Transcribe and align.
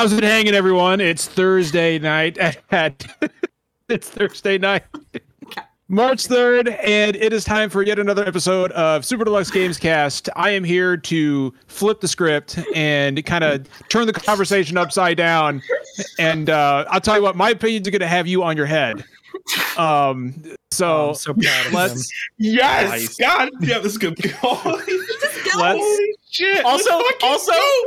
How's 0.00 0.14
it 0.14 0.24
hanging, 0.24 0.54
everyone? 0.54 0.98
It's 1.02 1.26
Thursday 1.26 1.98
night 1.98 2.38
at, 2.38 3.04
it's 3.90 4.08
Thursday 4.08 4.56
night, 4.56 4.82
March 5.88 6.26
3rd, 6.26 6.74
and 6.86 7.16
it 7.16 7.34
is 7.34 7.44
time 7.44 7.68
for 7.68 7.82
yet 7.82 7.98
another 7.98 8.26
episode 8.26 8.72
of 8.72 9.04
Super 9.04 9.24
Deluxe 9.24 9.50
Games 9.50 9.76
Cast. 9.76 10.30
I 10.36 10.52
am 10.52 10.64
here 10.64 10.96
to 10.96 11.52
flip 11.66 12.00
the 12.00 12.08
script 12.08 12.58
and 12.74 13.22
kind 13.26 13.44
of 13.44 13.68
turn 13.90 14.06
the 14.06 14.14
conversation 14.14 14.78
upside 14.78 15.18
down. 15.18 15.60
And 16.18 16.48
uh, 16.48 16.86
I'll 16.88 17.02
tell 17.02 17.16
you 17.16 17.22
what, 17.22 17.36
my 17.36 17.50
opinions 17.50 17.86
are 17.86 17.90
going 17.90 18.00
to 18.00 18.08
have 18.08 18.26
you 18.26 18.42
on 18.42 18.56
your 18.56 18.64
head. 18.64 19.04
Um, 19.76 20.42
so, 20.70 21.10
I'm 21.10 21.14
so 21.14 21.34
proud 21.34 21.66
of 21.66 21.72
let's 21.74 22.10
Yes, 22.38 22.90
Nice. 22.90 23.16
God, 23.18 23.50
yeah, 23.60 23.80
this 23.80 23.92
is 23.92 23.98
good. 23.98 24.18
Holy 24.40 24.82
let's 25.58 26.00
shit! 26.30 26.64
Also- 26.64 26.96
let's 26.96 27.22
also- 27.22 27.52
go. 27.52 27.84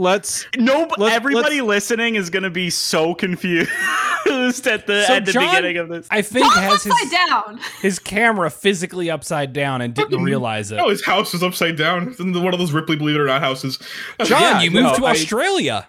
Let's 0.00 0.46
No, 0.56 0.88
Let's- 0.98 1.14
everybody 1.14 1.60
listening 1.60 2.16
is 2.16 2.30
going 2.30 2.42
to 2.42 2.50
be 2.50 2.70
so 2.70 3.14
confused 3.14 3.68
at 4.26 4.86
the 4.86 5.04
So 5.06 5.14
at 5.14 5.24
the 5.26 5.32
John- 5.32 5.48
beginning 5.54 5.76
of 5.76 5.88
this. 5.88 6.06
I 6.10 6.22
think 6.22 6.46
has 6.54 6.82
his 6.82 6.94
down. 7.28 7.60
his 7.82 7.98
camera 7.98 8.50
physically 8.50 9.10
upside 9.10 9.52
down 9.52 9.80
and 9.82 9.94
didn't 9.94 10.22
realize 10.22 10.72
it. 10.72 10.78
Oh, 10.80 10.88
his 10.88 11.04
house 11.04 11.34
is 11.34 11.42
upside 11.42 11.76
down. 11.76 12.08
It's 12.08 12.20
in 12.20 12.32
one 12.42 12.52
of 12.52 12.58
those 12.58 12.72
Ripley 12.72 12.96
Believe 12.96 13.16
It 13.16 13.20
or 13.20 13.26
Not 13.26 13.40
houses. 13.42 13.78
John, 14.24 14.40
Yeah, 14.40 14.60
you 14.62 14.70
moved 14.70 14.84
no, 14.86 14.96
to 14.96 15.06
I- 15.06 15.10
Australia. 15.10 15.86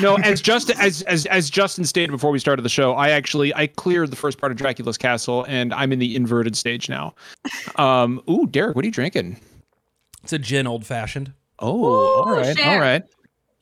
no, 0.00 0.16
as 0.16 0.40
just 0.40 0.70
as 0.70 1.02
as 1.02 1.26
as 1.26 1.50
Justin 1.50 1.84
stated 1.84 2.10
before 2.10 2.30
we 2.30 2.38
started 2.38 2.62
the 2.62 2.68
show, 2.70 2.94
I 2.94 3.10
actually 3.10 3.54
I 3.54 3.66
cleared 3.66 4.10
the 4.10 4.16
first 4.16 4.38
part 4.38 4.50
of 4.50 4.56
Dracula's 4.56 4.96
castle, 4.96 5.44
and 5.46 5.74
I'm 5.74 5.92
in 5.92 5.98
the 5.98 6.16
inverted 6.16 6.56
stage 6.56 6.88
now. 6.88 7.14
Um, 7.76 8.20
ooh, 8.28 8.46
Derek, 8.46 8.74
what 8.76 8.84
are 8.84 8.86
you 8.86 8.92
drinking? 8.92 9.38
It's 10.22 10.32
a 10.32 10.38
gin, 10.38 10.66
old 10.66 10.86
fashioned. 10.86 11.32
Oh, 11.58 11.84
Ooh, 11.84 12.24
all 12.24 12.32
right, 12.32 12.56
share. 12.56 12.66
all 12.74 12.80
right. 12.80 13.02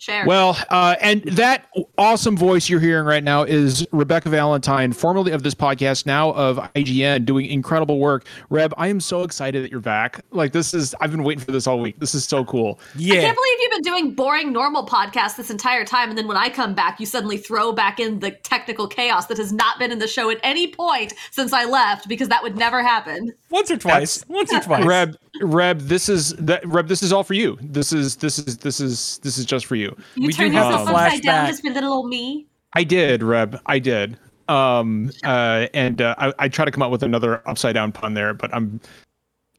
Share. 0.03 0.27
Well, 0.27 0.59
uh, 0.69 0.97
and 1.01 1.23
that 1.23 1.69
awesome 1.97 2.37
voice 2.37 2.69
you're 2.69 2.81
hearing 2.81 3.05
right 3.05 3.23
now 3.23 3.45
is 3.45 3.87
Rebecca 3.93 4.31
Valentine, 4.31 4.93
formerly 4.93 5.31
of 5.31 5.45
this 5.45 5.55
podcast, 5.55 6.07
now 6.07 6.33
of 6.33 6.57
IGN, 6.75 7.25
doing 7.25 7.47
incredible 7.47 8.01
work. 8.01 8.27
Reb, 8.51 8.75
I 8.77 8.89
am 8.89 8.99
so 8.99 9.23
excited 9.23 9.63
that 9.63 9.71
you're 9.71 9.79
back. 9.79 10.25
Like 10.33 10.51
this 10.51 10.75
is, 10.75 10.93
I've 11.01 11.13
been 11.13 11.23
waiting 11.23 11.45
for 11.45 11.53
this 11.53 11.69
all 11.69 11.79
week. 11.79 12.01
This 12.01 12.17
is 12.17 12.25
so 12.25 12.45
cool. 12.45 12.81
Yeah, 12.97 13.15
I 13.15 13.21
can't 13.21 13.37
believe 13.37 13.59
you've 13.61 13.71
been 13.71 13.83
doing 13.83 14.15
boring 14.17 14.53
normal 14.53 14.85
podcasts 14.85 15.37
this 15.37 15.51
entire 15.51 15.85
time, 15.85 16.09
and 16.09 16.19
then 16.19 16.27
when 16.27 16.37
I 16.37 16.49
come 16.49 16.75
back, 16.75 16.99
you 16.99 17.07
suddenly 17.07 17.37
throw 17.37 17.71
back 17.71 18.01
in 18.01 18.19
the 18.19 18.33
technical 18.33 18.89
chaos 18.89 19.27
that 19.27 19.39
has 19.39 19.53
not 19.53 19.79
been 19.79 19.93
in 19.93 20.01
the 20.01 20.09
show 20.09 20.31
at 20.31 20.41
any 20.43 20.67
point 20.67 21.15
since 21.31 21.53
I 21.53 21.65
left, 21.65 22.09
because 22.09 22.27
that 22.27 22.43
would 22.43 22.57
never 22.57 22.83
happen. 22.83 23.33
Once 23.53 23.71
or 23.71 23.77
twice. 23.77 24.25
Once 24.29 24.53
or 24.53 24.61
twice. 24.61 24.85
Reb, 24.85 25.17
Reb, 25.43 25.81
this 25.81 26.09
is 26.09 26.35
that 26.37 26.67
Reb. 26.67 26.89
This 26.89 27.03
is 27.03 27.13
all 27.13 27.23
for 27.23 27.35
you. 27.35 27.59
This 27.61 27.93
is 27.93 28.17
this 28.17 28.39
is 28.39 28.57
this 28.57 28.81
is 28.81 29.19
this 29.19 29.37
is 29.37 29.45
just 29.45 29.67
for 29.67 29.77
you. 29.77 29.95
You 30.15 30.27
We 30.27 30.33
do 30.33 30.39
turn 30.39 30.53
have 30.53 30.73
yourself 30.73 30.89
a 30.89 30.93
upside 30.93 31.23
down 31.23 31.45
flashback. 31.45 31.49
just 31.49 31.63
for 31.63 31.71
little 31.71 31.93
old 31.93 32.09
me. 32.09 32.47
I 32.73 32.85
did, 32.85 33.23
Reb. 33.23 33.61
I 33.67 33.79
did. 33.79 34.19
Um, 34.49 35.11
uh, 35.25 35.67
and 35.75 36.01
uh, 36.01 36.15
I, 36.19 36.33
I 36.39 36.49
try 36.49 36.65
to 36.65 36.71
come 36.71 36.83
up 36.83 36.91
with 36.91 37.03
another 37.03 37.47
upside 37.49 37.75
down 37.75 37.93
pun 37.93 38.15
there, 38.15 38.35
but 38.35 38.53
I'm, 38.55 38.81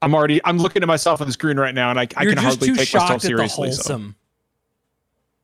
I'm 0.01 0.13
already, 0.13 0.41
I'm 0.45 0.57
looking 0.57 0.81
at 0.81 0.87
myself 0.87 1.21
on 1.21 1.27
the 1.27 1.33
screen 1.33 1.57
right 1.57 1.73
now, 1.73 1.89
and 1.89 1.99
I, 1.99 2.03
I 2.03 2.25
can 2.25 2.37
hardly 2.37 2.69
take 2.69 2.77
myself 2.77 3.07
shocked 3.07 3.11
at 3.11 3.21
the 3.21 3.27
seriously. 3.27 3.71
So. 3.71 4.01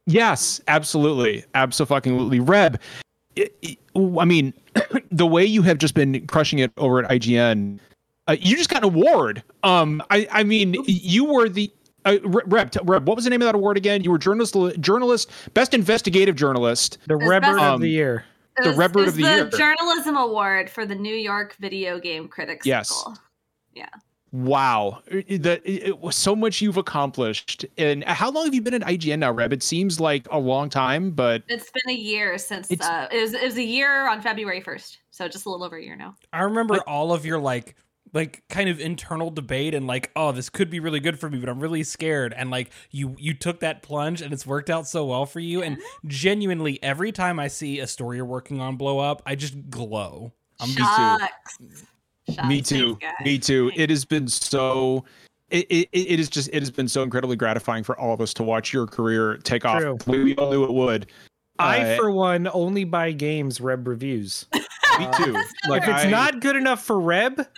Yes, 0.06 0.62
absolutely, 0.68 1.46
absolutely. 1.54 2.40
Reb, 2.40 2.80
i 3.38 3.50
i 3.66 3.78
I 3.96 4.26
mean, 4.26 4.54
the 5.12 5.28
way 5.28 5.46
you 5.46 5.62
have 5.62 5.78
just 5.78 5.94
been 5.94 6.26
crushing 6.28 6.60
it 6.60 6.72
over 6.78 7.04
at 7.04 7.10
IGN, 7.10 7.80
uh, 8.30 8.36
you 8.40 8.56
just 8.56 8.70
got 8.70 8.84
an 8.84 8.90
award. 8.96 9.44
Um, 9.64 10.02
I, 10.10 10.28
I 10.32 10.44
mean, 10.44 10.76
you 10.86 11.26
were 11.26 11.50
the. 11.50 11.72
Uh, 12.06 12.18
Re- 12.24 12.44
Reb, 12.46 12.72
Reb, 12.84 13.08
what 13.08 13.16
was 13.18 13.26
the 13.26 13.30
name 13.30 13.42
of 13.42 13.46
that 13.48 13.56
award 13.56 13.76
again? 13.76 14.04
You 14.06 14.12
were 14.12 14.18
journalist, 14.18 14.56
journalist, 14.80 15.30
best 15.54 15.74
investigative 15.74 16.36
journalist. 16.38 16.98
The 17.08 17.16
It's 17.18 17.28
Rebber 17.28 17.42
best- 17.48 17.58
of 17.58 17.74
Um, 17.76 17.82
the 17.82 17.90
year. 17.90 18.24
The 18.58 18.64
It 18.64 18.68
was- 18.70 18.78
Rebirth 18.78 18.96
it 18.96 19.06
was 19.06 19.08
of 19.10 19.16
the 19.18 19.22
the 19.24 19.58
Year. 19.58 19.76
Journalism 19.78 20.16
Award 20.18 20.70
for 20.70 20.86
the 20.86 20.96
New 20.96 21.14
York 21.16 21.56
Video 21.60 22.00
Game 22.00 22.28
Critics. 22.30 22.66
Yes. 22.66 22.88
Circle. 22.90 23.18
Wow, 24.32 25.02
that 25.10 25.62
it 25.66 26.00
was 26.00 26.16
so 26.16 26.36
much 26.36 26.62
you've 26.62 26.78
accomplished. 26.78 27.66
And 27.80 28.04
how 28.04 28.30
long 28.30 28.46
have 28.46 28.54
you 28.54 28.62
been 28.62 28.76
at 28.76 28.84
IGN 28.84 29.18
now, 29.20 29.32
Reb? 29.32 29.52
It 29.52 29.64
seems 29.64 30.00
like 30.00 30.28
a 30.30 30.38
long 30.38 30.70
time, 30.70 31.10
but 31.12 31.42
It's 31.48 31.72
been 31.72 31.96
a 31.96 31.98
year 32.00 32.38
since 32.38 32.70
uh, 32.72 33.08
it 33.12 33.20
was. 33.22 33.34
It 33.34 33.42
was 33.44 33.58
a 33.58 33.64
year 33.64 34.08
on 34.08 34.22
February 34.22 34.62
first, 34.62 35.00
so 35.10 35.28
just 35.28 35.48
a 35.48 35.50
little 35.50 35.66
over 35.66 35.78
a 35.78 35.84
year 35.84 35.96
now. 35.96 36.14
I 36.32 36.42
remember 36.44 36.78
all 36.86 37.12
of 37.12 37.26
your 37.26 37.40
like 37.40 37.76
like 38.14 38.44
kind 38.50 38.70
of 38.70 38.80
internal 38.80 39.30
debate 39.30 39.74
and 39.76 39.86
like 39.88 40.12
oh 40.16 40.32
this 40.32 40.50
could 40.50 40.70
be 40.70 40.80
really 40.80 41.00
good 41.00 41.20
for 41.20 41.30
me 41.30 41.38
but 41.40 41.48
I'm 41.50 41.60
really 41.60 41.84
scared 41.84 42.34
and 42.36 42.50
like 42.50 42.72
you 42.92 43.16
you 43.20 43.34
took 43.34 43.60
that 43.60 43.82
plunge 43.84 44.22
and 44.22 44.34
it's 44.34 44.46
worked 44.48 44.70
out 44.70 44.88
so 44.88 45.06
well 45.06 45.26
for 45.26 45.40
you 45.40 45.62
and 45.62 45.78
genuinely 46.08 46.82
every 46.84 47.12
time 47.12 47.40
I 47.40 47.48
see 47.48 47.80
a 47.80 47.88
story 47.88 48.18
you're 48.18 48.26
working 48.26 48.60
on 48.62 48.76
blow 48.78 49.00
up 49.00 49.22
I 49.26 49.36
just 49.36 49.70
glow. 49.70 50.34
I'm 50.60 50.70
just 50.70 50.80
Shucks. 50.80 51.58
Shucks. 52.30 52.48
me 52.48 52.62
too, 52.62 52.98
Thanks, 53.02 53.22
me 53.24 53.38
too. 53.40 53.70
Thanks. 53.70 53.82
It 53.82 53.90
has 53.90 54.06
been 54.06 54.28
so. 54.28 55.06
It, 55.50 55.66
it, 55.72 55.90
it 55.94 56.20
is 56.20 56.30
just 56.30 56.50
it 56.54 56.60
has 56.62 56.70
been 56.70 56.88
so 56.88 57.02
incredibly 57.02 57.36
gratifying 57.36 57.84
for 57.84 57.98
all 58.00 58.14
of 58.14 58.22
us 58.22 58.34
to 58.36 58.44
watch 58.44 58.72
your 58.72 58.86
career 58.86 59.38
take 59.38 59.66
off. 59.66 59.82
True. 59.82 59.98
the 60.06 60.12
way 60.12 60.20
We 60.20 60.36
all 60.36 60.52
knew 60.52 60.64
it 60.64 60.72
would. 60.74 61.08
I, 61.58 61.94
Uh, 61.94 61.96
for 61.98 62.12
one, 62.12 62.48
only 62.54 62.84
buy 62.84 63.14
games 63.14 63.60
Reb 63.60 63.88
reviews. 63.88 64.46
me 64.54 65.08
too. 65.18 65.34
Like 65.68 65.84
if 65.84 65.90
it's 65.90 66.06
I- 66.06 66.10
not 66.10 66.40
good 66.42 66.56
enough 66.56 66.84
for 66.84 67.00
Reb, 67.00 67.40
it's 67.40 67.50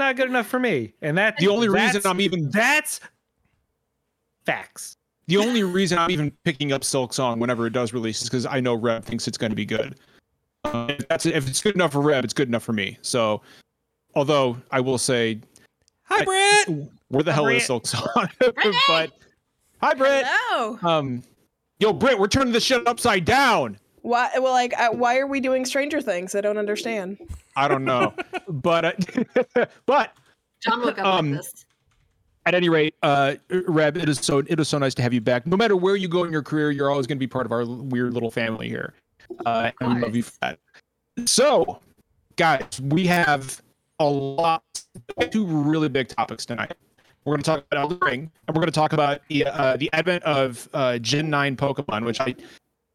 not 0.00 0.16
good 0.16 0.28
enough 0.28 0.48
for 0.48 0.58
me. 0.58 0.94
And 1.02 1.16
that 1.16 1.36
the 1.36 1.48
only 1.48 1.68
reason 1.68 2.02
I'm 2.04 2.20
even 2.20 2.50
that's 2.50 3.00
facts. 4.44 4.96
the 5.28 5.36
only 5.36 5.62
reason 5.62 5.98
I'm 5.98 6.10
even 6.10 6.32
picking 6.44 6.72
up 6.72 6.82
Silksong 6.82 7.38
whenever 7.38 7.66
it 7.66 7.72
does 7.72 7.92
release 7.92 8.20
is 8.20 8.28
because 8.28 8.46
I 8.46 8.58
know 8.58 8.74
Reb 8.74 9.04
thinks 9.04 9.28
it's 9.28 9.38
going 9.38 9.50
to 9.50 9.56
be 9.56 9.64
good. 9.64 9.96
Uh, 10.64 10.86
if, 10.88 11.08
that's, 11.08 11.26
if 11.26 11.48
it's 11.48 11.62
good 11.62 11.74
enough 11.74 11.92
for 11.92 12.00
Reb, 12.00 12.24
it's 12.24 12.34
good 12.34 12.48
enough 12.48 12.64
for 12.64 12.72
me. 12.72 12.98
So, 13.02 13.42
although 14.14 14.56
I 14.70 14.80
will 14.80 14.98
say, 14.98 15.40
Hi 16.04 16.24
Brett. 16.24 16.88
where 17.08 17.22
the 17.22 17.32
hell 17.32 17.46
is 17.46 17.66
Britt. 17.66 17.82
Silksong? 17.82 18.30
but 18.88 19.12
hi, 19.80 19.94
Britt. 19.94 20.24
Hello. 20.26 20.78
Um, 20.82 21.22
yo, 21.78 21.92
Britt, 21.92 22.18
we're 22.18 22.26
turning 22.26 22.52
this 22.52 22.64
shit 22.64 22.86
upside 22.86 23.24
down. 23.24 23.78
Why? 24.02 24.30
Well, 24.38 24.52
like, 24.52 24.78
uh, 24.78 24.90
why 24.90 25.18
are 25.18 25.26
we 25.26 25.40
doing 25.40 25.64
Stranger 25.64 26.00
Things? 26.00 26.34
I 26.34 26.40
don't 26.40 26.58
understand. 26.58 27.18
I 27.56 27.68
don't 27.68 27.84
know, 27.84 28.14
but 28.48 28.84
uh, 29.56 29.66
but 29.86 30.12
John 30.62 30.80
woke 30.82 30.98
up 30.98 31.04
Um, 31.06 31.32
like 31.32 31.40
this. 31.42 31.64
at 32.46 32.54
any 32.54 32.68
rate, 32.68 32.94
uh, 33.02 33.34
Reb, 33.50 33.96
it 33.96 34.08
is 34.08 34.18
so 34.18 34.38
it 34.38 34.58
is 34.60 34.68
so 34.68 34.78
nice 34.78 34.94
to 34.94 35.02
have 35.02 35.12
you 35.12 35.20
back. 35.20 35.46
No 35.46 35.56
matter 35.56 35.76
where 35.76 35.96
you 35.96 36.08
go 36.08 36.24
in 36.24 36.32
your 36.32 36.42
career, 36.42 36.70
you're 36.70 36.90
always 36.90 37.06
going 37.06 37.16
to 37.18 37.20
be 37.20 37.26
part 37.26 37.46
of 37.46 37.52
our 37.52 37.64
weird 37.66 38.14
little 38.14 38.30
family 38.30 38.68
here, 38.68 38.94
uh, 39.44 39.70
and 39.80 39.94
we 39.96 40.00
love 40.02 40.16
you 40.16 40.22
for 40.22 40.32
that. 40.42 40.58
So, 41.26 41.80
guys, 42.36 42.64
we 42.82 43.06
have 43.06 43.60
a 43.98 44.04
lot, 44.06 44.62
two 45.30 45.44
really 45.44 45.88
big 45.88 46.08
topics 46.08 46.46
tonight. 46.46 46.72
We're 47.26 47.32
going 47.34 47.42
to 47.42 47.50
talk 47.50 47.64
about 47.70 47.82
Elden 47.82 47.98
Ring, 48.00 48.30
and 48.48 48.56
we're 48.56 48.62
going 48.62 48.72
to 48.72 48.72
talk 48.72 48.94
about 48.94 49.20
the 49.28 49.44
uh, 49.44 49.76
the 49.76 49.90
advent 49.92 50.22
of 50.24 50.66
uh, 50.72 50.96
Gen 50.98 51.28
Nine 51.28 51.54
Pokemon, 51.56 52.06
which 52.06 52.18
I 52.20 52.34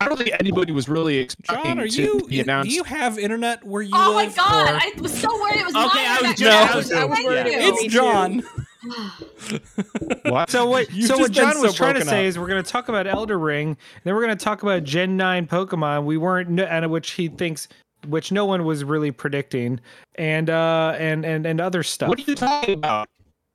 I 0.01 0.09
don't 0.09 0.17
think 0.17 0.31
anybody 0.39 0.73
was 0.73 0.89
really 0.89 1.17
expecting 1.19 1.63
John, 1.63 1.79
are 1.79 1.87
to 1.87 2.01
you 2.01 2.27
be 2.27 2.41
announced. 2.41 2.69
do 2.69 2.75
you 2.75 2.83
have 2.83 3.17
internet 3.17 3.63
where 3.63 3.81
you 3.81 3.91
Oh 3.93 4.13
my 4.13 4.25
god! 4.27 4.69
or- 4.69 4.75
I 4.75 4.91
was 4.99 5.17
so 5.17 5.29
worried 5.41 5.61
it 5.61 5.65
was 5.65 5.73
Okay, 5.75 6.03
my 6.03 6.17
I 6.19 6.21
was 6.21 6.29
internet. 6.31 6.37
just- 6.37 6.91
No. 6.91 6.97
I 6.97 7.05
was, 7.05 7.17
I 7.17 7.23
was 7.23 7.23
yeah. 7.23 7.43
It's 7.47 7.93
John. 7.93 8.43
what? 10.23 10.49
So 10.49 10.65
what? 10.65 10.91
You've 10.91 11.07
so 11.07 11.17
what 11.17 11.31
just 11.31 11.33
been 11.33 11.53
John 11.53 11.61
was 11.61 11.71
so 11.71 11.77
trying 11.77 11.93
to 11.95 11.99
broken 12.01 12.07
say 12.09 12.25
is 12.25 12.37
we're 12.37 12.47
going 12.47 12.63
to 12.63 12.69
talk 12.69 12.89
about 12.89 13.07
Elden 13.07 13.39
Ring, 13.39 13.77
then 14.03 14.13
we're 14.13 14.21
going 14.23 14.37
to 14.37 14.43
talk 14.43 14.63
about 14.63 14.83
Gen 14.83 15.17
Nine 15.17 15.47
Pokemon. 15.47 16.03
We 16.05 16.17
weren't, 16.17 16.59
and 16.59 16.91
which 16.91 17.11
he 17.11 17.27
thinks, 17.29 17.67
which 18.07 18.31
no 18.31 18.45
one 18.45 18.65
was 18.65 18.83
really 18.83 19.11
predicting, 19.11 19.79
and 20.15 20.49
uh, 20.49 20.95
and 20.99 21.25
and 21.25 21.45
and 21.45 21.61
other 21.61 21.83
stuff. 21.83 22.09
What 22.09 22.19
are 22.19 22.23
you 22.23 22.35
talking 22.35 22.73
about? 22.75 23.07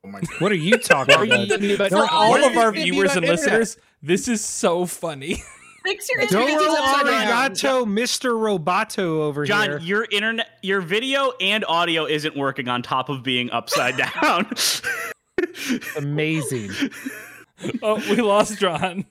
Oh 0.04 0.08
my 0.08 0.20
God. 0.20 0.40
What 0.40 0.52
are 0.52 0.56
you 0.56 0.78
talking 0.78 1.14
What 1.18 1.60
you 1.62 1.74
about? 1.74 1.90
For 1.90 2.06
all 2.10 2.34
of 2.42 2.56
our 2.56 2.72
viewers 2.72 3.14
and 3.14 3.24
internet? 3.24 3.28
listeners, 3.28 3.76
this 4.02 4.26
is 4.26 4.44
so 4.44 4.86
funny. 4.86 5.42
Fix 5.84 6.08
your 6.10 6.26
Don't 6.26 6.48
internet. 6.48 6.60
It's 6.70 6.78
upside 6.80 7.06
Doro. 7.06 7.16
Arigato, 7.16 7.86
Mr. 7.86 8.30
Roboto 8.58 9.20
over 9.20 9.44
John, 9.46 9.68
here. 9.70 9.78
your 9.78 10.06
internet, 10.10 10.48
your 10.62 10.80
video 10.80 11.32
and 11.40 11.64
audio 11.66 12.04
isn't 12.06 12.36
working 12.36 12.68
on 12.68 12.82
top 12.82 13.08
of 13.08 13.22
being 13.22 13.50
upside 13.50 13.96
down. 14.22 14.50
Amazing. 15.96 16.70
oh, 17.82 17.96
we 18.10 18.16
lost 18.20 18.58
John. 18.58 19.06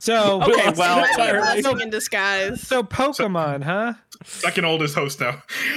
So 0.00 0.40
Okay, 0.42 0.66
lost 0.66 0.78
well, 0.78 0.94
him 0.98 1.00
Might 1.02 1.16
be 1.16 1.22
a 1.22 1.24
entirely. 1.26 1.62
blessing 1.62 1.80
in 1.80 1.90
disguise. 1.90 2.60
so 2.62 2.84
Pokemon, 2.84 3.64
huh? 3.64 3.94
Second 4.24 4.64
oldest 4.64 4.94
host 4.94 5.20
now. 5.20 5.42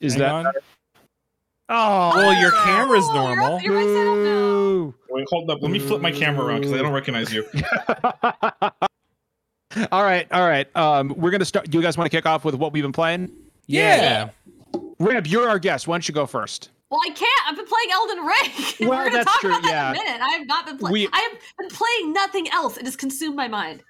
Is 0.00 0.12
Hang 0.14 0.20
that 0.20 0.30
on. 0.30 0.52
Oh, 1.68 2.12
Well, 2.16 2.40
your 2.40 2.52
camera's 2.52 3.04
Oh, 3.08 3.14
you're 3.14 3.22
normal. 3.36 3.56
up- 3.56 3.62
you're 3.62 3.74
right 3.74 3.84
side 3.84 4.08
up 4.08 4.16
now. 4.18 4.22
boo. 4.22 4.94
Wait, 5.10 5.26
hold 5.30 5.50
up. 5.50 5.58
Let 5.62 5.70
me 5.70 5.78
flip 5.80 6.00
my 6.00 6.12
camera 6.12 6.46
around 6.46 6.60
because 6.60 6.72
I 6.74 6.78
don't 6.82 6.92
recognize 6.92 7.32
you. 7.32 7.44
all 9.92 10.02
right, 10.04 10.26
all 10.32 10.46
right. 10.48 10.74
Um, 10.76 11.12
we're 11.16 11.30
gonna 11.30 11.44
start. 11.44 11.68
Do 11.70 11.78
you 11.78 11.82
guys 11.82 11.96
want 11.98 12.10
to 12.10 12.16
kick 12.16 12.26
off 12.26 12.44
with 12.44 12.54
what 12.54 12.72
we've 12.72 12.82
been 12.82 12.92
playing? 12.92 13.30
Yeah. 13.66 14.30
Reb, 14.98 15.26
you're 15.26 15.48
our 15.48 15.58
guest. 15.58 15.86
Why 15.88 15.94
don't 15.96 16.08
you 16.08 16.14
go 16.14 16.26
first? 16.26 16.70
Well, 16.90 17.00
I 17.04 17.10
can't. 17.10 17.40
I've 17.48 17.56
been 17.56 17.66
playing 17.66 17.88
Elden 17.92 18.18
Ring. 18.24 18.52
Well, 18.88 18.90
We're 18.90 19.04
gonna 19.10 19.24
that's 19.24 19.32
talk 19.32 19.40
true, 19.40 19.50
about 19.50 19.62
that 19.64 19.70
yeah. 19.70 19.90
in 19.90 19.96
a 19.96 20.04
minute. 20.04 20.20
I 20.22 20.28
have 20.38 20.46
not 20.46 20.66
been 20.66 20.78
playing. 20.78 20.92
We- 20.92 21.08
I 21.12 21.18
have 21.18 21.32
been 21.58 21.68
playing 21.70 22.12
nothing 22.12 22.48
else. 22.50 22.76
It 22.76 22.84
has 22.84 22.94
consumed 22.96 23.34
my 23.36 23.48
mind. 23.48 23.82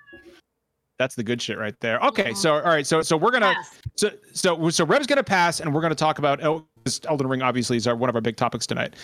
That's 0.99 1.15
the 1.15 1.23
good 1.23 1.43
shit 1.43 1.59
right 1.59 1.79
there. 1.81 2.01
Okay, 2.01 2.33
so 2.33 2.55
all 2.55 2.63
right, 2.63 2.87
so 2.87 3.03
so 3.03 3.19
we're 3.19 3.31
gonna 3.33 3.53
Pass. 3.53 3.79
so 3.97 4.11
so 4.33 4.71
so 4.71 4.87
Reb's 4.87 5.07
gonna 5.07 5.23
pass, 5.23 5.61
and 5.61 5.75
we're 5.75 5.83
gonna 5.83 5.95
talk 5.95 6.19
about 6.19 6.43
El- 6.43 6.67
this 6.87 7.01
Elden 7.09 7.27
Ring. 7.27 7.43
Obviously, 7.43 7.77
is 7.77 7.87
our, 7.87 7.95
one 7.95 8.09
of 8.09 8.15
our 8.15 8.23
big 8.23 8.37
topics 8.37 8.67
tonight. 8.67 8.95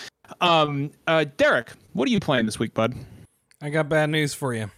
Um, 0.41 0.91
uh, 1.07 1.27
Derek, 1.37 1.73
what 1.93 2.09
are 2.09 2.13
you 2.13 2.21
playing 2.21 2.47
this 2.47 2.59
week, 2.59 2.73
bud? 2.73 2.95
I 3.61 3.69
got 3.71 3.89
bad 3.89 4.09
news 4.09 4.33
for 4.33 4.55
you. 4.55 4.71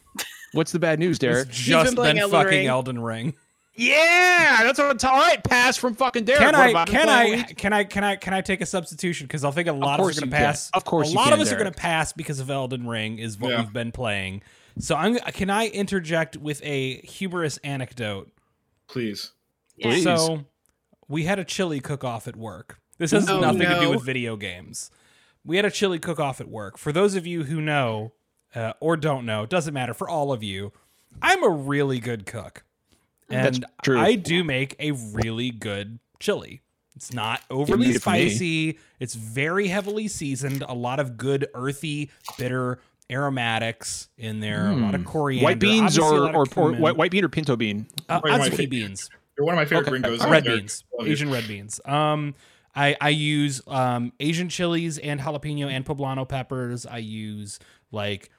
What's 0.53 0.73
the 0.73 0.79
bad 0.79 0.99
news, 0.99 1.19
Derek? 1.19 1.49
It's 1.49 1.59
just 1.59 1.91
been 1.91 1.97
playing 1.97 2.17
been 2.17 2.23
Elden 2.25 2.41
fucking 2.41 2.59
Ring. 2.59 2.67
Elden 2.67 3.03
Ring. 3.03 3.35
Yeah, 3.77 4.61
that's 4.63 4.79
what 4.79 4.89
I'm 4.89 4.99
talking. 4.99 5.19
All 5.19 5.27
right, 5.27 5.43
pass 5.43 5.77
from 5.77 5.95
fucking 5.97 6.25
Derek. 6.25 6.43
Can 6.43 6.55
I? 6.55 6.69
about 6.69 6.87
Can 6.87 7.09
I? 7.09 7.43
Can 7.43 7.73
I? 7.73 7.83
Can 7.85 8.05
I? 8.05 8.17
Can 8.17 8.33
I 8.33 8.41
take 8.41 8.61
a 8.61 8.67
substitution? 8.67 9.27
Because 9.27 9.45
I 9.45 9.51
think 9.51 9.67
a 9.69 9.73
lot 9.73 9.99
of, 9.99 10.07
us 10.07 10.17
are 10.17 10.21
going 10.21 10.31
you 10.31 10.31
to 10.33 10.37
can. 10.37 10.47
pass. 10.47 10.71
Of 10.75 10.85
course 10.85 11.09
a 11.09 11.11
you 11.11 11.17
lot 11.17 11.25
can, 11.25 11.33
of 11.35 11.41
us 11.41 11.51
are 11.53 11.57
going 11.59 11.73
to 11.73 11.77
pass 11.77 12.13
because 12.13 12.39
of 12.39 12.51
Elden 12.51 12.87
Ring 12.87 13.19
is 13.19 13.37
what 13.37 13.51
Yeah. 13.51 13.61
we've 13.61 13.73
been 13.73 13.91
playing. 13.91 14.43
So 14.79 14.95
I'm. 14.95 15.17
Can 15.19 15.51
I 15.51 15.67
interject 15.69 16.37
with 16.37 16.61
a 16.65 16.99
humorous 16.99 17.59
anecdote? 17.59 18.31
Please. 18.87 19.33
Please. 19.81 20.05
So 20.05 20.45
we 21.09 21.25
had 21.25 21.41
a 21.41 21.45
chili 21.45 21.81
cook 21.81 22.05
off 22.05 22.29
at 22.29 22.37
work. 22.37 22.79
This 22.99 23.11
has 23.11 23.29
Oh, 23.29 23.41
nothing 23.41 23.63
to 23.69 23.81
do 23.81 23.91
with 23.91 24.03
video 24.05 24.37
games. 24.37 24.91
We 25.45 25.57
had 25.57 25.65
a 25.65 25.71
chili 25.71 25.99
cook 25.99 26.19
off 26.21 26.41
at 26.41 26.49
work. 26.49 26.79
For 26.79 26.93
those 26.93 27.15
of 27.15 27.27
you 27.27 27.45
who 27.45 27.61
know 27.61 28.13
uh, 28.55 28.73
or 28.81 28.97
don't 28.97 29.27
know, 29.27 29.43
it 29.43 29.51
doesn't 29.51 29.75
matter. 29.75 29.93
For 29.95 30.09
all 30.09 30.33
of 30.33 30.43
you, 30.43 30.73
I'm 31.21 31.43
a 31.45 31.49
really 31.51 31.99
good 31.99 32.25
cook. 32.27 32.65
That's 33.29 33.57
And 33.59 33.67
true. 33.83 33.99
I 33.99 34.15
do 34.15 34.45
make 34.45 34.77
a 34.79 34.93
really 34.93 35.51
good 35.51 35.99
chili. 36.21 36.61
It's 36.97 37.13
not 37.13 37.41
overly 37.51 37.79
made 37.79 37.91
it 37.91 37.93
me. 37.95 37.99
spicy. 37.99 38.79
It's 39.01 39.15
very 39.15 39.67
heavily 39.69 40.07
seasoned. 40.09 40.63
A 40.69 40.75
lot 40.75 41.01
of 41.01 41.17
good 41.17 41.49
earthy, 41.53 42.11
bitter 42.39 42.79
aromatics 43.11 44.09
in 44.17 44.41
there. 44.41 44.69
A 44.69 44.77
lot 44.77 44.95
of 44.95 45.05
coriander. 45.05 45.41
Hmm. 45.41 45.45
white 45.45 45.59
beans 45.59 45.99
or 45.99 46.35
or, 46.35 46.45
or 46.57 46.73
white, 46.73 46.97
white 46.97 47.11
bean 47.11 47.25
or 47.25 47.29
pinto 47.29 47.57
bean? 47.57 47.87
Uh, 48.09 48.21
White- 48.21 48.39
white 48.39 48.53
Azuki 48.53 48.57
bean. 48.59 48.69
beans 48.71 49.11
You're 49.37 49.47
one 49.47 49.55
of 49.55 49.57
my 49.59 49.65
favorite 49.65 49.89
Okay. 49.89 49.91
gringos. 50.03 50.25
Red 50.27 50.45
beans, 50.45 50.85
Asian 51.03 51.31
red 51.31 51.49
beans. 51.49 51.81
Um, 51.85 52.35
I 52.77 52.97
I 53.01 53.09
use 53.11 53.63
um 53.67 54.13
Asian 54.21 54.49
chilies 54.49 54.99
and 54.99 55.21
jalapeno 55.21 55.67
and 55.69 55.85
poblano 55.85 56.29
peppers. 56.29 56.87
I 56.87 56.99
use 56.99 57.59
like 57.93 58.31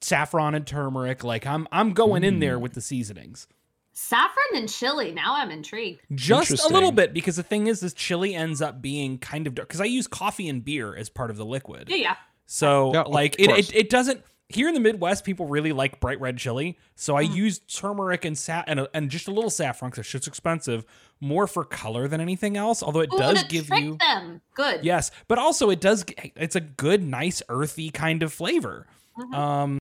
saffron 0.00 0.54
and 0.54 0.66
turmeric. 0.66 1.24
Like 1.24 1.46
I'm 1.46 1.66
I'm 1.72 1.92
going 1.92 2.24
in 2.24 2.36
Mm. 2.36 2.40
there 2.40 2.58
with 2.58 2.74
the 2.74 2.80
seasonings. 2.80 3.46
Saffron 3.92 4.46
and 4.54 4.68
chili. 4.68 5.12
Now 5.12 5.34
I'm 5.36 5.50
intrigued. 5.50 6.00
Just 6.14 6.64
a 6.64 6.72
little 6.72 6.92
bit 6.92 7.12
because 7.12 7.36
the 7.36 7.42
thing 7.42 7.66
is, 7.66 7.80
this 7.80 7.92
chili 7.92 8.34
ends 8.34 8.62
up 8.62 8.80
being 8.80 9.18
kind 9.18 9.46
of 9.46 9.54
dark 9.54 9.68
because 9.68 9.80
I 9.80 9.84
use 9.86 10.06
coffee 10.06 10.48
and 10.48 10.64
beer 10.64 10.94
as 10.96 11.08
part 11.10 11.30
of 11.30 11.36
the 11.36 11.44
liquid. 11.44 11.88
Yeah, 11.90 11.96
yeah. 11.96 12.16
So 12.46 12.92
Yeah, 12.94 13.02
like 13.02 13.36
it, 13.38 13.50
it 13.50 13.74
it 13.74 13.90
doesn't 13.90 14.22
here 14.50 14.68
in 14.68 14.74
the 14.74 14.80
Midwest 14.80 15.24
people 15.24 15.46
really 15.46 15.72
like 15.72 16.00
bright 16.00 16.20
red 16.20 16.36
chili. 16.36 16.76
So 16.96 17.14
Mm. 17.14 17.18
I 17.18 17.20
use 17.22 17.60
turmeric 17.60 18.24
and 18.24 18.36
sa- 18.36 18.64
and, 18.66 18.80
a, 18.80 18.88
and 18.92 19.08
just 19.10 19.28
a 19.28 19.30
little 19.30 19.48
saffron 19.50 19.90
because 19.90 20.06
shit's 20.06 20.26
expensive, 20.26 20.84
more 21.20 21.46
for 21.46 21.64
color 21.64 22.08
than 22.08 22.20
anything 22.20 22.56
else. 22.56 22.82
Although 22.82 23.00
it 23.00 23.10
Ooh, 23.14 23.18
does 23.18 23.44
give 23.44 23.68
you 23.70 23.96
them. 23.98 24.40
Good. 24.54 24.84
yes, 24.84 25.10
but 25.28 25.38
also 25.38 25.70
it 25.70 25.80
does. 25.80 26.04
It's 26.36 26.56
a 26.56 26.60
good 26.60 27.02
nice 27.02 27.42
earthy 27.48 27.90
kind 27.90 28.22
of 28.22 28.32
flavor. 28.32 28.86
Mhm. 29.18 29.34
Um 29.34 29.78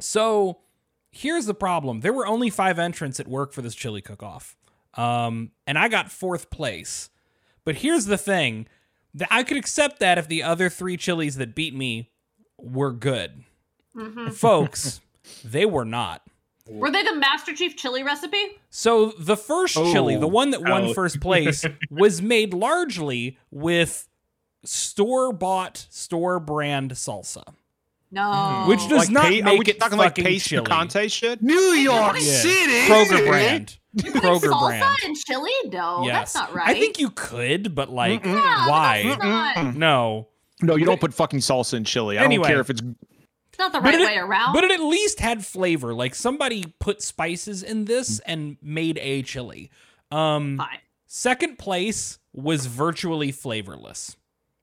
so 0.00 0.58
here's 1.10 1.46
the 1.46 1.54
problem. 1.54 2.00
There 2.00 2.12
were 2.12 2.26
only 2.26 2.50
5 2.50 2.78
entrants 2.78 3.20
at 3.20 3.28
work 3.28 3.52
for 3.52 3.62
this 3.62 3.74
chili 3.74 4.00
cook 4.00 4.22
off. 4.22 4.56
Um 4.94 5.50
and 5.66 5.78
I 5.78 5.88
got 5.88 6.06
4th 6.08 6.50
place. 6.50 7.10
But 7.64 7.76
here's 7.76 8.06
the 8.06 8.18
thing. 8.18 8.66
That 9.14 9.28
I 9.30 9.42
could 9.42 9.58
accept 9.58 10.00
that 10.00 10.16
if 10.16 10.26
the 10.26 10.42
other 10.42 10.70
3 10.70 10.96
chilies 10.96 11.36
that 11.36 11.54
beat 11.54 11.74
me 11.74 12.10
were 12.62 12.92
good. 12.92 13.44
Mhm. 13.96 14.32
Folks, 14.32 15.00
they 15.44 15.66
were 15.66 15.84
not. 15.84 16.22
Were 16.68 16.90
they 16.90 17.02
the 17.02 17.14
Master 17.16 17.52
Chief 17.54 17.76
chili 17.76 18.02
recipe? 18.02 18.40
So 18.70 19.06
the 19.18 19.36
first 19.36 19.74
chili, 19.74 20.16
Oh, 20.16 20.20
the 20.20 20.28
one 20.28 20.50
that 20.50 20.62
won 20.62 20.84
ouch. 20.86 20.94
first 20.94 21.20
place, 21.20 21.64
was 21.90 22.22
made 22.22 22.54
largely 22.54 23.36
with 23.50 24.08
store 24.64 25.32
bought, 25.32 25.86
store 25.90 26.38
brand 26.38 26.92
salsa, 26.92 27.42
No. 28.12 28.64
which 28.68 28.80
does 28.88 28.90
like 29.00 29.10
not 29.10 29.22
pa- 29.24 29.28
make 29.30 29.44
are 29.46 29.52
we 29.56 29.64
it 29.66 29.80
talking 29.80 29.98
like 29.98 30.10
fucking 30.10 30.24
paste 30.24 30.46
chili. 30.48 30.64
Picante 30.64 31.10
shit? 31.12 31.42
New 31.42 31.54
York 31.58 32.14
Yeah. 32.20 32.20
City. 32.20 32.80
Kroger 32.88 33.26
brand. 33.26 33.78
Put 33.96 34.06
Kroger 34.14 34.40
salsa 34.50 34.68
brand. 34.68 34.98
and 35.04 35.16
chili? 35.16 35.50
No, 35.66 36.04
yes, 36.06 36.32
that's 36.32 36.34
not 36.36 36.54
right. 36.54 36.68
I 36.68 36.74
think 36.78 36.98
you 37.00 37.10
could, 37.10 37.74
but 37.74 37.90
like, 37.90 38.22
Mm-mm. 38.22 38.32
Yeah, 38.34 38.64
but 38.66 38.70
why? 38.70 39.02
That's 39.04 39.22
not, 39.56 39.74
No, 39.76 40.28
No, 40.62 40.76
you 40.76 40.84
don't 40.84 41.00
put 41.00 41.12
fucking 41.12 41.40
salsa 41.40 41.74
in 41.74 41.84
chili. 41.84 42.18
I 42.18 42.24
Anyway. 42.24 42.44
don't 42.44 42.52
care 42.52 42.60
if 42.60 42.70
it's 42.70 42.80
it's 42.80 43.58
not 43.58 43.72
the 43.72 43.80
right 43.80 43.94
it- 44.00 44.06
way 44.06 44.16
around. 44.16 44.52
but 44.54 44.64
it 44.64 44.70
at 44.70 44.80
least 44.80 45.20
had 45.20 45.44
flavor. 45.44 45.92
Like 45.92 46.14
somebody 46.14 46.64
put 46.78 47.02
spices 47.02 47.62
in 47.62 47.84
this 47.84 48.18
and 48.20 48.56
made 48.62 48.98
a 48.98 49.22
chili. 49.22 49.70
Um, 50.10 50.58
Fine. 50.58 50.78
Second 51.06 51.58
place 51.58 52.18
was 52.32 52.64
virtually 52.66 53.30
flavorless. 53.32 54.16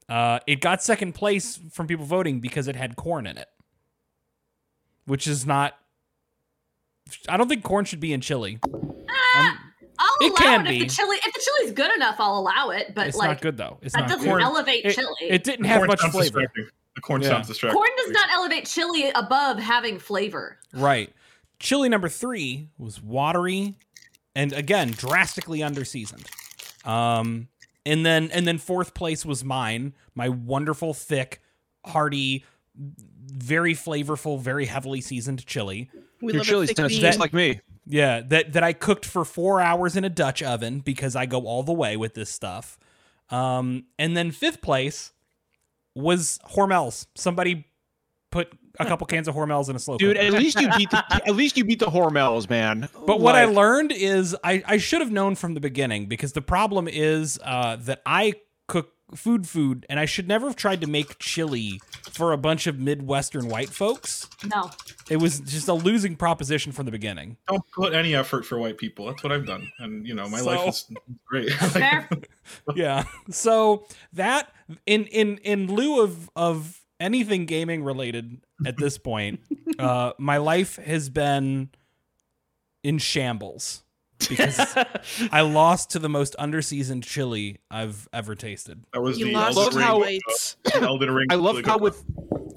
Uh, 0.07 0.40
it 0.48 0.60
got 0.62 0.81
second 0.81 1.13
place 1.13 1.60
from 1.72 1.86
people 1.86 2.06
voting 2.06 2.40
because 2.40 2.68
it 2.68 2.75
had 2.75 2.95
corn 2.95 3.28
in 3.28 3.38
it, 3.38 3.48
which 5.06 5.28
is 5.28 5.45
not. 5.45 5.75
I 7.28 7.38
don't 7.38 7.48
think 7.48 7.63
corn 7.63 7.86
should 7.86 8.00
be 8.00 8.12
in 8.13 8.22
chili. 8.22 8.60
Ah, 9.10 9.69
I'll 10.00 10.07
it 10.22 10.30
allow 10.31 10.38
can 10.38 10.68
it 10.68 10.74
if 10.75 10.80
the 10.90 10.96
chili 10.96 11.18
if 11.25 11.34
the 11.34 11.40
chili's 11.44 11.74
good 11.74 11.94
enough. 11.96 12.16
I'll 12.19 12.40
allow 12.40 12.69
it, 12.72 12.96
but 12.96 13.07
it's 13.07 13.18
like 13.18 13.30
not 13.30 13.42
good 13.42 13.57
though. 13.57 13.78
It's 13.81 13.94
that 13.94 14.01
not 14.01 14.10
doesn't 14.10 14.28
corn. 14.28 14.42
elevate 14.42 14.86
it, 14.86 14.96
chili. 14.96 15.13
it 15.22 15.44
didn't 15.44 15.66
have 15.66 15.86
much 15.88 16.00
sounds 16.00 16.13
flavor. 16.13 16.44
The 16.96 17.01
corn 17.01 17.22
Yeah. 17.22 17.30
sounds 17.30 17.48
distracting. 17.48 17.78
corn 17.78 17.90
does 17.98 18.12
not 18.12 18.30
elevate 18.31 18.66
chili 18.66 19.12
above 19.13 19.60
having 19.60 20.00
flavor. 20.00 20.57
Right. 20.74 21.12
Chili 21.60 21.90
number 21.90 22.07
three 22.10 22.69
was 22.78 23.01
watery, 23.04 23.75
and 24.36 24.54
again 24.54 24.92
drastically 24.92 25.60
underseasoned. 25.60 26.25
Um, 26.88 27.50
and 27.86 28.06
then 28.06 28.31
and 28.31 28.48
then 28.48 28.57
fourth 28.57 28.94
place 28.94 29.25
was 29.25 29.44
mine, 29.44 29.94
my 30.16 30.30
wonderful 30.30 30.94
thick, 30.94 31.42
hearty, 31.86 32.45
very 32.75 33.74
flavorful, 33.74 34.40
very 34.40 34.66
heavily 34.66 35.02
seasoned 35.02 35.45
chili. 35.45 35.90
We 36.22 36.34
your 36.34 36.40
love 36.40 36.48
a 36.48 36.50
chili's 36.50 36.74
tastes 36.74 36.98
just 37.00 37.19
like 37.19 37.34
me. 37.34 37.60
Yeah, 37.91 38.21
that 38.27 38.53
that 38.53 38.63
I 38.63 38.74
cooked 38.74 39.03
for 39.03 39.25
four 39.25 39.59
hours 39.59 39.95
in 39.95 40.06
a 40.06 40.09
Dutch 40.09 40.44
oven 40.44 40.80
because 40.80 41.16
I 41.16 41.25
go 41.25 41.47
all 41.47 41.64
the 41.64 41.73
way 41.73 41.97
with 41.97 42.14
this 42.14 42.30
stuff. 42.30 42.78
Um, 43.31 43.85
and 43.97 44.16
then 44.16 44.30
fifth 44.30 44.61
place 44.61 45.11
was 45.95 46.40
Hormel's. 46.45 47.07
Somebody 47.16 47.66
put 48.31 48.52
a 48.80 48.85
couple 48.85 49.07
cans 49.07 49.28
of 49.28 49.33
Hormel's 49.33 49.69
in 49.69 49.75
a 49.75 49.80
slow 49.80 49.97
Dude, 49.97 50.18
cooker. 50.18 50.28
at 50.28 50.33
least 50.33 50.61
you 50.61 50.69
beat 50.78 50.92
the 50.92 51.04
at 51.28 51.35
least 51.35 51.57
you 51.57 51.66
beat 51.66 51.80
the 51.80 51.87
Hormels, 51.87 52.47
man. 52.47 52.90
But 53.07 53.19
what 53.19 53.35
I 53.35 53.45
learned 53.45 53.92
is 53.92 54.35
I, 54.44 54.64
I 54.68 54.78
should 54.78 55.02
have 55.02 55.11
known 55.11 55.33
from 55.33 55.56
the 55.56 55.59
beginning 55.59 56.06
because 56.06 56.33
the 56.33 56.42
problem 56.42 56.87
is 56.87 57.40
uh, 57.44 57.78
that 57.78 58.02
I 58.06 58.33
food 59.16 59.47
food 59.47 59.85
and 59.89 59.99
I 59.99 60.06
should 60.06 60.28
never 60.28 60.47
have 60.47 60.56
tried 60.56 60.81
to 60.81 60.87
make 60.87 61.18
chili 61.19 61.80
for 62.09 62.31
a 62.31 62.37
bunch 62.37 62.68
of 62.68 62.80
Midwestern 62.80 63.47
white 63.49 63.69
folks. 63.69 64.28
No. 64.54 64.69
It 65.09 65.18
was 65.18 65.39
just 65.39 65.68
a 65.68 65.73
losing 65.73 66.16
proposition 66.16 66.71
from 66.71 66.85
the 66.85 66.92
beginning. 66.92 67.37
Don't 67.47 67.63
put 67.71 67.94
any 67.94 68.16
effort 68.16 68.45
for 68.45 68.57
white 68.59 68.78
people. 68.78 69.06
That's 69.07 69.23
what 69.23 69.31
I've 69.31 69.45
done, 69.45 69.71
and 69.80 70.06
you 70.07 70.13
know 70.16 70.28
my 70.30 70.39
So- 70.39 70.45
life 70.45 70.68
is 70.69 70.92
great. 71.25 71.51
Yeah. 72.75 73.04
So 73.30 73.85
that 74.13 74.51
in 74.85 75.06
in 75.06 75.37
in 75.39 75.68
lieu 75.68 76.01
of 76.04 76.30
of 76.35 76.81
anything 76.99 77.45
gaming 77.45 77.83
related 77.83 78.42
at 78.66 78.78
this 78.78 78.97
point, 78.97 79.39
uh, 79.80 80.13
my 80.18 80.37
life 80.37 80.78
has 80.78 81.09
been 81.09 81.69
in 82.83 82.97
shambles 82.97 83.83
because 84.28 84.76
I 85.31 85.42
lost 85.42 85.92
to 85.92 85.99
the 85.99 86.09
most 86.09 86.35
underseasoned 86.40 87.04
chili 87.04 87.59
I've 87.71 88.07
ever 88.11 88.35
tasted. 88.35 88.83
that 88.94 89.02
was 89.02 89.18
You 89.19 89.28
the 89.28 89.33
lost 89.33 89.57
love 89.57 89.66
Elden 89.68 89.81
how- 89.81 90.02
Ring. 90.02 90.19
whites. 90.28 90.57
uh, 90.76 90.80
Elden 90.85 91.11
Ring. 91.11 91.28
I 91.30 91.35
love 91.35 91.64
how 91.66 91.78
with 91.78 92.04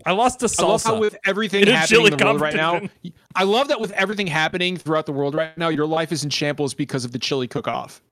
I 0.04 0.12
lost 0.12 0.40
to 0.40 0.46
I 0.58 0.62
love 0.66 0.80
salsa. 0.80 0.86
how 0.86 0.98
with 0.98 1.16
everything 1.24 1.62
In 1.62 1.68
happening 1.68 1.86
chili 2.00 2.12
in 2.12 2.18
the 2.18 2.24
world 2.24 2.40
right 2.40 2.54
now. 2.56 2.80
I 3.36 3.44
love 3.44 3.68
that 3.68 3.80
with 3.80 3.92
everything 3.92 4.26
happening 4.26 4.76
throughout 4.76 5.06
the 5.06 5.12
world 5.12 5.34
right 5.34 5.56
now, 5.56 5.68
your 5.68 5.86
life 5.86 6.10
is 6.10 6.24
in 6.24 6.30
shambles 6.30 6.74
because 6.74 7.04
of 7.04 7.12
the 7.12 7.18
chili 7.20 7.46
cook-off. 7.46 8.02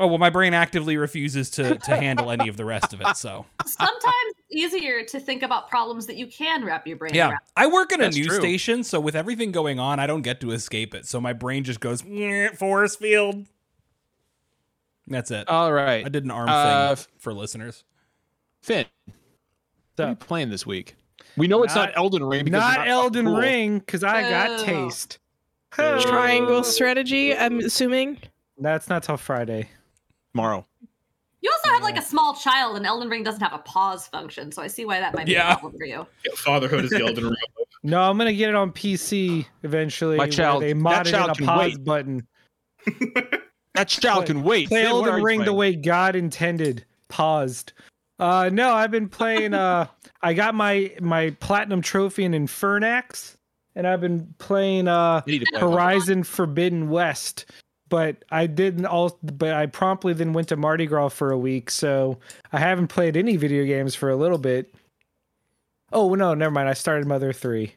Oh 0.00 0.06
well, 0.06 0.18
my 0.18 0.30
brain 0.30 0.54
actively 0.54 0.96
refuses 0.96 1.50
to 1.50 1.76
to 1.76 1.96
handle 1.96 2.30
any 2.30 2.48
of 2.48 2.56
the 2.56 2.64
rest 2.64 2.92
of 2.92 3.00
it. 3.00 3.16
So 3.16 3.44
Sometimes 3.66 4.34
easier 4.50 5.04
to 5.04 5.20
think 5.20 5.42
about 5.42 5.68
problems 5.70 6.06
that 6.06 6.16
you 6.16 6.26
can 6.26 6.64
wrap 6.64 6.86
your 6.86 6.96
brain 6.96 7.14
yeah, 7.14 7.28
around. 7.30 7.38
I 7.56 7.66
work 7.66 7.92
at 7.92 8.00
a 8.00 8.04
That's 8.04 8.16
news 8.16 8.26
true. 8.28 8.38
station, 8.40 8.84
so 8.84 9.00
with 9.00 9.14
everything 9.16 9.52
going 9.52 9.78
on, 9.78 9.98
I 10.00 10.06
don't 10.06 10.22
get 10.22 10.40
to 10.42 10.50
escape 10.52 10.94
it. 10.94 11.06
So 11.06 11.20
my 11.20 11.32
brain 11.32 11.64
just 11.64 11.80
goes 11.80 12.02
"Nyeh, 12.02 12.56
Forest 12.56 12.98
Field. 12.98 13.46
That's 15.08 15.30
it. 15.30 15.48
All 15.48 15.72
right, 15.72 16.04
I 16.04 16.08
did 16.08 16.24
an 16.24 16.30
arm 16.30 16.48
Uh, 16.48 16.94
thing 16.94 17.06
for 17.18 17.34
listeners. 17.34 17.84
Finn, 18.62 18.86
what 19.96 20.04
are 20.06 20.08
you 20.10 20.14
playing 20.16 20.50
this 20.50 20.64
week? 20.64 20.94
We 21.36 21.48
know 21.48 21.62
it's 21.64 21.74
not, 21.74 21.88
Not- 21.90 21.96
Elden 21.98 22.24
Ring. 22.24 22.44
Because 22.44 22.60
Not 22.60 22.80
it's 22.80 22.88
Elden 22.90 23.24
cool. 23.26 23.36
Ring, 23.36 23.78
because 23.78 24.04
I 24.04 24.22
got 24.30 24.60
Oh. 24.60 24.64
taste. 24.64 25.18
Triangle 25.72 26.62
strategy, 26.62 27.34
I'm 27.36 27.58
assuming. 27.60 28.18
That's 28.58 28.88
not 28.88 29.02
till 29.02 29.16
Friday. 29.16 29.68
Tomorrow. 30.32 30.66
You 31.40 31.50
also 31.50 31.72
have 31.74 31.82
like 31.82 31.98
a 31.98 32.02
small 32.02 32.34
child, 32.36 32.76
and 32.76 32.86
Elden 32.86 33.08
Ring 33.08 33.24
doesn't 33.24 33.40
have 33.40 33.52
a 33.52 33.58
pause 33.58 34.06
function, 34.06 34.52
so 34.52 34.62
I 34.62 34.68
see 34.68 34.84
why 34.84 35.00
that 35.00 35.14
might 35.14 35.26
be 35.26 35.32
Yeah. 35.32 35.52
a 35.54 35.56
problem 35.58 35.78
for 35.78 35.84
you. 35.86 36.06
Fatherhood 36.36 36.84
is 36.84 36.90
the 36.90 37.00
Elden 37.04 37.24
Ring. 37.24 37.34
No, 37.84 38.00
I'm 38.00 38.16
gonna 38.16 38.32
get 38.32 38.48
it 38.48 38.54
on 38.54 38.70
PC 38.70 39.44
eventually. 39.64 40.16
My 40.16 40.24
where 40.26 40.30
child- 40.30 40.62
they 40.62 40.72
that 40.72 40.78
modded 40.78 41.06
in 41.06 41.12
child 41.12 41.30
a 41.30 41.34
can 41.34 41.46
pause 41.46 41.58
wait. 41.72 41.84
button. 41.84 42.26
That 43.74 43.88
child 43.88 44.26
Play- 44.26 44.34
can 44.34 44.42
wait. 44.44 44.68
Play 44.68 44.82
Finn, 44.82 44.86
Elden 44.92 45.16
you 45.18 45.24
Ring 45.24 45.44
the 45.44 45.52
way 45.54 45.74
God 45.74 46.14
intended. 46.14 46.84
Paused. 47.08 47.72
Uh, 48.20 48.50
no, 48.52 48.72
I've 48.74 48.90
been 48.92 49.08
playing. 49.08 49.52
Uh, 49.54 49.86
I 50.22 50.34
got 50.34 50.54
my 50.54 50.94
my 51.00 51.30
platinum 51.40 51.82
trophy 51.82 52.24
in 52.24 52.32
Infernax, 52.32 53.36
and 53.74 53.84
I've 53.86 54.00
been 54.00 54.32
playing 54.38 54.86
uh 54.88 55.22
I 55.26 55.30
need 55.30 55.40
to 55.40 55.46
play. 55.52 55.60
Horizon 55.60 56.22
Forbidden 56.22 56.88
West. 56.90 57.46
But 57.92 58.24
I 58.30 58.46
didn't 58.46 58.86
all. 58.86 59.18
But 59.22 59.52
I 59.52 59.66
promptly 59.66 60.14
then 60.14 60.32
went 60.32 60.48
to 60.48 60.56
Mardi 60.56 60.86
Gras 60.86 61.10
for 61.10 61.30
a 61.30 61.36
week, 61.36 61.70
so 61.70 62.16
I 62.50 62.58
haven't 62.58 62.88
played 62.88 63.18
any 63.18 63.36
video 63.36 63.66
games 63.66 63.94
for 63.94 64.08
a 64.08 64.16
little 64.16 64.38
bit. 64.38 64.74
Oh 65.92 66.14
no, 66.14 66.32
never 66.32 66.50
mind. 66.50 66.70
I 66.70 66.72
started 66.72 67.06
Mother 67.06 67.34
Three. 67.34 67.74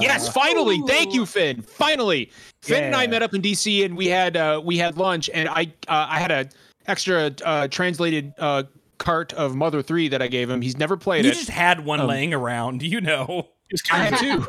Yes, 0.00 0.28
Uh, 0.28 0.32
finally. 0.32 0.80
Thank 0.86 1.12
you, 1.12 1.26
Finn. 1.26 1.60
Finally, 1.60 2.30
Finn 2.62 2.84
and 2.84 2.96
I 2.96 3.06
met 3.06 3.22
up 3.22 3.34
in 3.34 3.42
DC, 3.42 3.84
and 3.84 3.98
we 3.98 4.06
had 4.06 4.34
uh, 4.34 4.62
we 4.64 4.78
had 4.78 4.96
lunch, 4.96 5.28
and 5.34 5.46
I 5.46 5.64
uh, 5.88 6.06
I 6.08 6.18
had 6.18 6.30
a 6.30 6.48
extra 6.86 7.30
uh, 7.44 7.68
translated 7.68 8.32
uh, 8.38 8.62
cart 8.96 9.34
of 9.34 9.54
Mother 9.54 9.82
Three 9.82 10.08
that 10.08 10.22
I 10.22 10.28
gave 10.28 10.48
him. 10.48 10.62
He's 10.62 10.78
never 10.78 10.96
played 10.96 11.26
You 11.26 11.32
it. 11.32 11.34
just 11.34 11.50
had 11.50 11.84
one 11.84 12.00
Um, 12.00 12.06
laying 12.08 12.32
around, 12.32 12.80
you 12.94 13.02
know. 13.02 13.48
I 13.90 14.04
have 14.06 14.18
two. 14.18 14.46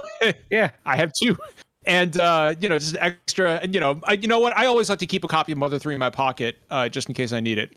yeah, 0.49 0.69
I 0.85 0.95
have 0.95 1.11
two. 1.11 1.35
And 1.85 2.19
uh, 2.19 2.55
you 2.59 2.69
know, 2.69 2.79
just 2.79 2.97
extra. 2.99 3.59
And 3.61 3.73
you 3.73 3.79
know, 3.79 3.99
I, 4.05 4.13
you 4.13 4.27
know 4.27 4.39
what? 4.39 4.55
I 4.57 4.65
always 4.65 4.89
like 4.89 4.99
to 4.99 5.07
keep 5.07 5.23
a 5.23 5.27
copy 5.27 5.51
of 5.51 5.57
Mother 5.57 5.79
Three 5.79 5.93
in 5.93 5.99
my 5.99 6.09
pocket, 6.09 6.57
uh, 6.69 6.89
just 6.89 7.07
in 7.07 7.13
case 7.13 7.33
I 7.33 7.39
need 7.39 7.57
it. 7.57 7.75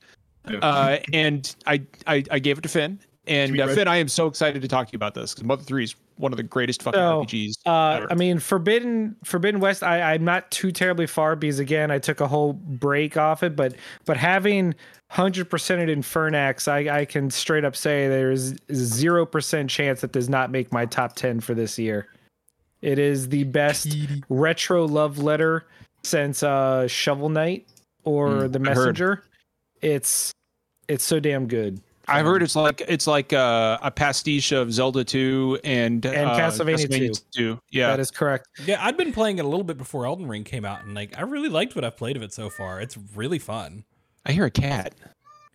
Yeah. 0.48 0.58
Uh, 0.58 0.98
and 1.12 1.54
I, 1.66 1.82
I 2.06 2.24
I 2.30 2.38
gave 2.38 2.58
it 2.58 2.62
to 2.62 2.68
Finn. 2.68 3.00
And 3.26 3.60
uh, 3.60 3.66
Finn, 3.68 3.88
I 3.88 3.96
am 3.96 4.08
so 4.08 4.26
excited 4.26 4.62
to 4.62 4.68
talk 4.68 4.86
to 4.86 4.92
you 4.92 4.96
about 4.96 5.14
this 5.14 5.34
because 5.34 5.44
Mother 5.44 5.62
Three 5.62 5.84
is 5.84 5.96
one 6.16 6.32
of 6.32 6.36
the 6.36 6.42
greatest 6.42 6.82
fucking 6.82 6.98
So, 6.98 7.24
RPGs. 7.24 7.54
Uh, 7.66 7.96
ever. 7.96 8.12
I 8.12 8.14
mean, 8.14 8.38
Forbidden 8.38 9.16
Forbidden 9.24 9.60
West. 9.60 9.82
I, 9.82 10.14
I'm 10.14 10.24
not 10.24 10.50
too 10.50 10.70
terribly 10.70 11.06
far 11.06 11.34
because 11.34 11.58
again, 11.58 11.90
I 11.90 11.98
took 11.98 12.20
a 12.20 12.28
whole 12.28 12.52
break 12.52 13.16
off 13.16 13.42
it. 13.42 13.56
But 13.56 13.74
but 14.04 14.16
having 14.16 14.74
hundred 15.10 15.50
percent 15.50 15.90
Infernax, 15.90 16.68
I, 16.68 17.00
I 17.00 17.04
can 17.04 17.30
straight 17.30 17.64
up 17.64 17.74
say 17.74 18.08
there 18.08 18.30
is 18.30 18.54
zero 18.72 19.26
percent 19.26 19.70
chance 19.70 20.02
that 20.02 20.12
does 20.12 20.28
not 20.28 20.50
make 20.50 20.72
my 20.72 20.86
top 20.86 21.16
ten 21.16 21.40
for 21.40 21.54
this 21.54 21.78
year. 21.78 22.06
It 22.86 23.00
is 23.00 23.28
the 23.28 23.42
best 23.42 23.96
retro 24.28 24.86
love 24.86 25.18
letter 25.18 25.66
since 26.04 26.44
uh, 26.44 26.86
Shovel 26.86 27.28
Knight 27.28 27.66
or 28.04 28.28
Mm, 28.28 28.52
The 28.52 28.58
Messenger. 28.60 29.24
It's 29.82 30.30
it's 30.86 31.04
so 31.04 31.18
damn 31.18 31.48
good. 31.48 31.80
I've 32.06 32.24
heard 32.24 32.44
it's 32.44 32.54
like 32.54 32.80
it's 32.86 33.08
like 33.08 33.32
uh, 33.32 33.78
a 33.82 33.90
pastiche 33.90 34.52
of 34.52 34.72
Zelda 34.72 35.02
2 35.02 35.58
and, 35.64 36.06
And 36.06 36.30
uh, 36.30 36.38
Castlevania 36.38 37.20
2. 37.32 37.58
Yeah. 37.72 37.88
That 37.88 37.98
is 37.98 38.12
correct. 38.12 38.46
Yeah, 38.64 38.78
I'd 38.86 38.96
been 38.96 39.12
playing 39.12 39.38
it 39.40 39.44
a 39.44 39.48
little 39.48 39.64
bit 39.64 39.76
before 39.78 40.06
Elden 40.06 40.28
Ring 40.28 40.44
came 40.44 40.64
out, 40.64 40.84
and 40.84 40.94
like 40.94 41.18
I 41.18 41.22
really 41.22 41.48
liked 41.48 41.74
what 41.74 41.84
I've 41.84 41.96
played 41.96 42.16
of 42.16 42.22
it 42.22 42.32
so 42.32 42.48
far. 42.48 42.80
It's 42.80 42.96
really 43.16 43.40
fun. 43.40 43.82
I 44.24 44.30
hear 44.30 44.44
a 44.44 44.50
cat. 44.52 44.94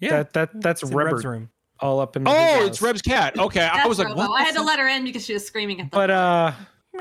Yeah, 0.01 0.09
That 0.23 0.33
that 0.33 0.49
that's 0.61 0.83
it's 0.83 0.91
Reb's 0.91 1.23
room. 1.23 1.49
all 1.79 2.01
up 2.01 2.17
in. 2.17 2.25
his 2.25 2.35
Oh, 2.35 2.65
it's 2.65 2.79
house. 2.79 2.81
Reb's 2.81 3.01
cat. 3.01 3.39
Okay, 3.39 3.61
I 3.61 3.87
was 3.87 3.99
like, 3.99 4.09
Robo. 4.09 4.17
what? 4.27 4.41
I 4.41 4.43
had 4.43 4.55
to 4.55 4.61
let 4.63 4.79
her 4.79 4.89
in 4.89 5.05
because 5.05 5.23
she 5.25 5.31
was 5.33 5.45
screaming 5.47 5.79
at 5.79 5.83
them. 5.83 5.97
but 5.97 6.11
uh 6.11 6.51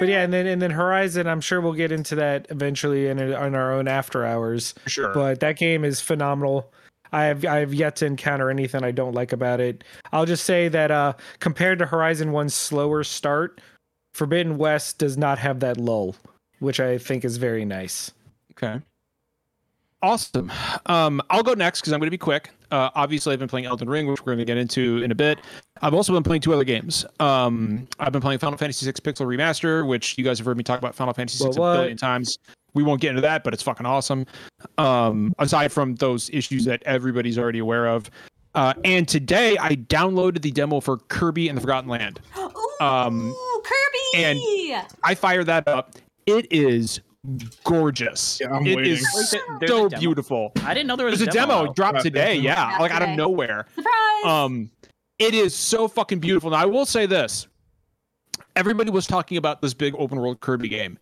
but 0.01 0.09
yeah 0.09 0.23
and 0.23 0.33
then 0.33 0.47
and 0.47 0.61
then 0.61 0.71
horizon 0.73 1.29
i'm 1.29 1.41
sure 1.41 1.61
we'll 1.61 1.73
get 1.73 1.93
into 1.93 2.17
that 2.17 2.47
eventually 2.51 3.07
in, 3.07 3.19
in 3.21 3.33
our 3.55 3.73
own 3.73 3.87
after 3.87 4.25
hours 4.27 4.75
Sure. 4.87 5.15
but 5.15 5.39
that 5.41 5.57
game 5.57 5.85
is 5.85 6.01
phenomenal 6.01 6.73
i 7.13 7.25
have 7.25 7.45
i 7.45 7.57
have 7.59 7.73
yet 7.73 7.95
to 7.97 8.07
encounter 8.07 8.51
anything 8.51 8.83
i 8.83 8.91
don't 8.91 9.15
like 9.15 9.33
about 9.33 9.61
it 9.61 9.85
i'll 10.13 10.27
just 10.27 10.45
say 10.45 10.67
that 10.69 10.91
uh 10.91 11.13
compared 11.39 11.79
to 11.79 11.87
horizon 11.87 12.33
one's 12.33 12.55
slower 12.55 13.05
start 13.05 13.61
forbidden 14.15 14.57
west 14.59 14.99
does 14.99 15.17
not 15.17 15.39
have 15.39 15.61
that 15.61 15.77
lull 15.77 16.17
which 16.59 16.81
i 16.81 16.99
think 16.99 17.25
is 17.25 17.37
very 17.37 17.65
nice 17.65 18.11
Okay. 18.53 18.81
Awesome. 20.03 20.53
Um, 20.85 21.23
I'll 21.31 21.43
go 21.43 21.55
next 21.55 21.81
because 21.81 21.95
I'm 21.95 21.99
going 22.01 22.09
to 22.09 22.11
be 22.11 22.19
quick. 22.19 22.51
Uh, 22.71 22.91
obviously, 22.95 23.33
I've 23.33 23.39
been 23.39 23.49
playing 23.49 23.67
Elden 23.67 23.89
Ring, 23.89 24.07
which 24.07 24.21
we're 24.21 24.27
going 24.27 24.39
to 24.39 24.45
get 24.45 24.57
into 24.57 25.03
in 25.03 25.11
a 25.11 25.15
bit. 25.15 25.39
I've 25.83 25.95
also 25.95 26.13
been 26.13 26.23
playing 26.23 26.43
two 26.43 26.53
other 26.53 26.65
games. 26.65 27.05
Um, 27.19 27.89
I've 27.99 28.13
been 28.13 28.21
playing 28.23 28.39
Final 28.39 28.59
Fantasy 28.59 28.87
VI 28.87 28.93
Pixel 28.93 29.27
Remaster, 29.27 29.87
which 29.87 30.17
you 30.19 30.25
guys 30.25 30.39
have 30.39 30.47
heard 30.47 30.57
me 30.57 30.63
talk 30.65 30.79
about 30.79 30.95
Final 30.95 31.15
Fantasy 31.15 31.43
VI 31.45 31.51
a 31.51 31.53
billion 31.55 31.97
times. 31.97 32.39
We 32.75 32.83
won't 32.83 33.01
get 33.01 33.11
into 33.11 33.23
that, 33.23 33.43
but 33.43 33.53
it's 33.53 33.63
fucking 33.63 33.87
awesome. 33.87 34.27
Um, 34.79 35.35
aside 35.39 35.73
from 35.73 35.97
those 35.97 36.31
issues 36.31 36.65
that 36.67 36.83
everybody's 36.85 37.39
already 37.39 37.59
aware 37.59 37.87
of. 37.89 38.11
Uh, 38.55 38.75
and 38.85 39.07
today 39.07 39.57
I 39.59 39.77
downloaded 39.77 40.43
the 40.43 40.51
demo 40.51 40.81
for 40.81 40.99
Kirby 40.99 41.49
and 41.49 41.57
the 41.57 41.61
Forgotten 41.61 41.89
Land. 41.89 42.21
Ooh, 42.39 42.85
um, 42.85 43.35
Kirby! 43.65 44.25
and- 44.25 44.41
I 45.03 45.15
fired 45.15 45.47
that 45.47 45.67
up. 45.69 45.95
It 46.27 46.47
is 46.53 47.01
gorgeous. 47.65 48.39
Yeah, 48.41 48.53
I'm 48.53 48.67
It 48.67 48.77
waiting. 48.77 48.93
is 48.93 49.33
Wait, 49.61 49.69
so 49.69 49.89
beautiful. 49.89 50.53
I 50.65 50.75
didn't 50.75 50.87
know 50.87 50.97
there 50.97 51.07
was 51.07 51.19
There's 51.19 51.29
a 51.29 51.33
demo 51.33 51.73
dropped 51.73 52.03
today. 52.03 52.35
there's 52.35 52.45
Yeah, 52.45 52.71
demo. 52.73 52.83
like 52.83 52.93
out 52.93 53.03
of 53.03 53.11
nowhere. 53.11 53.67
Surprise! 53.75 54.25
Um, 54.25 54.71
it 55.19 55.35
is 55.35 55.55
so 55.55 55.89
fucking 55.89 56.19
beautiful. 56.21 56.51
Now 56.51 56.59
I 56.59 56.65
will 56.67 56.87
say 56.87 57.07
this: 57.07 57.47
everybody 58.57 58.91
was 58.91 59.07
talking 59.07 59.37
about 59.37 59.61
this 59.63 59.75
big 59.75 59.95
open 59.99 60.19
world 60.19 60.41
Kirby 60.41 60.69
game. 60.69 60.99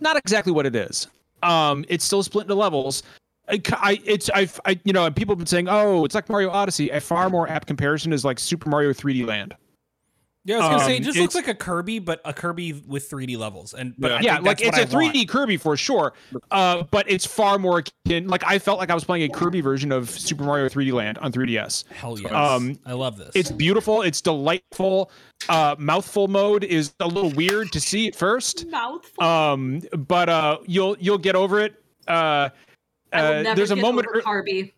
Not 0.00 0.16
exactly 0.16 0.52
what 0.52 0.66
it 0.66 0.74
is. 0.74 1.06
Um, 1.42 1.84
it's 1.88 2.04
still 2.04 2.22
split 2.22 2.44
into 2.44 2.54
levels. 2.54 3.02
I, 3.48 3.60
I 3.74 4.00
it's 4.04 4.28
I've 4.30 4.60
I, 4.64 4.78
you 4.84 4.92
know, 4.92 5.06
and 5.06 5.14
people 5.16 5.32
have 5.32 5.38
been 5.38 5.46
saying, 5.46 5.68
oh, 5.68 6.04
it's 6.04 6.14
like 6.14 6.28
Mario 6.28 6.50
Odyssey. 6.50 6.90
A 6.90 7.00
far 7.00 7.30
more 7.30 7.48
apt 7.48 7.66
comparison 7.66 8.12
is 8.12 8.24
like 8.24 8.38
Super 8.38 8.68
Mario 8.68 8.92
3D 8.92 9.26
Land. 9.26 9.54
Yeah, 10.50 10.56
I 10.56 10.58
was 10.58 10.68
gonna 10.68 10.84
say 10.84 10.96
Um, 10.96 11.02
it 11.02 11.04
just 11.04 11.18
looks 11.18 11.34
like 11.36 11.46
a 11.46 11.54
Kirby, 11.54 12.00
but 12.00 12.20
a 12.24 12.32
Kirby 12.32 12.72
with 12.72 13.08
3D 13.08 13.38
levels. 13.38 13.72
And 13.72 13.94
but 13.96 14.10
Yeah. 14.22 14.34
Yeah, 14.34 14.38
like 14.40 14.60
it's 14.60 14.76
a 14.76 14.84
3D 14.84 15.18
want. 15.18 15.28
Kirby 15.28 15.56
for 15.56 15.76
sure. 15.76 16.12
Uh, 16.50 16.82
but 16.90 17.08
it's 17.08 17.24
far 17.24 17.56
more 17.56 17.84
akin. 18.06 18.26
Like 18.26 18.42
I 18.44 18.58
felt 18.58 18.80
like 18.80 18.90
I 18.90 18.94
was 18.94 19.04
playing 19.04 19.30
a 19.30 19.32
Kirby 19.32 19.60
version 19.60 19.92
of 19.92 20.10
Super 20.10 20.42
Mario 20.42 20.68
3D 20.68 20.92
Land 20.92 21.18
on 21.18 21.30
3DS. 21.30 21.84
Hell 21.92 22.18
yes, 22.18 22.32
Um, 22.32 22.80
I 22.84 22.94
love 22.94 23.16
this. 23.16 23.30
It's 23.34 23.52
beautiful. 23.52 24.02
It's 24.02 24.20
delightful. 24.20 25.12
Uh, 25.48 25.76
mouthful 25.78 26.26
mode 26.26 26.64
is 26.64 26.94
a 26.98 27.06
little 27.06 27.30
weird 27.30 27.70
to 27.72 27.80
see 27.80 28.08
at 28.08 28.16
first. 28.16 28.66
Mouthful. 28.66 29.22
Um, 29.22 29.82
but 29.96 30.28
uh, 30.28 30.58
you'll 30.66 30.96
you'll 30.98 31.18
get 31.18 31.36
over 31.36 31.60
it. 31.60 31.74
Uh, 32.08 32.48
I 33.12 33.22
will 33.22 33.38
uh, 33.38 33.42
never 33.42 33.54
there's 33.56 33.70
a 33.70 33.76
moment. 33.76 34.08
over 34.08 34.20
Kirby. 34.20 34.74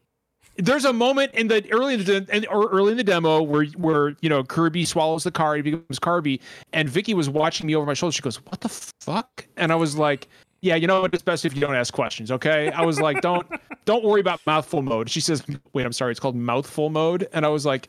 There's 0.57 0.85
a 0.85 0.93
moment 0.93 1.33
in 1.35 1.49
the 1.49 1.71
early 1.73 1.95
in 1.95 2.05
the 2.05 2.47
or 2.51 2.69
early 2.69 2.93
in 2.93 2.97
the 2.99 3.05
demo 3.05 3.43
where 3.43 3.65
where 3.77 4.15
you 4.21 4.29
know 4.29 4.45
Kirby 4.45 4.85
swallows 4.85 5.25
the 5.25 5.31
card, 5.31 5.65
he 5.65 5.71
becomes 5.71 5.99
Kirby, 5.99 6.41
and 6.73 6.89
Vicky 6.89 7.15
was 7.15 7.29
watching 7.29 7.67
me 7.67 7.75
over 7.75 7.87
my 7.87 7.95
shoulder. 7.95 8.13
She 8.13 8.23
goes, 8.23 8.37
"What 8.47 8.61
the 8.61 8.69
fuck?" 8.69 9.47
And 9.57 9.73
I 9.73 9.77
was 9.77 9.97
like, 9.97 10.29
"Yeah, 10.61 10.75
you 10.77 10.87
know 10.87 11.01
what? 11.01 11.15
It's 11.15 11.23
best 11.23 11.45
if 11.45 11.55
you 11.55 11.61
don't 11.61 11.75
ask 11.75 11.93
questions, 11.95 12.31
okay?" 12.31 12.71
I 12.71 12.83
was 12.83 13.01
like, 13.01 13.21
"Don't 13.23 13.47
don't 13.87 14.05
worry 14.05 14.21
about 14.21 14.41
mouthful 14.47 14.83
mode." 14.83 15.09
She 15.09 15.21
says, 15.21 15.43
"Wait, 15.73 15.87
I'm 15.87 15.93
sorry, 15.93 16.11
it's 16.11 16.21
called 16.21 16.37
mouthful 16.37 16.91
mode," 16.91 17.29
and 17.33 17.47
I 17.47 17.49
was 17.49 17.65
like, 17.65 17.89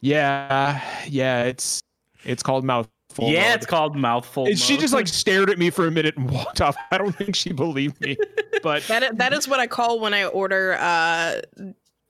"Yeah, 0.00 0.82
yeah, 1.06 1.42
it's 1.44 1.82
it's 2.24 2.42
called 2.42 2.64
mouthful." 2.64 2.90
Yeah, 3.20 3.48
mode. 3.50 3.56
it's 3.56 3.66
called 3.66 3.96
mouthful. 3.96 4.46
And 4.46 4.58
she 4.58 4.76
just 4.76 4.94
like 4.94 5.08
stared 5.08 5.50
at 5.50 5.58
me 5.58 5.70
for 5.70 5.86
a 5.86 5.90
minute 5.90 6.16
and 6.16 6.30
walked 6.30 6.60
off. 6.60 6.76
I 6.90 6.98
don't 6.98 7.14
think 7.16 7.34
she 7.36 7.52
believed 7.52 8.00
me, 8.00 8.16
but 8.62 8.82
that 8.84 9.18
that 9.18 9.32
is 9.32 9.46
what 9.48 9.60
I 9.60 9.66
call 9.66 10.00
when 10.00 10.14
I 10.14 10.24
order 10.24 10.76
uh 10.80 11.40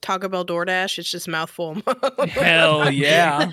Taco 0.03 0.29
Bell 0.29 0.47
DoorDash. 0.47 0.99
It's 0.99 1.11
just 1.11 1.29
mouthful. 1.29 1.77
Hell 2.31 2.91
yeah. 2.93 3.51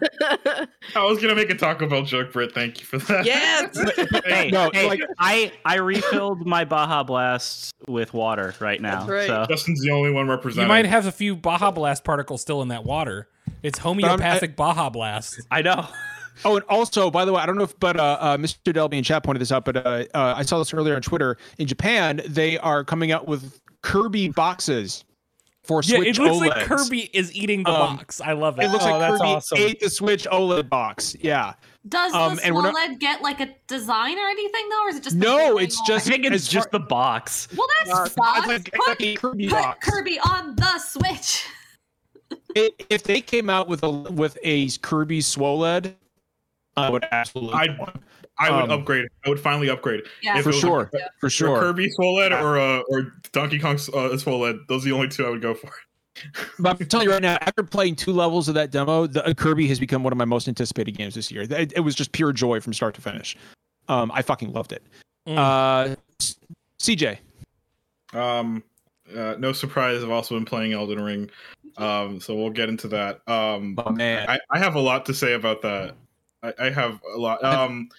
I 0.96 1.04
was 1.04 1.20
gonna 1.22 1.36
make 1.36 1.50
a 1.50 1.56
Taco 1.56 1.88
Bell 1.90 2.04
joke, 2.04 2.32
Britt. 2.32 2.54
Thank 2.54 2.80
you 2.80 2.86
for 2.86 3.00
that. 3.00 3.26
yes. 3.26 3.78
hey, 4.26 4.50
No, 4.50 4.70
hey, 4.74 4.88
like- 4.88 5.02
I 5.20 5.52
I 5.66 5.76
refilled 5.76 6.46
my 6.48 6.64
Baja 6.64 7.04
Blast 7.04 7.74
with 7.88 8.14
water 8.14 8.54
right 8.62 8.82
now. 8.82 9.00
That's 9.00 9.10
right. 9.10 9.28
So 9.28 9.46
Justin's 9.50 9.82
the 9.82 9.92
only 9.92 10.12
one 10.12 10.30
representing. 10.30 10.64
you 10.64 10.70
might 10.70 10.86
have 10.86 11.06
a 11.06 11.12
few 11.12 11.36
Baja 11.36 11.72
Blast 11.72 12.04
particles 12.06 12.42
still 12.42 12.62
in 12.62 12.70
that 12.70 12.86
water. 12.86 13.28
It's 13.62 13.80
homeopathic 13.80 14.56
Baja 14.56 14.90
Blast. 14.90 15.42
I 15.52 15.62
know. 15.62 15.88
Oh, 16.46 16.56
and 16.58 16.66
also, 16.70 17.10
by 17.12 17.26
the 17.26 17.34
way, 17.34 17.42
I 17.42 17.46
don't 17.46 17.58
know 17.58 17.64
if, 17.64 17.78
but 17.80 18.00
uh, 18.00 18.18
uh, 18.20 18.38
Mr. 18.38 18.74
Delby 18.74 18.94
in 18.98 19.04
chat 19.04 19.24
pointed 19.24 19.40
this 19.42 19.52
out, 19.52 19.66
but 19.66 19.78
uh, 19.78 20.06
uh, 20.14 20.34
I 20.38 20.44
saw 20.44 20.60
this 20.60 20.74
earlier 20.74 20.96
on 20.96 21.02
Twitter. 21.02 21.38
In 21.58 21.68
Japan, 21.68 22.22
they 22.28 22.58
are 22.60 22.84
coming 22.84 23.12
out 23.12 23.28
with 23.28 23.60
Kirby 23.82 24.30
boxes 24.30 25.04
for 25.64 25.82
Yeah, 25.84 25.98
Switch 25.98 26.20
it 26.20 26.22
looks 26.22 26.38
OLEDs. 26.38 26.50
like 26.50 26.66
Kirby 26.66 27.10
is 27.14 27.34
eating 27.36 27.64
the 27.64 27.72
Um, 27.72 27.98
box. 27.98 28.22
I 28.22 28.32
love 28.34 28.60
it. 28.60 28.64
It 28.66 28.70
looks 28.72 28.86
Oh, 28.86 28.92
like 28.92 29.00
that's 29.00 29.18
Kirby 29.18 29.30
awesome. 29.30 29.58
ate 29.60 29.80
the 29.80 29.90
Switch 29.90 30.26
OLED 30.32 30.70
box. 30.70 31.16
Yeah. 31.20 31.54
Does 31.90 32.14
um, 32.14 32.36
the 32.36 32.46
and 32.46 32.56
we're 32.56 32.62
not- 32.64 32.76
OLED 32.76 33.00
get 33.00 33.22
like 33.22 33.40
a 33.42 33.50
design 33.68 34.18
or 34.18 34.28
anything 34.30 34.70
though, 34.70 34.86
or 34.86 34.90
is 34.90 34.98
it 34.98 35.04
just 35.04 35.20
the 35.20 35.26
No, 35.26 35.56
big 35.58 35.66
it's 35.66 35.76
thing 35.76 35.84
I 35.84 35.88
just- 35.96 36.08
think 36.08 36.26
it's 36.26 36.36
As 36.36 36.48
just 36.48 36.72
the 36.72 36.80
box. 36.80 37.48
Well, 37.56 37.68
that's 37.80 37.92
Uh, 37.92 38.06
sucks. 38.08 38.38
it's 38.40 38.48
like, 38.48 38.72
put, 38.74 38.88
like 38.88 39.02
a 39.02 39.16
Kirby 39.16 39.48
put 39.48 39.54
box. 39.62 39.90
Kirby 39.90 40.20
on 40.20 40.56
the 40.56 40.80
Switch. 40.80 41.46
It, 42.56 42.86
if 42.90 43.04
they 43.04 43.22
came 43.22 43.50
out 43.50 43.68
with 43.70 43.84
a 43.84 43.90
with 43.90 44.38
a 44.44 44.68
Kirby 44.82 45.22
SWOLED, 45.22 45.94
I 46.78 46.90
would 46.90 47.06
absolutely. 47.12 47.54
I'd- 47.56 47.78
I 48.40 48.52
would 48.52 48.70
Um, 48.70 48.80
upgrade. 48.82 49.08
I 49.26 49.30
would 49.30 49.40
finally 49.40 49.68
upgrade. 49.68 50.04
Yeah, 50.22 50.40
for 50.44 50.54
sure, 50.54 50.92
a- 50.94 50.98
for 51.20 51.28
sure. 51.28 51.60
Kirby 51.60 51.90
Swoled 51.90 52.32
or 52.32 52.60
uh, 52.60 52.82
or 52.88 53.14
Donkey 53.32 53.58
Kong 53.58 53.80
uh, 53.96 54.16
Swoled. 54.18 54.60
Those 54.68 54.86
are 54.86 54.90
the 54.90 54.96
only 54.96 55.08
two 55.08 55.26
I 55.26 55.30
would 55.32 55.42
go 55.42 55.54
for. 55.56 55.72
But 56.60 56.80
I'm 56.80 56.88
telling 56.88 57.06
you 57.08 57.14
right 57.14 57.22
now, 57.22 57.38
after 57.42 57.64
playing 57.64 57.96
two 57.96 58.12
levels 58.12 58.48
of 58.48 58.56
that 58.56 58.72
demo, 58.72 59.06
the 59.08 59.26
uh, 59.26 59.34
Kirby 59.34 59.68
has 59.68 59.80
become 59.80 60.04
one 60.04 60.12
of 60.14 60.18
my 60.18 60.26
most 60.26 60.48
anticipated 60.48 60.98
games 60.98 61.14
this 61.16 61.32
year. 61.32 61.44
It, 61.44 61.74
it 61.76 61.80
was 61.82 61.94
just 61.96 62.12
pure 62.12 62.32
joy 62.34 62.60
from 62.60 62.74
start 62.74 62.94
to 62.96 63.02
finish. 63.02 63.36
Um, 63.88 64.12
I 64.14 64.22
fucking 64.24 64.52
loved 64.52 64.72
it. 64.72 64.84
Mm. 65.28 65.38
Uh, 65.38 65.96
CJ, 66.80 67.18
Um, 68.14 68.64
uh, 69.16 69.36
no 69.38 69.52
surprise, 69.52 70.04
I've 70.04 70.10
also 70.10 70.36
been 70.36 70.46
playing 70.46 70.74
Elden 70.74 71.02
Ring. 71.02 71.30
Um, 71.78 72.20
so 72.20 72.36
we'll 72.36 72.50
get 72.50 72.70
into 72.70 72.88
that. 72.90 73.22
Um, 73.28 73.76
oh 73.86 73.92
man, 73.92 74.28
I, 74.28 74.40
I 74.52 74.58
have 74.60 74.76
a 74.76 74.80
lot 74.80 75.06
to 75.08 75.14
say 75.14 75.34
about 75.34 75.62
that. 75.64 75.96
I, 76.44 76.54
I 76.60 76.70
have 76.70 77.00
a 77.14 77.18
lot. 77.18 77.44
Um, 77.44 77.90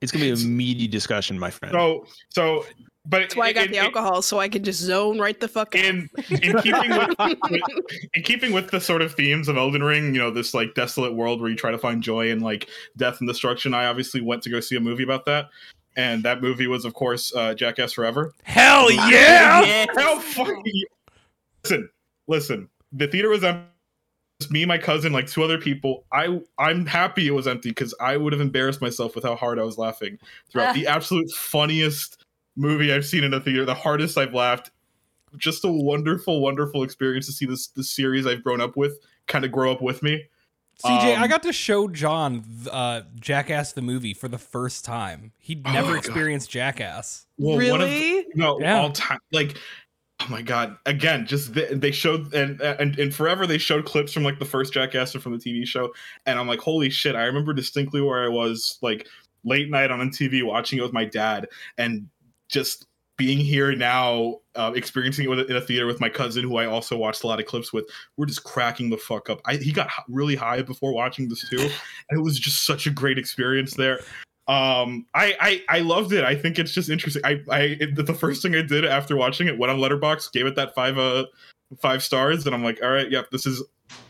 it's 0.00 0.10
gonna 0.12 0.24
be 0.24 0.30
a 0.30 0.36
meaty 0.36 0.86
discussion, 0.88 1.38
my 1.38 1.50
friend. 1.50 1.72
so 1.72 2.06
so, 2.30 2.64
but 3.06 3.20
That's 3.20 3.36
why 3.36 3.48
I 3.48 3.52
got 3.52 3.66
in- 3.66 3.72
the 3.72 3.78
in- 3.78 3.84
alcohol, 3.84 4.22
so 4.22 4.38
I 4.38 4.48
can 4.48 4.64
just 4.64 4.80
zone 4.80 5.18
right 5.18 5.38
the 5.38 5.46
fuck 5.48 5.76
out. 5.76 5.84
in 5.84 6.08
in 6.30 6.58
keeping 6.62 6.90
with, 6.90 7.14
with 7.18 7.62
in 8.14 8.22
keeping 8.22 8.52
with 8.52 8.70
the 8.70 8.80
sort 8.80 9.02
of 9.02 9.14
themes 9.14 9.48
of 9.48 9.56
Elden 9.56 9.82
Ring, 9.82 10.14
you 10.14 10.20
know, 10.20 10.30
this 10.30 10.54
like 10.54 10.74
desolate 10.74 11.14
world 11.14 11.40
where 11.40 11.50
you 11.50 11.56
try 11.56 11.70
to 11.70 11.78
find 11.78 12.02
joy 12.02 12.30
in 12.30 12.40
like 12.40 12.68
death 12.96 13.18
and 13.20 13.28
destruction. 13.28 13.74
I 13.74 13.86
obviously 13.86 14.20
went 14.20 14.42
to 14.44 14.50
go 14.50 14.60
see 14.60 14.76
a 14.76 14.80
movie 14.80 15.02
about 15.04 15.26
that, 15.26 15.48
and 15.96 16.22
that 16.24 16.40
movie 16.40 16.66
was, 16.66 16.84
of 16.84 16.94
course, 16.94 17.34
uh, 17.34 17.54
Jackass 17.54 17.92
Forever. 17.92 18.32
Hell 18.44 18.90
yeah! 18.90 19.86
How 19.96 20.18
fucking 20.18 20.64
listen, 21.64 21.90
listen. 22.26 22.68
The 22.92 23.06
theater 23.06 23.28
was 23.28 23.44
empty. 23.44 23.66
Just 24.40 24.50
me, 24.50 24.64
my 24.64 24.78
cousin, 24.78 25.12
like 25.12 25.26
two 25.26 25.42
other 25.42 25.58
people. 25.58 26.04
I 26.12 26.40
I'm 26.58 26.86
happy 26.86 27.26
it 27.26 27.32
was 27.32 27.46
empty 27.46 27.68
because 27.70 27.94
I 28.00 28.16
would 28.16 28.32
have 28.32 28.40
embarrassed 28.40 28.80
myself 28.80 29.14
with 29.14 29.22
how 29.24 29.36
hard 29.36 29.58
I 29.58 29.62
was 29.64 29.76
laughing 29.76 30.18
throughout 30.50 30.74
the 30.74 30.86
absolute 30.86 31.30
funniest 31.30 32.24
movie 32.56 32.92
I've 32.92 33.04
seen 33.04 33.22
in 33.22 33.34
a 33.34 33.40
theater. 33.40 33.64
The 33.66 33.74
hardest 33.74 34.16
I've 34.16 34.32
laughed. 34.34 34.70
Just 35.36 35.64
a 35.64 35.68
wonderful, 35.70 36.40
wonderful 36.40 36.82
experience 36.82 37.26
to 37.26 37.32
see 37.32 37.44
this 37.46 37.68
this 37.68 37.90
series 37.90 38.26
I've 38.26 38.42
grown 38.42 38.60
up 38.62 38.76
with 38.78 38.98
kind 39.26 39.44
of 39.44 39.52
grow 39.52 39.70
up 39.70 39.82
with 39.82 40.02
me. 40.02 40.24
CJ, 40.82 40.88
I 41.18 41.22
Um, 41.24 41.28
got 41.28 41.42
to 41.42 41.52
show 41.52 41.88
John 41.88 42.42
uh, 42.72 43.02
Jackass 43.20 43.72
the 43.72 43.82
movie 43.82 44.14
for 44.14 44.28
the 44.28 44.38
first 44.38 44.86
time. 44.86 45.32
He'd 45.38 45.60
Oh 45.66 45.72
never 45.72 45.88
God. 45.92 45.98
experienced 45.98 46.50
Jackass. 46.50 47.26
Well, 47.36 47.56
one 47.58 47.82
of 47.82 47.88
the- 47.90 47.94
really? 47.94 48.26
no 48.34 48.58
Yeah. 48.58 48.80
all 48.80 48.90
time 48.90 49.18
like 49.32 49.58
oh 50.20 50.26
my 50.28 50.42
god. 50.42 50.76
Again 50.86 51.26
just 51.26 51.54
the, 51.54 51.68
they 51.72 51.90
showed 51.90 52.32
and, 52.34 52.60
and 52.60 52.98
and 52.98 53.14
forever 53.14 53.46
they 53.46 53.58
showed 53.58 53.84
clips 53.84 54.12
from 54.12 54.22
like 54.22 54.38
the 54.38 54.44
first 54.44 54.72
jackass 54.72 55.14
and 55.14 55.22
from 55.22 55.32
the 55.32 55.38
tv 55.38 55.66
show. 55.66 55.92
And 56.26 56.38
i'm 56.38 56.48
like 56.48 56.60
holy 56.60 56.90
shit 56.90 57.16
i 57.16 57.24
remember 57.24 57.52
distinctly 57.52 58.00
where 58.00 58.24
i 58.24 58.28
was 58.28 58.78
like 58.82 59.06
late 59.44 59.70
night 59.70 59.90
on 59.90 60.10
tv 60.10 60.44
watching 60.44 60.78
it 60.78 60.82
with 60.82 60.92
my 60.92 61.04
dad 61.04 61.48
and 61.78 62.08
just 62.48 62.86
being 63.16 63.38
here 63.38 63.74
now 63.76 64.36
uh, 64.54 64.72
experiencing 64.74 65.30
it 65.30 65.50
in 65.50 65.56
a 65.56 65.60
theater 65.60 65.86
with 65.86 66.00
my 66.00 66.08
cousin 66.08 66.42
who 66.42 66.56
i 66.56 66.64
also 66.64 66.96
watched 66.96 67.22
a 67.22 67.26
lot 67.26 67.38
of 67.38 67.44
clips 67.44 67.70
with. 67.70 67.84
We're 68.16 68.26
just 68.26 68.44
cracking 68.44 68.88
the 68.88 68.96
fuck 68.96 69.28
up. 69.28 69.42
I, 69.44 69.56
he 69.56 69.72
got 69.72 69.90
really 70.08 70.34
high 70.34 70.62
before 70.62 70.94
watching 70.94 71.28
this 71.28 71.46
too. 71.48 71.60
And 71.60 72.18
it 72.18 72.22
was 72.22 72.38
just 72.38 72.64
such 72.64 72.86
a 72.86 72.90
great 72.90 73.18
experience 73.18 73.74
there 73.74 74.00
um 74.50 75.06
I, 75.14 75.36
I 75.40 75.76
i 75.76 75.80
loved 75.80 76.12
it. 76.12 76.24
I 76.24 76.34
think 76.34 76.58
it's 76.58 76.72
just 76.72 76.90
interesting. 76.90 77.22
I 77.24 77.40
i 77.48 77.60
it, 77.80 77.94
the 77.94 78.14
first 78.14 78.42
thing 78.42 78.56
i 78.56 78.62
did 78.62 78.84
after 78.84 79.16
watching 79.16 79.46
it 79.46 79.56
went 79.56 79.70
on 79.70 79.78
Letterboxd 79.78 80.32
gave 80.32 80.46
it 80.46 80.56
that 80.56 80.74
five 80.74 80.98
uh 80.98 81.26
five 81.78 82.02
stars 82.02 82.46
and 82.46 82.54
i'm 82.54 82.64
like 82.64 82.80
all 82.82 82.90
right 82.90 83.08
yep 83.12 83.30
this 83.30 83.46
is 83.46 83.62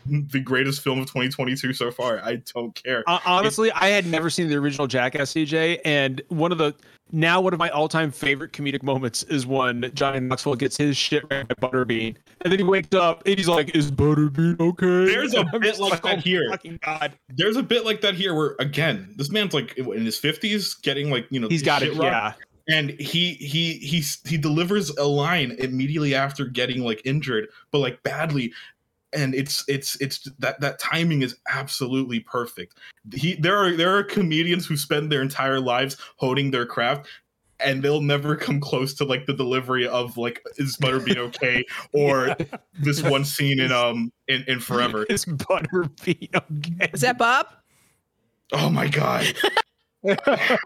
the 0.05 0.39
greatest 0.39 0.81
film 0.81 0.99
of 0.99 1.05
2022 1.05 1.73
so 1.73 1.91
far 1.91 2.19
i 2.23 2.35
don't 2.53 2.75
care 2.75 3.03
Uh, 3.07 3.19
honestly, 3.25 3.71
I 3.71 3.87
had 3.87 4.05
never 4.05 4.29
seen 4.29 4.47
the 4.49 4.55
original 4.55 4.87
Jackass 4.87 5.33
CJ, 5.33 5.79
and 5.85 6.21
one 6.29 6.51
of 6.51 6.57
the 6.57 6.73
now 7.11 7.41
one 7.41 7.51
of 7.53 7.59
my 7.59 7.69
all-time 7.69 8.09
favorite 8.11 8.53
comedic 8.53 8.83
moments 8.83 9.23
is 9.23 9.45
when 9.45 9.91
Johnny 9.93 10.19
Knoxville 10.21 10.55
gets 10.55 10.77
his 10.77 10.95
shit 10.95 11.23
ran 11.29 11.45
by 11.45 11.55
Butterbean, 11.55 12.15
and 12.41 12.51
then 12.51 12.59
he 12.59 12.63
wakes 12.63 12.95
up 12.95 13.23
and 13.25 13.37
he's 13.37 13.47
like, 13.49 13.75
"Is 13.75 13.91
Butterbean 13.91 14.59
okay?" 14.59 15.11
There's 15.11 15.33
a 15.33 15.43
bit 15.51 15.63
just 15.63 15.79
like 15.79 16.01
that 16.03 16.19
"Oh, 16.19 16.21
here." 16.21 16.49
Fucking 16.51 16.79
god, 16.83 17.13
there's 17.29 17.57
a 17.57 17.63
bit 17.63 17.85
like 17.85 18.01
that 18.01 18.15
here 18.15 18.33
where 18.33 18.55
again 18.59 19.13
this 19.17 19.29
man's 19.29 19.53
like 19.53 19.77
in 19.77 20.05
his 20.05 20.19
50s 20.19 20.81
getting 20.81 21.09
like 21.11 21.27
you 21.29 21.39
know 21.39 21.49
he's 21.49 21.63
got 21.63 21.81
it. 21.81 21.93
shit 21.93 22.01
Yeah, 22.01 22.33
and 22.67 22.91
he 22.91 23.33
he 23.33 23.73
he 23.73 24.03
he 24.25 24.37
delivers 24.37 24.89
a 24.91 25.05
line 25.05 25.55
immediately 25.59 26.15
after 26.15 26.45
getting 26.45 26.83
like 26.83 27.01
injured 27.05 27.47
but 27.71 27.79
like 27.79 28.01
badly 28.03 28.53
and 29.13 29.35
it's 29.35 29.63
it's 29.67 29.99
it's 30.01 30.29
that 30.39 30.59
that 30.61 30.79
timing 30.79 31.21
is 31.21 31.35
absolutely 31.49 32.19
perfect 32.21 32.77
he 33.13 33.35
there 33.35 33.57
are 33.57 33.75
there 33.75 33.95
are 33.97 34.03
comedians 34.03 34.65
who 34.65 34.77
spend 34.77 35.11
their 35.11 35.21
entire 35.21 35.59
lives 35.59 35.97
honing 36.17 36.51
their 36.51 36.65
craft 36.65 37.07
and 37.59 37.83
they'll 37.83 38.01
never 38.01 38.35
come 38.35 38.59
close 38.59 38.93
to 38.93 39.03
like 39.05 39.25
the 39.25 39.33
delivery 39.33 39.87
of 39.87 40.17
like 40.17 40.41
is 40.57 40.77
butterbean 40.77 41.17
okay 41.27 41.63
or 41.93 42.35
this 42.79 43.03
one 43.03 43.25
scene 43.25 43.59
in 43.59 43.71
um 43.71 44.11
in, 44.27 44.43
in 44.47 44.59
forever 44.59 45.05
Is 45.09 45.25
Butterbean 45.25 46.33
okay? 46.35 46.89
Is 46.93 47.01
that 47.01 47.17
Bob? 47.17 47.47
oh 48.53 48.69
my 48.69 48.87
god 48.87 49.25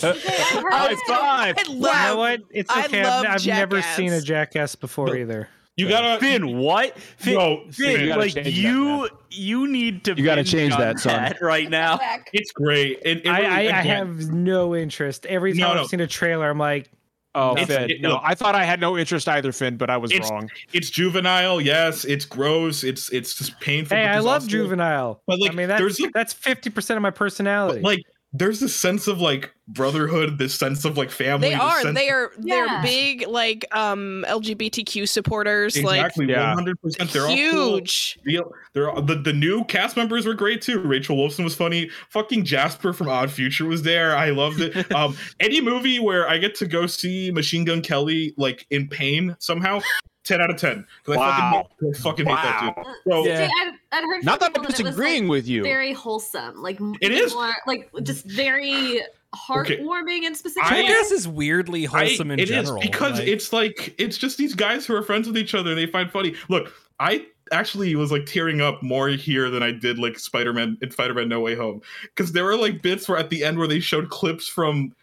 High 0.00 0.94
five. 1.06 1.56
I 1.58 1.62
You 1.66 1.74
know 1.74 1.74
love. 1.80 2.16
what? 2.18 2.40
It's 2.50 2.70
I 2.70 2.86
okay. 2.86 3.02
love 3.02 3.26
I've, 3.26 3.34
I've 3.34 3.46
never 3.46 3.82
seen 3.82 4.12
a 4.12 4.20
Jackass 4.20 4.74
before 4.76 5.08
No. 5.08 5.14
either. 5.14 5.48
You 5.78 5.88
gotta 5.88 6.20
Finn, 6.20 6.58
what? 6.58 6.98
Finn, 6.98 7.34
no 7.34 7.62
Finn, 7.70 7.72
Finn, 7.96 8.08
gotta 8.08 8.20
like 8.20 8.34
change 8.34 8.46
that, 8.46 8.52
you, 8.52 9.08
you 9.30 9.66
need 9.68 10.04
to. 10.04 10.14
You 10.14 10.24
gotta 10.24 10.40
binge 10.42 10.50
change 10.50 10.72
on 10.74 10.80
that, 10.80 10.98
son. 10.98 11.34
right 11.40 11.70
now. 11.70 11.98
it's 12.32 12.52
great 12.52 12.98
it, 13.04 13.24
it 13.24 13.28
I, 13.28 13.38
really- 13.40 13.46
I, 13.46 13.58
I 13.58 13.60
again, 13.80 13.84
have 13.86 14.30
no 14.32 14.74
interest. 14.76 15.24
Every 15.26 15.52
time 15.56 15.76
no. 15.76 15.82
I've 15.82 15.88
seen 15.88 16.00
a 16.00 16.06
trailer, 16.06 16.50
I'm 16.50 16.58
like, 16.58 16.90
Oh, 17.34 17.52
It's- 17.52 17.68
Finn. 17.68 17.90
it- 17.90 18.00
no, 18.00 18.12
look- 18.14 18.22
I 18.24 18.34
thought 18.34 18.54
I 18.54 18.64
had 18.64 18.80
no 18.80 18.96
interest 18.98 19.28
either, 19.28 19.52
Finn, 19.52 19.76
but 19.76 19.90
I 19.90 19.96
was 19.98 20.10
It's- 20.10 20.28
wrong. 20.30 20.50
it's 20.72 20.90
juvenile 20.90 21.60
yes 21.60 22.04
it's 22.04 22.24
gross 22.24 22.82
it's 22.82 23.10
it's 23.10 23.34
just 23.36 23.58
painful 23.60 23.96
hey, 23.96 24.06
I 24.06 24.18
love 24.18 24.42
also- 24.42 24.48
Juvenile. 24.48 25.22
but, 25.26 25.38
like, 25.38 25.52
I 25.52 25.54
mean, 25.54 25.68
that's 25.68 25.80
there's 25.80 26.00
that's 26.14 26.32
fifty 26.32 26.70
percent 26.70 26.96
of 26.96 27.02
my 27.02 27.10
personality. 27.10 27.80
like 27.82 28.00
there's 28.32 28.60
a 28.62 28.68
sense 28.68 29.06
of 29.06 29.20
like 29.20 29.54
brotherhood 29.68 30.38
this 30.38 30.54
sense 30.54 30.84
of 30.84 30.96
like 30.96 31.10
family 31.10 31.50
They 31.50 31.54
are. 31.54 31.92
They 31.92 32.08
are. 32.08 32.30
They're 32.38 32.66
Yeah. 32.66 32.82
big, 32.82 33.26
like 33.28 33.64
um 33.76 34.24
LGBTQ 34.28 35.06
supporters. 35.08 35.80
Like, 35.82 35.98
exactly 36.00 36.26
Yeah. 36.30 36.54
100% 36.54 37.12
they're 37.12 37.22
Like 37.22 37.30
all 37.30 37.50
cool. 37.50 37.74
huge. 37.76 38.18
The, 38.24 38.42
they're 38.72 38.90
all, 38.90 39.02
the, 39.02 39.14
the 39.16 39.32
new 39.32 39.64
cast 39.64 39.96
members 39.96 40.26
were 40.26 40.34
great 40.34 40.62
too. 40.62 40.80
Rachel 40.80 41.16
Wolfson 41.16 41.44
was 41.44 41.54
funny. 41.54 41.90
Fucking 42.10 42.44
Jasper 42.44 42.92
from 42.92 43.08
Odd 43.08 43.30
Future 43.30 43.66
was 43.66 43.82
there. 43.82 44.16
I 44.16 44.30
loved 44.30 44.60
it. 44.60 44.74
Um, 44.98 45.16
any 45.38 45.60
movie 45.60 45.98
where 46.00 46.28
I 46.28 46.38
get 46.38 46.54
to 46.56 46.66
go 46.66 46.86
see 46.86 47.30
Machine 47.30 47.64
Gun 47.64 47.82
Kelly 47.82 48.32
like 48.38 48.66
in 48.70 48.88
pain 48.88 49.36
somehow, 49.38 49.80
ten 50.24 50.40
out 50.40 50.50
of 50.50 50.56
ten. 50.56 50.86
'Cause 51.04 51.16
I 51.16 51.18
Wow. 51.18 51.68
fucking, 51.80 51.92
I 51.94 51.98
fucking 51.98 52.26
hate 52.26 52.34
that 52.34 52.74
dude. 52.76 52.84
So 53.12 53.24
Yeah. 53.26 53.46
See, 53.46 53.52
I'd, 53.60 53.72
I'd 53.92 54.04
heard 54.04 54.24
Not 54.24 54.40
that 54.40 54.46
I'm 54.46 54.52
people 54.52 54.64
it 54.64 54.68
was, 54.68 54.76
disagreeing 54.78 55.24
like, 55.24 55.30
with 55.30 55.46
you. 55.48 55.62
Very 55.62 55.92
wholesome, 55.92 56.62
like 56.62 56.78
It 57.00 57.12
is. 57.12 57.34
more, 57.34 57.52
like 57.66 57.90
just 58.02 58.24
very 58.24 59.00
heartwarming 59.34 60.24
and 60.24 60.36
specific. 60.36 60.70
I- 60.70 60.82
Jackass 60.82 61.10
is 61.10 61.28
weirdly 61.28 61.84
wholesome 61.84 62.30
I- 62.30 62.34
in 62.34 62.40
it 62.40 62.44
is, 62.44 62.48
general. 62.50 62.80
because 62.80 63.18
like- 63.18 63.28
it's 63.28 63.52
like 63.52 63.94
it's 63.98 64.18
just 64.18 64.38
these 64.38 64.54
guys 64.54 64.86
who 64.86 64.94
are 64.94 65.02
friends 65.02 65.26
with 65.26 65.36
each 65.36 65.54
other 65.54 65.70
and 65.70 65.78
they 65.78 65.86
find 65.86 66.10
funny. 66.10 66.34
Look, 66.48 66.72
I 66.98 67.26
actually 67.52 67.94
was 67.94 68.12
like 68.12 68.26
tearing 68.26 68.60
up 68.60 68.82
more 68.82 69.08
here 69.08 69.50
than 69.50 69.62
I 69.62 69.72
did 69.72 69.98
like 69.98 70.18
Spider-Man 70.18 70.78
in 70.82 70.90
Spider-Man 70.90 71.28
No 71.28 71.40
Way 71.40 71.54
Home 71.54 71.80
because 72.02 72.32
there 72.32 72.44
were 72.44 72.56
like 72.56 72.82
bits 72.82 73.08
where 73.08 73.18
at 73.18 73.30
the 73.30 73.44
end 73.44 73.58
where 73.58 73.68
they 73.68 73.80
showed 73.80 74.10
clips 74.10 74.48
from 74.48 74.94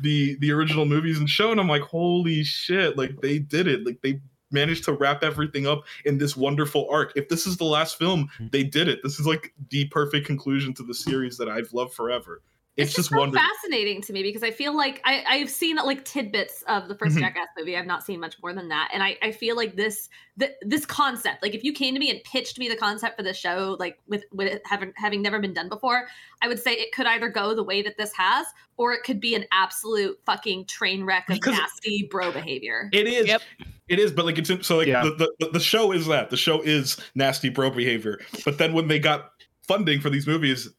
the 0.00 0.36
the 0.40 0.52
original 0.52 0.84
movies 0.84 1.18
and 1.18 1.28
show 1.28 1.50
and 1.50 1.60
I'm 1.60 1.68
like 1.68 1.82
holy 1.82 2.44
shit 2.44 2.96
like 2.96 3.20
they 3.20 3.38
did 3.38 3.66
it 3.66 3.86
like 3.86 4.00
they 4.02 4.20
managed 4.50 4.84
to 4.84 4.92
wrap 4.92 5.24
everything 5.24 5.66
up 5.66 5.82
in 6.04 6.18
this 6.18 6.36
wonderful 6.36 6.86
arc 6.90 7.12
if 7.16 7.28
this 7.28 7.46
is 7.46 7.56
the 7.56 7.64
last 7.64 7.98
film 7.98 8.28
hmm. 8.36 8.48
they 8.52 8.62
did 8.62 8.86
it 8.88 9.00
this 9.02 9.18
is 9.18 9.26
like 9.26 9.52
the 9.70 9.86
perfect 9.86 10.26
conclusion 10.26 10.74
to 10.74 10.82
the 10.82 10.94
series 10.94 11.36
that 11.38 11.48
I've 11.48 11.72
loved 11.72 11.94
forever 11.94 12.42
it's, 12.76 12.88
It's, 12.90 12.96
just 12.96 13.10
so 13.10 13.18
wonderful 13.18 13.46
fascinating 13.46 14.00
to 14.02 14.12
me 14.14 14.22
because 14.22 14.42
I 14.42 14.50
feel 14.50 14.74
like 14.74 15.00
I, 15.04 15.22
I've 15.28 15.50
seen 15.50 15.76
like 15.76 16.04
tidbits 16.06 16.62
of 16.68 16.88
the 16.88 16.94
1st 16.94 17.16
Mhm. 17.16 17.20
Jackass 17.20 17.48
movie. 17.58 17.76
I've 17.76 17.86
not 17.86 18.02
seen 18.04 18.18
much 18.20 18.36
more 18.42 18.54
than 18.54 18.68
that, 18.68 18.90
and 18.94 19.02
I, 19.02 19.18
I 19.22 19.30
feel 19.32 19.56
like 19.56 19.76
this 19.76 20.08
th- 20.38 20.52
this 20.62 20.86
concept, 20.86 21.42
like 21.42 21.54
if 21.54 21.62
you 21.64 21.72
came 21.74 21.92
to 21.94 22.00
me 22.00 22.08
and 22.10 22.22
pitched 22.24 22.58
me 22.58 22.68
the 22.68 22.76
concept 22.76 23.16
for 23.18 23.22
the 23.22 23.34
show, 23.34 23.76
like 23.78 23.98
with 24.08 24.24
with 24.32 24.48
it 24.48 24.62
having 24.64 24.92
having 24.96 25.20
never 25.20 25.38
been 25.38 25.52
done 25.52 25.68
before, 25.68 26.06
I 26.40 26.48
would 26.48 26.58
say 26.58 26.72
it 26.72 26.92
could 26.92 27.06
either 27.06 27.28
go 27.28 27.54
the 27.54 27.62
way 27.64 27.82
that 27.82 27.98
this 27.98 28.12
has, 28.14 28.46
or 28.78 28.92
it 28.94 29.02
could 29.04 29.20
be 29.20 29.34
an 29.34 29.44
absolute 29.52 30.18
fucking 30.24 30.64
train 30.66 31.04
wreck 31.04 31.28
of 31.28 31.34
Because- 31.40 31.58
nasty 31.58 32.08
bro 32.10 32.32
behavior. 32.32 32.88
It 32.92 33.06
is. 33.06 33.26
Yep. 33.26 33.42
It 33.88 33.98
is, 33.98 34.12
but 34.12 34.24
like 34.24 34.38
it's 34.38 34.50
so 34.66 34.78
like 34.78 34.86
Yeah. 34.86 35.02
the, 35.02 35.30
the 35.40 35.50
the 35.52 35.60
show 35.60 35.92
is 35.92 36.06
that 36.06 36.30
the 36.30 36.36
show 36.38 36.62
is 36.62 36.96
nasty 37.14 37.50
bro 37.50 37.68
behavior. 37.70 38.18
But 38.46 38.56
then 38.56 38.72
when 38.72 38.88
they 38.88 38.98
got 38.98 39.32
funding 39.68 40.00
for 40.00 40.08
these 40.08 40.26
movies, 40.26 40.70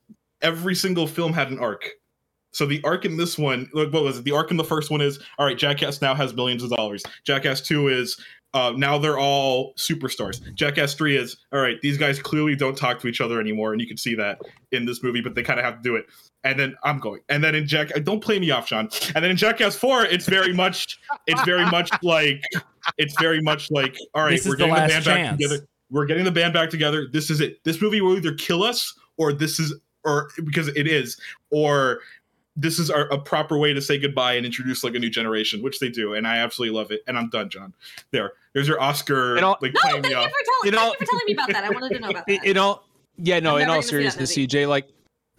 every 0.44 0.76
single 0.76 1.08
film 1.08 1.34
had 1.34 1.50
an 1.50 1.58
arc. 1.60 1.90
So 2.52 2.68
the 2.68 2.84
arc 2.84 3.04
in 3.06 3.18
this 3.18 3.38
one, 3.38 3.68
what 3.74 3.92
was 3.92 4.20
it? 4.20 4.26
The 4.26 4.32
arc 4.32 4.52
in 4.52 4.58
the 4.58 4.64
first 4.64 4.92
one 4.92 5.02
is 5.02 5.18
all 5.40 5.46
right. 5.48 5.58
Jackass 5.58 6.02
now 6.02 6.14
has 6.14 6.36
millions 6.36 6.62
of 6.62 6.70
dollars. 6.70 7.02
Jackass 7.24 7.62
two 7.62 7.88
is 7.88 8.18
Uh, 8.56 8.72
now 8.78 9.00
they're 9.00 9.18
all 9.18 9.74
superstars. 9.80 10.40
Jackass 10.54 10.94
3 10.94 11.18
is 11.18 11.38
all 11.52 11.60
right, 11.60 11.82
these 11.82 11.98
guys 11.98 12.20
clearly 12.20 12.56
don't 12.56 12.78
talk 12.78 13.00
to 13.00 13.08
each 13.08 13.20
other 13.20 13.40
anymore, 13.42 13.72
and 13.72 13.82
you 13.82 13.88
can 13.88 13.98
see 13.98 14.14
that 14.14 14.38
in 14.72 14.86
this 14.86 15.02
movie, 15.02 15.22
but 15.22 15.34
they 15.34 15.42
kind 15.42 15.60
of 15.60 15.66
have 15.66 15.78
to 15.78 15.82
do 15.82 15.96
it. 15.96 16.06
And 16.44 16.60
then 16.60 16.76
I'm 16.84 17.00
going. 17.00 17.22
And 17.30 17.44
then 17.44 17.56
in 17.56 17.66
Jack 17.66 17.90
don't 18.04 18.22
play 18.22 18.38
me 18.38 18.52
off, 18.52 18.68
Sean. 18.68 18.90
And 19.16 19.24
then 19.24 19.32
in 19.32 19.38
Jackass 19.38 19.76
4, 19.76 20.06
it's 20.06 20.28
very 20.28 20.54
much 20.54 21.00
it's 21.26 21.44
very 21.46 21.66
much 21.72 21.90
like 22.04 22.44
it's 23.00 23.20
very 23.20 23.42
much 23.42 23.72
like 23.72 23.98
all 24.14 24.24
right, 24.24 24.40
we're 24.46 24.56
getting 24.56 24.76
the, 24.76 24.80
last 24.80 24.92
band 24.92 25.06
back 25.06 25.32
together. 25.32 25.68
We're 25.90 26.06
getting 26.06 26.24
the 26.24 26.32
band 26.32 26.54
back 26.54 26.70
together. 26.70 27.08
This 27.12 27.32
is 27.32 27.42
it. 27.42 27.58
This 27.64 27.82
movie 27.82 28.02
will 28.02 28.16
either 28.16 28.36
kill 28.36 28.62
us 28.62 28.94
or 29.18 29.34
this 29.34 29.60
is 29.60 29.74
or 30.06 30.30
because 30.44 30.68
it 30.70 30.88
is 30.88 31.20
or 31.50 32.00
this 32.56 32.78
is 32.78 32.92
our, 32.92 33.06
a 33.12 33.18
proper 33.18 33.58
way 33.58 33.74
to 33.74 33.82
say 33.82 33.98
goodbye 33.98 34.34
and 34.34 34.46
introduce 34.46 34.84
like 34.84 34.94
a 34.94 35.00
new 35.00 35.10
generation, 35.10 35.64
which 35.64 35.80
they 35.80 35.90
do, 35.90 36.14
and 36.14 36.28
I 36.28 36.38
absolutely 36.38 36.78
love 36.78 36.92
it. 36.92 37.02
And 37.08 37.18
I'm 37.18 37.28
done, 37.30 37.50
John. 37.50 37.74
There, 38.12 38.34
there's 38.54 38.68
your 38.68 38.80
Oscar 38.80 39.36
You 39.36 39.42
know- 39.42 39.58
like 39.62 39.74
No, 39.74 39.80
thank 39.84 40.04
me 40.04 40.12
you, 40.12 40.16
off. 40.18 40.26
for 40.30 40.32
telling, 40.46 40.66
You 40.66 40.72
know- 40.72 40.88
you 40.88 40.94
for 41.00 41.06
telling 41.06 41.26
me 41.26 41.34
about 41.34 41.48
that. 41.50 41.64
I 41.64 41.70
wanted 41.72 41.94
to 41.96 42.00
know 42.00 42.10
about 42.10 42.26
that. 42.28 42.46
in 42.46 42.58
all 42.58 42.86
yeah 43.18 43.40
no 43.40 43.58
in 43.58 43.64
all 43.70 43.76
gonna 43.76 43.82
see 43.84 44.04
that 44.04 44.12
seriousness 44.14 44.36
cj 44.36 44.68
like 44.68 44.88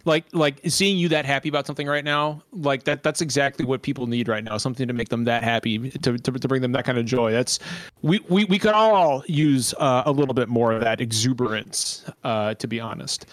like 0.05 0.23
like 0.31 0.61
seeing 0.67 0.97
you 0.97 1.09
that 1.09 1.25
happy 1.25 1.49
about 1.49 1.67
something 1.67 1.87
right 1.87 2.05
now 2.05 2.41
like 2.53 2.83
that 2.85 3.03
that's 3.03 3.19
exactly 3.19 3.65
what 3.65 3.81
people 3.81 4.07
need 4.07 4.29
right 4.29 4.45
now 4.45 4.55
something 4.57 4.87
to 4.87 4.93
make 4.93 5.09
them 5.09 5.25
that 5.25 5.43
happy 5.43 5.89
to, 5.91 6.17
to, 6.17 6.31
to 6.31 6.47
bring 6.47 6.61
them 6.61 6.71
that 6.71 6.85
kind 6.85 6.97
of 6.97 7.03
joy 7.05 7.33
that's 7.33 7.59
we 8.01 8.21
we, 8.29 8.45
we 8.45 8.57
could 8.57 8.71
all 8.71 9.23
use 9.27 9.73
uh, 9.77 10.03
a 10.05 10.11
little 10.13 10.33
bit 10.33 10.47
more 10.47 10.71
of 10.71 10.79
that 10.81 11.01
exuberance 11.01 12.05
uh 12.23 12.53
to 12.53 12.65
be 12.67 12.79
honest 12.79 13.25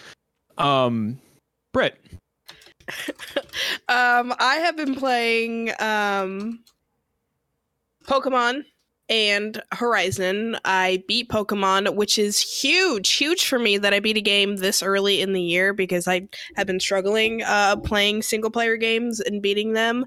um 0.57 1.19
Britt, 1.73 1.97
Um, 3.87 4.33
I 4.39 4.55
have 4.63 4.77
been 4.77 4.95
playing 4.95 5.71
um 5.79 6.63
Pokemon 8.05 8.65
and 9.09 9.61
Horizon. 9.71 10.57
I 10.65 11.03
beat 11.07 11.29
Pokemon, 11.29 11.95
which 11.95 12.17
is 12.17 12.39
huge, 12.39 13.11
huge 13.11 13.45
for 13.45 13.59
me 13.59 13.77
that 13.77 13.93
I 13.93 13.99
beat 13.99 14.17
a 14.17 14.21
game 14.21 14.57
this 14.57 14.81
early 14.81 15.21
in 15.21 15.33
the 15.33 15.41
year 15.41 15.73
because 15.73 16.07
I 16.07 16.27
have 16.55 16.67
been 16.67 16.79
struggling 16.79 17.43
uh 17.43 17.77
playing 17.77 18.21
single 18.23 18.51
player 18.51 18.77
games 18.77 19.19
and 19.19 19.41
beating 19.41 19.73
them. 19.73 20.05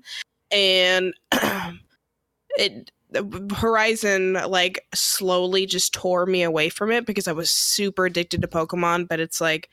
And 0.51 1.15
it 2.51 2.91
Horizon 3.55 4.35
like 4.49 4.85
slowly 4.95 5.65
just 5.65 5.95
tore 5.95 6.27
me 6.27 6.43
away 6.43 6.69
from 6.69 6.91
it 6.91 7.07
because 7.07 7.29
I 7.29 7.33
was 7.33 7.51
super 7.51 8.07
addicted 8.07 8.43
to 8.43 8.49
Pokemon, 8.49 9.09
but 9.09 9.21
it's 9.21 9.41
like 9.41 9.71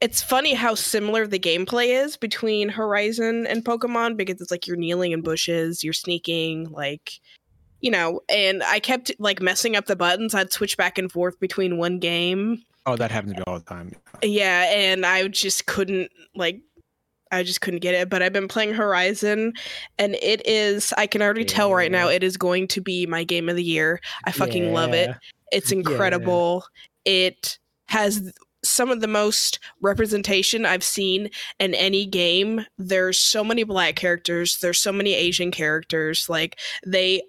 it's 0.00 0.22
funny 0.22 0.54
how 0.54 0.74
similar 0.74 1.26
the 1.26 1.38
gameplay 1.38 2.04
is 2.04 2.16
between 2.16 2.68
Horizon 2.68 3.46
and 3.46 3.64
Pokemon 3.64 4.16
because 4.16 4.40
it's 4.40 4.50
like 4.50 4.66
you're 4.66 4.76
kneeling 4.76 5.12
in 5.12 5.22
bushes, 5.22 5.82
you're 5.82 5.92
sneaking, 5.92 6.70
like 6.70 7.12
you 7.80 7.90
know, 7.90 8.20
and 8.28 8.62
I 8.64 8.80
kept 8.80 9.12
like 9.18 9.40
messing 9.40 9.76
up 9.76 9.86
the 9.86 9.96
buttons. 9.96 10.34
I'd 10.34 10.52
switch 10.52 10.76
back 10.76 10.98
and 10.98 11.12
forth 11.12 11.38
between 11.40 11.78
one 11.78 11.98
game. 11.98 12.62
oh 12.86 12.96
that 12.96 13.10
happens 13.10 13.34
to 13.34 13.38
me 13.40 13.44
all 13.46 13.58
the 13.58 13.64
time 13.64 13.92
Yeah, 14.22 14.70
and 14.72 15.06
I 15.06 15.28
just 15.28 15.66
couldn't 15.66 16.10
like 16.34 16.60
I 17.32 17.42
just 17.42 17.60
couldn't 17.60 17.80
get 17.80 17.94
it. 17.94 18.08
But 18.08 18.22
I've 18.22 18.32
been 18.32 18.48
playing 18.48 18.74
Horizon 18.74 19.52
and 19.98 20.14
it 20.16 20.46
is 20.46 20.92
I 20.96 21.06
can 21.06 21.22
already 21.22 21.44
tell 21.44 21.72
right 21.74 21.90
now 21.90 22.08
it 22.08 22.22
is 22.22 22.36
going 22.36 22.68
to 22.68 22.80
be 22.80 23.06
my 23.06 23.24
game 23.24 23.48
of 23.48 23.56
the 23.56 23.64
year. 23.64 24.00
I 24.24 24.32
fucking 24.32 24.72
love 24.72 24.92
it. 24.92 25.10
It's 25.52 25.72
incredible. 25.72 26.64
It 27.04 27.58
has 27.88 28.32
some 28.68 28.90
of 28.90 29.00
the 29.00 29.08
most 29.08 29.58
representation 29.80 30.66
I've 30.66 30.84
seen 30.84 31.30
in 31.58 31.74
any 31.74 32.06
game. 32.06 32.66
There's 32.78 33.18
so 33.18 33.44
many 33.44 33.64
black 33.64 33.96
characters, 33.96 34.58
there's 34.58 34.80
so 34.80 34.92
many 34.92 35.14
Asian 35.14 35.50
characters. 35.50 36.28
Like 36.28 36.58
they 36.86 37.22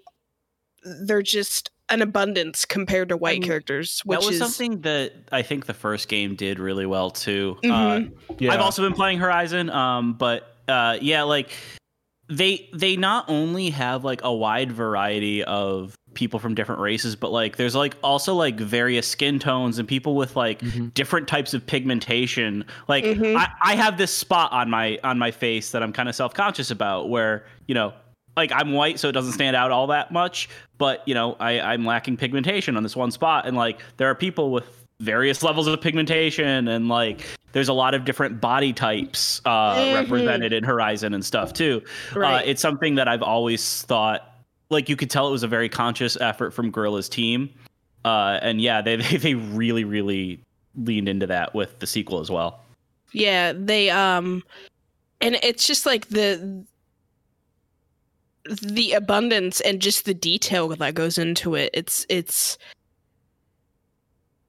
they're 1.04 1.22
just 1.22 1.70
an 1.90 2.02
abundance 2.02 2.64
compared 2.64 3.08
to 3.08 3.16
white 3.16 3.40
mean, 3.40 3.48
characters, 3.48 4.02
which 4.04 4.20
that 4.20 4.26
was 4.26 4.34
is 4.34 4.40
something 4.40 4.82
that 4.82 5.12
I 5.32 5.42
think 5.42 5.66
the 5.66 5.74
first 5.74 6.08
game 6.08 6.34
did 6.34 6.58
really 6.58 6.86
well 6.86 7.10
too. 7.10 7.56
Mhm. 7.62 8.12
Uh, 8.30 8.34
yeah 8.38 8.52
I've 8.52 8.60
also 8.60 8.82
been 8.82 8.94
playing 8.94 9.18
Horizon, 9.18 9.70
um, 9.70 10.14
but 10.14 10.54
uh, 10.68 10.98
yeah, 11.00 11.22
like 11.22 11.50
they 12.28 12.68
they 12.74 12.96
not 12.96 13.24
only 13.28 13.70
have 13.70 14.04
like 14.04 14.20
a 14.22 14.32
wide 14.32 14.70
variety 14.70 15.42
of 15.44 15.94
people 16.14 16.40
from 16.40 16.54
different 16.54 16.80
races, 16.80 17.14
but 17.14 17.30
like 17.30 17.56
there's 17.56 17.74
like 17.76 17.96
also 18.02 18.34
like 18.34 18.58
various 18.58 19.06
skin 19.06 19.38
tones 19.38 19.78
and 19.78 19.86
people 19.86 20.16
with 20.16 20.34
like 20.36 20.60
Mhm. 20.60 20.92
different 20.94 21.28
types 21.28 21.54
of 21.54 21.64
pigmentation. 21.66 22.64
Like 22.88 23.04
Mhm. 23.04 23.36
I, 23.36 23.48
I 23.62 23.74
have 23.76 23.98
this 23.98 24.12
spot 24.12 24.50
on 24.52 24.68
my 24.70 24.98
on 25.04 25.18
my 25.18 25.30
face 25.30 25.70
that 25.72 25.82
I'm 25.82 25.92
kind 25.92 26.08
of 26.08 26.14
self 26.14 26.34
conscious 26.34 26.70
about, 26.70 27.08
where 27.08 27.44
you 27.66 27.74
know. 27.74 27.92
Like 28.36 28.52
I'm 28.52 28.72
white, 28.72 29.00
so 29.00 29.08
it 29.08 29.12
doesn't 29.12 29.32
stand 29.32 29.56
out 29.56 29.72
all 29.72 29.88
that 29.88 30.12
much. 30.12 30.48
But 30.76 31.02
you 31.06 31.14
know, 31.14 31.36
I, 31.40 31.58
I'm 31.58 31.84
lacking 31.84 32.18
pigmentation 32.18 32.76
on 32.76 32.84
this 32.84 32.94
one 32.94 33.10
spot, 33.10 33.46
and 33.48 33.56
like 33.56 33.80
there 33.96 34.08
are 34.08 34.14
people 34.14 34.52
with 34.52 34.64
various 35.00 35.42
levels 35.42 35.66
of 35.66 35.80
pigmentation, 35.80 36.68
and 36.68 36.88
like 36.88 37.26
there's 37.50 37.66
a 37.68 37.72
lot 37.72 37.94
of 37.94 38.04
different 38.04 38.40
body 38.40 38.72
types 38.72 39.40
uh, 39.44 39.74
Mhm. 39.74 39.94
represented 39.94 40.52
in 40.52 40.62
Horizon 40.62 41.14
and 41.14 41.24
stuff 41.24 41.52
too. 41.52 41.82
Uh, 42.14 42.40
it's 42.44 42.62
something 42.62 42.94
that 42.94 43.08
I've 43.08 43.24
always 43.24 43.82
thought, 43.82 44.37
like 44.70 44.88
you 44.88 44.96
could 44.96 45.10
tell 45.10 45.28
it 45.28 45.32
was 45.32 45.42
a 45.42 45.48
very 45.48 45.68
conscious 45.68 46.16
effort 46.20 46.52
from 46.52 46.70
Guerrilla's 46.70 47.08
team, 47.08 47.50
uh, 48.04 48.38
and 48.42 48.60
yeah, 48.60 48.80
they, 48.82 48.96
they 48.96 49.16
they 49.16 49.34
really 49.34 49.84
really 49.84 50.40
leaned 50.76 51.08
into 51.08 51.26
that 51.26 51.54
with 51.54 51.78
the 51.78 51.86
sequel 51.86 52.20
as 52.20 52.30
well. 52.30 52.60
Yeah, 53.12 53.52
they 53.52 53.90
um 53.90 54.42
and 55.20 55.36
it's 55.42 55.66
just 55.66 55.86
like 55.86 56.08
the 56.08 56.64
the 58.62 58.92
abundance 58.92 59.60
and 59.60 59.80
just 59.80 60.04
the 60.04 60.14
detail 60.14 60.68
that 60.68 60.94
goes 60.94 61.18
into 61.18 61.54
it. 61.54 61.70
It's 61.74 62.06
it's 62.08 62.58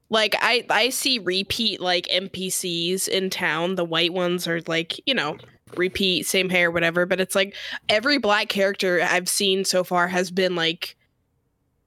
like 0.09 0.35
I 0.39 0.65
I 0.69 0.89
see 0.89 1.19
repeat 1.19 1.81
like 1.81 2.07
NPCs 2.07 3.07
in 3.07 3.29
town. 3.29 3.75
The 3.75 3.85
white 3.85 4.13
ones 4.13 4.47
are 4.47 4.61
like, 4.67 4.99
you 5.05 5.13
know, 5.13 5.37
repeat 5.75 6.25
same 6.25 6.49
hair 6.49 6.71
whatever, 6.71 7.05
but 7.05 7.19
it's 7.19 7.35
like 7.35 7.55
every 7.87 8.17
black 8.17 8.49
character 8.49 9.01
I've 9.01 9.29
seen 9.29 9.65
so 9.65 9.83
far 9.83 10.07
has 10.07 10.31
been 10.31 10.55
like 10.55 10.95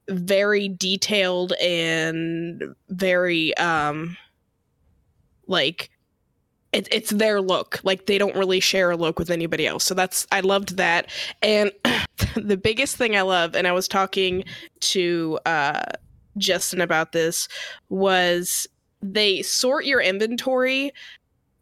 very 0.09 0.67
detailed 0.67 1.53
and 1.61 2.75
very 2.89 3.55
um 3.57 4.17
like 5.47 5.89
it, 6.71 6.87
it's 6.91 7.11
their 7.11 7.39
look. 7.39 7.79
Like 7.83 8.07
they 8.07 8.17
don't 8.17 8.35
really 8.35 8.59
share 8.59 8.91
a 8.91 8.97
look 8.97 9.19
with 9.19 9.29
anybody 9.29 9.67
else. 9.67 9.83
So 9.83 9.93
that's 9.93 10.27
i 10.31 10.39
loved 10.39 10.77
that. 10.77 11.09
And 11.41 11.71
the 12.35 12.57
biggest 12.57 12.95
thing 12.97 13.15
i 13.15 13.21
love 13.21 13.55
and 13.55 13.67
i 13.67 13.71
was 13.71 13.87
talking 13.87 14.43
to 14.79 15.39
uh 15.45 15.83
justin 16.37 16.81
about 16.81 17.11
this 17.11 17.47
was 17.89 18.67
they 19.01 19.41
sort 19.41 19.85
your 19.85 20.01
inventory 20.01 20.91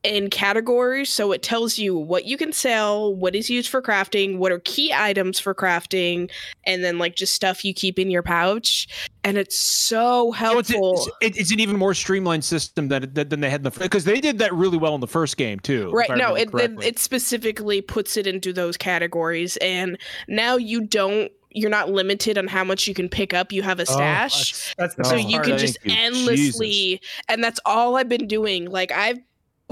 in 0.03 0.31
categories 0.31 1.09
so 1.11 1.31
it 1.31 1.43
tells 1.43 1.77
you 1.77 1.95
what 1.95 2.25
you 2.25 2.35
can 2.35 2.51
sell 2.51 3.13
what 3.15 3.35
is 3.35 3.51
used 3.51 3.69
for 3.69 3.83
crafting 3.83 4.37
what 4.39 4.51
are 4.51 4.57
key 4.65 4.91
items 4.91 5.39
for 5.39 5.53
crafting 5.53 6.27
and 6.65 6.83
then 6.83 6.97
like 6.97 7.15
just 7.15 7.35
stuff 7.35 7.63
you 7.63 7.71
keep 7.71 7.99
in 7.99 8.09
your 8.09 8.23
pouch 8.23 8.87
and 9.23 9.37
it's 9.37 9.59
so 9.59 10.33
So 10.33 10.57
it's, 10.57 10.69
helpful 10.69 11.07
it's, 11.21 11.37
it's 11.37 11.51
an 11.51 11.59
even 11.59 11.77
more 11.77 11.93
streamlined 11.93 12.43
system 12.43 12.87
than 12.87 13.13
than 13.13 13.29
than 13.29 13.41
they 13.41 13.49
had 13.51 13.59
in 13.59 13.63
the 13.65 13.71
because 13.71 14.03
they 14.03 14.19
did 14.19 14.39
that 14.39 14.51
really 14.55 14.77
well 14.77 14.95
in 14.95 15.01
the 15.01 15.07
first 15.07 15.37
game 15.37 15.59
too. 15.59 15.91
right 15.91 16.09
no 16.17 16.33
it, 16.33 16.49
it 16.55 16.71
it 16.83 16.97
specifically 16.99 17.79
puts 17.79 18.17
it 18.17 18.25
into 18.25 18.51
those 18.51 18.77
categories 18.77 19.55
and 19.57 19.99
now 20.27 20.55
you 20.57 20.81
don't 20.81 21.31
you're 21.53 21.69
not 21.69 21.89
limited 21.89 22.37
on 22.39 22.47
how 22.47 22.63
much 22.63 22.87
you 22.87 22.93
can 22.95 23.07
pick 23.07 23.33
up 23.35 23.51
you 23.51 23.61
have 23.61 23.77
a 23.77 23.83
Oh, 23.83 23.93
stash 23.93 24.73
that's, 24.77 24.95
that's 24.95 25.09
so 25.09 25.15
Oh, 25.15 25.19
you 25.19 25.39
can 25.41 25.59
just 25.59 25.77
you. 25.83 25.93
endlessly 25.95 27.01
and 27.29 27.43
that's 27.43 27.59
all 27.65 27.97
i've 27.97 28.09
been 28.09 28.25
doing 28.25 28.65
like 28.65 28.91
i've 28.91 29.19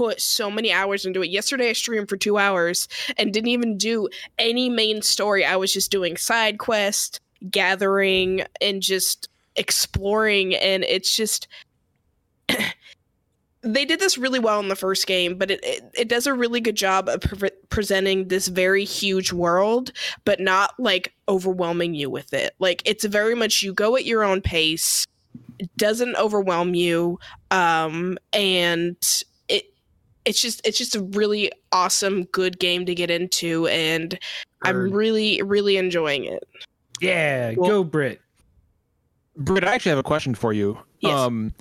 put 0.00 0.18
so 0.18 0.50
many 0.50 0.72
hours 0.72 1.04
into 1.04 1.22
it. 1.22 1.28
Yesterday 1.28 1.68
i 1.68 1.72
streamed 1.74 2.08
for 2.08 2.16
two 2.16 2.38
hours 2.38 2.88
and 3.18 3.34
didn't 3.34 3.50
even 3.50 3.76
do 3.76 4.08
any 4.38 4.70
main 4.70 5.02
story. 5.02 5.44
I 5.44 5.56
was 5.56 5.74
just 5.74 5.90
doing 5.90 6.16
side 6.16 6.58
quest 6.58 7.20
gathering 7.50 8.44
and 8.62 8.80
just 8.80 9.28
exploring 9.56 10.54
and 10.54 10.84
it's 10.84 11.14
just 11.14 11.48
they 13.60 13.84
did 13.84 14.00
this 14.00 14.16
really 14.16 14.38
well 14.38 14.58
in 14.58 14.68
the 14.68 14.76
first 14.76 15.06
game 15.06 15.36
but 15.36 15.50
it, 15.50 15.60
it, 15.62 15.82
it 15.92 16.08
does 16.08 16.26
a 16.26 16.32
really 16.32 16.62
good 16.62 16.76
job 16.76 17.06
of 17.06 17.20
pre- 17.20 17.50
presenting 17.68 18.28
this 18.28 18.48
very 18.48 18.84
huge 18.84 19.34
world 19.34 19.92
but 20.24 20.40
not 20.40 20.72
like 20.78 21.12
overwhelming 21.28 21.94
you 21.94 22.08
with 22.08 22.32
it. 22.32 22.54
Like 22.58 22.82
it's 22.86 23.04
very 23.04 23.34
much 23.34 23.62
you 23.62 23.74
go 23.74 23.96
at 23.96 24.06
your 24.06 24.24
own 24.24 24.40
pace 24.40 25.06
doesn't 25.76 26.16
overwhelm 26.16 26.74
you 26.74 27.18
um 27.50 28.16
and 28.32 28.96
it's 30.24 30.40
just 30.42 30.60
it's 30.66 30.76
just 30.78 30.94
a 30.94 31.02
really 31.14 31.50
awesome 31.72 32.24
good 32.24 32.58
game 32.58 32.84
to 32.86 32.94
get 32.94 33.10
into 33.10 33.66
and 33.68 34.18
i'm 34.62 34.90
really 34.92 35.40
really 35.42 35.76
enjoying 35.76 36.24
it 36.24 36.42
Yeah, 37.00 37.54
Well- 37.56 37.70
go 37.70 37.84
Britt. 37.84 38.20
brit 39.36 39.64
I 39.64 39.74
actually 39.74 39.90
have 39.90 39.98
a 39.98 40.02
question 40.02 40.34
for 40.34 40.52
you. 40.52 40.76
Yes. 41.00 41.14
Um, 41.18 41.54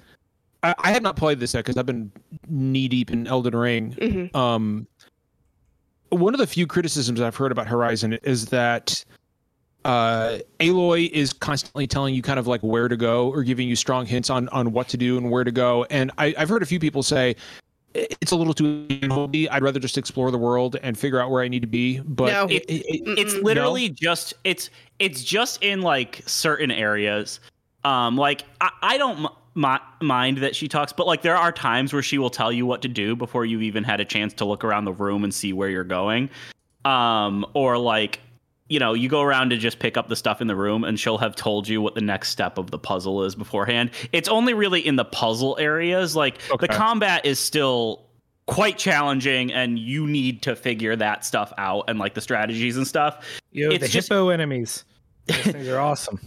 I, 0.63 0.75
I 0.79 0.91
have 0.91 1.01
not 1.01 1.15
played 1.15 1.39
this 1.39 1.53
yet 1.53 1.61
because 1.63 1.77
I've 1.77 1.85
been 1.85 2.11
knee 2.49 2.89
deep 2.89 3.09
in 3.11 3.25
Elden 3.27 3.55
Ring. 3.55 3.93
Mhm. 3.93 4.35
Um, 4.35 4.85
one 6.09 6.33
of 6.33 6.39
the 6.39 6.47
few 6.47 6.67
criticisms 6.67 7.21
I've 7.21 7.37
heard 7.37 7.53
about 7.53 7.67
Horizon 7.67 8.13
is 8.23 8.47
that 8.47 9.05
uh, 9.85 10.39
Aloy 10.59 11.09
is 11.11 11.31
constantly 11.31 11.87
telling 11.87 12.13
you 12.13 12.21
kind 12.21 12.37
of 12.39 12.47
like 12.47 12.59
where 12.61 12.89
to 12.89 12.97
go 12.97 13.29
or 13.29 13.43
giving 13.43 13.69
you 13.69 13.77
strong 13.77 14.05
hints 14.05 14.29
on 14.29 14.49
on 14.49 14.73
what 14.73 14.89
to 14.89 14.97
do 14.97 15.17
and 15.17 15.31
where 15.31 15.45
to 15.45 15.51
go. 15.51 15.85
And 15.89 16.11
I, 16.17 16.33
I've 16.37 16.49
heard 16.49 16.63
a 16.63 16.65
few 16.65 16.79
people 16.81 17.01
say 17.03 17.37
it's 17.93 18.31
a 18.31 18.35
little 18.35 18.53
too 18.53 18.85
handholdy. 18.89 19.47
I'd 19.49 19.63
rather 19.63 19.79
just 19.79 19.97
explore 19.97 20.29
the 20.31 20.37
world 20.37 20.77
and 20.83 20.97
figure 20.97 21.19
out 21.19 21.31
where 21.31 21.41
I 21.43 21.47
need 21.47 21.61
to 21.61 21.67
be. 21.67 21.99
But 21.99 22.31
No. 22.31 22.45
it- 22.45 22.63
it- 22.67 22.85
it- 22.85 23.19
it's 23.19 23.33
literally 23.35 23.89
just 23.89 24.33
it's 24.43 24.69
it's 24.99 25.23
just 25.23 25.63
in 25.63 25.81
like 25.81 26.21
certain 26.25 26.71
areas 26.71 27.39
um 27.85 28.17
like 28.17 28.43
i, 28.59 28.69
I 28.81 28.97
don't 28.97 29.19
m- 29.25 29.27
mi- 29.55 30.05
mind 30.05 30.39
that 30.39 30.53
she 30.53 30.67
talks 30.67 30.91
but 30.91 31.07
like 31.07 31.21
there 31.21 31.37
are 31.37 31.51
times 31.53 31.93
where 31.93 32.01
she 32.01 32.17
will 32.17 32.29
tell 32.29 32.51
you 32.51 32.65
what 32.65 32.81
to 32.81 32.89
do 32.89 33.15
before 33.15 33.45
you've 33.45 33.61
even 33.63 33.85
had 33.85 34.01
a 34.01 34.05
chance 34.05 34.33
to 34.33 34.45
look 34.45 34.65
around 34.65 34.83
the 34.83 34.91
room 34.91 35.23
and 35.23 35.33
see 35.33 35.53
where 35.53 35.69
you're 35.69 35.85
going 35.85 36.29
um 36.83 37.45
or 37.53 37.77
like 37.77 38.19
you 38.69 38.79
know 38.79 38.93
you 38.93 39.09
go 39.09 39.21
around 39.21 39.49
to 39.49 39.57
just 39.57 39.79
pick 39.79 39.97
up 39.97 40.07
the 40.07 40.15
stuff 40.15 40.39
in 40.41 40.47
the 40.47 40.55
room 40.55 40.83
and 40.83 40.99
she'll 40.99 41.17
have 41.17 41.35
told 41.35 41.67
you 41.67 41.81
what 41.81 41.95
the 41.95 42.01
next 42.01 42.29
step 42.29 42.57
of 42.57 42.71
the 42.71 42.79
puzzle 42.79 43.23
is 43.23 43.35
beforehand 43.35 43.91
it's 44.13 44.29
only 44.29 44.53
really 44.53 44.79
in 44.85 44.95
the 44.95 45.03
puzzle 45.05 45.57
areas 45.59 46.15
like 46.15 46.39
Okay. 46.51 46.67
the 46.67 46.73
combat 46.73 47.25
is 47.25 47.37
still 47.39 48.05
quite 48.45 48.77
challenging 48.77 49.51
and 49.51 49.77
you 49.77 50.07
need 50.07 50.41
to 50.43 50.55
figure 50.55 50.95
that 50.95 51.25
stuff 51.25 51.51
out 51.57 51.83
and 51.87 51.99
like 51.99 52.13
the 52.13 52.21
strategies 52.21 52.77
and 52.77 52.87
stuff 52.87 53.25
Yo, 53.51 53.69
It's 53.71 53.83
the 53.85 53.87
just- 53.89 54.07
hippo 54.09 54.29
enemies. 54.29 54.85
Those 55.27 55.37
things 55.37 55.67
are 55.67 55.79
awesome. 55.79 56.19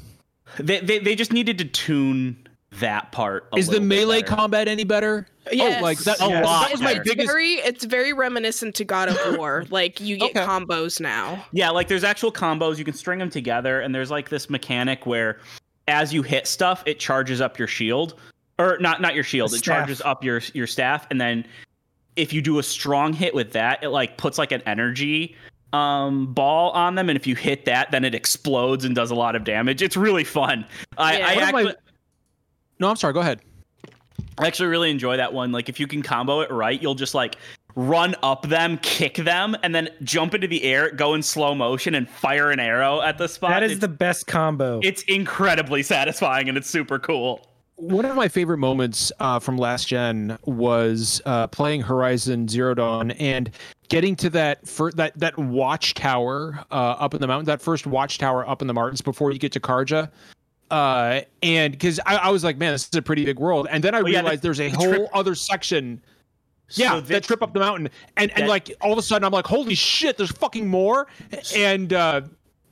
They, 0.59 0.81
they 0.81 0.99
they 0.99 1.15
just 1.15 1.33
needed 1.33 1.59
to 1.59 1.65
tune 1.65 2.42
that 2.81 3.13
part. 3.13 3.49
A 3.53 3.57
is 3.57 3.67
the 3.67 3.73
little 3.73 3.89
bit 3.89 3.97
melee 3.99 4.23
combat 4.23 4.69
any 4.69 4.85
better? 4.85 5.27
Yes. 5.51 5.79
Oh, 5.81 5.83
like 5.83 5.99
that, 6.01 6.21
A 6.21 6.27
lot 6.27 6.63
that 6.63 6.73
was 6.73 6.81
my 6.81 6.89
better. 6.95 7.01
it's 7.03 7.11
biggest. 7.11 7.29
very 7.29 7.53
it's 7.55 7.85
very 7.85 8.13
reminiscent 8.13 8.75
to 8.77 8.85
God 8.85 9.09
of 9.09 9.37
War. 9.39 9.65
like 9.71 10.01
you 10.01 10.17
get 10.17 10.31
Okay. 10.37 10.41
combos 10.47 11.01
now. 11.01 11.45
Yeah, 11.53 11.71
like 11.71 11.89
there's 11.89 12.05
actual 12.05 12.33
combos 12.33 12.79
you 12.79 12.85
can 12.85 12.95
string 12.95 13.19
them 13.19 13.31
together, 13.31 13.81
and 13.81 13.95
there's 13.95 14.11
like 14.11 14.29
this 14.29 14.49
mechanic 14.49 15.05
where, 15.07 15.41
as 15.89 16.15
you 16.15 16.23
hit 16.23 16.47
stuff, 16.47 16.83
it 16.87 16.99
charges 17.01 17.41
up 17.41 17.59
your 17.59 17.69
shield, 17.69 18.15
or 18.59 18.79
not 18.81 19.01
not 19.01 19.15
your 19.15 19.25
shield. 19.25 19.51
The 19.51 19.57
It 19.57 19.59
staff. 19.59 19.79
charges 19.79 20.01
up 20.03 20.23
your 20.25 20.41
your 20.55 20.67
staff, 20.67 21.07
and 21.11 21.21
then 21.21 21.45
if 22.17 22.33
you 22.33 22.41
do 22.43 22.59
a 22.59 22.63
strong 22.63 23.13
hit 23.13 23.35
with 23.35 23.53
that, 23.53 23.83
it 23.83 23.89
like 23.89 24.17
puts 24.19 24.39
like 24.39 24.53
an 24.53 24.63
energy 24.67 25.35
um 25.75 26.27
ball 26.35 26.71
on 26.73 26.97
them 26.97 27.09
and 27.09 27.17
if 27.17 27.27
you 27.27 27.35
hit 27.35 27.65
that 27.65 27.91
then 27.91 28.05
it 28.05 28.15
explodes 28.15 28.85
and 28.85 28.95
does 28.95 29.11
a 29.11 29.15
lot 29.15 29.35
of 29.35 29.43
damage 29.43 29.81
it's 29.81 29.97
really 29.97 30.23
fun 30.23 30.67
i, 30.99 31.17
Yeah. 31.17 31.27
I 31.27 31.35
One 31.35 31.43
of 31.45 31.53
my- 31.55 31.61
actually, 31.61 31.75
No, 32.83 32.91
I'm 32.91 32.97
sorry. 32.97 33.13
Go 33.15 33.21
ahead. 33.21 33.41
I 34.39 34.49
actually 34.49 34.67
really 34.67 34.91
enjoy 34.91 35.17
that 35.17 35.33
one. 35.33 35.53
Like 35.53 35.69
if 35.69 35.79
you 35.79 35.87
can 35.87 36.03
combo 36.03 36.41
it 36.41 36.51
right, 36.51 36.83
you'll 36.83 36.97
just 36.97 37.15
like 37.15 37.37
run 37.77 38.17
up 38.25 38.49
them, 38.49 38.77
kick 38.79 39.15
them, 39.15 39.57
and 39.63 39.73
then 39.73 39.89
jump 40.03 40.35
into 40.35 40.49
the 40.49 40.65
air, 40.65 40.91
go 40.91 41.15
in 41.15 41.23
slow 41.23 41.55
motion, 41.55 41.95
and 41.95 42.11
fire 42.11 42.51
an 42.51 42.59
arrow 42.59 43.01
at 43.01 43.19
the 43.19 43.29
spot. 43.29 43.51
That 43.51 43.63
is 43.63 43.73
it's, 43.73 43.81
the 43.81 43.89
best 43.89 44.27
combo. 44.27 44.81
it's 44.83 45.03
incredibly 45.03 45.85
satisfying 45.85 46.49
and 46.49 46.59
it's 46.59 46.69
super 46.69 46.99
cool. 46.99 47.47
One 47.77 48.05
of 48.05 48.17
my 48.17 48.27
favorite 48.27 48.59
moments 48.59 49.13
uh, 49.21 49.39
from 49.39 49.59
last 49.59 49.87
gen 49.87 50.37
was 50.45 51.23
uh, 51.25 51.47
playing 51.47 51.83
Horizon 51.83 52.49
Zero 52.49 52.75
Dawn 52.75 53.13
and 53.13 53.49
getting 53.91 54.17
to 54.17 54.31
that 54.31 54.67
fir- 54.67 54.91
that 54.93 55.17
that 55.21 55.39
watchtower 55.39 56.65
uh, 56.73 56.97
up 56.99 57.15
in 57.15 57.21
the 57.21 57.29
mountain, 57.29 57.47
that 57.47 57.63
first 57.63 57.87
watchtower 57.87 58.49
up 58.49 58.61
in 58.61 58.67
the 58.67 58.75
mountains 58.75 59.03
before 59.03 59.31
you 59.31 59.39
get 59.39 59.53
to 59.53 59.61
Carja. 59.61 60.11
Uh, 60.73 61.21
and 61.43 61.73
because 61.73 62.01
I, 62.07 62.17
I 62.17 62.29
was 62.31 62.43
like, 62.43 62.57
man, 62.57 62.73
this 62.73 62.89
is 62.89 62.95
a 62.97 63.03
pretty 63.03 63.25
big 63.27 63.39
world, 63.39 63.67
and 63.71 63.85
then 63.85 63.95
I 63.95 63.99
Oh, 63.99 64.07
yeah, 64.07 64.21
the- 64.23 64.23
realized 64.25 64.43
there's 64.43 64.61
a 64.61 64.71
the 64.71 64.77
whole 64.77 64.89
trip- 64.89 65.09
other 65.13 65.35
section. 65.35 66.01
Yeah, 66.71 66.93
So 66.93 67.01
that 67.03 67.25
trip 67.25 67.43
up 67.43 67.53
the 67.53 67.61
mountain, 67.61 67.91
and 68.17 68.31
and 68.31 68.45
that- 68.45 68.49
like 68.49 68.75
all 68.81 68.93
of 68.93 68.99
a 68.99 69.03
sudden 69.03 69.25
I'm 69.27 69.33
like, 69.33 69.47
holy 69.47 69.75
shit, 69.75 70.17
there's 70.17 70.33
fucking 70.33 70.67
more, 70.67 71.09
and 71.55 71.93
uh, 71.93 72.23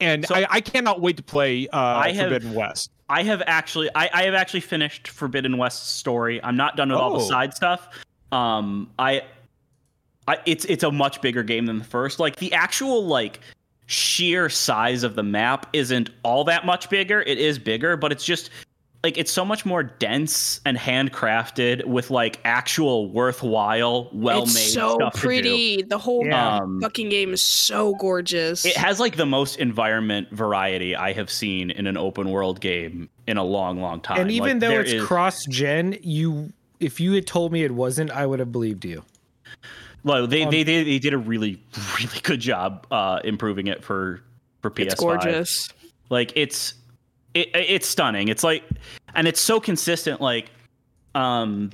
and 0.01 0.25
So- 0.27 0.35
I, 0.35 0.47
I 0.51 0.61
cannot 0.63 1.03
wait 1.03 1.19
to 1.19 1.23
play 1.23 1.69
uh, 1.69 1.79
I 1.79 2.13
have- 2.13 2.31
Forbidden 2.31 2.55
West. 2.55 2.91
I 3.11 3.23
have 3.25 3.43
actually 3.47 3.91
I, 3.95 4.09
I 4.15 4.23
have 4.23 4.35
actually 4.35 4.61
finished 4.61 5.09
Forbidden 5.09 5.59
West's 5.59 5.91
story. 5.93 6.43
I'm 6.43 6.57
not 6.57 6.77
done 6.77 6.89
with 6.89 6.99
all 6.99 7.19
the 7.19 7.25
Oh. 7.25 7.29
side 7.29 7.53
stuff. 7.55 7.89
Um 8.33 8.89
I 8.99 9.25
I 10.29 10.39
it's 10.47 10.65
it's 10.67 10.85
a 10.85 10.91
much 10.93 11.21
bigger 11.21 11.43
game 11.43 11.67
than 11.67 11.79
the 11.81 11.85
first. 11.85 12.19
Like 12.21 12.37
the 12.37 12.53
actual 12.55 13.05
like 13.05 13.41
sheer 13.91 14.49
size 14.49 15.03
of 15.03 15.17
the 15.17 15.23
map 15.23 15.67
isn't 15.73 16.11
all 16.23 16.45
that 16.45 16.65
much 16.65 16.89
bigger. 16.89 17.23
It 17.23 17.39
is 17.39 17.59
bigger, 17.59 17.97
but 17.97 18.13
it's 18.13 18.25
just 18.25 18.51
like 19.03 19.19
it's 19.19 19.33
so 19.33 19.45
much 19.45 19.67
more 19.67 19.83
dense 19.83 20.61
and 20.65 20.77
handcrafted 20.77 21.85
with 21.87 22.09
like 22.11 22.39
actual 22.45 23.11
worthwhile, 23.11 24.09
well 24.13 24.41
made 24.47 24.51
it's 24.51 24.73
so 24.75 24.95
stuff 24.95 25.15
to 25.15 25.21
do. 25.21 25.27
pretty. 25.27 25.83
The 25.83 25.99
whole 25.99 26.25
Yeah. 26.25 26.59
Um, 26.59 26.81
fucking 26.81 27.09
game 27.09 27.33
is 27.33 27.43
so 27.43 27.95
gorgeous. 27.97 28.65
It 28.65 28.77
has 28.77 29.01
like 29.01 29.17
the 29.17 29.27
most 29.27 29.57
environment 29.59 30.29
variety 30.31 30.95
I 30.95 31.13
have 31.15 31.31
seen 31.31 31.71
in 31.73 31.89
an 31.89 31.97
open 31.97 32.31
world 32.31 32.61
game 32.61 33.09
in 33.27 33.39
a 33.39 33.45
long, 33.45 33.81
long 33.81 34.01
time. 34.01 34.21
and 34.21 34.31
even 34.31 34.61
Like, 34.61 34.61
though 34.61 34.81
it's 34.81 34.93
is- 34.93 35.05
cross 35.05 35.45
gen, 35.47 35.99
you 36.03 36.53
if 36.79 37.01
you 37.01 37.13
had 37.15 37.27
told 37.27 37.53
me 37.53 37.65
it 37.65 37.73
wasn't, 37.73 38.11
I 38.13 38.25
would 38.25 38.39
have 38.39 38.53
believed 38.53 38.85
you. 38.85 39.03
Well, 40.05 40.27
they, 40.27 40.43
Um, 40.45 40.51
they 40.51 40.63
they 40.63 40.83
they 40.85 40.99
did 40.99 41.13
a 41.15 41.19
really 41.19 41.61
really 41.99 42.21
good 42.23 42.41
job 42.41 42.87
uh, 42.91 43.21
improving 43.25 43.67
it 43.67 43.83
for 43.85 44.23
for 44.63 44.71
PS5. 44.71 44.83
it's 44.87 44.95
gorgeous. 44.95 45.69
Like 46.09 46.33
it's 46.37 46.75
it, 47.35 47.49
it's 47.55 47.87
stunning. 47.87 48.29
It's 48.29 48.43
like 48.45 48.65
and 49.15 49.29
it's 49.29 49.41
so 49.41 49.61
consistent. 49.61 50.21
Like 50.21 50.51
um, 51.15 51.71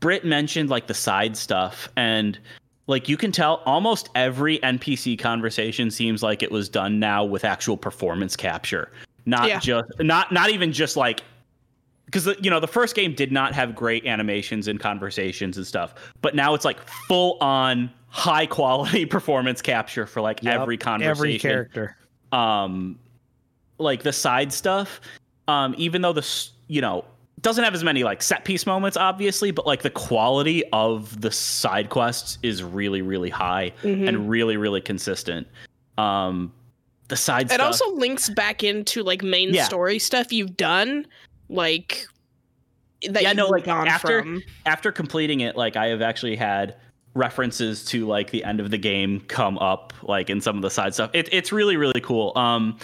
Britt 0.00 0.24
mentioned 0.24 0.70
like 0.70 0.86
the 0.86 0.94
side 0.94 1.36
stuff 1.36 1.88
and. 1.96 2.38
Like 2.86 3.08
you 3.08 3.16
can 3.16 3.32
tell, 3.32 3.62
almost 3.64 4.10
every 4.14 4.58
NPC 4.58 5.18
conversation 5.18 5.90
seems 5.90 6.22
like 6.22 6.42
it 6.42 6.52
was 6.52 6.68
done 6.68 7.00
now 7.00 7.24
with 7.24 7.42
actual 7.42 7.78
performance 7.78 8.36
capture, 8.36 8.92
not 9.24 9.48
Yeah. 9.48 9.58
just 9.58 9.86
not 10.00 10.30
not 10.32 10.50
even 10.50 10.70
just 10.70 10.94
like 10.94 11.22
because 12.14 12.36
you 12.40 12.48
know 12.50 12.60
the 12.60 12.68
first 12.68 12.94
game 12.94 13.12
did 13.14 13.32
not 13.32 13.52
have 13.54 13.74
great 13.74 14.06
animations 14.06 14.68
and 14.68 14.78
conversations 14.78 15.56
and 15.56 15.66
stuff 15.66 15.94
but 16.22 16.34
now 16.34 16.54
it's 16.54 16.64
like 16.64 16.78
full 17.08 17.36
on 17.40 17.90
high 18.08 18.46
quality 18.46 19.04
performance 19.16 19.60
capture 19.60 20.06
for 20.06 20.20
like 20.20 20.42
Yup, 20.42 20.60
every 20.60 20.76
conversation 20.78 21.10
Every 21.20 21.38
character. 21.38 21.96
um 22.32 22.98
like 23.78 24.04
the 24.04 24.12
side 24.12 24.52
stuff 24.52 25.00
um 25.48 25.74
even 25.76 26.02
though 26.02 26.12
the 26.12 26.24
you 26.68 26.80
know 26.80 27.04
doesn't 27.40 27.64
have 27.64 27.74
as 27.74 27.82
many 27.84 28.04
like 28.04 28.22
set 28.22 28.44
piece 28.44 28.64
moments 28.64 28.96
obviously 28.96 29.50
but 29.50 29.66
like 29.66 29.82
the 29.82 29.90
quality 29.90 30.62
of 30.72 31.20
the 31.20 31.30
side 31.32 31.90
quests 31.90 32.38
is 32.44 32.62
really 32.62 33.02
really 33.02 33.28
high 33.30 33.72
Mhm. 33.82 34.06
and 34.08 34.30
really 34.30 34.56
really 34.56 34.80
consistent 34.80 35.46
um 35.98 36.52
the 37.08 37.16
side 37.16 37.46
It 37.46 37.54
stuff 37.54 37.66
also 37.66 37.90
links 37.96 38.30
back 38.30 38.62
into 38.62 39.02
like 39.02 39.22
main 39.22 39.52
Yeah. 39.52 39.64
story 39.64 39.98
stuff 39.98 40.32
you've 40.32 40.56
done, 40.56 41.06
like 41.48 42.06
that. 43.08 43.22
Yeah, 43.22 43.32
no, 43.32 43.48
like, 43.48 43.68
after- 43.68 44.22
from. 44.22 44.42
after 44.66 44.92
completing 44.92 45.40
it, 45.40 45.56
like 45.56 45.76
I 45.76 45.86
have 45.88 46.02
actually 46.02 46.36
had 46.36 46.76
references 47.14 47.84
to 47.84 48.06
like 48.06 48.30
the 48.30 48.42
end 48.44 48.58
of 48.58 48.70
the 48.70 48.78
game 48.78 49.20
come 49.28 49.56
up 49.58 49.92
like 50.02 50.30
in 50.30 50.40
some 50.40 50.56
of 50.56 50.62
the 50.62 50.70
side 50.70 50.94
stuff. 50.94 51.10
It, 51.14 51.28
it's 51.32 51.52
really 51.52 51.76
really 51.76 52.00
cool. 52.00 52.32
Um, 52.36 52.78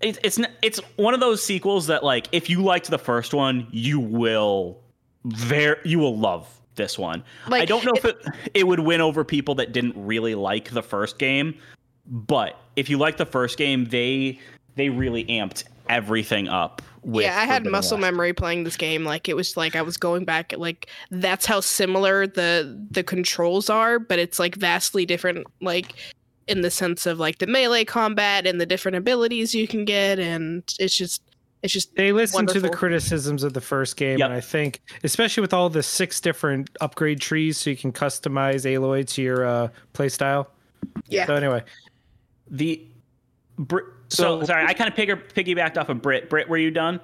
it, 0.00 0.18
it's 0.22 0.38
it's 0.62 0.80
one 0.96 1.14
of 1.14 1.20
those 1.20 1.42
sequels 1.42 1.86
that 1.86 2.04
like 2.04 2.28
if 2.32 2.50
you 2.50 2.62
liked 2.62 2.90
the 2.90 2.98
first 2.98 3.32
one, 3.32 3.66
you 3.70 4.00
will 4.00 4.80
very 5.24 5.76
you 5.84 5.98
will 5.98 6.18
love 6.18 6.48
this 6.74 6.98
one. 6.98 7.22
Like 7.48 7.62
I 7.62 7.64
don't 7.64 7.84
know 7.84 7.92
if 7.94 8.04
it 8.04 8.18
it 8.54 8.66
would 8.66 8.80
win 8.80 9.00
over 9.00 9.24
people 9.24 9.54
that 9.56 9.72
didn't 9.72 9.94
really 9.96 10.34
like 10.34 10.70
the 10.70 10.82
first 10.82 11.18
game, 11.18 11.54
but 12.06 12.58
if 12.76 12.90
you 12.90 12.98
like 12.98 13.16
the 13.16 13.26
first 13.26 13.56
game, 13.56 13.84
they 13.86 14.38
they 14.74 14.88
really 14.88 15.24
amped 15.26 15.64
everything 15.88 16.48
up. 16.48 16.82
With 17.04 17.24
yeah, 17.24 17.38
I 17.38 17.44
had 17.44 17.66
muscle 17.66 17.96
West. 17.98 18.00
memory 18.02 18.32
playing 18.32 18.64
this 18.64 18.76
game. 18.76 19.04
Like 19.04 19.28
it 19.28 19.36
was 19.36 19.56
like 19.56 19.76
I 19.76 19.82
was 19.82 19.96
going 19.96 20.24
back. 20.24 20.54
Like 20.56 20.88
that's 21.10 21.44
how 21.46 21.60
similar 21.60 22.26
the 22.26 22.82
the 22.90 23.02
controls 23.02 23.68
are, 23.68 23.98
but 23.98 24.18
it's 24.18 24.38
like 24.38 24.54
vastly 24.56 25.04
different. 25.04 25.46
Like 25.60 25.94
in 26.46 26.60
the 26.62 26.70
sense 26.70 27.06
of 27.06 27.18
like 27.18 27.38
the 27.38 27.46
melee 27.46 27.84
combat 27.84 28.46
and 28.46 28.60
the 28.60 28.66
different 28.66 28.96
abilities 28.96 29.54
you 29.54 29.68
can 29.68 29.84
get, 29.84 30.18
and 30.18 30.62
it's 30.78 30.96
just 30.96 31.22
it's 31.62 31.72
just 31.72 31.94
They 31.96 32.12
listened 32.12 32.48
to 32.50 32.60
the 32.60 32.68
criticisms 32.68 33.42
of 33.42 33.54
the 33.54 33.60
first 33.60 33.96
game, 33.96 34.18
Yep. 34.18 34.26
and 34.26 34.34
I 34.34 34.40
think, 34.42 34.82
especially 35.02 35.40
with 35.40 35.54
all 35.54 35.70
the 35.70 35.82
six 35.82 36.20
different 36.20 36.68
upgrade 36.82 37.20
trees, 37.20 37.56
so 37.58 37.70
you 37.70 37.76
can 37.76 37.92
customize 37.92 38.64
Aloy 38.66 39.06
to 39.14 39.22
your 39.22 39.46
uh, 39.46 39.68
play 39.94 40.10
style. 40.10 40.50
Yeah. 41.08 41.24
So 41.26 41.34
anyway, 41.34 41.62
The 42.50 42.86
Br- 43.58 43.80
so, 44.08 44.40
So- 44.40 44.46
sorry, 44.46 44.64
I 44.66 44.74
kind 44.74 44.88
of 44.88 44.94
piggy- 44.96 45.12
piggybacked 45.54 45.76
off 45.78 45.88
of 45.88 46.00
Britt. 46.02 46.28
Britt, 46.30 46.48
were 46.48 46.56
you 46.58 46.70
done? 46.70 47.00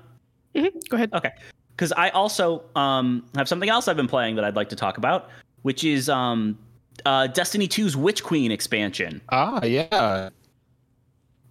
Mhm, 0.55 0.89
go 0.89 0.97
ahead. 0.97 1.11
Okay, 1.15 1.31
because 1.77 1.93
I 1.93 2.09
also 2.11 2.63
um, 2.77 3.25
have 3.37 3.49
something 3.49 3.69
else 3.69 3.89
I've 3.89 3.97
been 3.97 4.09
playing 4.09 4.35
that 4.37 4.45
I'd 4.45 4.57
like 4.57 4.69
to 4.71 4.77
talk 4.77 4.99
about, 4.99 5.29
which 5.63 5.85
is 5.85 6.09
um, 6.09 6.59
uh, 7.07 7.27
Destiny 7.29 7.69
2's 7.69 7.97
Witch 7.97 8.23
Queen 8.25 8.51
expansion. 8.51 9.21
Ah, 9.31 9.65
yeah. 9.65 10.31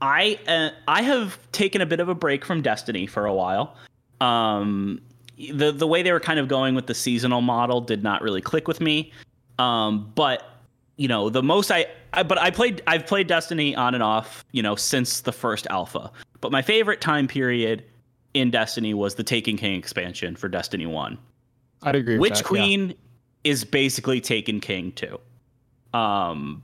I 0.01 0.39
uh, 0.47 0.69
I 0.87 1.01
have 1.01 1.37
taken 1.51 1.81
a 1.81 1.85
bit 1.85 1.99
of 1.99 2.07
a 2.09 2.15
break 2.15 2.45
from 2.45 2.61
Destiny 2.61 3.05
for 3.05 3.25
a 3.25 3.33
while. 3.33 3.75
Um, 4.21 5.01
the 5.53 5.71
the 5.71 5.87
way 5.87 6.03
they 6.03 6.11
were 6.11 6.19
kind 6.19 6.39
of 6.39 6.47
going 6.47 6.75
with 6.75 6.87
the 6.87 6.93
seasonal 6.95 7.41
model 7.41 7.81
did 7.81 8.03
not 8.03 8.21
really 8.21 8.41
click 8.41 8.67
with 8.67 8.79
me. 8.81 9.11
Um, 9.57 10.11
but 10.15 10.43
you 10.97 11.07
know, 11.07 11.29
the 11.29 11.43
most 11.43 11.71
I, 11.71 11.85
I 12.13 12.23
but 12.23 12.37
I 12.37 12.51
played 12.51 12.81
I've 12.87 13.05
played 13.05 13.27
Destiny 13.27 13.75
on 13.75 13.93
and 13.93 14.03
off, 14.03 14.45
you 14.51 14.61
know, 14.63 14.75
since 14.75 15.21
the 15.21 15.31
first 15.31 15.67
alpha. 15.69 16.11
But 16.41 16.51
my 16.51 16.61
favorite 16.61 17.01
time 17.01 17.27
period 17.27 17.83
in 18.33 18.51
Destiny 18.51 18.93
was 18.93 19.15
the 19.15 19.23
Taken 19.23 19.57
King 19.57 19.77
expansion 19.77 20.35
for 20.35 20.47
Destiny 20.47 20.85
1. 20.85 21.17
I'd 21.83 21.95
agree. 21.95 22.15
with 22.15 22.21
Witch 22.21 22.31
that, 22.31 22.39
yeah. 22.39 22.47
Queen 22.47 22.93
is 23.43 23.63
basically 23.63 24.21
Taken 24.21 24.59
King 24.59 24.91
too. 24.91 25.19
Um, 25.93 26.63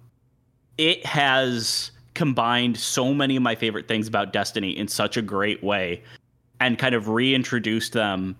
it 0.77 1.05
has 1.05 1.91
combined 2.13 2.77
so 2.77 3.13
many 3.13 3.35
of 3.35 3.43
my 3.43 3.55
favorite 3.55 3.87
things 3.87 4.07
about 4.07 4.33
Destiny 4.33 4.77
in 4.77 4.87
such 4.87 5.17
a 5.17 5.21
great 5.21 5.63
way, 5.63 6.03
and 6.59 6.77
kind 6.77 6.95
of 6.95 7.09
reintroduced 7.09 7.93
them 7.93 8.35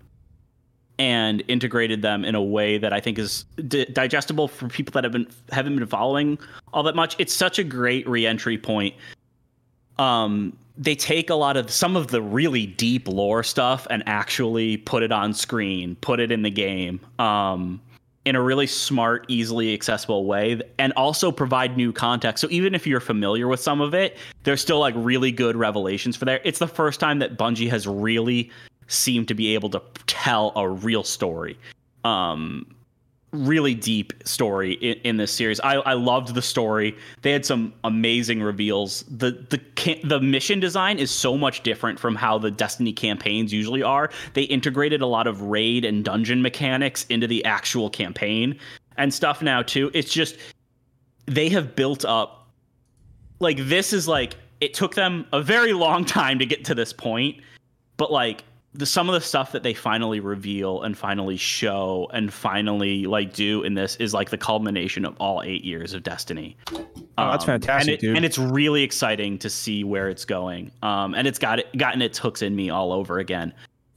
and 0.98 1.42
integrated 1.48 2.02
them 2.02 2.24
in 2.24 2.34
a 2.34 2.42
way 2.42 2.78
that 2.78 2.92
I 2.92 3.00
think 3.00 3.18
is 3.18 3.44
di- 3.68 3.84
digestible 3.86 4.48
for 4.48 4.68
people 4.68 4.92
that 4.92 5.04
have 5.04 5.12
been 5.12 5.26
haven't 5.50 5.76
been 5.76 5.86
following 5.86 6.38
all 6.72 6.82
that 6.84 6.96
much. 6.96 7.16
It's 7.18 7.34
such 7.34 7.58
a 7.58 7.64
great 7.64 8.08
re-entry 8.08 8.58
point. 8.58 8.94
Um, 9.98 10.56
they 10.78 10.94
take 10.94 11.30
a 11.30 11.34
lot 11.34 11.56
of 11.56 11.70
some 11.70 11.96
of 11.96 12.08
the 12.08 12.20
really 12.20 12.66
deep 12.66 13.08
lore 13.08 13.42
stuff 13.42 13.86
and 13.90 14.02
actually 14.06 14.78
put 14.78 15.02
it 15.02 15.12
on 15.12 15.32
screen, 15.32 15.96
put 16.00 16.20
it 16.20 16.30
in 16.30 16.42
the 16.42 16.50
game. 16.50 17.00
Um, 17.18 17.80
in 18.26 18.34
a 18.34 18.42
really 18.42 18.66
smart, 18.66 19.24
easily 19.28 19.72
accessible 19.72 20.26
way, 20.26 20.60
and 20.80 20.92
also 20.94 21.30
provide 21.30 21.76
new 21.76 21.92
context. 21.92 22.40
So 22.40 22.48
even 22.50 22.74
if 22.74 22.84
you're 22.84 22.98
familiar 22.98 23.46
with 23.46 23.60
some 23.60 23.80
of 23.80 23.94
it, 23.94 24.16
there's 24.42 24.60
still 24.60 24.80
like 24.80 24.94
really 24.96 25.30
good 25.30 25.54
revelations 25.54 26.16
for 26.16 26.24
there. 26.24 26.40
It's 26.42 26.58
the 26.58 26.66
first 26.66 26.98
time 26.98 27.20
that 27.20 27.38
Bungie 27.38 27.70
has 27.70 27.86
really 27.86 28.50
seemed 28.88 29.28
to 29.28 29.34
be 29.34 29.54
able 29.54 29.70
to 29.70 29.82
tell 30.06 30.52
a 30.56 30.68
real 30.68 31.02
story. 31.02 31.58
Um, 32.04 32.66
really 33.32 33.74
deep 33.74 34.12
story 34.24 34.74
in, 34.74 34.96
in 35.04 35.16
this 35.16 35.32
series. 35.32 35.60
I, 35.60 35.74
I 35.74 35.92
loved 35.94 36.34
the 36.34 36.42
story. 36.42 36.96
They 37.22 37.32
had 37.32 37.44
some 37.44 37.72
amazing 37.84 38.42
reveals. 38.42 39.04
The 39.04 39.46
the 39.50 40.00
the 40.04 40.20
mission 40.20 40.60
design 40.60 40.98
is 40.98 41.10
so 41.10 41.36
much 41.36 41.62
different 41.62 41.98
from 41.98 42.14
how 42.14 42.38
the 42.38 42.50
Destiny 42.50 42.92
campaigns 42.92 43.52
usually 43.52 43.82
are. 43.82 44.10
They 44.34 44.42
integrated 44.42 45.02
a 45.02 45.06
lot 45.06 45.26
of 45.26 45.42
raid 45.42 45.84
and 45.84 46.04
dungeon 46.04 46.42
mechanics 46.42 47.06
into 47.08 47.26
the 47.26 47.44
actual 47.44 47.90
campaign 47.90 48.58
and 48.96 49.12
stuff 49.12 49.42
now 49.42 49.62
too. 49.62 49.90
It's 49.94 50.12
just 50.12 50.36
they 51.26 51.48
have 51.50 51.76
built 51.76 52.04
up 52.04 52.48
like 53.40 53.58
this 53.68 53.92
is 53.92 54.08
like 54.08 54.36
it 54.60 54.72
took 54.72 54.94
them 54.94 55.26
a 55.32 55.42
very 55.42 55.72
long 55.72 56.04
time 56.04 56.38
to 56.38 56.46
get 56.46 56.64
to 56.66 56.74
this 56.74 56.92
point, 56.92 57.40
but 57.96 58.10
like 58.10 58.44
the 58.78 58.86
some 58.86 59.08
of 59.08 59.14
the 59.14 59.20
stuff 59.20 59.52
that 59.52 59.62
they 59.62 59.74
finally 59.74 60.20
reveal 60.20 60.82
and 60.82 60.96
finally 60.96 61.36
show 61.36 62.08
and 62.12 62.32
finally 62.32 63.06
like 63.06 63.32
do 63.32 63.62
in 63.62 63.74
this 63.74 63.96
is 63.96 64.12
like 64.14 64.30
the 64.30 64.38
culmination 64.38 65.04
of 65.04 65.16
all 65.18 65.42
eight 65.42 65.64
years 65.64 65.94
of 65.94 66.02
Destiny. 66.02 66.56
Oh, 67.18 67.30
that's 67.30 67.44
fantastic, 67.44 67.80
and 67.80 67.88
it, 67.88 68.00
dude. 68.00 68.16
And 68.16 68.24
it's 68.24 68.38
really 68.38 68.82
exciting 68.82 69.38
to 69.38 69.50
see 69.50 69.84
where 69.84 70.08
it's 70.08 70.24
going. 70.24 70.70
Um, 70.82 71.14
and 71.14 71.26
it's 71.26 71.38
got 71.38 71.60
it, 71.60 71.76
gotten 71.76 72.02
its 72.02 72.18
hooks 72.18 72.42
in 72.42 72.54
me 72.54 72.70
all 72.70 72.92
over 72.92 73.18
again. 73.18 73.52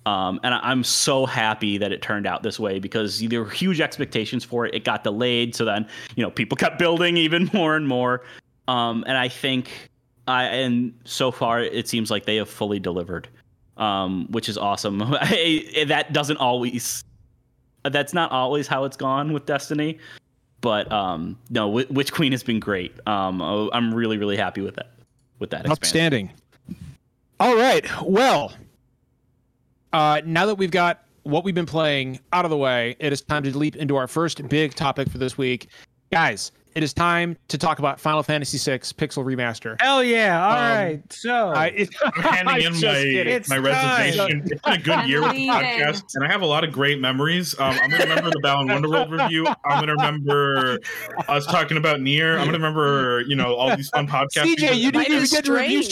Um, 0.05 0.39
and 0.43 0.53
I'm 0.53 0.83
so 0.83 1.25
happy 1.25 1.77
that 1.77 1.91
it 1.91 2.01
turned 2.01 2.25
out 2.25 2.41
this 2.41 2.59
way 2.59 2.79
because 2.79 3.19
there 3.19 3.43
were 3.43 3.49
huge 3.49 3.81
expectations 3.81 4.43
for 4.43 4.65
it. 4.65 4.73
It 4.73 4.83
got 4.83 5.03
delayed, 5.03 5.55
so 5.55 5.65
then 5.65 5.87
you 6.15 6.23
know 6.23 6.31
people 6.31 6.55
kept 6.55 6.79
building 6.79 7.17
even 7.17 7.49
more 7.53 7.75
and 7.75 7.87
more. 7.87 8.23
Um, 8.67 9.03
and 9.07 9.17
I 9.17 9.27
think, 9.27 9.69
I 10.27 10.45
and 10.45 10.93
so 11.03 11.31
far 11.31 11.61
it 11.61 11.87
seems 11.87 12.09
like 12.09 12.25
they 12.25 12.37
have 12.37 12.49
fully 12.49 12.79
delivered, 12.79 13.27
um, 13.79 14.27
which 14.29 14.49
is 14.49 14.57
awesome. 14.57 14.99
That 15.87 16.13
doesn't 16.13 16.37
always, 16.37 17.03
that's 17.83 18.13
not 18.13 18.31
always 18.31 18.67
how 18.67 18.83
it's 18.83 18.97
gone 18.97 19.33
with 19.33 19.45
Destiny, 19.45 19.97
but 20.61 20.91
um, 20.91 21.37
no, 21.49 21.61
Wi- 21.67 21.87
Witch 21.89 22.11
Queen 22.13 22.31
has 22.33 22.43
been 22.43 22.59
great. 22.59 22.93
Um, 23.07 23.41
oh, 23.41 23.69
I'm 23.73 23.93
really 23.93 24.17
really 24.17 24.37
happy 24.37 24.61
with 24.61 24.75
that. 24.75 24.91
With 25.39 25.49
that, 25.51 25.65
expansion. 25.65 25.71
Outstanding. 25.71 26.31
All 27.39 27.55
right. 27.55 27.85
Well, 28.03 28.53
uh, 29.93 30.21
now 30.25 30.45
that 30.45 30.55
we've 30.55 30.69
got 30.71 31.05
what 31.23 31.43
we've 31.45 31.55
been 31.55 31.65
playing 31.65 32.19
out 32.33 32.43
of 32.45 32.51
the 32.51 32.57
way, 32.57 32.95
it 32.99 33.13
is 33.13 33.21
time 33.21 33.43
to 33.43 33.57
leap 33.57 33.77
into 33.77 33.95
our 33.95 34.07
first 34.07 34.47
big 34.49 34.75
topic 34.75 35.09
for 35.09 35.17
this 35.17 35.37
week. 35.37 35.67
Guys, 36.11 36.51
it 36.75 36.84
is 36.84 36.93
time 36.93 37.38
to 37.47 37.58
talk 37.58 37.79
about 37.79 37.99
Final 37.99 38.23
Fantasy 38.23 38.58
VI 38.58 38.77
Pixel 38.79 39.23
Remaster. 39.25 39.75
Hell 39.82 40.03
yeah! 40.03 40.43
All 40.45 40.51
Um, 40.51 40.58
right, 40.58 41.13
so 41.13 41.49
I, 41.49 41.65
it, 41.75 41.89
I'm 42.03 42.21
handing 42.23 42.55
I'm 42.67 42.73
in 42.75 42.82
my. 42.82 42.97
It's 42.97 43.49
my 43.49 43.55
time. 43.58 43.63
resignation. 43.65 44.41
It's 44.51 44.62
been 44.62 44.73
a 44.73 44.77
good 44.77 45.08
year 45.08 45.21
with 45.21 45.32
the 45.32 45.47
podcast, 45.47 46.03
and 46.15 46.23
I 46.23 46.32
have 46.32 46.41
a 46.41 46.45
lot 46.45 46.63
of 46.63 46.71
great 46.71 46.99
memories. 46.99 47.53
Um, 47.60 47.77
I'm 47.82 47.89
gonna 47.89 48.03
remember 48.03 48.29
the 48.32 48.39
Balan 48.41 48.67
Wonderworld 48.67 49.10
review. 49.12 49.47
I'm 49.65 49.79
gonna 49.79 49.93
remember 49.95 50.79
us 51.27 51.45
talking 51.45 51.77
about 51.77 52.01
Nier. 52.01 52.38
I'm 52.38 52.45
gonna 52.45 52.58
remember, 52.58 53.21
you 53.21 53.36
know, 53.36 53.55
all 53.55 53.75
these 53.75 53.89
fun 53.89 54.08
podcasts. 54.10 54.55
CJ, 54.55 54.77
you 54.79 54.91
didn't 54.91 55.12
even 55.13 55.27
get 55.29 55.45
to 55.45 55.53
review. 55.53 55.84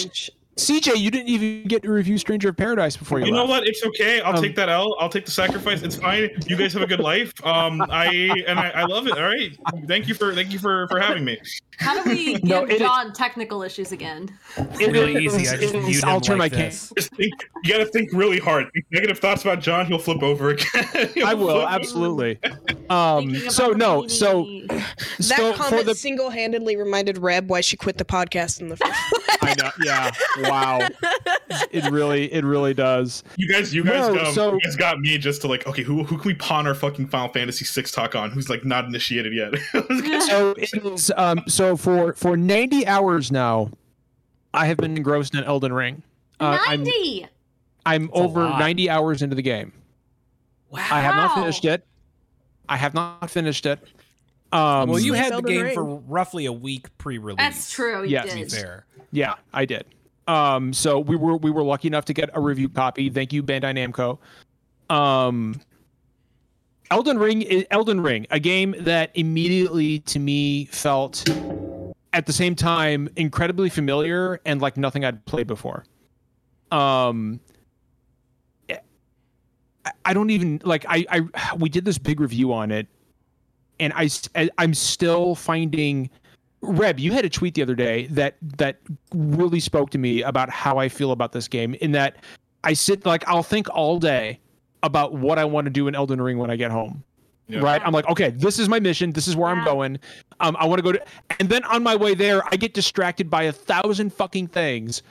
CJ, 0.58 0.98
you 0.98 1.12
didn't 1.12 1.30
even 1.30 1.64
get 1.68 1.84
to 1.84 1.92
review 1.92 2.18
Stranger 2.18 2.50
of 2.50 2.58
Paradise 2.58 2.98
before 2.98 3.20
you, 3.20 3.28
You 3.28 3.32
know 3.32 3.46
what? 3.46 3.68
It's 3.68 3.84
okay. 3.86 4.22
I'll 4.22 4.36
Um, 4.36 4.42
take 4.42 4.56
that 4.56 4.70
L. 4.70 4.96
I'll 5.00 5.08
take 5.10 5.26
the 5.26 5.32
sacrifice. 5.32 5.84
It's 5.84 5.96
fine. 5.98 6.30
You 6.48 6.56
guys 6.56 6.74
have 6.74 6.82
a 6.82 6.88
good 6.88 7.00
life. 7.00 7.32
Um, 7.46 7.82
I 7.90 8.08
and 8.48 8.60
I, 8.60 8.70
I 8.70 8.86
love 8.86 9.08
it. 9.08 9.18
All 9.18 9.24
right. 9.24 9.56
Thank 9.88 10.08
you 10.08 10.16
for 10.16 10.34
thank 10.34 10.52
you 10.52 10.60
for 10.60 10.88
for 10.88 11.00
having 11.00 11.24
me. 11.24 11.38
How 11.78 12.02
do 12.04 12.10
we 12.10 12.34
give 12.34 12.44
No, 12.44 12.64
it 12.64 12.74
is- 12.74 12.80
John 12.80 13.14
technical 13.14 13.64
issues 13.64 13.92
again? 13.92 14.30
It 14.58 14.92
really 14.92 15.26
is- 15.26 15.36
easy. 15.36 15.48
I 15.48 15.58
just 15.60 15.74
it 15.74 15.78
is- 15.80 15.86
viewed 15.86 16.04
I'll 16.04 16.16
him 16.18 16.22
turn 16.22 16.38
like 16.40 16.52
my 16.52 16.58
cam- 16.58 16.68
this. 16.70 16.92
Just 16.98 17.14
think, 17.16 17.34
you 17.64 17.72
got 17.74 17.80
to 17.80 17.86
think 17.86 18.12
really 18.14 18.40
hard. 18.40 18.68
Negative 18.92 19.18
thoughts 19.20 19.44
about 19.44 19.60
John. 19.62 19.86
He'll 19.86 20.00
flip 20.00 20.22
over 20.24 20.50
again. 20.50 21.10
I 21.26 21.34
will 21.34 21.68
absolutely. 21.68 22.40
Um, 22.90 23.36
so 23.50 23.72
no, 23.72 24.08
so. 24.08 24.46
That 24.70 24.86
so 25.20 25.54
comment 25.56 25.86
the 25.86 25.94
single-handedly 25.94 26.78
reminded 26.78 27.18
Reb 27.18 27.50
why 27.50 27.60
she 27.60 27.76
quit 27.76 27.98
the 27.98 28.06
podcast 28.06 28.62
in 28.62 28.70
the 28.70 28.78
first 28.78 28.94
place. 28.94 29.38
I 29.42 29.54
know, 29.62 29.70
yeah, 29.84 30.12
wow, 30.50 30.88
it 31.70 31.92
really, 31.92 32.32
it 32.34 32.46
really 32.46 32.74
does. 32.74 33.26
You 33.36 33.52
guys, 33.52 33.74
you 33.76 33.84
guys, 33.84 34.14
No, 34.16 34.24
um, 34.26 34.34
so- 34.34 34.54
you 34.54 34.62
guys 34.62 34.78
got 34.78 35.02
me 35.02 35.18
just 35.18 35.42
to 35.42 35.48
like, 35.50 35.68
okay, 35.68 35.84
who 35.84 36.04
who 36.06 36.18
can 36.18 36.28
we 36.30 36.34
pawn 36.36 36.66
our 36.66 36.74
fucking 36.74 37.08
Final 37.08 37.28
Fantasy 37.28 37.66
VI 37.66 37.88
talk 37.90 38.16
on? 38.16 38.32
Who's 38.32 38.50
like 38.50 38.64
not 38.64 38.86
initiated 38.86 39.34
yet? 39.34 39.56
So 40.22 40.52
it 40.58 40.74
is, 40.74 41.12
um, 41.18 41.44
so 41.50 41.67
for 41.76 42.14
for 42.14 42.38
ninety 42.38 42.86
hours 42.88 43.32
now, 43.32 43.72
I 44.54 44.68
have 44.68 44.78
been 44.78 44.96
engrossed 44.96 45.36
in 45.36 45.44
Elden 45.44 45.74
Ring. 45.74 46.04
Uh, 46.40 46.58
I'm 46.68 46.84
Ninety. 46.84 47.28
I'm 47.86 48.10
over 48.14 48.44
lot. 48.44 48.60
ninety 48.60 48.90
hours 48.90 49.22
into 49.22 49.36
the 49.36 49.42
game. 49.42 49.74
Wow. 50.70 50.80
I 50.92 51.02
have 51.02 51.16
not 51.16 51.36
finished 51.36 51.66
it. 51.66 51.86
I 52.70 52.78
have 52.78 52.94
not 52.94 53.30
finished 53.32 53.66
it. 53.66 53.80
Um, 54.52 54.90
Well, 54.90 55.00
you 55.00 55.14
Sleep 55.14 55.24
had 55.24 55.34
the 55.34 55.42
game 55.42 55.64
Ring. 55.64 55.74
for 55.74 55.84
roughly 55.84 56.46
a 56.46 56.54
week 56.54 56.96
pre-release. 56.98 57.38
That's 57.38 57.72
true. 57.72 58.04
You 58.04 58.10
Yes. 58.10 58.34
Did. 58.34 58.52
fair, 58.52 58.86
Yeah, 59.12 59.36
I 59.54 59.66
did. 59.66 59.86
Um, 60.28 60.74
so 60.74 61.00
we 61.00 61.16
were 61.16 61.38
we 61.38 61.52
were 61.52 61.64
lucky 61.64 61.88
enough 61.88 62.06
to 62.06 62.14
get 62.14 62.30
a 62.34 62.42
review 62.42 62.68
copy. 62.70 63.10
Thank 63.10 63.32
you, 63.34 63.42
Bandai 63.44 63.74
Namco. 63.74 64.20
Um, 64.94 65.60
Elden 66.90 67.18
Ring, 67.18 67.66
Elden 67.72 68.02
Ring, 68.02 68.28
a 68.32 68.40
game 68.40 68.76
that 68.80 69.12
immediately 69.14 70.00
to 70.00 70.20
me 70.20 70.66
felt, 70.66 71.28
at 72.14 72.26
the 72.26 72.34
same 72.34 72.56
time, 72.56 73.10
incredibly 73.16 73.70
familiar 73.70 74.40
and 74.46 74.62
like 74.62 74.78
nothing 74.78 75.04
I'd 75.04 75.26
played 75.26 75.48
before. 75.48 75.86
Um, 76.72 77.40
I- 80.06 80.14
don't 80.14 80.30
even 80.32 80.62
like 80.66 80.86
I 80.90 81.06
I 81.10 81.54
we 81.56 81.70
did 81.70 81.86
this 81.86 81.98
big 81.98 82.20
review 82.20 82.52
on 82.54 82.72
it, 82.72 82.88
and 83.80 83.94
I- 83.96 84.50
I'm 84.58 84.74
still 84.74 85.36
finding. 85.36 86.10
Reb, 86.62 87.00
you 87.00 87.12
had 87.14 87.24
a 87.24 87.30
tweet 87.30 87.54
the 87.54 87.62
other 87.62 87.76
day 87.76 88.08
that 88.08 88.36
that 88.58 88.80
really 89.14 89.60
spoke 89.60 89.90
to 89.92 89.98
me 89.98 90.24
about 90.24 90.50
how 90.50 90.78
I 90.78 90.90
feel 90.90 91.12
about 91.12 91.32
this 91.32 91.48
game. 91.48 91.76
In 91.76 91.92
that, 91.94 92.18
I 92.64 92.74
sit 92.74 93.06
like 93.06 93.24
I'll 93.28 93.44
think 93.44 93.70
all 93.70 94.00
day 94.00 94.40
about 94.84 95.14
what 95.14 95.38
I 95.40 95.46
want 95.46 95.66
to 95.66 95.72
do 95.72 95.88
in 95.88 95.96
Elden 95.96 96.22
Ring 96.22 96.38
when 96.38 96.50
I 96.50 96.56
get 96.56 96.72
home. 96.72 97.04
Yeah. 97.50 97.60
Right? 97.60 97.82
I'm 97.86 97.94
like, 97.94 98.08
okay, 98.10 98.32
this 98.32 98.60
is 98.60 98.68
my 98.68 98.80
mission. 98.80 99.12
This 99.12 99.28
is 99.28 99.36
where 99.36 99.50
I'm 99.50 99.64
going. 99.64 100.00
Um, 100.42 100.58
I 100.60 100.66
want 100.66 100.80
to 100.80 100.84
go 100.84 100.92
to, 100.92 101.02
and 101.40 101.48
then 101.48 101.64
on 101.64 101.82
my 101.82 101.96
way 101.96 102.14
there, 102.14 102.46
I 102.52 102.58
get 102.58 102.74
distracted 102.74 103.30
by 103.30 103.44
a 103.44 103.54
thousand 103.54 104.12
fucking 104.12 104.48
things, 104.48 105.02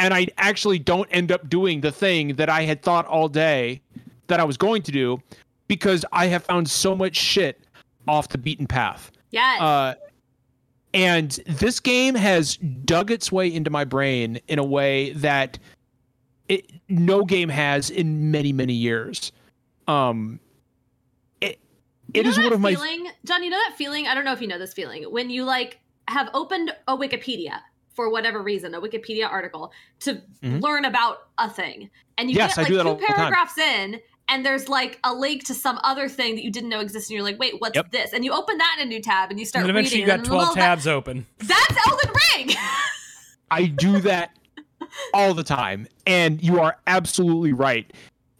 and 0.00 0.12
I 0.12 0.26
actually 0.38 0.80
don't 0.80 1.08
end 1.12 1.30
up 1.30 1.48
doing 1.48 1.80
the 1.80 1.92
thing 1.92 2.34
that 2.34 2.48
I 2.48 2.62
had 2.62 2.82
thought 2.82 3.06
all 3.06 3.28
day 3.28 3.80
that 4.26 4.40
I 4.40 4.44
was 4.44 4.56
going 4.56 4.82
to 4.82 4.90
do, 4.90 5.22
because 5.68 6.04
I 6.10 6.26
have 6.26 6.42
found 6.42 6.68
so 6.68 6.96
much 6.96 7.14
shit 7.14 7.60
off 8.08 8.28
the 8.28 8.38
beaten 8.38 8.66
path. 8.66 9.12
Yes. 9.30 9.60
Uh, 9.60 9.94
and 10.94 11.30
this 11.46 11.78
game 11.78 12.16
has 12.16 12.56
dug 12.56 13.10
its 13.10 13.30
way 13.30 13.52
into 13.52 13.70
my 13.70 13.84
brain 13.84 14.40
in 14.48 14.58
a 14.58 14.64
way 14.64 15.12
that 15.12 15.58
it, 16.48 16.70
no 16.88 17.24
game 17.24 17.48
has 17.48 17.90
in 17.90 18.30
many 18.30 18.52
many 18.52 18.74
years. 18.74 19.32
Um, 19.88 20.40
it 21.40 21.58
You 22.14 22.22
know 22.22 22.30
is 22.30 22.38
one 22.38 22.52
of 22.52 22.60
my 22.60 22.74
feeling, 22.74 23.08
John. 23.24 23.42
You 23.42 23.50
know 23.50 23.58
that 23.68 23.76
feeling. 23.76 24.06
I 24.06 24.14
don't 24.14 24.24
know 24.24 24.32
if 24.32 24.40
you 24.40 24.48
know 24.48 24.58
this 24.58 24.72
feeling 24.74 25.04
when 25.04 25.30
you 25.30 25.44
like 25.44 25.78
have 26.08 26.28
opened 26.34 26.72
a 26.88 26.96
Wikipedia 26.96 27.60
for 27.94 28.10
whatever 28.10 28.42
reason, 28.42 28.74
a 28.74 28.80
Wikipedia 28.80 29.30
article 29.30 29.72
to 30.00 30.20
Mhm. 30.42 30.60
learn 30.60 30.84
about 30.84 31.28
a 31.38 31.48
thing, 31.48 31.90
and 32.18 32.30
you 32.30 32.36
Yes, 32.36 32.56
get 32.56 32.58
I 32.58 32.62
like 32.62 32.70
do 32.70 32.76
that 32.76 32.82
two 32.82 32.88
all 32.88 32.94
the 32.96 33.06
time. 33.06 33.16
paragraphs 33.16 33.56
in, 33.58 34.00
and 34.28 34.44
there's 34.44 34.68
like 34.68 34.98
a 35.04 35.14
link 35.14 35.44
to 35.44 35.54
some 35.54 35.78
other 35.84 36.08
thing 36.08 36.34
that 36.34 36.42
you 36.44 36.50
didn't 36.50 36.70
know 36.70 36.80
existed. 36.80 37.12
And 37.12 37.16
you're 37.16 37.24
like, 37.24 37.38
wait, 37.38 37.60
what's 37.60 37.76
Yep. 37.76 37.90
this? 37.92 38.12
And 38.12 38.24
you 38.24 38.32
open 38.32 38.58
that 38.58 38.76
in 38.80 38.86
a 38.86 38.88
new 38.88 39.00
tab, 39.00 39.30
and 39.30 39.38
you 39.38 39.46
start 39.46 39.62
reading. 39.64 39.76
and 39.76 39.78
eventually 39.86 40.02
reading. 40.02 40.08
you 40.08 40.12
and 40.14 40.22
got 40.22 40.28
then, 40.28 40.36
well, 40.36 40.44
twelve 40.46 40.56
that- 40.56 40.60
tabs 40.62 40.86
open. 40.86 41.26
That's 41.38 41.86
Elden 41.88 42.10
Ring. 42.36 42.56
I 43.50 43.66
do 43.66 44.00
that 44.00 44.36
all 45.12 45.34
the 45.34 45.44
time. 45.44 45.86
And 46.06 46.42
you 46.42 46.60
are 46.60 46.76
absolutely 46.86 47.52
right. 47.52 47.90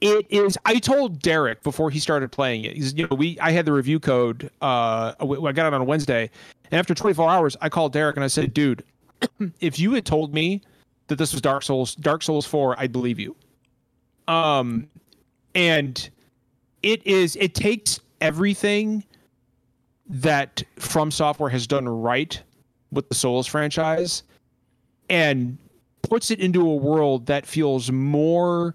It 0.01 0.27
is. 0.29 0.59
I 0.65 0.79
told 0.79 1.21
Derek 1.23 1.63
before 1.63 1.91
he 1.91 1.99
started 1.99 2.31
playing 2.31 2.65
it. 2.65 2.77
He's, 2.77 2.95
you 2.95 3.07
know, 3.09 3.17
we. 3.17 3.39
I 3.41 3.53
had 3.53 3.65
the 3.65 3.73
review 3.73 3.99
code. 3.99 4.51
Uh, 4.61 5.15
I 5.19 5.53
got 5.53 5.67
it 5.67 5.75
on 5.75 5.81
a 5.81 5.85
Wednesday, 5.85 6.31
and 6.71 6.79
after 6.79 6.95
24 6.95 7.31
hours, 7.31 7.57
I 7.61 7.69
called 7.69 7.93
Derek 7.93 8.17
and 8.17 8.25
I 8.25 8.29
said, 8.29 8.53
"Dude, 8.53 8.85
if 9.61 9.79
you 9.79 9.95
had 9.95 10.05
told 10.05 10.35
me 10.35 10.61
that 11.07 11.17
this 11.17 11.33
was 11.33 11.41
Dark 11.41 11.63
Souls, 11.63 11.95
Dark 11.95 12.23
Souls 12.23 12.45
4, 12.45 12.79
I'd 12.79 12.93
believe 12.93 13.19
you." 13.19 13.35
Um, 14.29 14.89
and 15.55 16.11
it 16.83 17.07
is. 17.07 17.37
It 17.37 17.55
takes 17.55 18.01
everything 18.21 19.05
that 20.07 20.63
From 20.79 21.11
Software 21.11 21.49
has 21.49 21.67
done 21.67 21.89
right 21.89 22.43
with 22.93 23.09
the 23.09 23.15
Souls 23.15 23.47
franchise 23.47 24.23
and 25.09 25.57
puts 26.09 26.31
it 26.31 26.41
into 26.41 26.67
a 26.69 26.75
world 26.75 27.27
that 27.27 27.47
feels 27.47 27.91
more 27.91 28.75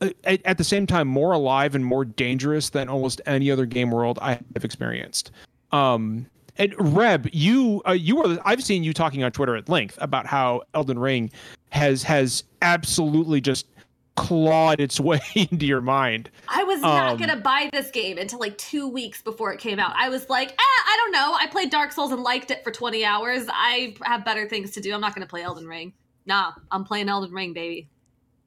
uh, 0.00 0.10
at, 0.24 0.40
at, 0.44 0.58
the 0.58 0.64
same 0.64 0.86
time 0.86 1.06
more 1.06 1.32
alive 1.32 1.74
and 1.74 1.84
more 1.84 2.04
dangerous 2.04 2.70
than 2.70 2.88
almost 2.88 3.20
any 3.26 3.50
other 3.50 3.66
game 3.66 3.90
world 3.90 4.18
I 4.22 4.40
have 4.54 4.64
experienced. 4.64 5.30
Um, 5.72 6.26
and 6.56 6.74
Reb, 6.78 7.28
you 7.32 7.82
uh, 7.86 7.92
you 7.92 8.22
are 8.22 8.38
I've 8.44 8.62
seen 8.62 8.84
you 8.84 8.92
talking 8.92 9.22
on 9.22 9.32
Twitter 9.32 9.56
at 9.56 9.68
length 9.68 9.98
about 10.00 10.26
how 10.26 10.62
Elden 10.74 10.98
Ring 10.98 11.30
has 11.70 12.02
has 12.02 12.44
absolutely 12.60 13.40
just 13.40 13.66
clawed 14.16 14.80
its 14.80 15.00
way 15.00 15.20
into 15.34 15.66
your 15.66 15.80
mind. 15.80 16.30
I 16.48 16.64
was 16.64 16.80
not 16.80 17.12
um, 17.12 17.18
gonna 17.18 17.36
buy 17.36 17.70
this 17.72 17.90
game 17.90 18.18
until 18.18 18.38
like 18.38 18.58
two 18.58 18.88
weeks 18.88 19.22
before 19.22 19.52
it 19.52 19.60
came 19.60 19.78
out. 19.78 19.92
I 19.96 20.08
was 20.08 20.28
like, 20.28 20.50
eh, 20.50 20.54
I 20.58 20.96
don't 20.98 21.12
know. 21.12 21.34
I 21.38 21.46
played 21.46 21.70
Dark 21.70 21.92
Souls 21.92 22.12
and 22.12 22.22
liked 22.22 22.50
it 22.50 22.62
for 22.64 22.70
20 22.70 23.04
hours. 23.04 23.46
I 23.48 23.96
have 24.02 24.24
better 24.24 24.48
things 24.48 24.72
to 24.72 24.80
do. 24.80 24.92
I'm 24.92 25.00
not 25.00 25.14
gonna 25.14 25.26
play 25.26 25.42
Elden 25.42 25.66
Ring. 25.66 25.92
Nah, 26.30 26.52
I'm 26.70 26.84
playing 26.84 27.08
Elden 27.08 27.32
Ring, 27.32 27.52
baby. 27.52 27.88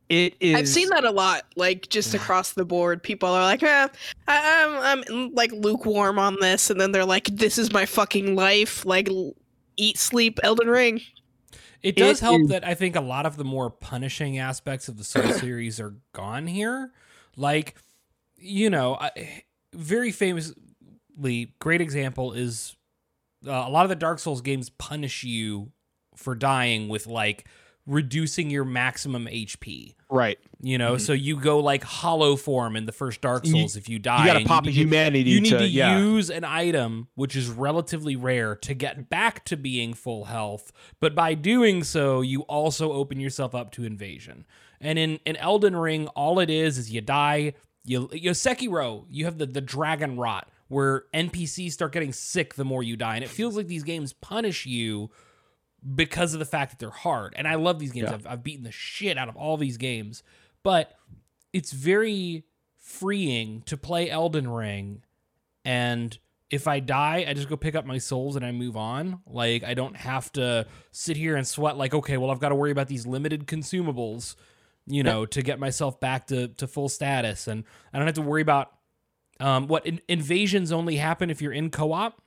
It 0.08 0.36
is. 0.40 0.56
I've 0.56 0.70
seen 0.70 0.88
that 0.92 1.04
a 1.04 1.12
lot, 1.12 1.44
like 1.58 1.90
just 1.90 2.14
across 2.14 2.54
the 2.54 2.64
board. 2.64 3.04
People 3.04 3.28
are 3.28 3.44
like, 3.44 3.62
eh, 3.62 3.90
I, 4.26 4.84
I'm, 4.86 5.04
I'm 5.10 5.34
like 5.34 5.52
lukewarm 5.52 6.18
on 6.18 6.38
this, 6.40 6.70
and 6.70 6.80
then 6.80 6.94
they're 6.94 7.04
like, 7.04 7.26
this 7.26 7.58
is 7.58 7.74
my 7.74 7.86
fucking 7.86 8.36
life. 8.36 8.86
Like, 8.86 9.10
eat, 9.76 9.98
sleep, 9.98 10.40
Elden 10.44 10.70
Ring. 10.70 11.02
It 11.82 11.98
does 11.98 12.22
it 12.22 12.24
help 12.24 12.44
is... 12.44 12.48
that 12.48 12.66
I 12.66 12.74
think 12.74 12.96
a 12.96 13.02
lot 13.02 13.26
of 13.26 13.36
the 13.36 13.44
more 13.44 13.70
punishing 13.70 14.38
aspects 14.38 14.88
of 14.88 14.98
the 14.98 15.04
Soul 15.04 15.34
series 15.34 15.82
are 15.82 15.96
gone 16.14 16.48
here. 16.48 16.94
Like, 17.36 17.76
you 18.38 18.70
know, 18.70 18.98
very 19.74 20.14
famously, 20.14 20.56
great 21.60 21.82
example 21.82 22.32
is 22.32 22.78
uh, 23.46 23.52
a 23.52 23.70
lot 23.70 23.84
of 23.84 23.90
the 23.90 23.98
Dark 23.98 24.20
Souls 24.20 24.40
games 24.40 24.70
punish 24.70 25.26
you 25.26 25.74
for 26.16 26.34
dying 26.34 26.88
with 26.88 27.08
like 27.08 27.46
reducing 27.86 28.50
your 28.50 28.64
maximum 28.64 29.26
HP. 29.26 29.96
Right. 30.10 30.38
You 30.62 30.78
know, 30.78 30.94
mm-hmm. 30.94 31.04
so 31.04 31.14
you 31.14 31.40
go 31.40 31.60
like 31.60 31.84
hollow 31.84 32.36
form 32.36 32.76
in 32.76 32.86
the 32.86 32.92
first 32.92 33.20
Dark 33.20 33.46
Souls 33.46 33.76
you, 33.76 33.80
if 33.80 33.90
you 33.90 34.00
die. 34.00 34.26
You 34.26 34.34
gotta 34.34 34.46
pop 34.46 34.66
a 34.66 34.72
humanity. 34.72 35.30
You 35.30 35.42
need 35.42 35.50
to, 35.50 35.60
to 35.60 35.68
yeah. 35.68 35.98
use 35.98 36.30
an 36.30 36.44
item 36.44 37.08
which 37.16 37.36
is 37.36 37.50
relatively 37.50 38.16
rare 38.16 38.56
to 38.58 38.74
get 38.74 39.10
back 39.10 39.44
to 39.46 39.58
being 39.58 39.94
full 39.94 40.26
health, 40.26 40.72
but 41.00 41.14
by 41.16 41.34
doing 41.34 41.84
so, 41.84 42.22
you 42.22 42.42
also 42.44 42.94
open 42.94 43.20
yourself 43.20 43.54
up 43.54 43.72
to 43.72 43.84
invasion. 43.84 44.46
And 44.80 45.00
in, 45.00 45.20
in 45.26 45.36
Elden 45.38 45.76
Ring, 45.76 46.08
all 46.10 46.40
it 46.40 46.50
is 46.50 46.78
is 46.78 46.92
you 46.92 47.02
die. 47.02 47.54
You, 47.86 48.10
you 48.14 48.32
Sekiro, 48.32 49.06
you 49.10 49.26
have 49.26 49.38
the, 49.38 49.46
the 49.46 49.62
dragon 49.62 50.18
rot 50.18 50.50
where 50.68 51.06
NPCs 51.14 51.72
start 51.72 51.92
getting 51.92 52.14
sick 52.14 52.56
the 52.56 52.66
more 52.66 52.84
you 52.84 52.96
die. 52.96 53.16
And 53.16 53.24
it 53.24 53.30
feels 53.30 53.56
like 53.56 53.68
these 53.68 53.84
games 53.84 54.14
punish 54.14 54.66
you 54.66 55.10
because 55.96 56.34
of 56.34 56.40
the 56.40 56.46
fact 56.46 56.72
that 56.72 56.80
they're 56.80 56.90
hard. 56.90 57.34
And 57.36 57.48
I 57.48 57.56
love 57.56 57.80
these 57.80 57.92
games. 57.92 58.10
Yeah. 58.10 58.16
I've, 58.16 58.28
I've 58.28 58.44
beaten 58.44 58.64
the 58.64 58.72
shit 58.72 59.18
out 59.18 59.30
of 59.30 59.36
all 59.36 59.58
these 59.58 59.78
games, 59.78 60.24
but 60.64 60.94
it's 61.52 61.72
very 61.72 62.46
freeing 62.78 63.62
to 63.64 63.78
play 63.78 64.10
Elden 64.10 64.50
Ring. 64.50 65.04
And 65.66 66.18
if 66.50 66.68
I 66.68 66.80
die, 66.80 67.26
I 67.28 67.34
just 67.34 67.50
go 67.50 67.58
pick 67.58 67.76
up 67.76 67.86
my 67.86 67.98
souls 67.98 68.36
and 68.36 68.46
I 68.46 68.52
move 68.52 68.78
on. 68.78 69.22
Like, 69.26 69.64
I 69.64 69.74
don't 69.74 69.96
have 69.98 70.32
to 70.34 70.68
sit 70.92 71.18
here 71.18 71.36
and 71.36 71.48
sweat, 71.48 71.78
like, 71.78 71.94
okay, 71.94 72.18
well, 72.18 72.32
I've 72.32 72.40
got 72.40 72.50
to 72.50 72.56
worry 72.56 72.72
about 72.72 72.88
these 72.88 73.08
limited 73.08 73.48
consumables, 73.48 74.36
you 74.86 75.04
know, 75.04 75.26
to 75.26 75.42
get 75.42 75.60
myself 75.60 76.00
back 76.00 76.28
to, 76.28 76.50
to 76.50 76.68
full 76.68 76.90
status. 76.90 77.48
And 77.48 77.64
I 77.94 77.98
don't 77.98 78.08
have 78.08 78.16
to 78.16 78.22
worry 78.22 78.42
about 78.42 78.72
um, 79.40 79.68
what 79.68 79.86
in- 79.86 80.02
invasions 80.08 80.72
only 80.72 80.98
happen 80.98 81.30
if 81.30 81.42
you're 81.42 81.54
in 81.54 81.70
co 81.70 81.92
op. 81.92 82.22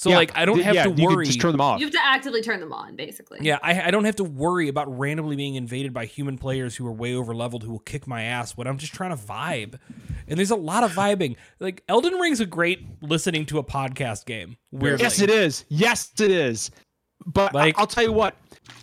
So 0.00 0.08
yeah, 0.08 0.16
like 0.16 0.32
I 0.34 0.46
don't 0.46 0.62
have 0.62 0.74
yeah, 0.74 0.84
to 0.84 0.90
worry. 0.90 1.26
just 1.26 1.42
turn 1.42 1.52
them 1.52 1.60
off. 1.60 1.78
You 1.78 1.84
have 1.84 1.92
to 1.92 2.02
actively 2.02 2.40
turn 2.40 2.58
them 2.58 2.72
on, 2.72 2.96
basically. 2.96 3.40
Yeah, 3.42 3.58
I, 3.62 3.82
I 3.82 3.90
don't 3.90 4.06
have 4.06 4.16
to 4.16 4.24
worry 4.24 4.68
about 4.68 4.98
randomly 4.98 5.36
being 5.36 5.56
invaded 5.56 5.92
by 5.92 6.06
human 6.06 6.38
players 6.38 6.74
who 6.74 6.86
are 6.86 6.92
way 6.92 7.14
over 7.14 7.34
leveled 7.34 7.64
who 7.64 7.72
will 7.72 7.80
kick 7.80 8.06
my 8.06 8.22
ass 8.22 8.56
when 8.56 8.66
I'm 8.66 8.78
just 8.78 8.94
trying 8.94 9.10
to 9.10 9.22
vibe. 9.22 9.78
And 10.26 10.38
there's 10.38 10.50
a 10.50 10.56
lot 10.56 10.84
of 10.84 10.92
vibing. 10.92 11.36
Like 11.58 11.84
Elden 11.86 12.14
Ring's 12.14 12.40
a 12.40 12.46
great 12.46 13.02
listening 13.02 13.44
to 13.46 13.58
a 13.58 13.62
podcast 13.62 14.24
game. 14.24 14.56
Weirdly. 14.72 15.02
Yes, 15.02 15.20
it 15.20 15.28
is. 15.28 15.66
Yes, 15.68 16.10
it 16.18 16.30
is. 16.30 16.70
But 17.26 17.52
like, 17.52 17.78
I'll 17.78 17.86
tell 17.86 18.04
you 18.04 18.12
what. 18.12 18.36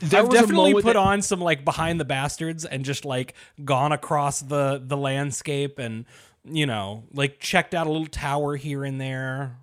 I've 0.04 0.30
definitely 0.30 0.74
put 0.74 0.86
that- 0.86 0.98
on 0.98 1.24
some 1.24 1.42
like 1.42 1.66
behind 1.66 2.00
the 2.00 2.06
bastards 2.06 2.64
and 2.64 2.86
just 2.86 3.06
like 3.06 3.34
gone 3.66 3.92
across 3.92 4.42
the 4.42 4.84
the 4.86 4.96
landscape 4.96 5.80
and 5.80 6.06
you 6.44 6.68
know 6.68 7.06
like 7.12 7.40
checked 7.40 7.74
out 7.74 7.88
a 7.88 7.90
little 7.90 8.06
tower 8.06 8.56
here 8.56 8.84
and 8.84 9.02
there 9.02 9.58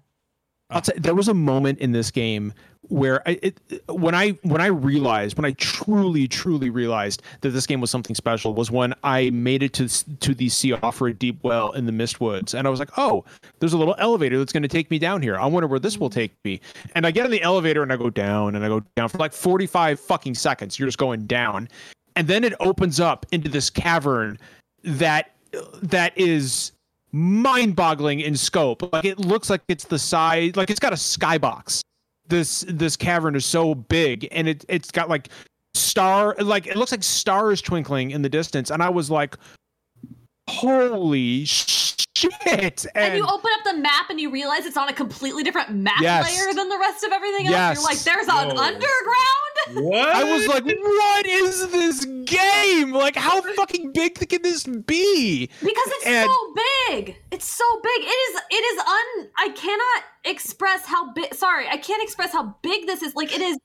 I'll 0.75 0.83
there 0.97 1.15
was 1.15 1.29
a 1.29 1.35
moment 1.35 1.79
in 1.79 1.93
this 1.93 2.11
game 2.11 2.53
where 2.89 3.27
I, 3.27 3.39
it, 3.43 3.59
when 3.89 4.15
I 4.15 4.31
when 4.43 4.61
I 4.61 4.67
realized 4.67 5.39
when 5.39 5.45
I 5.45 5.53
truly 5.53 6.29
truly 6.29 6.69
realized 6.69 7.23
that 7.41 7.51
this 7.51 7.67
game 7.67 7.81
was 7.81 7.91
something 7.91 8.15
special 8.15 8.55
was 8.55 8.71
when 8.71 8.95
I 9.03 9.31
made 9.31 9.63
it 9.63 9.73
to 9.75 9.89
to 10.17 10.35
the 10.35 10.49
Siofra 10.49 11.19
deep 11.19 11.39
well 11.43 11.73
in 11.73 11.87
the 11.87 11.93
Mistwoods 11.93 12.55
and 12.55 12.67
I 12.67 12.71
was 12.71 12.81
like 12.81 12.91
oh 12.99 13.25
there's 13.61 13.73
a 13.73 13.79
little 13.79 13.95
elevator 13.99 14.39
that's 14.39 14.53
going 14.53 14.63
to 14.63 14.69
take 14.69 14.91
me 14.91 14.99
down 14.99 15.23
here. 15.23 15.39
I 15.39 15.47
wonder 15.47 15.67
where 15.67 15.79
this 15.79 15.99
will 15.99 16.11
take 16.11 16.35
me. 16.45 16.61
And 16.95 17.07
I 17.07 17.11
get 17.11 17.25
in 17.25 17.31
the 17.31 17.43
elevator 17.43 17.83
and 17.83 17.93
I 17.93 17.97
go 17.97 18.11
down 18.11 18.55
and 18.55 18.65
I 18.65 18.69
go 18.69 18.81
down 18.97 19.09
for 19.09 19.19
like 19.19 19.33
45 19.33 19.99
fucking 20.01 20.35
seconds. 20.35 20.79
You're 20.79 20.89
just 20.89 20.99
going 20.99 21.27
down. 21.27 21.69
And 22.17 22.29
then 22.29 22.45
it 22.45 22.53
opens 22.61 23.01
up 23.01 23.27
into 23.33 23.49
this 23.49 23.71
cavern 23.71 24.39
that 24.83 25.31
that 25.83 26.13
is 26.17 26.73
mind-boggling 27.15 28.21
in 28.21 28.37
scope. 28.37 28.93
Like 28.93 29.05
it 29.05 29.21
looks 29.21 29.49
like 29.49 29.63
it's 29.69 29.85
the 29.85 29.99
size, 29.99 30.57
like 30.57 30.69
it's 30.69 30.81
got 30.81 30.93
a 30.93 30.97
skybox. 30.97 31.81
This 32.27 32.65
this 32.69 32.97
cavern 32.97 33.37
is 33.37 33.45
so 33.45 33.75
big, 33.75 34.27
and 34.33 34.49
it 34.49 34.65
it's 34.69 34.91
got 34.91 35.09
like 35.09 35.29
star, 35.75 36.35
like 36.41 36.67
it 36.67 36.77
looks 36.77 36.91
like 36.91 37.05
stars 37.05 37.63
twinkling 37.63 38.11
in 38.11 38.23
the 38.23 38.29
distance. 38.29 38.71
And 38.71 38.83
I 38.83 38.89
was 38.89 39.11
like, 39.11 39.37
holy 40.49 41.45
shit! 41.45 42.87
And, 42.95 43.05
and, 43.13 43.17
you 43.17 43.27
open 43.27 43.51
up 43.59 43.65
the 43.65 43.79
map 43.81 44.09
and 44.09 44.21
you 44.21 44.31
realize 44.31 44.65
it's 44.65 44.77
on 44.77 44.89
a 44.89 44.93
completely 44.93 45.43
different 45.43 45.71
map 45.71 46.01
yes. 46.01 46.25
layer 46.25 46.55
than 46.55 46.69
the 46.69 46.79
rest 46.79 47.05
of 47.05 47.13
everything 47.13 47.47
else. 47.47 47.55
Yes. 47.55 47.77
You're 47.77 47.85
like, 47.85 47.99
there's 47.99 48.29
an 48.29 48.57
underground. 48.57 49.85
What? 49.85 50.09
I 50.09 50.25
was 50.25 50.47
like, 50.47 50.65
what 50.65 51.27
is 51.27 51.71
this 51.71 52.05
game? 52.25 52.93
Like, 52.93 53.17
how 53.17 53.41
fucking 53.55 53.93
big 53.93 54.15
can 54.29 54.43
this 54.43 54.65
be? 54.65 55.47
Because 55.47 55.87
it's 55.87 56.07
and, 56.07 56.31
so 56.31 56.55
big. 56.89 57.17
It's 57.31 57.49
so 57.49 57.65
big. 57.83 58.03
It 58.03 58.07
is. 58.07 58.41
It 58.51 58.55
is 58.55 58.79
un. 58.79 59.31
I 59.37 59.49
cannot 59.51 60.05
express 60.25 60.87
how 60.87 61.13
big. 61.13 61.35
Sorry, 61.35 61.67
I 61.69 61.77
can't 61.77 62.03
express 62.03 62.33
how 62.33 62.57
big 62.63 62.87
this 62.87 63.03
is. 63.03 63.15
Like, 63.15 63.35
it 63.35 63.41
is 63.41 63.59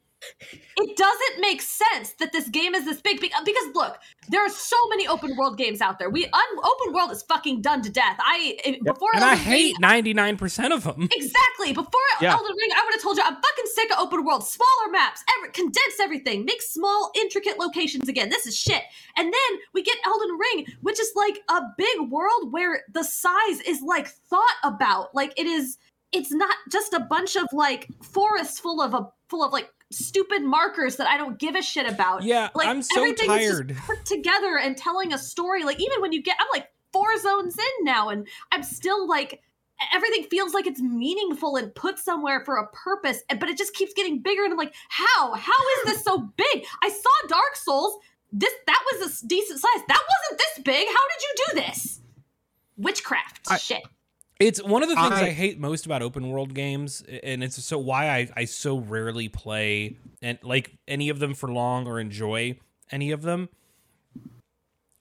it 0.78 0.98
doesn't 0.98 1.42
make 1.42 1.62
sense 1.62 2.14
that 2.14 2.32
this 2.32 2.48
game 2.50 2.76
is 2.76 2.86
this 2.86 3.02
big 3.02 3.18
uh, 3.24 3.44
because 3.46 3.76
look, 3.76 3.98
there 4.30 4.46
are 4.46 4.50
so 4.50 4.76
many 4.90 5.08
open 5.08 5.36
world 5.38 5.58
games 5.58 5.82
out 5.82 6.00
there. 6.00 6.10
We 6.10 6.26
un, 6.26 6.42
open 6.64 6.94
world 6.94 7.12
is 7.12 7.22
fucking 7.24 7.62
done 7.62 7.82
to 7.84 7.90
death. 7.90 8.18
I 8.20 8.58
before 8.84 9.10
and 9.14 9.24
Elden 9.24 9.24
I 9.24 9.36
hate 9.36 9.80
ninety 9.80 10.14
nine 10.14 10.38
percent 10.38 10.74
of 10.74 10.84
them. 10.84 11.10
Exactly. 11.12 11.74
Before 11.74 12.02
yeah. 12.22 12.34
Elden 12.34 12.56
Ring, 12.56 12.70
I 12.76 12.84
would 12.86 12.94
have 12.94 13.02
told 13.02 13.18
you 13.18 13.24
I'm 13.26 13.36
fucking 13.36 13.66
sick 13.66 13.92
of 13.92 14.00
open 14.00 14.26
world, 14.26 14.46
smaller 14.46 14.92
maps, 14.92 15.24
every, 15.38 15.52
condense 15.52 16.00
everything, 16.02 16.46
make 16.46 16.62
small 16.62 17.12
intricate 17.16 17.58
locations 17.60 18.08
again. 18.10 18.30
This 18.30 18.46
is 18.46 18.58
shit. 18.58 18.84
And 19.18 19.26
then 19.26 19.60
we 19.74 19.84
get 19.84 19.98
Elden 20.06 20.38
Ring, 20.38 20.66
which 20.82 21.00
is 21.00 21.12
like 21.16 21.40
a 21.50 21.62
big 21.78 22.10
world 22.10 22.52
where 22.52 22.84
the 22.94 23.04
size 23.04 23.62
is 23.66 23.82
like 23.82 24.08
thought 24.08 24.56
about. 24.64 25.14
Like 25.14 25.34
it 25.38 25.48
is. 25.48 25.78
It's 26.12 26.32
not 26.32 26.56
just 26.72 26.94
a 26.94 27.02
bunch 27.02 27.36
of 27.36 27.46
like 27.54 27.88
forests 28.02 28.60
full 28.60 28.82
of 28.82 28.96
a 28.96 29.08
full 29.28 29.44
of 29.44 29.54
like 29.54 29.70
stupid 29.92 30.44
markers 30.44 30.98
that 30.98 31.08
I 31.08 31.18
don't 31.18 31.38
give 31.38 31.56
a 31.56 31.62
shit 31.62 31.90
about. 31.90 32.24
Yeah, 32.24 32.50
like 32.56 32.68
I'm 32.68 32.82
so 32.82 33.02
everything 33.02 33.28
tired. 33.28 33.72
Is 33.72 33.78
just 33.78 33.88
put 33.88 34.06
together 34.06 34.58
and 34.58 34.78
telling 34.78 35.14
a 35.14 35.18
story. 35.18 35.64
Like 35.64 35.80
even 35.80 36.02
when 36.02 36.12
you 36.12 36.22
get, 36.22 36.38
I'm 36.40 36.48
like 36.54 36.70
four 36.94 37.18
zones 37.20 37.58
in 37.58 37.86
now, 37.86 38.10
and 38.10 38.28
I'm 38.52 38.64
still 38.64 39.08
like 39.08 39.42
everything 39.94 40.24
feels 40.24 40.54
like 40.54 40.68
it's 40.68 40.82
meaningful 40.82 41.56
and 41.56 41.74
put 41.74 41.98
somewhere 41.98 42.44
for 42.44 42.58
a 42.58 42.68
purpose, 42.68 43.22
but 43.40 43.50
it 43.50 43.58
just 43.58 43.74
keeps 43.74 43.94
getting 43.94 44.22
bigger. 44.22 44.44
And 44.44 44.52
I'm 44.52 44.58
like, 44.58 44.76
how? 44.90 45.34
How 45.34 45.52
is 45.78 45.94
this 45.94 46.04
so 46.04 46.18
big? 46.38 46.66
I 46.84 46.90
saw 46.90 47.28
Dark 47.28 47.56
Souls. 47.56 47.98
This 48.32 48.54
that 48.68 48.84
was 48.94 49.24
a 49.24 49.28
decent 49.28 49.60
size. 49.60 49.84
That 49.88 50.04
wasn't 50.08 50.40
this 50.40 50.64
big. 50.64 50.88
How 50.88 51.08
did 51.08 51.22
you 51.22 51.36
do 51.48 51.62
this? 51.62 52.02
Witchcraft 52.78 53.48
I, 53.50 53.58
shit. 53.58 53.82
It's 54.40 54.64
one 54.64 54.84
of 54.84 54.90
the 54.90 54.96
things 54.96 55.12
I, 55.12 55.28
I, 55.28 55.30
hate 55.32 55.60
most 55.60 55.86
about 55.86 56.02
open 56.02 56.30
world 56.30 56.54
games, 56.54 57.04
and 57.24 57.44
it's 57.44 57.62
so 57.62 57.78
why 57.78 58.10
I, 58.10 58.30
I 58.38 58.46
so 58.46 58.78
rarely 58.78 59.28
play 59.28 59.98
and 60.22 60.40
like 60.44 60.78
any 60.88 61.10
of 61.10 61.20
them 61.20 61.34
for 61.34 61.52
long 61.52 61.88
or 61.88 62.00
enjoy. 62.00 62.58
any 62.90 63.12
of 63.12 63.22
them 63.22 63.50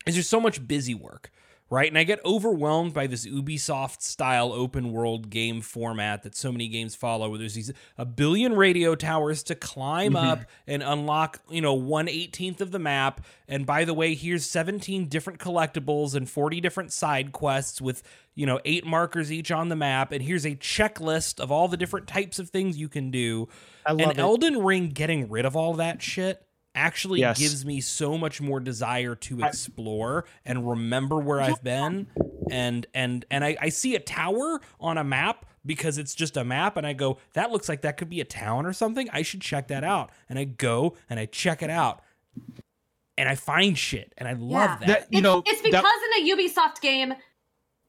is 0.07 0.15
there's 0.15 0.29
so 0.29 0.41
much 0.41 0.67
busy 0.67 0.93
work, 0.93 1.31
right? 1.71 1.89
And 1.89 1.99
I 1.99 2.05
get 2.05 2.25
overwhelmed 2.25 2.95
by 2.95 3.07
this 3.07 3.27
Ubisoft 3.27 4.01
style 4.03 4.53
open 4.53 4.93
world 4.93 5.31
game 5.31 5.61
format 5.61 6.23
that 6.23 6.35
so 6.35 6.51
many 6.51 6.69
games 6.69 6.95
follow, 6.95 7.29
where 7.29 7.39
there's 7.39 7.55
these 7.55 7.73
a 7.97 8.05
billion 8.07 8.55
radio 8.55 8.95
towers 8.95 9.43
to 9.45 9.55
climb 9.55 10.13
Mhm. 10.15 10.25
up 10.25 10.41
and 10.67 10.83
unlock, 10.83 11.41
you 11.51 11.61
know, 11.61 11.75
one 11.75 12.09
eighteenth 12.09 12.61
of 12.61 12.71
the 12.71 12.79
map. 12.79 13.21
And 13.47 13.67
by 13.67 13.85
the 13.85 13.95
way, 13.95 14.15
here's 14.15 14.45
17 14.47 15.07
different 15.09 15.39
collectibles 15.39 16.15
and 16.15 16.29
40 16.29 16.61
different 16.61 16.93
side 16.93 17.33
quests 17.33 17.81
with, 17.81 18.03
you 18.35 18.47
know, 18.47 18.61
eight 18.65 18.87
markers 18.87 19.31
each 19.33 19.51
on 19.51 19.69
the 19.69 19.77
map. 19.77 20.13
And 20.13 20.23
here's 20.23 20.45
a 20.47 20.55
checklist 20.57 21.41
of 21.41 21.51
all 21.53 21.69
the 21.69 21.77
different 21.77 22.07
types 22.07 22.39
of 22.39 22.51
things 22.51 22.79
you 22.79 22.89
can 22.89 23.11
do. 23.11 23.49
I 23.87 23.93
love 23.93 24.01
And 24.01 24.11
it. 24.13 24.19
Elden 24.19 24.59
Ring 24.63 24.89
getting 24.89 25.29
rid 25.29 25.45
of 25.45 25.57
all 25.57 25.75
that 25.75 26.01
shit 26.03 26.43
actually 26.75 27.21
Yes. 27.21 27.39
gives 27.39 27.65
me 27.65 27.81
so 27.81 28.17
much 28.17 28.41
more 28.41 28.61
desire 28.61 29.15
to 29.15 29.43
I- 29.43 29.49
explore 29.49 30.25
and 30.45 30.69
remember 30.69 31.17
where 31.19 31.41
I've 31.41 31.63
been. 31.63 32.07
And 32.51 32.87
and 32.95 33.25
and 33.31 33.45
I, 33.45 33.57
I 33.61 33.69
see 33.69 33.95
a 33.95 34.01
tower 34.01 34.61
on 34.81 34.97
a 34.97 35.05
map 35.05 35.45
because 35.67 35.99
it's 35.99 36.15
just 36.15 36.37
a 36.37 36.45
map 36.45 36.77
and 36.77 36.87
I 36.87 36.93
go 36.95 37.19
that 37.35 37.51
looks 37.51 37.69
like 37.69 37.83
that 37.83 37.97
could 37.99 38.09
be 38.09 38.21
a 38.21 38.25
town 38.25 38.65
or 38.65 38.73
something. 38.73 39.09
I 39.13 39.23
should 39.23 39.41
check 39.43 39.69
that 39.69 39.85
out. 39.85 40.11
And 40.29 40.39
I 40.39 40.45
go 40.45 40.97
and 41.11 41.19
I 41.21 41.27
check 41.27 41.63
it 41.63 41.71
out. 41.71 42.01
And 43.17 43.29
I 43.29 43.35
find 43.35 43.77
shit 43.77 44.15
and 44.17 44.29
I 44.29 44.33
love 44.35 44.79
Yeah. 44.81 44.87
that, 44.87 44.87
That 44.87 45.07
you 45.11 45.21
know 45.21 45.43
it's 45.45 45.61
that- 45.61 45.71
because 45.71 45.85
in 46.17 46.29
a 46.29 46.37
Ubisoft 46.37 46.81
game, 46.81 47.13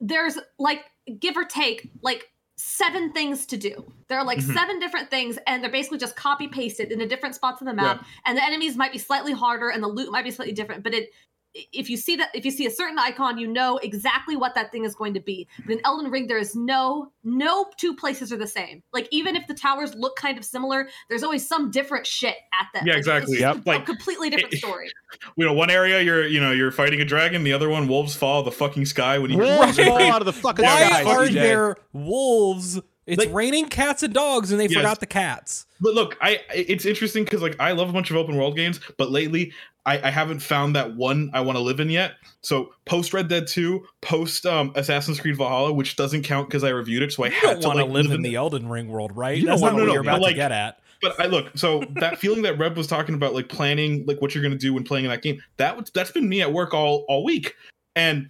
there's 0.02 0.38
like 0.58 0.84
give 1.20 1.38
or 1.38 1.46
take 1.46 1.90
like 2.02 2.30
seven 2.60 3.14
things 3.14 3.46
to 3.46 3.58
do. 3.58 3.90
There 4.10 4.18
are 4.18 4.26
like 4.26 4.40
Mhm. 4.40 4.54
seven 4.54 4.80
different 4.80 5.10
things, 5.10 5.38
and 5.48 5.64
they're 5.64 5.72
basically 5.72 5.98
just 5.98 6.18
copy 6.18 6.50
pasted 6.50 6.92
in 6.92 7.00
the 7.00 7.06
different 7.06 7.36
spots 7.36 7.62
of 7.62 7.68
the 7.68 7.74
map. 7.74 8.06
And 8.26 8.38
the 8.38 8.44
enemies 8.44 8.76
might 8.76 8.92
be 8.92 8.98
slightly 8.98 9.32
harder, 9.32 9.70
and 9.70 9.82
the 9.82 9.88
loot 9.88 10.12
might 10.12 10.26
be 10.26 10.32
slightly 10.32 10.54
different. 10.54 10.84
But 10.84 10.94
it, 10.94 11.14
if 11.54 11.90
you 11.90 11.98
see 11.98 12.16
that, 12.18 12.30
if 12.36 12.46
you 12.46 12.52
see 12.52 12.66
a 12.68 12.72
certain 12.72 13.00
icon, 13.00 13.38
you 13.38 13.48
know 13.48 13.78
exactly 13.78 14.36
what 14.36 14.54
that 14.56 14.72
thing 14.72 14.86
is 14.86 14.94
going 14.96 15.14
to 15.16 15.20
be. 15.20 15.48
But 15.66 15.74
in 15.74 15.82
Elden 15.84 16.12
Ring, 16.12 16.28
there 16.28 16.38
is 16.38 16.56
no 16.56 17.12
no 17.24 17.66
two 17.78 17.96
places 17.96 18.32
are 18.32 18.38
the 18.38 18.48
same. 18.48 18.84
Like 18.94 19.08
even 19.12 19.36
if 19.36 19.48
the 19.48 19.54
towers 19.54 19.94
look 19.96 20.16
kind 20.16 20.38
of 20.38 20.46
similar, 20.46 20.88
there's 21.10 21.24
always 21.24 21.48
some 21.48 21.72
different 21.72 22.06
shit 22.06 22.36
at 22.60 22.68
them. 22.74 22.86
Yeah, 22.86 22.94
Like, 22.94 23.00
exactly. 23.00 23.34
It's 23.34 23.42
just 23.42 23.60
a, 23.66 23.70
Like, 23.70 23.86
completely 23.86 24.30
different 24.30 24.54
it- 24.54 24.58
story. 24.60 24.90
You 25.36 25.46
know, 25.46 25.54
one 25.54 25.72
area 25.72 26.02
you're 26.02 26.28
you 26.28 26.40
know 26.40 26.52
you're 26.52 26.70
fighting 26.72 27.02
a 27.02 27.06
dragon, 27.06 27.44
the 27.44 27.52
other 27.54 27.68
one 27.68 27.88
wolves 27.88 28.16
fall 28.16 28.44
the 28.44 28.52
fucking 28.52 28.86
sky 28.86 29.18
when 29.18 29.32
you 29.32 29.38
wolves 29.40 29.78
Right. 29.80 29.88
fall 29.88 30.02
out 30.02 30.22
of 30.22 30.26
the 30.28 30.34
fucking 30.34 30.64
why 30.64 30.88
sky. 30.88 31.04
are 31.04 31.28
there 31.28 31.76
wolves 31.94 32.80
it's 33.10 33.20
Like- 33.26 33.34
raining 33.34 33.68
cats 33.68 34.04
and 34.04 34.14
dogs 34.14 34.52
and 34.52 34.60
they 34.60 34.66
Yes. 34.66 34.74
forgot 34.76 35.00
the 35.00 35.06
cats 35.06 35.66
But 35.82 35.94
look, 35.96 36.18
I 36.22 36.40
it's 36.54 36.86
interesting 36.86 37.24
because 37.24 37.42
like 37.42 37.56
I 37.60 37.72
love 37.74 37.90
a 37.90 37.94
bunch 37.94 38.12
of 38.12 38.18
open 38.18 38.36
world 38.38 38.56
games, 38.56 38.80
but 38.98 39.12
lately 39.12 39.52
I, 39.86 40.08
I 40.08 40.12
haven't 40.12 40.40
found 40.40 40.76
that 40.76 40.96
one 40.96 41.32
I 41.34 41.42
want 41.42 41.58
to 41.58 41.62
live 41.62 41.80
in 41.80 41.90
yet. 41.90 42.14
So 42.42 42.74
post 42.86 43.14
Red 43.14 43.28
Dead 43.30 43.48
2, 43.48 43.84
post 44.02 44.46
um, 44.46 44.72
Assassin's 44.76 45.20
Creed 45.20 45.38
Valhalla, 45.38 45.74
which 45.74 45.96
doesn't 45.96 46.24
count 46.24 46.48
because 46.50 46.64
I 46.64 46.70
reviewed 46.70 47.02
it, 47.02 47.12
so 47.14 47.24
I 47.24 47.30
don't 47.30 47.62
to 47.62 47.68
want 47.68 47.80
to 47.80 47.86
like 47.86 47.94
live 47.94 48.12
in 48.12 48.22
the 48.22 48.30
the 48.30 48.36
Elden 48.36 48.68
Ring 48.70 48.90
world 48.90 49.16
right 49.16 49.38
You 49.38 49.46
that's 49.48 49.62
not 49.62 49.74
wanna- 49.74 49.84
what 49.84 49.88
no, 49.88 49.94
you're 49.94 50.04
no, 50.04 50.10
about 50.10 50.16
but, 50.22 50.26
to 50.28 50.30
like- 50.32 50.36
get 50.36 50.52
at 50.52 50.80
but 51.02 51.18
I 51.18 51.28
look 51.28 51.52
so 51.58 51.82
that 52.02 52.20
feeling 52.20 52.42
that 52.42 52.58
Reb 52.60 52.76
was 52.76 52.86
talking 52.86 53.16
about, 53.16 53.34
like 53.34 53.48
planning, 53.48 54.04
like 54.06 54.22
what 54.22 54.36
you're 54.36 54.44
gonna 54.44 54.58
do 54.58 54.74
when 54.74 54.84
playing 54.84 55.06
in 55.06 55.12
that 55.12 55.22
game. 55.22 55.42
That 55.56 55.90
that's 55.94 56.12
been 56.12 56.28
me 56.28 56.42
at 56.42 56.52
work 56.52 56.74
all 56.74 57.06
all 57.08 57.24
week, 57.24 57.56
and 57.96 58.30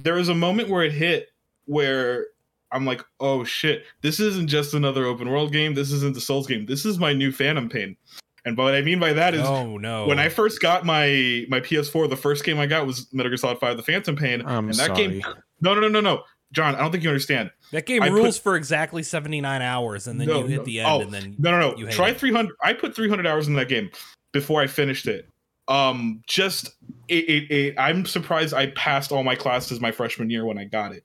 there 0.00 0.14
was 0.14 0.28
a 0.28 0.34
moment 0.34 0.68
where 0.68 0.82
it 0.82 0.90
hit 0.92 1.28
where 1.66 2.26
I'm 2.72 2.84
like, 2.84 3.02
oh 3.20 3.44
shit, 3.44 3.84
this 4.02 4.20
isn't 4.20 4.48
just 4.48 4.74
another 4.74 5.04
open 5.06 5.28
world 5.30 5.52
game. 5.52 5.74
This 5.74 5.90
isn't 5.90 6.14
the 6.14 6.20
Souls 6.20 6.46
game. 6.46 6.66
This 6.66 6.84
is 6.84 6.98
my 6.98 7.12
new 7.12 7.32
Phantom 7.32 7.68
Pain. 7.68 7.96
And 8.44 8.56
what 8.56 8.74
I 8.74 8.82
mean 8.82 8.98
by 9.00 9.12
that 9.12 9.34
is 9.34 9.42
oh 9.46 9.76
no 9.78 10.06
when 10.06 10.18
I 10.18 10.28
first 10.28 10.62
got 10.62 10.86
my 10.86 11.44
my 11.48 11.60
PS4, 11.60 12.08
the 12.08 12.16
first 12.16 12.44
game 12.44 12.58
I 12.58 12.66
got 12.66 12.86
was 12.86 13.12
Metal 13.12 13.30
Gear 13.30 13.36
Solid 13.36 13.58
5: 13.58 13.76
The 13.76 13.82
Phantom 13.82 14.16
Pain. 14.16 14.42
I'm 14.46 14.68
and 14.70 14.78
that 14.78 14.86
sorry. 14.86 15.08
game, 15.08 15.22
no, 15.60 15.74
no, 15.74 15.80
no, 15.80 15.88
no, 15.88 16.00
no, 16.00 16.22
John, 16.52 16.74
I 16.74 16.78
don't 16.78 16.90
think 16.90 17.02
you 17.04 17.10
understand. 17.10 17.50
that 17.72 17.84
game 17.84 18.02
I 18.02 18.08
rules 18.08 18.38
for 18.38 18.56
exactly 18.56 19.02
79 19.02 19.60
hours 19.60 20.06
and 20.06 20.20
then 20.20 20.28
No, 20.28 20.40
you 20.40 20.46
hit 20.46 20.58
no. 20.58 20.64
the 20.64 20.80
end 20.80 20.88
Oh, 20.88 21.00
and 21.02 21.12
then 21.12 21.36
No, 21.38 21.50
no, 21.58 21.76
You 21.76 21.84
no. 21.84 21.88
hate 21.88 21.96
Try 21.96 22.08
it. 22.10 22.18
300. 22.18 22.54
I 22.62 22.72
put 22.72 22.94
300 22.94 23.26
hours 23.26 23.48
in 23.48 23.54
that 23.54 23.68
game 23.68 23.90
before 24.32 24.62
I 24.62 24.66
finished 24.66 25.06
it. 25.06 25.28
Um, 25.66 26.22
just 26.26 26.70
it, 27.08 27.28
it, 27.28 27.50
it 27.50 27.74
I'm 27.76 28.06
surprised 28.06 28.54
I 28.54 28.68
passed 28.68 29.12
all 29.12 29.22
my 29.24 29.34
classes 29.34 29.80
my 29.80 29.90
freshman 29.92 30.30
year 30.30 30.46
when 30.46 30.56
I 30.56 30.64
got 30.64 30.92
it 30.92 31.04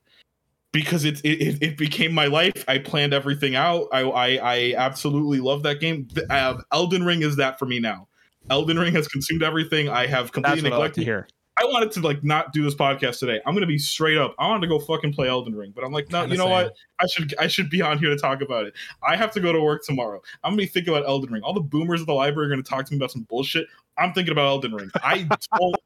because 0.74 1.06
it 1.06 1.20
it, 1.24 1.40
it- 1.40 1.62
it 1.62 1.78
became 1.78 2.12
my 2.12 2.26
life. 2.26 2.62
I 2.68 2.76
planned 2.78 3.14
everything 3.14 3.54
out. 3.54 3.86
I 3.92 4.00
I, 4.02 4.28
I 4.42 4.74
absolutely 4.76 5.40
love 5.40 5.62
that 5.62 5.80
game. 5.80 6.06
The- 6.12 6.30
Uh, 6.30 6.60
Elden 6.72 7.04
Ring 7.04 7.22
is 7.22 7.36
that 7.36 7.58
for 7.58 7.64
me 7.64 7.80
now. 7.80 8.08
Elden 8.50 8.78
Ring 8.78 8.92
has 8.92 9.08
consumed 9.08 9.42
everything. 9.42 9.88
I 9.88 10.06
have 10.06 10.24
That's 10.26 10.30
completely 10.32 10.70
what 10.70 10.76
I 10.76 10.78
like 10.82 10.92
to 10.94 11.00
neglected 11.00 11.04
hear. 11.04 11.28
I 11.56 11.64
wanted 11.66 11.92
to 11.92 12.00
like 12.00 12.24
not 12.24 12.52
do 12.52 12.64
this 12.64 12.74
podcast 12.74 13.20
today. 13.20 13.40
I'm 13.46 13.54
gonna 13.54 13.64
be 13.66 13.78
straight 13.78 14.18
up. 14.18 14.34
I 14.40 14.48
wanted 14.48 14.62
to 14.62 14.66
go 14.66 14.80
fucking 14.80 15.12
play 15.14 15.28
Elden 15.28 15.54
Ring, 15.54 15.72
but 15.74 15.84
I'm 15.84 15.92
like, 15.92 16.10
no, 16.10 16.22
Kinda 16.22 16.34
you 16.34 16.38
know 16.38 16.46
same. 16.46 16.52
what? 16.52 16.72
I 17.00 17.06
should 17.06 17.34
I 17.38 17.46
should 17.46 17.70
be 17.70 17.80
on 17.80 17.96
here 17.98 18.10
to 18.10 18.16
talk 18.16 18.42
about 18.42 18.66
it. 18.66 18.74
I 19.06 19.14
have 19.16 19.30
to 19.34 19.40
go 19.40 19.52
to 19.52 19.60
work 19.60 19.84
tomorrow. 19.84 20.20
I'm 20.42 20.50
gonna 20.50 20.62
be 20.62 20.66
thinking 20.66 20.92
about 20.92 21.06
Elden 21.08 21.32
Ring. 21.32 21.42
All 21.44 21.54
the 21.54 21.60
boomers 21.60 22.00
at 22.00 22.08
the 22.08 22.12
library 22.12 22.48
are 22.48 22.50
gonna 22.50 22.64
talk 22.64 22.84
to 22.86 22.92
me 22.92 22.96
about 22.98 23.12
some 23.12 23.22
bullshit. 23.30 23.66
I'm 23.96 24.12
thinking 24.12 24.32
about 24.32 24.46
Elden 24.48 24.74
Ring. 24.74 24.90
I 24.96 25.22
don't 25.58 25.76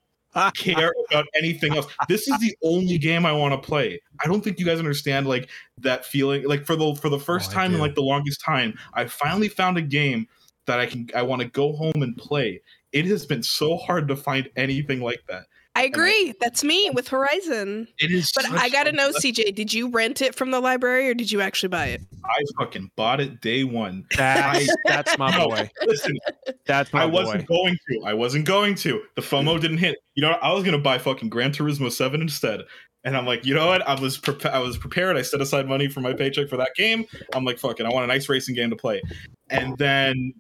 care 0.54 0.92
about 1.10 1.26
anything 1.34 1.76
else. 1.76 1.86
This 2.08 2.28
is 2.28 2.38
the 2.38 2.56
only 2.62 2.98
game 2.98 3.26
I 3.26 3.32
want 3.32 3.60
to 3.60 3.66
play. 3.66 4.00
I 4.22 4.26
don't 4.26 4.42
think 4.42 4.58
you 4.58 4.66
guys 4.66 4.78
understand 4.78 5.26
like 5.26 5.48
that 5.78 6.04
feeling. 6.04 6.44
Like 6.44 6.64
for 6.66 6.76
the 6.76 6.94
for 6.94 7.08
the 7.08 7.18
first 7.18 7.50
Oh, 7.50 7.54
time 7.54 7.74
in 7.74 7.80
like 7.80 7.94
the 7.94 8.02
longest 8.02 8.40
time, 8.40 8.78
I 8.94 9.06
finally 9.06 9.48
found 9.48 9.78
a 9.78 9.82
game 9.82 10.28
that 10.66 10.80
I 10.80 10.86
can 10.86 11.08
I 11.14 11.22
want 11.22 11.42
to 11.42 11.48
go 11.48 11.72
home 11.72 12.02
and 12.02 12.16
play. 12.16 12.60
It 12.92 13.04
has 13.06 13.26
been 13.26 13.42
so 13.42 13.76
hard 13.76 14.08
to 14.08 14.16
find 14.16 14.48
anything 14.56 15.00
like 15.00 15.22
that. 15.28 15.46
I 15.78 15.84
agree. 15.84 16.34
That's 16.40 16.64
me 16.64 16.90
with 16.92 17.06
Horizon. 17.06 17.86
It 17.98 18.10
is. 18.10 18.32
But 18.34 18.50
I 18.50 18.68
gotta 18.68 18.90
a- 18.90 18.92
know, 18.92 19.10
CJ, 19.12 19.54
did 19.54 19.72
you 19.72 19.88
rent 19.88 20.20
it 20.20 20.34
from 20.34 20.50
the 20.50 20.58
library 20.60 21.08
or 21.08 21.14
did 21.14 21.30
you 21.30 21.40
actually 21.40 21.68
buy 21.68 21.86
it? 21.86 22.00
I 22.24 22.42
fucking 22.58 22.90
bought 22.96 23.20
it 23.20 23.40
day 23.40 23.62
one. 23.62 24.04
That's, 24.16 24.68
that's 24.84 25.16
my 25.18 25.30
No, 25.30 25.48
boy. 25.48 25.70
Listen, 25.86 26.18
That's 26.66 26.92
my 26.92 27.04
I 27.04 27.06
boy. 27.06 27.12
wasn't 27.12 27.46
going 27.46 27.76
to. 27.88 28.02
I 28.04 28.14
wasn't 28.14 28.44
going 28.44 28.74
to. 28.76 29.02
The 29.14 29.22
FOMO 29.22 29.60
didn't 29.60 29.78
hit. 29.78 29.98
You 30.16 30.22
know. 30.22 30.32
I 30.32 30.52
was 30.52 30.64
gonna 30.64 30.78
buy 30.78 30.98
fucking 30.98 31.28
Gran 31.28 31.52
Turismo 31.52 31.92
Seven 31.92 32.22
instead. 32.22 32.62
And 33.04 33.16
I'm 33.16 33.24
like, 33.26 33.46
you 33.46 33.54
know 33.54 33.68
what? 33.68 33.86
I 33.88 33.98
was 33.98 34.18
prepa- 34.18 34.50
I 34.50 34.58
was 34.58 34.76
prepared. 34.76 35.16
I 35.16 35.22
set 35.22 35.40
aside 35.40 35.68
money 35.68 35.88
for 35.88 36.00
my 36.00 36.12
paycheck 36.12 36.48
for 36.48 36.56
that 36.56 36.74
game. 36.74 37.04
I'm 37.32 37.44
like, 37.44 37.60
fuck 37.60 37.78
it. 37.78 37.86
I 37.86 37.90
want 37.90 38.02
a 38.04 38.08
nice 38.08 38.28
racing 38.28 38.56
game 38.56 38.70
to 38.70 38.76
play. 38.76 39.00
And 39.48 39.78
then, 39.78 40.34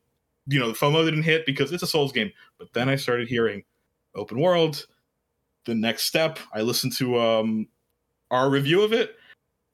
you 0.48 0.58
know, 0.58 0.66
the 0.66 0.74
FOMO 0.74 1.04
didn't 1.04 1.22
hit 1.22 1.46
because 1.46 1.70
it's 1.70 1.84
a 1.84 1.86
Souls 1.86 2.10
game. 2.10 2.32
But 2.58 2.72
then 2.74 2.88
I 2.88 2.96
started 2.96 3.28
hearing 3.28 3.62
open 4.16 4.40
world. 4.40 4.84
The 5.68 5.74
next 5.74 6.04
step, 6.04 6.38
I 6.54 6.62
listened 6.62 6.94
to 6.94 7.20
um 7.20 7.68
our 8.30 8.48
review 8.48 8.80
of 8.80 8.94
it, 8.94 9.16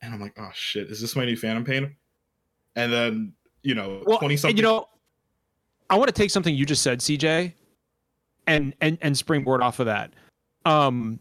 and 0.02 0.12
I'm 0.12 0.20
like, 0.20 0.34
oh 0.36 0.50
shit, 0.52 0.90
is 0.90 1.00
this 1.00 1.14
my 1.14 1.24
new 1.24 1.36
Phantom 1.36 1.64
Pain? 1.64 1.94
And 2.74 2.92
then, 2.92 3.32
you 3.62 3.76
know, 3.76 4.02
well, 4.04 4.18
twenty 4.18 4.36
something. 4.36 4.56
you 4.56 4.64
know, 4.64 4.88
I 5.88 5.96
want 5.96 6.08
to 6.08 6.12
take 6.12 6.32
something 6.32 6.52
you 6.52 6.66
just 6.66 6.82
said, 6.82 6.98
CJ, 6.98 7.52
and 8.48 8.74
and 8.80 8.98
and 9.02 9.16
springboard 9.16 9.62
off 9.62 9.78
of 9.78 9.86
that. 9.86 10.12
Um, 10.64 11.20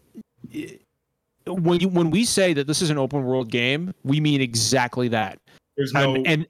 when 1.46 1.80
you 1.80 1.88
when 1.88 2.10
we 2.10 2.26
say 2.26 2.54
that 2.54 2.66
this 2.66 2.82
is 2.82 2.90
an 2.90 2.98
open 2.98 3.24
world 3.26 3.52
game, 3.52 3.94
we 4.04 4.20
mean 4.20 4.42
exactly 4.42 5.08
that. 5.10 5.38
there's 5.78 5.94
no 5.94 6.16
and 6.16 6.26
and 6.26 6.48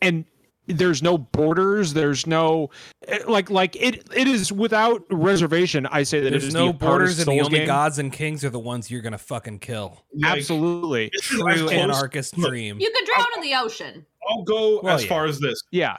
and 0.00 0.24
there's 0.66 1.02
no 1.02 1.18
borders 1.18 1.92
there's 1.92 2.26
no 2.26 2.70
eh, 3.06 3.18
like 3.28 3.50
like 3.50 3.76
it 3.76 4.06
it 4.14 4.26
is 4.26 4.50
without 4.50 5.02
reservation 5.10 5.86
i 5.86 6.02
say 6.02 6.20
that 6.20 6.28
it 6.28 6.30
there's 6.30 6.44
is 6.44 6.54
no 6.54 6.68
the 6.68 6.72
borders 6.72 7.10
hardest 7.10 7.18
and 7.20 7.26
the 7.28 7.38
Souls 7.38 7.46
only 7.46 7.58
game. 7.60 7.66
gods 7.66 7.98
and 7.98 8.12
kings 8.12 8.44
are 8.44 8.50
the 8.50 8.58
ones 8.58 8.90
you're 8.90 9.02
gonna 9.02 9.18
fucking 9.18 9.58
kill 9.58 10.02
like, 10.14 10.38
absolutely 10.38 11.10
this 11.12 11.30
is 11.30 11.42
as 11.48 11.58
true 11.58 11.68
anarchist 11.70 12.38
look, 12.38 12.50
dream 12.50 12.78
You 12.80 12.90
could 12.94 13.04
drown 13.06 13.26
in 13.36 13.42
the 13.42 13.54
ocean. 13.56 14.06
I'll 14.28 14.42
go 14.42 14.80
Well, 14.82 14.94
as 14.94 15.02
yeah. 15.02 15.08
far 15.08 15.26
as 15.26 15.38
this. 15.40 15.60
yeah 15.70 15.98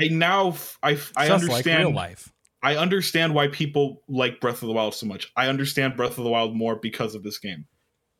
I 0.00 0.08
now 0.08 0.54
I 0.82 0.94
just 0.94 1.16
understand 1.16 1.48
like 1.48 1.66
real 1.78 1.90
life 1.94 2.32
I 2.62 2.76
understand 2.76 3.32
why 3.34 3.46
people 3.48 4.02
like 4.08 4.40
Breath 4.40 4.60
of 4.62 4.66
the 4.66 4.72
Wild 4.72 4.92
so 4.94 5.06
much. 5.06 5.30
I 5.36 5.46
understand 5.46 5.96
Breath 5.96 6.18
of 6.18 6.24
the 6.24 6.30
Wild 6.30 6.56
more 6.56 6.74
because 6.74 7.14
of 7.14 7.22
this 7.22 7.38
game. 7.38 7.64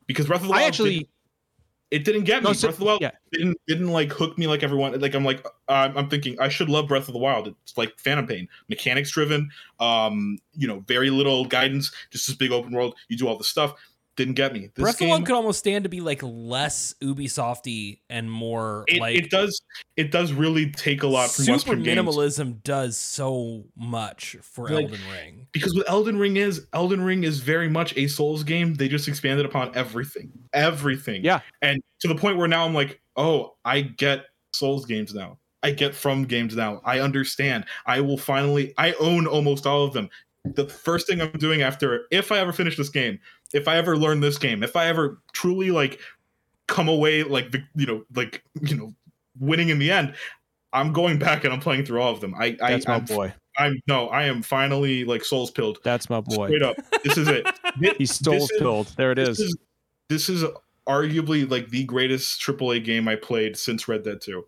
Because 0.06 0.26
Breath 0.26 0.42
of 0.42 0.46
the 0.46 0.52
Wild 0.52 0.62
i 0.62 0.66
actually 0.66 0.98
didn't, 0.98 1.08
it 1.96 2.04
didn't 2.04 2.24
get 2.24 2.42
me. 2.42 2.50
No, 2.50 2.52
so- 2.52 2.68
Breath 2.68 2.74
of 2.74 2.80
the 2.80 2.84
Wild 2.84 3.00
yeah. 3.00 3.10
didn't 3.32 3.58
didn't 3.66 3.88
like 3.88 4.12
hook 4.12 4.36
me 4.38 4.46
like 4.46 4.62
everyone. 4.62 4.98
Like 5.00 5.14
I'm 5.14 5.24
like 5.24 5.46
I'm, 5.68 5.96
I'm 5.96 6.08
thinking 6.08 6.38
I 6.38 6.48
should 6.48 6.68
love 6.68 6.88
Breath 6.88 7.08
of 7.08 7.12
the 7.12 7.18
Wild. 7.18 7.48
It's 7.48 7.76
like 7.76 7.98
Phantom 7.98 8.26
Pain, 8.26 8.48
mechanics 8.68 9.10
driven. 9.10 9.50
Um, 9.80 10.38
you 10.54 10.68
know, 10.68 10.80
very 10.86 11.10
little 11.10 11.44
guidance, 11.44 11.92
just 12.10 12.26
this 12.26 12.36
big 12.36 12.52
open 12.52 12.72
world. 12.72 12.94
You 13.08 13.16
do 13.16 13.28
all 13.28 13.38
the 13.38 13.44
stuff. 13.44 13.74
Didn't 14.16 14.34
get 14.34 14.52
me. 14.52 14.70
This 14.74 14.82
breath 14.82 14.94
of 14.94 14.98
the 14.98 15.04
game, 15.04 15.10
wild 15.10 15.26
could 15.26 15.34
almost 15.34 15.58
stand 15.58 15.84
to 15.84 15.90
be 15.90 16.00
like 16.00 16.20
less 16.22 16.94
ubisofty 17.02 18.00
and 18.08 18.30
more 18.30 18.84
it, 18.88 19.00
like 19.00 19.16
it 19.16 19.30
does 19.30 19.60
it 19.96 20.10
does 20.10 20.32
really 20.32 20.70
take 20.70 21.02
a 21.02 21.06
lot 21.06 21.30
from 21.30 21.44
super 21.44 21.56
Western 21.56 21.82
games. 21.82 21.98
minimalism 22.00 22.62
does 22.62 22.96
so 22.96 23.64
much 23.76 24.36
for 24.42 24.68
Like, 24.68 24.84
elden 24.86 25.00
ring 25.12 25.46
because 25.52 25.74
what 25.74 25.88
Elden 25.88 26.18
Ring 26.18 26.36
is, 26.36 26.66
Elden 26.72 27.02
Ring 27.02 27.24
is 27.24 27.40
very 27.40 27.68
much 27.68 27.96
a 27.96 28.06
Souls 28.08 28.44
game. 28.44 28.74
They 28.74 28.88
just 28.88 29.08
expanded 29.08 29.46
upon 29.46 29.74
everything, 29.74 30.30
everything. 30.52 31.24
Yeah. 31.24 31.40
and 31.62 31.82
to 32.00 32.08
the 32.08 32.14
point 32.14 32.36
where 32.36 32.48
now 32.48 32.66
I'm 32.66 32.74
like, 32.74 33.00
oh, 33.16 33.54
I 33.64 33.80
get 33.80 34.26
Souls 34.52 34.84
games 34.84 35.14
now. 35.14 35.38
I 35.62 35.70
get 35.72 35.94
From 35.94 36.24
games 36.24 36.54
now. 36.54 36.80
I 36.84 37.00
understand. 37.00 37.64
I 37.86 38.00
will 38.00 38.18
finally. 38.18 38.72
I 38.78 38.92
own 39.00 39.26
almost 39.26 39.66
all 39.66 39.84
of 39.84 39.92
them. 39.94 40.08
The 40.54 40.68
first 40.68 41.06
thing 41.06 41.20
I'm 41.20 41.32
doing 41.32 41.62
after 41.62 42.06
if 42.10 42.30
I 42.32 42.38
ever 42.38 42.52
finish 42.52 42.76
this 42.76 42.88
game, 42.88 43.18
if 43.52 43.68
I 43.68 43.76
ever 43.76 43.96
learn 43.96 44.20
this 44.20 44.38
game, 44.38 44.62
if 44.62 44.76
I 44.76 44.86
ever 44.86 45.20
truly 45.32 45.70
like 45.70 46.00
come 46.68 46.88
away 46.88 47.22
like 47.22 47.52
the 47.52 47.62
you 47.74 47.86
know 47.86 48.04
like 48.14 48.42
you 48.60 48.76
know 48.76 48.92
winning 49.38 49.68
in 49.68 49.78
the 49.78 49.90
end, 49.90 50.14
I'm 50.72 50.92
going 50.92 51.18
back 51.18 51.44
and 51.44 51.52
I'm 51.52 51.60
playing 51.60 51.84
through 51.84 52.00
all 52.00 52.12
of 52.12 52.20
them. 52.20 52.34
I 52.34 52.56
I 52.60 52.72
That's 52.72 52.86
my 52.86 52.94
I'm, 52.94 53.04
boy. 53.04 53.34
I'm 53.58 53.80
no, 53.86 54.08
I 54.08 54.24
am 54.24 54.42
finally 54.42 55.04
like 55.04 55.24
souls 55.24 55.50
pilled. 55.50 55.78
That's 55.82 56.10
my 56.10 56.20
boy. 56.20 56.48
Straight 56.48 56.62
up, 56.62 56.76
this 57.02 57.16
is 57.16 57.28
it. 57.28 57.46
Thi- 57.80 57.94
He's 57.98 58.14
stole 58.14 58.34
this 58.34 58.52
pilled. 58.58 58.86
There 58.96 59.12
it 59.12 59.16
This 59.16 59.40
is. 59.40 59.40
is 59.40 59.56
this 60.08 60.28
is 60.28 60.44
arguably 60.88 61.50
like 61.50 61.70
the 61.70 61.84
greatest 61.84 62.40
AAA 62.40 62.84
game 62.84 63.08
I 63.08 63.16
played 63.16 63.56
since 63.56 63.88
Red 63.88 64.04
Dead 64.04 64.20
2. 64.20 64.44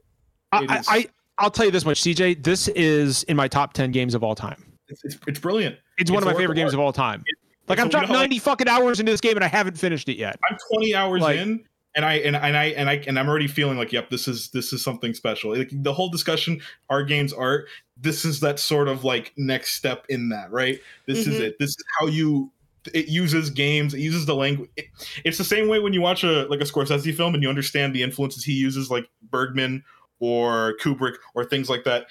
I, 0.52 0.82
I 0.88 1.06
I'll 1.38 1.50
tell 1.50 1.66
you 1.66 1.70
this 1.70 1.84
much, 1.84 2.00
CJ. 2.02 2.42
This 2.42 2.68
is 2.68 3.22
in 3.24 3.36
my 3.36 3.48
top 3.48 3.72
ten 3.72 3.92
games 3.92 4.14
of 4.14 4.22
all 4.24 4.34
time. 4.34 4.64
It's, 4.88 5.04
it's, 5.04 5.18
it's 5.26 5.38
brilliant. 5.38 5.76
It's, 5.98 6.10
one 6.10 6.22
of 6.22 6.26
my 6.26 6.32
favorite 6.32 6.50
of 6.50 6.56
games 6.56 6.74
of 6.74 6.80
all 6.80 6.92
time. 6.92 7.24
Like 7.66 7.78
I've 7.78 7.90
dropped 7.90 8.08
know 8.08 8.14
how, 8.14 8.20
like, 8.20 8.30
ninety 8.30 8.38
fucking 8.38 8.68
hours 8.68 8.98
into 9.00 9.12
this 9.12 9.20
game 9.20 9.36
and 9.36 9.44
I 9.44 9.48
haven't 9.48 9.76
finished 9.78 10.08
it 10.08 10.16
yet. 10.16 10.38
I'm 10.48 10.56
20 10.74 10.94
hours 10.94 11.20
Like- 11.22 11.38
in 11.38 11.64
and 11.96 12.04
I 12.04 12.14
and, 12.14 12.36
and 12.36 12.56
I 12.56 12.64
and 12.66 12.88
I 12.88 12.94
and 13.06 13.18
I'm 13.18 13.28
already 13.28 13.46
feeling 13.46 13.76
like 13.76 13.92
yep 13.92 14.08
this 14.10 14.28
is 14.28 14.50
this 14.50 14.72
is 14.72 14.82
something 14.82 15.12
special. 15.14 15.56
Like 15.56 15.70
the 15.72 15.92
whole 15.92 16.08
discussion 16.10 16.60
our 16.90 17.02
games 17.02 17.32
art 17.32 17.66
this 17.96 18.24
is 18.24 18.40
that 18.40 18.58
sort 18.60 18.88
of 18.88 19.04
like 19.04 19.32
next 19.36 19.74
step 19.74 20.04
in 20.08 20.28
that, 20.28 20.50
right? 20.52 20.78
This 21.06 21.26
is 21.26 21.40
Mhm. 21.40 21.44
it. 21.44 21.56
This 21.58 21.70
is 21.70 21.84
how 21.98 22.06
you 22.06 22.52
it 22.94 23.08
uses 23.08 23.50
games, 23.50 23.92
it 23.92 24.00
uses 24.00 24.24
the 24.24 24.34
language. 24.34 24.70
It, 24.76 24.86
it's 25.24 25.36
the 25.36 25.44
same 25.44 25.68
way 25.68 25.78
when 25.78 25.92
you 25.92 26.00
watch 26.00 26.24
a 26.24 26.44
like 26.48 26.60
a 26.60 26.64
Scorsese 26.64 27.14
film 27.14 27.34
and 27.34 27.42
you 27.42 27.48
understand 27.48 27.94
the 27.94 28.02
influences 28.02 28.44
he 28.44 28.52
uses 28.52 28.90
like 28.90 29.06
Bergman 29.30 29.82
or 30.20 30.74
Kubrick 30.80 31.16
or 31.34 31.44
things 31.44 31.68
like 31.68 31.84
that. 31.84 32.06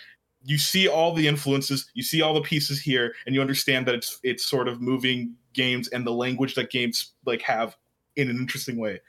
You 0.48 0.58
see 0.58 0.88
all 0.88 1.14
the 1.14 1.28
influences, 1.28 1.92
you 1.94 2.04
see 2.04 2.22
all 2.22 2.34
the 2.34 2.42
pieces 2.42 2.80
here 2.82 3.14
and 3.26 3.36
you 3.36 3.42
understand 3.42 3.86
that 3.88 3.96
it's 3.96 4.20
it's 4.24 4.46
sort 4.46 4.70
of 4.70 4.82
moving 4.82 5.36
games 5.54 5.90
and 5.90 6.08
the 6.08 6.12
language 6.14 6.56
that 6.56 6.70
games 6.72 7.12
like 7.26 7.42
have 7.42 7.76
in 8.16 8.30
an 8.30 8.38
interesting 8.38 8.78
way. 8.78 9.02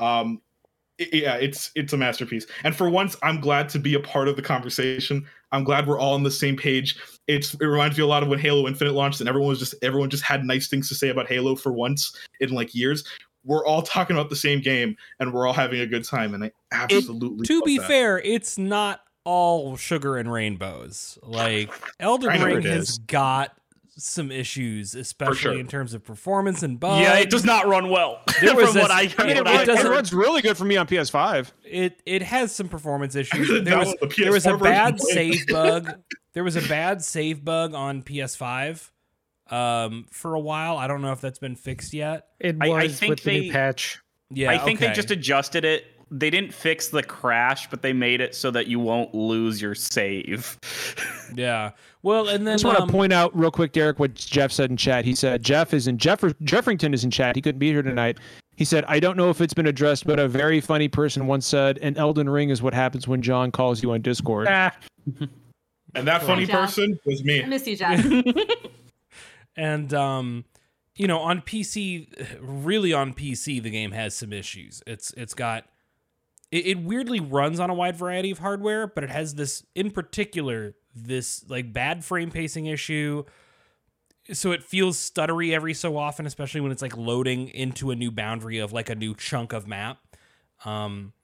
Um, 0.00 0.40
i- 1.00 1.08
yeah, 1.12 1.36
it's 1.36 1.70
it's 1.76 1.92
a 1.92 1.96
masterpiece. 1.96 2.46
And 2.64 2.74
for 2.74 2.90
once, 2.90 3.16
I'm 3.22 3.40
glad 3.40 3.68
to 3.70 3.78
be 3.78 3.94
a 3.94 4.00
part 4.00 4.26
of 4.26 4.34
the 4.34 4.42
conversation. 4.42 5.24
I'm 5.52 5.62
glad 5.62 5.86
we're 5.86 6.00
all 6.00 6.14
on 6.14 6.24
the 6.24 6.30
same 6.32 6.56
page. 6.56 6.96
It's 7.28 7.54
it 7.54 7.64
reminds 7.64 7.96
me 7.96 8.02
a 8.02 8.06
lot 8.08 8.24
of 8.24 8.28
when 8.28 8.40
Halo 8.40 8.66
Infinite 8.66 8.94
launched, 8.94 9.20
and 9.20 9.28
everyone 9.28 9.50
was 9.50 9.60
just 9.60 9.76
everyone 9.82 10.10
just 10.10 10.24
had 10.24 10.44
nice 10.44 10.66
things 10.66 10.88
to 10.88 10.96
say 10.96 11.10
about 11.10 11.28
Halo 11.28 11.54
for 11.54 11.72
once 11.72 12.16
in 12.40 12.50
like 12.50 12.74
years. 12.74 13.04
We're 13.44 13.64
all 13.64 13.82
talking 13.82 14.16
about 14.16 14.30
the 14.30 14.36
same 14.36 14.60
game, 14.60 14.96
and 15.20 15.32
we're 15.32 15.46
all 15.46 15.52
having 15.52 15.80
a 15.80 15.86
good 15.86 16.04
time. 16.04 16.34
And 16.34 16.44
I 16.44 16.52
absolutely 16.72 17.46
to 17.46 17.58
love 17.60 17.66
be 17.66 17.78
that. 17.78 17.86
fair, 17.86 18.18
it's 18.20 18.58
not 18.58 19.00
all 19.24 19.76
sugar 19.76 20.16
and 20.16 20.30
rainbows. 20.32 21.18
Like 21.22 21.70
Elden 22.00 22.30
I 22.30 22.42
Ring 22.42 22.62
has 22.62 22.98
got 22.98 23.56
some 23.96 24.32
issues, 24.32 24.94
especially 24.94 25.36
sure. 25.36 25.58
in 25.58 25.68
terms 25.68 25.92
of 25.94 26.02
performance 26.02 26.62
and 26.62 26.80
bugs. 26.80 27.02
yeah, 27.02 27.18
it 27.18 27.28
does 27.30 27.44
not 27.44 27.66
run 27.66 27.90
well. 27.90 28.22
There 28.40 28.54
was 28.56 28.66
from 28.70 28.74
this- 28.74 28.82
what 28.82 28.90
I 28.90 29.02
it 29.02 29.18
what 29.18 29.26
really 29.26 29.48
I 29.48 29.62
It, 29.62 29.84
runs 29.84 30.12
really 30.12 30.42
good 30.42 30.56
for 30.56 30.64
me 30.64 30.76
on 30.76 30.86
PS5. 30.86 31.52
It 31.64 32.00
it 32.06 32.22
has 32.22 32.52
some 32.52 32.68
performance 32.68 33.14
issues. 33.16 33.48
There 33.64 33.78
was 33.78 33.94
the 34.00 34.14
there 34.18 34.32
was 34.32 34.46
a 34.46 34.56
bad 34.56 34.94
and 34.94 34.98
played 34.98 35.34
it. 35.34 35.38
save 35.38 35.46
bug. 35.48 35.90
There 36.32 36.42
was 36.44 36.56
a 36.56 36.66
bad 36.66 37.04
save 37.04 37.44
bug 37.44 37.74
on 37.74 38.02
PS5 38.02 38.90
um, 39.50 40.06
for 40.10 40.34
a 40.34 40.40
while. 40.40 40.78
I 40.78 40.86
don't 40.86 41.02
know 41.02 41.12
if 41.12 41.20
that's 41.20 41.38
been 41.38 41.56
fixed 41.56 41.92
yet. 41.92 42.28
It 42.40 42.56
I- 42.60 42.68
I 42.70 42.82
was 42.84 42.98
think 42.98 43.10
with 43.10 43.22
the 43.22 43.30
they- 43.30 43.40
new 43.46 43.52
patch. 43.52 44.00
Yeah, 44.34 44.50
I 44.50 44.56
think 44.56 44.78
okay. 44.78 44.88
they 44.88 44.94
just 44.94 45.10
adjusted 45.10 45.66
it. 45.66 45.84
They 46.14 46.28
didn't 46.28 46.52
fix 46.52 46.88
the 46.88 47.02
crash, 47.02 47.70
but 47.70 47.80
they 47.80 47.94
made 47.94 48.20
it 48.20 48.34
so 48.34 48.50
that 48.50 48.66
you 48.66 48.78
won't 48.78 49.14
lose 49.14 49.62
your 49.62 49.74
save. 49.74 50.58
yeah. 51.34 51.70
Well, 52.02 52.28
and 52.28 52.46
then 52.46 52.48
I 52.48 52.50
then 52.50 52.54
just 52.54 52.64
want 52.66 52.76
to 52.76 52.82
um, 52.82 52.88
point 52.90 53.12
out 53.12 53.36
real 53.36 53.50
quick, 53.50 53.72
Derek, 53.72 53.98
what 53.98 54.14
Jeff 54.14 54.52
said 54.52 54.70
in 54.70 54.76
chat. 54.76 55.04
He 55.06 55.14
said 55.14 55.42
Jeff 55.42 55.72
is 55.72 55.86
in 55.86 55.96
Jeff 55.96 56.22
Jeffrington 56.42 56.92
is 56.92 57.02
in 57.02 57.10
chat. 57.10 57.34
He 57.34 57.40
couldn't 57.42 57.58
be 57.58 57.70
here 57.70 57.82
tonight. 57.82 58.18
He 58.56 58.66
said, 58.66 58.84
I 58.86 59.00
don't 59.00 59.16
know 59.16 59.30
if 59.30 59.40
it's 59.40 59.54
been 59.54 59.66
addressed, 59.66 60.06
but 60.06 60.18
a 60.18 60.28
very 60.28 60.60
funny 60.60 60.86
person 60.86 61.26
once 61.26 61.46
said, 61.46 61.78
an 61.78 61.96
Elden 61.96 62.28
Ring 62.28 62.50
is 62.50 62.60
what 62.60 62.74
happens 62.74 63.08
when 63.08 63.22
John 63.22 63.50
calls 63.50 63.82
you 63.82 63.92
on 63.92 64.02
Discord. 64.02 64.46
Ah, 64.50 64.76
and 65.94 66.06
that 66.06 66.22
funny 66.22 66.44
Yeah. 66.44 66.60
person 66.60 66.98
was 67.06 67.24
me. 67.24 67.40
I 67.40 67.44
me. 67.44 67.48
miss 67.48 67.66
you, 67.66 67.76
Jeff. 67.76 68.04
and 69.56 69.92
um 69.92 70.44
you 70.96 71.06
know 71.06 71.18
on 71.18 71.42
pc 71.42 72.06
really 72.40 72.92
on 72.92 73.12
pc 73.12 73.62
the 73.62 73.68
game 73.70 73.90
has 73.92 74.14
some 74.14 74.32
issues 74.32 74.82
it's 74.86 75.12
it's 75.14 75.34
got 75.34 75.64
it, 76.52 76.66
it 76.66 76.78
weirdly 76.78 77.18
runs 77.18 77.58
on 77.58 77.70
a 77.70 77.74
wide 77.74 77.96
variety 77.96 78.30
of 78.30 78.38
hardware 78.38 78.86
but 78.86 79.02
it 79.02 79.10
has 79.10 79.34
this 79.34 79.64
in 79.74 79.90
particular 79.90 80.76
this 80.94 81.44
like 81.48 81.72
bad 81.72 82.04
frame 82.04 82.30
pacing 82.30 82.66
issue. 82.66 83.24
So 84.32 84.52
it 84.52 84.62
feels 84.62 84.98
stuttery 84.98 85.52
every 85.52 85.74
so 85.74 85.96
often 85.96 86.26
especially 86.26 86.60
when 86.60 86.70
it's 86.70 86.82
like 86.82 86.96
loading 86.96 87.48
into 87.48 87.90
a 87.90 87.96
new 87.96 88.12
boundary 88.12 88.58
of 88.58 88.72
like 88.72 88.90
a 88.90 88.94
new 88.94 89.14
chunk 89.14 89.52
of 89.52 89.66
map. 89.66 89.98
Um 90.64 91.14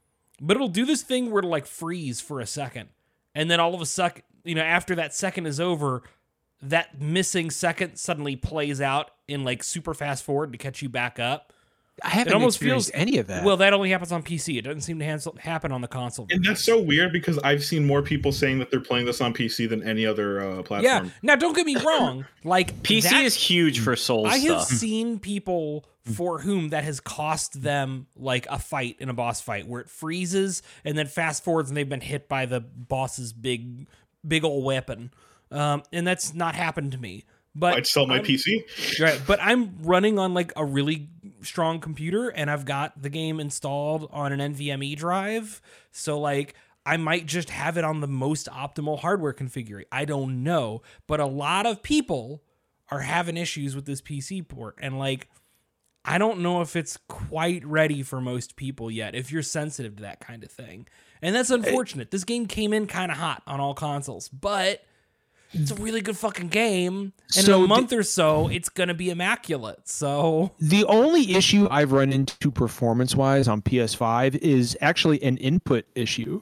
but 0.41 0.57
it'll 0.57 0.69
do 0.69 0.87
this 0.87 1.03
thing 1.03 1.31
where 1.31 1.41
it'll 1.41 1.51
like 1.51 1.67
freeze 1.67 2.21
for 2.21 2.41
a 2.41 2.47
second. 2.47 2.89
And 3.35 3.51
then 3.51 3.61
all 3.61 3.75
of 3.75 3.81
a 3.81 3.87
sudden 3.87 4.23
you 4.45 4.55
know 4.55 4.63
after 4.63 4.95
that 4.97 5.15
second 5.15 5.47
is 5.47 5.61
over 5.61 6.03
that 6.61 7.01
missing 7.01 7.51
second 7.51 7.97
suddenly 7.97 8.35
plays 8.35 8.81
out 8.81 9.13
in 9.29 9.45
like 9.45 9.63
super 9.63 9.95
fast 9.95 10.25
forward 10.25 10.51
to 10.53 10.59
catch 10.59 10.83
you 10.83 10.89
back 10.89 11.19
up. 11.21 11.53
I 12.05 12.11
haven't 12.11 12.33
It 12.33 12.35
almost 12.37 12.57
experienced 12.59 12.93
feels- 12.93 13.01
any 13.01 13.19
of 13.19 13.27
that. 13.27 13.45
Well, 13.45 13.57
that 13.59 13.73
only 13.73 13.91
happens 13.91 14.13
on 14.13 14.23
PC. 14.23 14.57
It 14.59 14.63
doesn't 14.63 14.83
seem 14.83 14.99
to 15.01 15.05
hans- 15.05 15.27
happen 15.41 15.73
on 15.73 15.81
the 15.81 15.89
console. 15.89 16.27
And 16.31 16.45
that's 16.45 16.63
so 16.63 16.81
weird 16.81 17.13
because 17.13 17.39
I've 17.39 17.65
seen 17.65 17.87
more 17.87 18.03
people 18.03 18.31
saying 18.33 18.59
that 18.61 18.71
they're 18.71 18.81
playing 18.81 19.07
this 19.07 19.21
on 19.21 19.35
PC 19.35 19.69
than 19.69 19.83
any 19.83 20.07
other 20.07 20.41
uh, 20.41 20.63
platform. 20.63 20.83
yeah. 20.85 21.09
Now, 21.23 21.37
don't 21.37 21.55
get 21.57 21.67
me 21.67 21.77
wrong. 21.77 22.25
Like 22.45 22.83
PC 22.83 23.25
is 23.25 23.35
huge 23.35 23.81
for 23.81 23.95
Souls 23.97 24.29
I 24.29 24.39
have 24.39 24.63
stuff. 24.63 24.79
seen 24.79 25.19
people 25.19 25.85
for 26.05 26.39
whom 26.41 26.69
that 26.71 26.85
has 26.85 27.01
cost 27.01 27.61
them 27.63 28.07
like 28.17 28.47
a 28.49 28.59
fight 28.59 28.97
in 29.01 29.11
a 29.11 29.13
boss 29.13 29.41
fight 29.43 29.67
where 29.69 29.83
it 29.83 29.91
freezes 29.91 30.63
and 30.85 30.97
then 30.97 31.07
fast 31.07 31.45
forwards 31.45 31.69
and 31.69 31.77
they've 31.77 31.89
been 31.89 32.01
hit 32.01 32.27
by 32.29 32.47
the 32.47 32.61
boss's 32.61 33.35
big, 33.35 33.87
big 34.27 34.45
old 34.45 34.65
weapon. 34.65 35.11
Um, 35.51 35.83
and 35.93 36.07
that's 36.07 36.33
not 36.33 36.55
happened 36.55 36.93
to 36.93 36.99
me. 36.99 37.25
But 37.55 37.75
I'd 37.75 37.87
sell 37.87 38.07
my 38.07 38.17
I'm- 38.17 38.25
PC. 38.25 39.01
Right, 39.01 39.21
but 39.27 39.41
I'm 39.43 39.77
running 39.83 40.19
on 40.19 40.35
like 40.35 40.53
a 40.57 40.65
really 40.65 41.09
strong 41.43 41.81
computer 41.81 42.29
and 42.29 42.51
I've 42.51 42.65
got 42.65 43.01
the 43.01 43.09
game 43.11 43.41
installed 43.41 44.09
on 44.13 44.33
an 44.33 44.55
NVMe 44.55 44.97
drive. 44.97 45.61
So 45.91 46.19
like 46.21 46.55
I 46.87 46.97
might 46.97 47.27
just 47.27 47.51
have 47.51 47.77
it 47.77 47.85
on 47.85 48.01
the 48.01 48.07
most 48.07 48.49
optimal 48.49 49.01
hardware 49.01 49.33
configuration. 49.33 49.89
I 49.93 50.05
don't 50.05 50.43
know, 50.43 50.83
but 51.07 51.21
a 51.21 51.27
lot 51.27 51.67
of 51.67 51.83
people 51.83 52.43
are 52.91 53.01
having 53.01 53.37
issues 53.37 53.77
with 53.77 53.85
this 53.87 54.01
PC 54.01 54.47
port 54.47 54.77
and 54.81 54.99
like 54.99 55.29
I 56.05 56.17
don't 56.17 56.41
know 56.41 56.63
if 56.63 56.75
it's 56.75 56.97
quite 57.09 57.65
ready 57.67 58.03
for 58.03 58.21
most 58.21 58.57
people 58.57 58.91
yet 58.91 59.15
if 59.15 59.31
you're 59.31 59.43
sensitive 59.43 59.97
to 59.97 60.03
that 60.03 60.21
kind 60.21 60.43
of 60.43 60.51
thing. 60.51 60.87
And 61.21 61.35
that's 61.35 61.51
unfortunate. 61.51 62.11
This 62.11 62.25
game 62.25 62.47
came 62.47 62.73
in 62.73 62.87
kind 62.87 63.11
of 63.13 63.19
hot 63.19 63.43
on 63.47 63.61
all 63.61 63.75
consoles, 63.75 64.29
but 64.29 64.83
it's 65.53 65.71
a 65.71 65.75
really 65.77 66.01
good 66.01 66.17
fucking 66.17 66.49
game. 66.49 67.13
And 67.37 67.45
So 67.47 67.59
in 67.59 67.65
a 67.65 67.67
month 67.69 67.93
or 67.93 68.03
so, 68.03 68.49
it's 68.49 68.69
gonna 68.69 68.95
be 68.95 69.11
immaculate. 69.11 69.89
So 69.89 70.53
The 70.61 70.85
only 70.85 71.35
issue 71.35 71.67
I've 71.71 71.93
run 71.93 72.13
into 72.13 72.51
performance 72.51 73.15
wise 73.17 73.49
on 73.49 73.63
PS5 73.63 74.37
is 74.37 74.77
actually 74.81 75.23
an 75.23 75.37
input 75.39 75.87
issue. 75.95 76.41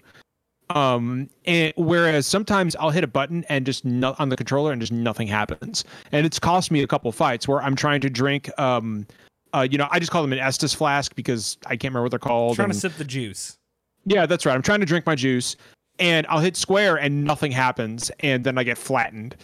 Um, 0.71 1.31
and 1.45 1.73
whereas 1.77 2.27
sometimes 2.27 2.75
I'll 2.77 2.91
hit 2.91 3.05
a 3.05 3.07
button 3.07 3.45
and 3.49 3.65
just 3.65 3.85
no, 3.85 4.17
on 4.19 4.31
the 4.31 4.37
controller 4.37 4.73
and 4.73 4.81
just 4.81 4.93
nothing 4.93 5.29
happens, 5.29 5.85
and 6.11 6.27
it's 6.27 6.41
cost 6.41 6.73
me 6.73 6.83
a 6.83 6.89
couple 6.89 7.13
fights 7.13 7.47
where 7.47 7.63
I'm 7.63 7.77
trying 7.77 8.01
to 8.01 8.11
drink. 8.11 8.51
Um, 8.59 9.07
uh, 9.55 9.67
you 9.71 9.79
know, 9.79 9.87
I 9.93 10.01
just 10.01 10.11
call 10.11 10.23
them 10.23 10.33
an 10.33 10.41
Estus 10.41 10.75
flask 10.75 11.15
because 11.15 11.57
I 11.67 11.71
can't 11.77 11.85
remember 11.95 12.03
what 12.03 12.11
they're 12.11 12.19
called. 12.19 12.53
I'm 12.53 12.57
trying 12.57 12.69
to 12.71 12.75
sip 12.75 12.97
the 12.97 13.05
juice. 13.05 13.57
yeah, 14.07 14.27
that's 14.27 14.45
right. 14.45 14.55
I'm 14.55 14.63
trying 14.63 14.81
to 14.81 14.87
drink 14.87 15.07
my 15.07 15.15
juice, 15.15 15.55
and 15.99 16.27
I'll 16.29 16.41
hit 16.41 16.57
square 16.57 16.97
and 16.97 17.25
nothing 17.25 17.53
happens, 17.53 18.11
and 18.21 18.45
then 18.45 18.59
I 18.59 18.65
get 18.65 18.79
flattened. 18.79 19.37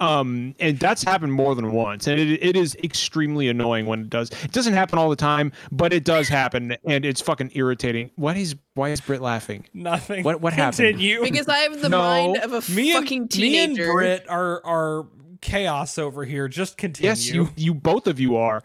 Um, 0.00 0.54
and 0.60 0.78
that's 0.78 1.02
happened 1.02 1.32
more 1.32 1.56
than 1.56 1.72
once, 1.72 2.06
and 2.06 2.20
it, 2.20 2.40
it 2.40 2.56
is 2.56 2.76
extremely 2.84 3.48
annoying 3.48 3.84
when 3.86 4.02
it 4.02 4.10
does. 4.10 4.30
It 4.44 4.52
doesn't 4.52 4.74
happen 4.74 4.96
all 4.96 5.10
the 5.10 5.16
time, 5.16 5.50
but 5.72 5.92
it 5.92 6.04
does 6.04 6.28
happen, 6.28 6.76
and 6.84 7.04
it's 7.04 7.20
fucking 7.20 7.50
irritating. 7.54 8.12
What 8.14 8.36
is 8.36 8.54
why 8.74 8.90
is 8.90 9.00
Britt 9.00 9.20
laughing? 9.20 9.64
Nothing. 9.74 10.22
What- 10.22 10.40
what 10.40 10.52
happened? 10.52 10.76
Continue. 10.90 11.22
Because 11.24 11.48
I 11.48 11.58
have 11.58 11.82
the 11.82 11.88
No. 11.88 11.98
mind 11.98 12.36
of 12.36 12.52
a 12.52 12.70
me 12.72 12.92
and 12.92 13.02
fucking 13.02 13.18
me 13.22 13.58
and 13.64 13.74
teenager. 13.74 13.92
Britt 13.92 14.24
are 14.28 14.64
are 14.64 15.06
chaos 15.40 15.98
over 15.98 16.24
here. 16.24 16.46
Just 16.46 16.76
continue. 16.76 17.08
Yes, 17.08 17.28
you 17.28 17.48
you 17.56 17.74
both 17.74 18.06
of 18.06 18.20
you 18.20 18.36
are. 18.36 18.62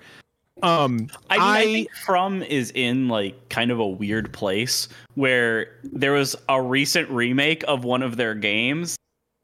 Um, 0.64 1.09
I 1.30 1.38
mean, 1.38 1.41
I, 1.41 1.57
I- 1.59 1.64
think 1.66 1.93
From 2.05 2.41
is 2.43 2.72
in 2.74 3.09
like 3.09 3.49
kind 3.49 3.70
of 3.70 3.80
a 3.80 3.88
weird 3.88 4.32
place 4.34 4.88
where 5.16 5.68
there 5.84 6.14
was 6.14 6.36
a 6.49 6.61
recent 6.61 7.09
remake 7.09 7.64
of 7.68 7.84
one 7.84 8.01
of 8.01 8.18
their 8.18 8.34
games 8.34 8.95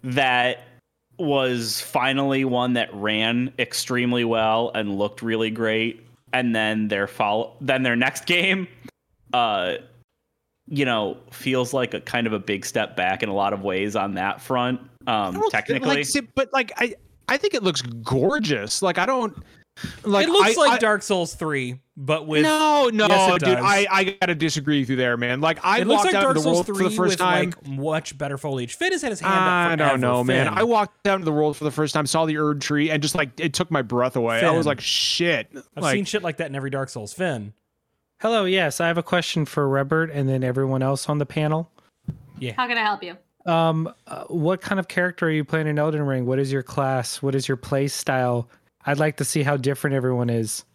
that 0.03 0.63
was 1.17 1.81
finally 1.81 2.45
one 2.45 2.73
that 2.73 2.93
ran 2.93 3.53
extremely 3.59 4.23
well 4.23 4.71
and 4.73 4.97
looked 4.97 5.21
really 5.21 5.49
great, 5.49 6.01
and 6.31 6.55
then 6.55 6.87
their 6.87 7.07
follow, 7.07 7.53
then 7.59 7.83
their 7.83 7.97
next 7.97 8.25
game, 8.25 8.67
uh, 9.33 9.73
you 10.67 10.85
know, 10.85 11.17
feels 11.31 11.73
like 11.73 11.93
a 11.93 11.99
kind 11.99 12.27
of 12.27 12.33
a 12.33 12.39
big 12.39 12.65
step 12.65 12.95
back 12.95 13.23
in 13.23 13.27
a 13.27 13.33
lot 13.33 13.51
of 13.51 13.61
ways 13.63 13.95
on 13.97 14.13
that 14.13 14.39
front. 14.39 14.79
Um, 15.07 15.43
technically, 15.49 16.03
like, 16.03 16.07
but 16.35 16.53
like 16.53 16.71
I 16.77 16.95
I 17.27 17.37
think 17.37 17.53
it 17.53 17.63
looks 17.63 17.81
gorgeous. 17.81 18.81
Like 18.81 18.97
I 18.97 19.05
don't 19.05 19.35
like 20.03 20.27
it 20.27 20.31
looks 20.31 20.57
I- 20.57 20.61
like 20.61 20.71
I- 20.73 20.77
Dark 20.79 21.03
Souls 21.03 21.33
3, 21.33 21.79
but 21.97 22.27
with 22.27 22.43
no, 22.43 22.89
no, 22.93 23.07
Yes, 23.07 23.35
it 23.35 23.39
dude. 23.45 23.55
does. 23.57 23.65
I, 23.65 23.87
I 23.91 24.03
gotta 24.19 24.35
disagree 24.35 24.79
with 24.79 24.89
you 24.89 24.95
there, 24.95 25.17
man. 25.17 25.41
Like 25.41 25.59
I 25.63 25.79
it 25.81 25.87
walked 25.87 26.05
like 26.05 26.15
out 26.15 26.21
Dark 26.21 26.37
into 26.37 26.39
the 26.39 26.43
Souls 26.43 26.55
world 26.55 26.65
3 26.67 26.75
for 26.77 26.83
the 26.83 26.95
first 26.95 27.09
with 27.11 27.19
time. 27.19 27.45
like 27.51 27.67
much 27.67 28.17
better 28.17 28.37
foliage. 28.37 28.75
Finn 28.75 28.91
has 28.91 29.01
had 29.01 29.11
his 29.11 29.19
hand 29.19 29.33
up 29.33 29.39
I 29.41 29.75
forever. 29.75 29.89
don't 29.91 30.01
know, 30.01 30.23
man. 30.23 30.47
I 30.47 30.63
walked 30.63 31.07
out 31.07 31.15
into 31.15 31.25
the 31.25 31.31
world 31.31 31.57
for 31.57 31.63
the 31.63 31.71
first 31.71 31.93
time, 31.93 32.05
saw 32.05 32.25
the 32.25 32.37
Erd 32.37 32.61
tree, 32.61 32.89
and 32.89 33.01
just 33.01 33.15
like 33.15 33.39
it 33.39 33.53
took 33.53 33.69
my 33.71 33.81
breath 33.81 34.15
away. 34.15 34.43
I 34.43 34.51
was 34.51 34.65
like, 34.65 34.79
shit. 34.81 35.49
I've 35.75 35.83
like, 35.83 35.95
seen 35.95 36.05
shit 36.05 36.23
like 36.23 36.37
that 36.37 36.47
in 36.47 36.55
every 36.55 36.69
Dark 36.69 36.89
Souls. 36.89 37.13
Finn. 37.13 37.53
Hello, 38.21 38.43
yes, 38.45 38.81
I 38.81 38.87
have 38.87 38.97
a 38.97 39.03
question 39.03 39.45
for 39.45 39.67
Rebert 39.67 40.11
and 40.11 40.27
then 40.27 40.43
everyone 40.43 40.81
else 40.81 41.07
on 41.07 41.19
the 41.19 41.25
panel. 41.25 41.71
Yeah. 42.37 42.51
How 42.57 42.67
can 42.67 42.77
I 42.77 42.81
help 42.81 43.01
you? 43.03 43.15
Um, 43.45 43.93
uh, 44.05 44.25
what 44.25 44.59
kind 44.61 44.79
of 44.79 44.89
character 44.89 45.27
are 45.27 45.31
you 45.31 45.45
playing 45.45 45.67
in 45.67 45.79
Elden 45.79 46.01
Ring? 46.05 46.25
What 46.25 46.37
is 46.39 46.51
your 46.51 46.61
class? 46.61 47.21
What 47.21 47.33
is 47.33 47.47
your 47.47 47.55
play 47.57 47.87
style? 47.87 48.49
I'd 48.85 48.99
like 48.99 49.17
to 49.17 49.25
see 49.25 49.43
how 49.43 49.57
different 49.57 49.95
everyone 49.95 50.29
is. 50.29 50.65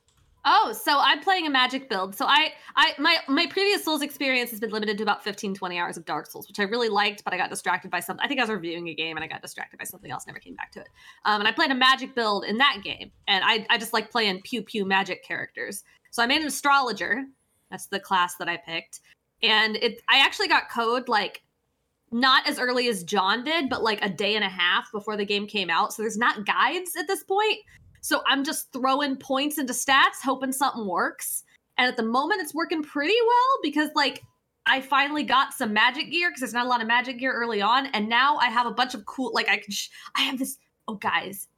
Oh, 0.46 0.74
so 0.78 0.98
I'm 1.00 1.20
playing 1.20 1.46
a 1.46 1.50
magic 1.50 1.88
build. 1.88 2.14
So 2.14 2.26
I, 2.26 2.52
I, 2.76 2.92
my, 2.98 3.16
my 3.28 3.46
previous 3.46 3.82
Souls 3.82 4.02
experience 4.02 4.50
has 4.50 4.60
been 4.60 4.70
limited 4.70 4.98
to 4.98 5.02
about 5.02 5.24
15, 5.24 5.54
20 5.54 5.78
hours 5.78 5.96
of 5.96 6.04
Dark 6.04 6.26
Souls, 6.26 6.46
which 6.48 6.60
I 6.60 6.64
really 6.64 6.90
liked, 6.90 7.24
but 7.24 7.32
I 7.32 7.38
got 7.38 7.48
distracted 7.48 7.90
by 7.90 8.00
something. 8.00 8.22
I 8.22 8.28
think 8.28 8.40
I 8.40 8.42
was 8.42 8.50
reviewing 8.50 8.88
a 8.88 8.94
game 8.94 9.16
and 9.16 9.24
I 9.24 9.26
got 9.26 9.40
distracted 9.40 9.78
by 9.78 9.84
something 9.84 10.10
else, 10.10 10.26
never 10.26 10.38
came 10.38 10.54
back 10.54 10.70
to 10.72 10.80
it. 10.80 10.88
Um, 11.24 11.40
and 11.40 11.48
I 11.48 11.52
played 11.52 11.70
a 11.70 11.74
magic 11.74 12.14
build 12.14 12.44
in 12.44 12.58
that 12.58 12.80
game, 12.84 13.10
and 13.26 13.42
I, 13.46 13.66
I 13.70 13.78
just 13.78 13.94
like 13.94 14.10
playing 14.10 14.42
pew 14.42 14.62
pew 14.62 14.84
magic 14.84 15.24
characters. 15.24 15.82
So 16.10 16.22
I 16.22 16.26
made 16.26 16.42
an 16.42 16.46
astrologer. 16.46 17.24
That's 17.70 17.86
the 17.86 17.98
class 17.98 18.36
that 18.36 18.48
I 18.48 18.58
picked, 18.58 19.00
and 19.42 19.76
it. 19.76 20.02
I 20.10 20.18
actually 20.18 20.48
got 20.48 20.70
code 20.70 21.08
like 21.08 21.42
not 22.12 22.46
as 22.46 22.58
early 22.58 22.88
as 22.88 23.02
John 23.02 23.44
did, 23.44 23.68
but 23.68 23.82
like 23.82 24.04
a 24.04 24.10
day 24.10 24.36
and 24.36 24.44
a 24.44 24.48
half 24.48 24.92
before 24.92 25.16
the 25.16 25.24
game 25.24 25.46
came 25.46 25.70
out. 25.70 25.92
So 25.92 26.02
there's 26.02 26.18
not 26.18 26.46
guides 26.46 26.94
at 26.96 27.08
this 27.08 27.24
point. 27.24 27.58
So 28.04 28.20
I'm 28.26 28.44
just 28.44 28.70
throwing 28.70 29.16
points 29.16 29.56
into 29.56 29.72
stats, 29.72 30.20
hoping 30.22 30.52
something 30.52 30.86
works. 30.86 31.42
And 31.78 31.88
at 31.88 31.96
the 31.96 32.02
moment, 32.02 32.42
it's 32.42 32.54
working 32.54 32.82
pretty 32.82 33.16
well 33.26 33.58
because, 33.62 33.88
like, 33.94 34.22
I 34.66 34.82
finally 34.82 35.22
got 35.22 35.54
some 35.54 35.72
magic 35.72 36.10
gear 36.10 36.28
because 36.28 36.40
there's 36.40 36.52
not 36.52 36.66
a 36.66 36.68
lot 36.68 36.82
of 36.82 36.86
magic 36.86 37.18
gear 37.18 37.32
early 37.32 37.62
on. 37.62 37.86
And 37.86 38.06
now 38.06 38.36
I 38.36 38.50
have 38.50 38.66
a 38.66 38.72
bunch 38.72 38.92
of 38.92 39.06
cool, 39.06 39.32
like, 39.32 39.48
I 39.48 39.56
can, 39.56 39.72
sh- 39.72 39.88
I 40.14 40.20
have 40.20 40.38
this, 40.38 40.58
oh, 40.86 40.96
guys, 40.96 41.48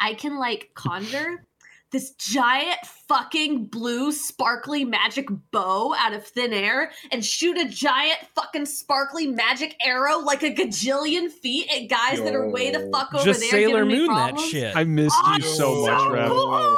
I 0.00 0.14
can, 0.14 0.38
like, 0.38 0.70
conjure 0.72 1.44
this 1.92 2.12
giant 2.12 2.78
fucking 3.06 3.66
blue 3.66 4.10
sparkly 4.10 4.84
magic 4.84 5.28
bow 5.50 5.94
out 5.98 6.14
of 6.14 6.26
thin 6.26 6.52
air 6.52 6.90
and 7.10 7.24
shoot 7.24 7.58
a 7.58 7.68
giant 7.68 8.18
fucking 8.34 8.64
sparkly 8.64 9.26
magic 9.26 9.76
arrow 9.84 10.18
like 10.18 10.42
a 10.42 10.52
gajillion 10.52 11.30
feet 11.30 11.70
at 11.70 11.88
guys 11.88 12.20
that 12.22 12.34
are 12.34 12.48
way 12.48 12.70
the 12.70 12.88
fuck 12.92 13.12
over 13.14 13.24
Just 13.24 13.40
there 13.40 13.50
Sailor 13.50 13.84
giving 13.84 13.88
me 13.88 14.06
Moon 14.08 14.16
that 14.16 14.38
shit. 14.40 14.74
I 14.74 14.84
missed 14.84 15.14
Oh, 15.22 15.36
you 15.36 15.42
so 15.42 15.86
much, 15.86 16.12
Reb. 16.12 16.28
cool. 16.30 16.76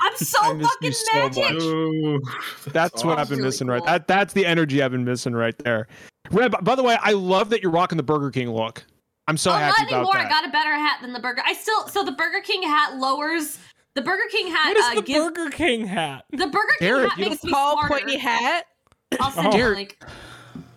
I'm 0.00 0.16
so 0.16 0.38
I 0.40 0.48
fucking 0.48 0.68
you 0.82 0.92
so 0.92 1.18
magic. 1.18 1.44
much. 1.44 1.62
Ooh, 1.62 2.20
That's 2.72 3.04
what 3.04 3.18
I've 3.18 3.28
been 3.28 3.38
really 3.38 3.48
missing 3.48 3.66
right. 3.66 3.84
That 3.84 4.08
that's 4.08 4.32
the 4.32 4.46
energy 4.46 4.82
I've 4.82 4.92
been 4.92 5.04
missing 5.04 5.34
right 5.34 5.56
there. 5.58 5.86
Reb, 6.30 6.64
by 6.64 6.74
the 6.74 6.82
way, 6.82 6.96
I 7.02 7.12
love 7.12 7.50
that 7.50 7.62
you're 7.62 7.70
rocking 7.72 7.96
the 7.96 8.02
Burger 8.02 8.30
King 8.30 8.50
look. 8.50 8.84
I'm 9.28 9.36
so 9.36 9.50
oh, 9.50 9.54
happy 9.54 9.82
not 9.82 9.88
about 9.88 9.96
anymore. 9.96 10.12
that. 10.14 10.26
I 10.26 10.28
got 10.28 10.48
a 10.48 10.52
better 10.52 10.74
hat 10.74 10.98
than 11.02 11.12
the 11.12 11.18
burger. 11.18 11.42
I 11.44 11.52
still 11.54 11.88
so 11.88 12.04
the 12.04 12.12
Burger 12.12 12.40
King 12.40 12.62
hat 12.62 12.96
lowers 12.96 13.58
the 13.96 14.02
Burger 14.02 14.22
King 14.30 14.48
hat. 14.52 14.68
What 14.68 14.76
is 14.76 14.84
uh, 14.84 14.94
the 14.94 15.02
gives, 15.02 15.24
Burger 15.26 15.50
King 15.50 15.86
hat? 15.86 16.24
the 16.30 16.46
Burger 16.46 16.72
King 16.78 16.88
Derek, 16.88 17.10
hat 17.10 17.18
makes 17.18 17.42
me 17.44 17.50
Tall, 17.50 17.72
smarter. 17.72 17.88
pointy 17.94 18.18
hat. 18.18 18.66
I'll 19.20 19.30
send 19.32 19.48
Oh. 19.48 19.50
you 19.50 19.56
a 19.56 19.58
Derek, 19.58 19.76
link. 19.76 19.98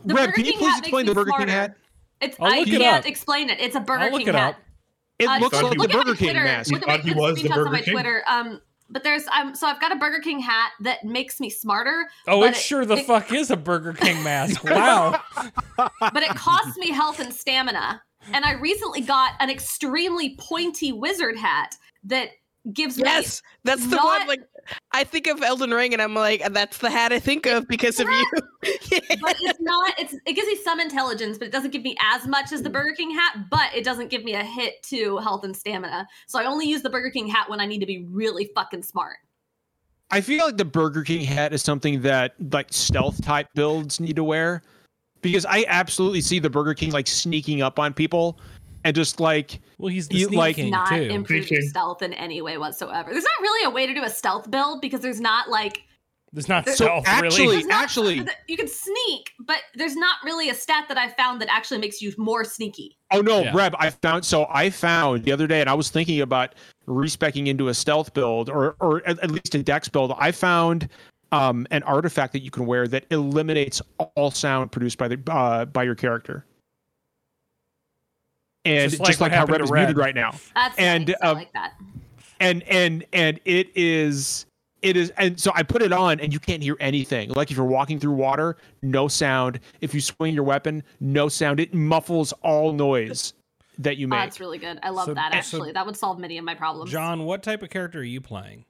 The 0.06 0.14
Reb, 0.16 0.26
Burger 0.28 0.32
can 0.34 0.46
you 0.46 0.52
King 0.54 0.60
please 0.60 0.70
hat 0.72 0.80
explain 0.80 1.06
the 1.06 1.12
me 1.12 1.16
Burger 1.16 1.32
King 1.38 1.48
hat? 1.50 1.76
It's 2.22 2.38
I'll 2.40 2.52
I 2.54 2.58
it 2.60 2.66
can't 2.68 2.84
up. 3.00 3.06
explain 3.06 3.50
it. 3.50 3.60
It's 3.60 3.76
a 3.76 3.80
Burger 3.80 4.04
I'll 4.06 4.12
look 4.12 4.20
King 4.22 4.30
it 4.30 4.36
hat. 4.36 4.58
It 5.20 5.28
Uh, 5.30 5.38
looks 5.40 5.62
like 5.62 5.64
he- 5.64 5.70
the 5.70 5.76
look 5.82 5.90
at 5.92 5.96
my 5.98 6.04
Burger 6.04 6.16
King 6.16 6.30
Twitter. 6.30 6.44
mask. 6.46 6.72
Look 6.72 6.82
at 6.82 6.88
thought 6.88 7.00
he 7.02 7.14
was 7.14 7.42
the 7.44 7.50
Burger 7.50 7.78
King? 7.78 7.94
Twitter. 7.94 8.24
Um, 8.28 8.62
but 8.90 9.04
there's 9.04 9.24
um, 9.28 9.54
so 9.54 9.68
I've 9.68 9.80
got 9.82 9.92
a 9.92 9.96
Burger 9.98 10.20
King 10.20 10.40
hat 10.40 10.72
that 10.82 11.04
makes 11.04 11.40
me 11.40 11.50
smarter. 11.50 12.10
Oh, 12.28 12.40
but 12.40 12.52
it 12.52 12.56
sure 12.56 12.86
the 12.86 12.98
it- 12.98 13.06
fuck 13.06 13.32
is 13.34 13.52
a 13.52 13.58
Burger 13.58 13.94
King 13.94 14.24
mask. 14.24 14.64
Wow. 14.70 15.20
but 15.78 16.24
it 16.24 16.30
costs 16.30 16.78
me 16.78 16.92
health 16.92 17.20
and 17.20 17.34
stamina. 17.34 18.02
And 18.34 18.44
I 18.46 18.54
recently 18.54 19.02
got 19.02 19.34
an 19.40 19.50
extremely 19.50 20.36
pointy 20.38 20.92
wizard 20.92 21.38
hat 21.38 21.76
that 22.04 22.30
gives 22.74 22.98
Yes, 22.98 23.42
that's 23.64 23.86
the 23.88 23.96
Not- 23.96 24.20
one. 24.20 24.28
Like, 24.28 24.42
I 24.92 25.04
think 25.04 25.28
of 25.28 25.42
Elden 25.42 25.72
Ring, 25.72 25.94
and 25.94 26.02
I'm 26.02 26.14
like, 26.14 26.44
that's 26.54 26.78
the 26.78 26.90
hat 26.90 27.12
I 27.12 27.20
think 27.20 27.46
of 27.46 27.68
because 27.68 28.00
of 28.00 28.08
you. 28.08 28.26
me, 28.34 28.40
but 29.22 29.36
it's 29.42 29.60
not. 29.60 29.94
It's 29.98 30.14
it 30.26 30.34
gives 30.34 30.48
me 30.48 30.56
some 30.58 30.80
intelligence, 30.80 31.38
but 31.38 31.48
it 31.48 31.52
doesn't 31.52 31.72
give 31.72 31.82
me 31.84 31.96
as 32.14 32.28
much 32.28 32.52
as 32.52 32.62
the 32.62 32.70
Burger 32.70 32.94
King 32.96 33.12
hat. 33.12 33.50
But 33.50 33.74
it 33.76 33.84
doesn't 33.84 34.10
give 34.10 34.24
me 34.24 34.34
a 34.34 34.44
hit 34.44 34.82
to 34.84 35.18
health 35.18 35.44
and 35.44 35.56
stamina. 35.56 36.08
So 36.28 36.40
I 36.40 36.46
only 36.46 36.68
use 36.68 36.82
the 36.82 36.90
Burger 36.90 37.10
King 37.10 37.28
hat 37.28 37.50
when 37.50 37.60
I 37.60 37.66
need 37.66 37.80
to 37.80 37.86
be 37.86 38.06
really 38.06 38.50
fucking 38.54 38.84
smart. 38.84 39.18
I 40.12 40.22
feel 40.22 40.46
like 40.46 40.58
the 40.58 40.66
Burger 40.66 41.04
King 41.04 41.24
hat 41.24 41.54
is 41.54 41.62
something 41.62 42.02
that 42.02 42.34
like 42.52 42.68
stealth 42.72 43.24
type 43.24 43.48
builds 43.54 44.00
need 44.00 44.16
to 44.16 44.24
wear 44.24 44.64
because 45.22 45.46
I 45.46 45.66
absolutely 45.68 46.22
see 46.22 46.40
the 46.40 46.50
Burger 46.50 46.74
King 46.74 46.92
like 46.92 47.08
sneaking 47.08 47.62
up 47.62 47.78
on 47.78 47.94
people 47.94 48.40
and 48.84 48.96
just 48.96 49.20
like 49.20 49.60
Well, 49.78 49.90
he's 49.90 50.08
the 50.08 50.18
You, 50.18 50.30
like- 50.30 50.56
King 50.58 50.72
not 50.72 50.90
too. 50.90 51.02
improve 51.04 51.50
your 51.52 51.62
stealth 51.62 52.02
in 52.02 52.14
any 52.14 52.42
way 52.42 52.58
whatsoever. 52.58 53.12
There's 53.12 53.24
not 53.24 53.42
really 53.42 53.66
a 53.66 53.70
way 53.70 53.88
to 53.88 53.94
do 53.94 54.04
a 54.04 54.10
stealth 54.10 54.50
build 54.52 54.82
because 54.82 55.02
there's 55.02 55.22
not 55.22 55.50
like 55.50 55.84
There's 56.32 56.48
not 56.48 56.66
So 56.68 56.74
stealth 56.76 57.04
actually- 57.08 57.42
really. 57.46 57.56
There's 57.56 57.66
not- 57.68 57.84
actually- 57.84 58.28
you 58.48 58.56
can 58.56 58.68
sneak, 58.68 59.32
but 59.40 59.62
there's 59.74 59.96
not 59.96 60.18
really 60.24 60.50
a 60.52 60.54
stat 60.54 60.86
that 60.90 60.98
I 60.98 61.08
found 61.10 61.42
that 61.42 61.50
actually 61.52 61.80
makes 61.80 62.02
you 62.04 62.14
more 62.20 62.44
sneaky. 62.44 62.98
oh 63.12 63.22
no, 63.22 63.42
Yeah. 63.42 63.52
Reb, 63.56 63.76
I 63.80 63.90
found 63.90 64.24
so 64.26 64.46
I 64.52 64.70
found 64.70 65.24
the 65.24 65.32
other 65.32 65.48
day 65.48 65.60
and 65.62 65.68
I 65.70 65.74
was 65.74 65.90
thinking 65.90 66.22
about 66.22 66.54
respecking 66.86 67.48
into 67.48 67.70
a 67.70 67.74
stealth 67.74 68.14
build 68.14 68.50
or 68.50 68.76
or 68.80 69.02
at, 69.08 69.18
at 69.20 69.32
least 69.32 69.56
a 69.56 69.64
dex 69.64 69.90
build. 69.90 70.14
I 70.20 70.32
found 70.32 70.88
um 71.32 71.66
an 71.72 71.82
artifact 71.84 72.34
that 72.34 72.42
you 72.44 72.52
can 72.52 72.66
wear 72.68 72.88
that 72.88 73.06
eliminates 73.12 73.82
all 74.16 74.30
sound 74.32 74.72
produced 74.72 74.98
by 75.00 75.08
the 75.08 75.20
uh, 75.32 75.66
by 75.66 75.84
your 75.84 75.96
character. 75.96 76.46
And 78.66 78.92
Just 78.92 79.04
just 79.04 79.20
like 79.20 79.20
like, 79.20 79.20
what 79.20 79.32
how 79.32 79.38
happened 79.40 79.54
Reb 79.60 79.62
is 79.64 79.72
Reb. 79.72 79.80
muted 79.82 79.98
right 79.98 80.16
now. 80.16 80.32
That's 80.56 80.78
And, 80.78 81.08
nice. 81.08 81.16
I 81.22 81.28
um, 81.28 81.38
like 81.38 81.54
that. 81.54 81.74
and 82.40 82.64
and 82.64 83.06
and 83.14 83.40
it 83.46 83.70
is 83.76 84.46
it 84.82 84.96
is 84.96 85.12
and 85.18 85.38
so 85.38 85.52
i 85.56 85.62
put 85.62 85.82
it 85.82 85.92
on 85.92 86.22
and 86.22 86.32
you 86.32 86.40
can't 86.40 86.64
hear 86.64 86.78
anything 86.80 87.30
like 87.32 87.52
if 87.52 87.58
you're 87.58 87.66
walking 87.66 88.00
through 88.00 88.14
water 88.14 88.56
no 88.82 89.10
sound 89.10 89.60
if 89.82 89.94
you 89.94 90.00
swing 90.00 90.34
your 90.34 90.46
weapon 90.46 90.82
no 91.02 91.28
sound 91.28 91.60
it 91.60 91.74
muffles 91.74 92.32
all 92.44 92.72
noise 92.72 93.34
that 93.78 93.98
you 93.98 94.08
Oh, 94.08 94.10
make 94.10 94.20
that's 94.20 94.40
really 94.40 94.58
good. 94.58 94.80
I 94.84 94.90
love 94.90 95.06
So- 95.08 95.14
that 95.16 95.32
so- 95.34 95.38
actually. 95.38 95.72
that 95.74 95.86
would 95.86 95.98
solve 95.98 96.18
many 96.20 96.38
of 96.38 96.44
my 96.46 96.54
problems. 96.56 96.92
John, 96.92 97.24
what 97.26 97.44
type 97.44 97.62
of 97.64 97.70
character 97.70 98.00
are 98.00 98.04
you 98.04 98.20
playing? 98.22 98.64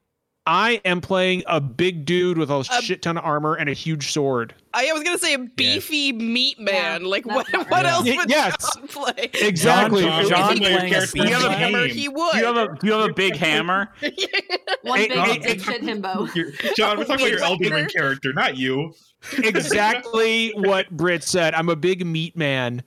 I 0.51 0.81
am 0.83 0.99
playing 0.99 1.43
a 1.45 1.61
big 1.61 2.05
dude 2.05 2.37
with 2.37 2.49
a 2.49 2.55
Um, 2.55 2.63
shit 2.81 3.01
ton 3.03 3.17
of 3.17 3.23
armor 3.23 3.53
and 3.55 3.69
a 3.69 3.73
huge 3.73 4.11
sword 4.11 4.53
I 4.73 4.91
was 4.93 5.01
gonna 5.03 5.17
say 5.17 5.33
a 5.33 5.39
beefy 5.39 6.11
meat 6.11 6.59
man. 6.59 7.03
like, 7.03 7.25
what? 7.25 7.51
not 7.51 7.69
What 7.71 7.85
right. 7.85 7.91
else 7.91 8.05
would 8.05 8.29
yes. 8.29 8.55
John 8.75 8.87
play? 8.87 9.29
exactly 9.33 10.03
John- 10.03 10.25
It- 10.25 10.29
John 10.29 10.51
if 10.51 10.57
he 10.59 10.63
playing 10.65 10.93
a 10.93 10.99
just 10.99 11.13
beefy 11.15 11.29
use 11.29 11.43
a 11.43 11.49
man. 11.49 11.57
hammer, 11.59 11.87
he 11.87 12.07
would. 12.07 12.31
Do 12.33 12.37
you 12.37 12.45
have 12.45 12.55
a 12.57 12.67
do 12.79 12.87
you 12.87 12.93
have 12.93 13.09
a 13.09 13.13
big 13.13 13.35
hammer? 13.35 13.89
One 14.83 14.99
Hey, 14.99 15.07
big, 15.07 15.17
hey, 15.17 15.37
big 15.39 15.43
hey, 15.43 15.57
shit 15.57 15.81
himbo. 15.81 16.75
John, 16.75 16.97
we're 16.99 17.05
talking 17.05 17.25
about 17.25 17.31
your 17.31 17.43
Elden 17.43 17.73
Ring 17.73 17.87
character, 17.95 18.31
not 18.31 18.57
you. 18.57 18.93
exactly 19.39 20.51
what 20.55 20.89
Britt 20.91 21.23
said. 21.23 21.53
I'm 21.53 21.69
a 21.69 21.75
big 21.75 22.05
meat 22.05 22.37
man 22.37 22.83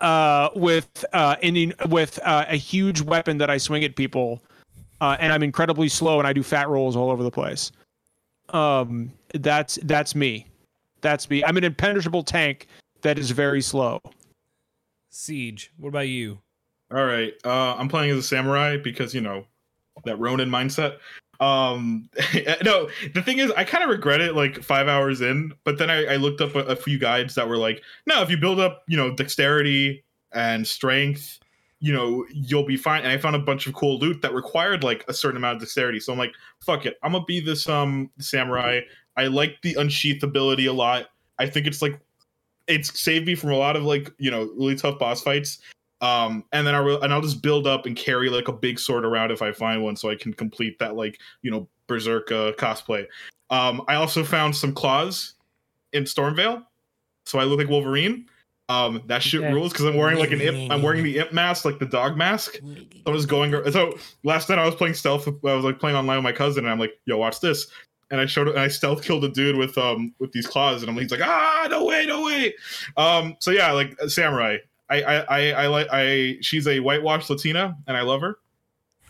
uh, 0.00 0.50
with 0.54 1.04
uh, 1.12 1.36
in, 1.42 1.74
with 1.88 2.18
uh, 2.22 2.44
a 2.48 2.56
huge 2.56 3.00
weapon 3.00 3.38
that 3.38 3.50
I 3.50 3.58
swing 3.58 3.84
at 3.84 3.96
people, 3.96 4.42
uh, 5.04 5.18
and 5.20 5.34
I'm 5.34 5.42
incredibly 5.42 5.90
slow 5.90 6.18
and 6.18 6.26
I 6.26 6.32
do 6.32 6.42
fat 6.42 6.66
rolls 6.70 6.96
all 6.96 7.10
over 7.10 7.22
the 7.22 7.30
place. 7.30 7.72
Um, 8.50 9.12
that's 9.34 9.78
that's 9.82 10.14
me. 10.14 10.46
That's 11.02 11.28
me. 11.28 11.44
I'm 11.44 11.58
an 11.58 11.64
impenetrable 11.64 12.22
tank 12.22 12.68
that 13.02 13.18
is 13.18 13.30
very 13.30 13.60
slow. 13.60 14.00
CJ. 15.12 15.68
What 15.76 15.90
about 15.90 16.08
you? 16.08 16.38
All 16.90 17.04
right. 17.04 17.34
Uh, 17.44 17.74
I'm 17.74 17.88
playing 17.88 18.12
as 18.12 18.16
a 18.16 18.22
samurai 18.22 18.78
because 18.78 19.14
you 19.14 19.20
know 19.20 19.44
that 20.06 20.18
Ronin 20.18 20.48
mindset. 20.48 20.96
Um, 21.38 22.08
no, 22.64 22.88
the 23.12 23.20
thing 23.22 23.40
is, 23.40 23.50
I 23.50 23.64
kind 23.64 23.84
of 23.84 23.90
regret 23.90 24.22
it. 24.22 24.34
Like 24.34 24.62
five 24.62 24.88
hours 24.88 25.20
in, 25.20 25.52
but 25.64 25.76
then 25.76 25.90
I, 25.90 26.14
I 26.14 26.16
looked 26.16 26.40
up 26.40 26.54
a, 26.54 26.60
a 26.60 26.76
few 26.76 26.98
guides 26.98 27.34
that 27.34 27.46
were 27.46 27.58
like, 27.58 27.82
no, 28.06 28.22
if 28.22 28.30
you 28.30 28.38
build 28.38 28.58
up, 28.58 28.84
you 28.88 28.96
know, 28.96 29.14
dexterity 29.14 30.02
and 30.32 30.66
strength, 30.66 31.40
you 31.84 31.92
know, 31.92 32.24
you'll 32.32 32.64
be 32.64 32.78
fine. 32.78 33.02
And 33.02 33.12
I 33.12 33.18
found 33.18 33.36
a 33.36 33.38
bunch 33.40 33.66
of 33.66 33.74
cool 33.74 33.98
loot 33.98 34.22
that 34.22 34.32
required 34.32 34.82
like 34.82 35.04
a 35.06 35.12
certain 35.12 35.36
amount 35.36 35.56
of 35.56 35.60
dexterity. 35.60 36.00
So 36.00 36.14
I'm 36.14 36.18
like, 36.18 36.32
fuck 36.64 36.86
it, 36.86 36.96
I'm 37.02 37.12
gonna 37.12 37.26
be 37.26 37.40
this 37.40 37.68
um 37.68 38.10
samurai. 38.18 38.80
I 39.18 39.26
like 39.26 39.58
the 39.60 39.74
unsheath 39.74 40.22
ability 40.22 40.64
a 40.64 40.72
lot. 40.72 41.08
I 41.38 41.46
think 41.46 41.66
it's 41.66 41.82
like 41.82 42.00
it's 42.66 42.98
saved 42.98 43.26
me 43.26 43.34
from 43.34 43.50
a 43.50 43.56
lot 43.56 43.76
of 43.76 43.82
like 43.82 44.10
you 44.16 44.30
know 44.30 44.50
really 44.56 44.74
tough 44.74 44.98
boss 44.98 45.20
fights 45.20 45.58
um 46.00 46.42
and 46.52 46.66
then 46.66 46.74
i 46.74 46.80
will 46.80 47.00
and 47.02 47.12
i'll 47.12 47.20
just 47.20 47.42
build 47.42 47.66
up 47.66 47.84
and 47.84 47.94
carry 47.94 48.30
like 48.30 48.48
a 48.48 48.52
big 48.52 48.78
sword 48.78 49.04
around 49.04 49.30
if 49.30 49.42
i 49.42 49.52
find 49.52 49.82
one 49.82 49.94
so 49.94 50.10
i 50.10 50.16
can 50.16 50.32
complete 50.32 50.78
that 50.78 50.96
like 50.96 51.20
you 51.42 51.50
know 51.50 51.68
berserk 51.86 52.32
uh, 52.32 52.52
cosplay 52.52 53.06
um 53.50 53.82
i 53.86 53.94
also 53.96 54.24
found 54.24 54.56
some 54.56 54.72
claws 54.72 55.34
in 55.92 56.04
Stormveil 56.04 56.64
so 57.26 57.38
i 57.38 57.44
look 57.44 57.58
like 57.58 57.68
wolverine 57.68 58.26
Um, 58.70 59.02
that 59.06 59.22
shit 59.22 59.42
Okay. 59.42 59.52
rules 59.52 59.72
because 59.72 59.84
I'm 59.84 59.96
wearing 59.96 60.18
like 60.18 60.30
an 60.30 60.40
imp. 60.40 60.72
I'm 60.72 60.80
wearing 60.82 61.04
the 61.04 61.18
imp 61.18 61.32
mask, 61.32 61.64
like 61.66 61.78
the 61.78 61.84
dog 61.86 62.16
mask. 62.16 62.58
I 63.06 63.10
was 63.10 63.26
going. 63.26 63.52
So 63.72 63.98
last 64.22 64.48
night 64.48 64.58
I 64.58 64.64
was 64.64 64.74
playing 64.74 64.94
stealth. 64.94 65.28
I 65.28 65.54
was 65.54 65.64
like 65.64 65.78
playing 65.78 65.96
online 65.96 66.16
with 66.16 66.24
my 66.24 66.32
cousin, 66.32 66.64
and 66.64 66.72
I'm 66.72 66.78
like, 66.78 66.94
"Yo, 67.04 67.18
watch 67.18 67.40
this." 67.40 67.66
And 68.10 68.20
I 68.20 68.26
showed, 68.26 68.48
and 68.48 68.58
I 68.58 68.68
stealth 68.68 69.02
killed 69.04 69.24
a 69.24 69.28
dude 69.28 69.56
with 69.56 69.76
um 69.76 70.14
with 70.18 70.32
these 70.32 70.46
claws, 70.46 70.82
and 70.82 70.90
I'm 70.90 70.96
he's 70.96 71.10
like, 71.10 71.20
"Ah, 71.22 71.66
no 71.70 71.84
way, 71.84 72.06
no 72.06 72.24
way." 72.24 72.54
Um, 72.96 73.36
so 73.38 73.50
yeah, 73.50 73.70
like 73.72 73.98
samurai. 74.08 74.56
I 74.88 75.02
I 75.02 75.14
I, 75.20 75.50
I 75.64 75.66
like 75.66 75.88
I. 75.92 76.36
She's 76.40 76.66
a 76.66 76.80
whitewashed 76.80 77.28
Latina, 77.28 77.76
and 77.86 77.96
I 77.98 78.00
love 78.02 78.22
her. 78.22 78.38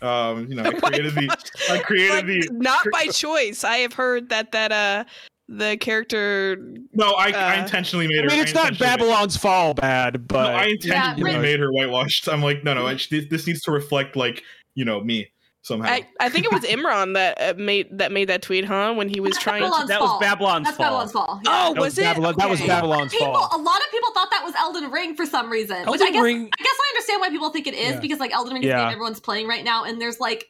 Um, 0.01 0.47
you 0.49 0.55
know, 0.55 0.63
I 0.63 0.73
created 0.81 1.13
the. 1.15 1.37
I 1.71 1.77
created 1.79 2.11
Like, 2.13 2.25
the. 2.25 2.49
not 2.51 2.85
by 2.91 3.07
choice. 3.07 3.63
I 3.63 3.77
have 3.77 3.93
heard 3.93 4.27
that 4.29 4.51
that 4.51 4.71
uh 4.73 5.05
the 5.47 5.77
character 5.77 6.57
No, 6.93 7.11
I, 7.11 7.29
I 7.29 7.57
uh, 7.59 7.61
intentionally 7.63 8.07
made 8.07 8.23
her. 8.23 8.29
I 8.31 8.33
mean, 8.33 8.41
it's 8.41 8.53
not 8.53 8.77
Babylon's 8.79 9.37
fall 9.37 9.73
bad, 9.73 10.27
but 10.27 10.51
no, 10.51 10.57
I 10.57 10.63
Yeah, 10.65 10.71
intentionally 10.71 11.31
Britt- 11.33 11.41
made 11.41 11.59
her 11.59 11.71
whitewashed. 11.71 12.27
I'm 12.27 12.41
like, 12.41 12.63
no, 12.63 12.73
no, 12.73 12.87
I- 12.87 12.93
this, 12.95 13.25
this 13.29 13.47
needs 13.47 13.61
to 13.63 13.71
reflect 13.71 14.15
like 14.15 14.43
you 14.73 14.83
know 14.85 15.01
me 15.03 15.27
somehow. 15.61 15.89
I, 15.89 16.07
I 16.19 16.29
think 16.29 16.45
it 16.45 16.51
was 16.51 16.61
Imran 16.65 17.13
that 17.13 17.39
uh, 17.39 17.53
made 17.57 17.87
that 17.97 18.11
made 18.11 18.29
that 18.29 18.41
tweet, 18.41 18.65
huh? 18.65 18.93
When 18.95 19.07
he 19.07 19.19
was 19.19 19.33
That's 19.33 19.43
trying 19.43 19.61
to 19.63 19.69
Babylon's 19.69 19.89
That 19.89 20.01
was 20.01 20.09
fall. 20.09 20.19
Babylon's 20.19 20.65
That's 20.65 20.77
fall. 20.77 20.85
Babylon's 20.85 21.11
fall. 21.11 21.41
yeah. 21.43 21.65
Oh, 21.69 21.73
that 21.75 21.79
was, 21.81 21.97
it? 21.97 22.03
Babylon, 22.03 22.35
that 22.37 22.49
was 22.49 22.61
Babylon's 22.61 23.11
people, 23.11 23.33
fall. 23.33 23.49
a 23.53 23.61
lot 23.61 23.77
of 23.77 23.91
people 23.91 24.11
thought 24.13 24.31
that 24.31 24.43
was 24.43 24.53
Elden 24.57 24.89
Ring 24.91 25.15
for 25.15 25.25
some 25.25 25.51
reason, 25.51 25.77
which 25.77 26.01
Elden 26.01 26.07
I 26.07 26.11
guess 26.11 26.23
Ring- 26.23 26.49
I 26.59 26.63
guess 26.63 26.75
I 26.75 26.93
understand 26.95 27.21
why 27.21 27.29
people 27.29 27.49
think 27.51 27.67
it 27.67 27.73
is 27.75 27.93
Yeah. 27.93 27.99
because 27.99 28.19
like 28.19 28.33
Elden 28.33 28.53
Ring 28.53 28.63
is 28.63 28.67
the 28.67 28.69
Yeah. 28.77 28.83
game 28.85 28.93
everyone's 28.93 29.19
playing 29.19 29.47
right 29.47 29.63
now, 29.63 29.83
and 29.83 30.01
there's 30.01 30.19
like. 30.19 30.45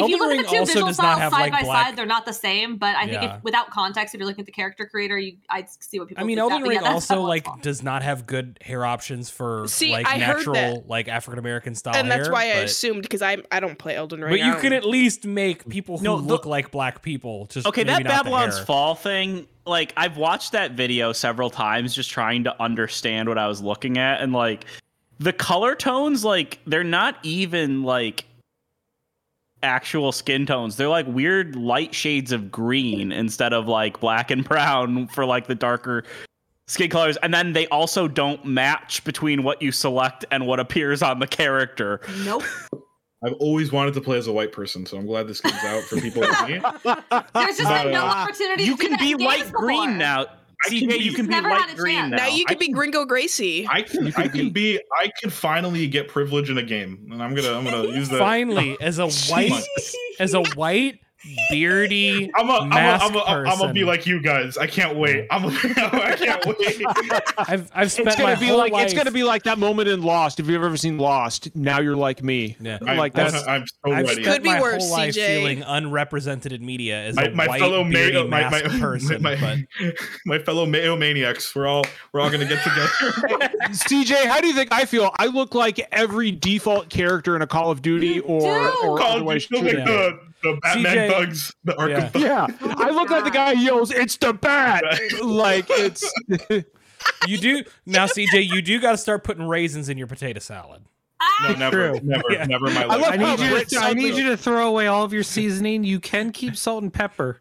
If 0.00 0.02
Elden 0.02 0.10
you 0.10 0.18
look 0.18 0.30
Ring 0.30 0.40
at 0.40 0.46
the 0.46 0.50
two 0.52 0.58
also 0.58 0.72
visual 0.72 0.86
does 0.88 0.98
not 0.98 1.04
styles 1.04 1.20
have, 1.20 1.32
side 1.32 1.40
like, 1.40 1.52
by 1.52 1.62
black- 1.62 1.86
side, 1.86 1.96
they're 1.96 2.06
not 2.06 2.26
the 2.26 2.32
same. 2.32 2.76
But 2.76 2.96
I 2.96 3.06
think 3.06 3.22
if 3.22 3.42
without 3.44 3.70
context, 3.70 4.14
if 4.14 4.18
you're 4.18 4.26
looking 4.26 4.42
at 4.42 4.46
the 4.46 4.52
character 4.52 4.86
creator, 4.86 5.18
you 5.18 5.36
I 5.48 5.66
see 5.80 5.98
what 5.98 6.08
people. 6.08 6.22
I 6.22 6.26
mean, 6.26 6.36
think 6.38 6.52
Elden 6.52 6.62
that, 6.62 6.68
Ring 6.68 6.80
yeah, 6.82 6.92
also 6.92 7.22
like 7.22 7.44
Fall. 7.44 7.58
does 7.62 7.82
not 7.82 8.02
have 8.02 8.26
good 8.26 8.58
hair 8.62 8.84
options 8.84 9.30
for 9.30 9.66
See, 9.68 9.92
like 9.92 10.06
I 10.08 10.16
natural 10.16 10.84
like 10.88 11.08
African 11.08 11.38
American 11.38 11.74
style 11.74 11.94
and 11.96 12.10
that's 12.10 12.26
hair, 12.26 12.32
why 12.32 12.50
I 12.50 12.54
but- 12.54 12.64
assumed 12.64 13.02
because 13.02 13.22
I 13.22 13.38
I 13.52 13.60
don't 13.60 13.78
play 13.78 13.94
Elden 13.96 14.20
Ring. 14.22 14.30
But 14.32 14.40
you 14.40 14.52
don't- 14.52 14.60
can 14.60 14.72
at 14.72 14.84
least 14.84 15.24
make 15.26 15.68
people 15.68 15.98
who 15.98 16.04
No, 16.04 16.16
the- 16.20 16.26
look 16.26 16.46
like 16.46 16.70
black 16.70 17.02
people. 17.02 17.46
Just 17.46 17.66
Okay, 17.66 17.82
maybe 17.84 18.02
that 18.04 18.08
not 18.08 18.24
the 18.24 18.30
Babylon's 18.30 18.56
hair. 18.56 18.64
Fall 18.66 18.94
thing, 18.94 19.46
like 19.66 19.92
I've 19.96 20.16
watched 20.16 20.52
that 20.52 20.72
video 20.72 21.12
several 21.12 21.50
times 21.50 21.94
just 21.94 22.10
trying 22.10 22.44
to 22.44 22.62
understand 22.62 23.28
what 23.28 23.38
I 23.38 23.46
was 23.46 23.60
looking 23.60 23.98
at 23.98 24.20
and 24.20 24.32
like 24.32 24.64
the 25.18 25.32
color 25.34 25.74
tones 25.74 26.24
like 26.24 26.58
they're 26.66 26.82
not 26.82 27.16
even 27.22 27.82
like 27.82 28.24
actual 29.62 30.12
skin 30.12 30.46
tones. 30.46 30.76
They're 30.76 30.88
like 30.88 31.06
weird 31.06 31.56
light 31.56 31.94
shades 31.94 32.32
of 32.32 32.50
green 32.50 33.12
instead 33.12 33.52
of 33.52 33.68
like 33.68 34.00
black 34.00 34.30
and 34.30 34.44
brown 34.44 35.06
for 35.08 35.24
like 35.26 35.46
the 35.46 35.54
darker 35.54 36.04
skin 36.66 36.88
colors 36.88 37.16
and 37.24 37.34
then 37.34 37.52
they 37.52 37.66
also 37.68 38.06
don't 38.06 38.44
match 38.44 39.02
between 39.02 39.42
what 39.42 39.60
you 39.60 39.72
select 39.72 40.24
and 40.30 40.46
what 40.46 40.60
appears 40.60 41.02
on 41.02 41.18
the 41.18 41.26
character. 41.26 42.00
Nope. 42.24 42.44
I've 43.22 43.34
always 43.34 43.70
wanted 43.70 43.92
to 43.94 44.00
play 44.00 44.16
as 44.16 44.28
a 44.28 44.32
white 44.32 44.50
person, 44.50 44.86
so 44.86 44.96
I'm 44.96 45.04
glad 45.04 45.28
this 45.28 45.42
comes 45.42 45.62
out 45.64 45.82
for 45.82 46.00
people 46.00 46.22
like 46.22 46.48
me. 46.48 46.54
There's 47.34 47.58
just 47.58 47.68
been 47.68 47.90
no 47.92 48.06
Uh, 48.06 48.14
opportunity. 48.22 48.64
You 48.64 48.76
to 48.78 48.82
do 48.82 48.88
can 48.88 48.98
be 48.98 49.12
in 49.12 49.18
light 49.18 49.52
green 49.52 49.80
before. 49.82 49.98
now. 49.98 50.26
I 50.64 50.68
can 50.68 50.78
CJ, 50.78 50.88
be- 50.88 50.96
you 51.04 51.12
can 51.12 51.26
be 51.26 51.30
Never 51.30 51.48
had 51.48 51.66
light 51.68 51.72
a 51.72 51.76
green 51.76 52.10
now. 52.10 52.16
now 52.18 52.26
you 52.28 52.44
I 52.48 52.54
can 52.54 52.58
be 52.58 52.68
Gringo 52.72 53.04
Gracie. 53.06 53.66
I 53.68 53.82
can 53.82 54.06
You 54.06 54.12
I 54.16 54.22
could 54.22 54.32
can 54.32 54.50
be 54.50 54.78
I 54.98 55.10
can 55.20 55.30
finally 55.30 55.86
get 55.86 56.08
privilege 56.08 56.50
in 56.50 56.58
a 56.58 56.62
game, 56.62 57.08
and 57.12 57.22
I'm 57.22 57.34
gonna 57.34 57.52
I'm 57.56 57.64
gonna 57.64 57.88
use 57.88 58.08
that. 58.10 58.18
Finally, 58.18 58.76
as 58.80 58.98
a 58.98 59.08
white 59.32 59.52
as 60.18 60.34
a 60.34 60.42
white 60.54 61.00
beardy 61.50 62.30
I'm 62.34 62.48
a, 62.48 62.52
I'm 62.54 62.62
a, 62.66 62.68
masked 62.68 63.06
I'm 63.10 63.16
a, 63.16 63.20
I'm 63.50 63.58
gonna 63.58 63.72
be 63.72 63.84
like 63.84 64.06
you 64.06 64.20
guys. 64.22 64.56
I 64.56 64.66
can't 64.66 64.96
wait. 64.96 65.26
I'm 65.30 65.44
a, 65.44 65.48
I 65.76 66.16
can't 66.16 66.44
wait. 66.46 66.82
I've 67.38 67.70
I've 67.74 67.92
spent 67.92 68.08
it's 68.08 68.18
my 68.18 68.22
gonna 68.34 68.40
be 68.40 68.46
whole 68.48 68.58
like 68.58 68.72
life. 68.72 68.84
it's 68.86 68.94
gonna 68.94 69.10
be 69.10 69.22
like 69.22 69.42
that 69.44 69.58
moment 69.58 69.88
in 69.88 70.02
Lost. 70.02 70.40
If 70.40 70.46
you've 70.48 70.62
ever 70.62 70.76
seen 70.76 70.98
Lost, 70.98 71.54
now 71.54 71.80
you're 71.80 71.96
like 71.96 72.22
me. 72.22 72.56
Yeah. 72.60 72.78
I, 72.86 72.94
Like 72.96 73.12
that's 73.14 73.46
I'm 73.46 73.66
so 73.66 73.92
I've 73.92 74.06
ready. 74.06 74.22
spent 74.22 74.26
Could 74.36 74.42
be 74.42 74.48
my 74.50 74.60
worse, 74.60 74.82
whole 74.82 74.92
life 74.92 75.14
CJ. 75.14 75.26
feeling 75.26 75.62
unrepresented 75.62 76.52
in 76.52 76.64
media 76.64 77.00
as 77.02 77.16
my, 77.16 77.24
a 77.24 77.30
my 77.34 77.46
white 77.46 77.60
fellow 77.60 77.84
beardy 77.84 78.12
Mayo, 78.12 78.28
my, 78.28 78.48
my, 78.50 78.62
person. 78.62 79.22
my, 79.22 79.36
but 79.36 79.94
my 80.26 80.38
fellow 80.38 80.66
Mayo 80.66 80.96
maniacs. 80.96 81.54
We're 81.54 81.66
all 81.66 81.84
we're 82.12 82.20
all 82.20 82.30
gonna 82.30 82.46
get 82.46 82.62
together. 82.64 82.88
CJ. 83.70 84.26
How 84.26 84.40
do 84.40 84.46
you 84.46 84.54
think 84.54 84.72
I 84.72 84.84
feel? 84.84 85.10
I 85.18 85.26
look 85.26 85.54
like 85.54 85.78
every 85.92 86.30
default 86.30 86.88
character 86.88 87.36
in 87.36 87.42
a 87.42 87.46
Call 87.46 87.70
of 87.70 87.82
Duty 87.82 88.06
You 88.08 88.22
or 88.22 88.40
do. 88.40 88.76
or 88.84 88.98
Call 88.98 89.12
otherwise 89.16 89.44
feel 89.46 89.62
like 89.62 89.72
the, 89.76 90.18
the 90.42 90.58
Batman 90.62 90.96
CJ 90.96 91.08
thugs, 91.10 91.54
the 91.64 91.72
Arkham 91.74 91.88
Yeah. 91.90 92.08
thugs. 92.08 92.24
Yeah, 92.62 92.74
I 92.78 92.90
look 92.90 93.10
like 93.10 93.24
the 93.24 93.30
guy 93.30 93.54
who 93.54 93.62
yells, 93.62 93.90
"It's 93.90 94.16
the 94.16 94.32
bat!" 94.32 94.84
like 95.22 95.66
it's. 95.68 96.10
you 97.26 97.38
do 97.38 97.62
now, 97.86 98.06
CJ. 98.06 98.46
You 98.48 98.62
do 98.62 98.80
got 98.80 98.92
to 98.92 98.98
start 98.98 99.24
putting 99.24 99.46
raisins 99.46 99.88
in 99.88 99.98
your 99.98 100.06
potato 100.06 100.38
salad. 100.40 100.82
No, 101.42 101.48
ah. 101.48 101.54
never, 101.58 101.90
True. 101.90 102.00
never, 102.02 102.24
Yeah. 102.30 102.44
never 102.46 102.66
my 102.70 102.82
I 102.84 102.86
life. 102.86 103.00
love 103.00 103.12
I 103.12 103.16
need 103.16 103.40
you 103.40 103.64
to 103.64 103.78
I 103.78 103.92
need 103.92 104.14
you 104.14 104.28
to 104.30 104.36
throw 104.36 104.68
away 104.68 104.86
all 104.86 105.04
of 105.04 105.12
your 105.12 105.22
seasoning. 105.22 105.84
You 105.84 106.00
can 106.00 106.32
keep 106.32 106.56
salt 106.56 106.82
and 106.82 106.92
pepper. 106.92 107.40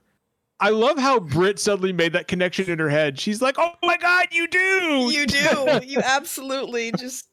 I 0.59 0.69
love 0.71 0.97
how 0.99 1.21
Britt 1.21 1.57
suddenly 1.59 1.93
made 1.93 2.11
that 2.13 2.27
connection 2.27 2.69
in 2.69 2.79
her 2.79 2.89
head. 2.89 3.17
She's 3.19 3.41
like, 3.41 3.55
"Oh 3.57 3.71
my 3.83 3.95
god, 3.95 4.27
you 4.31 4.47
do!" 4.47 5.09
You 5.11 5.25
do. 5.25 5.79
You 5.85 5.99
absolutely 6.03 6.91
just. 6.97 7.27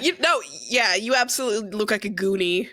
You 0.00 0.16
no, 0.20 0.40
yeah, 0.68 0.94
you 0.96 1.14
absolutely 1.14 1.70
look 1.70 1.90
like 1.90 2.04
a 2.04 2.10
goonie 2.10 2.68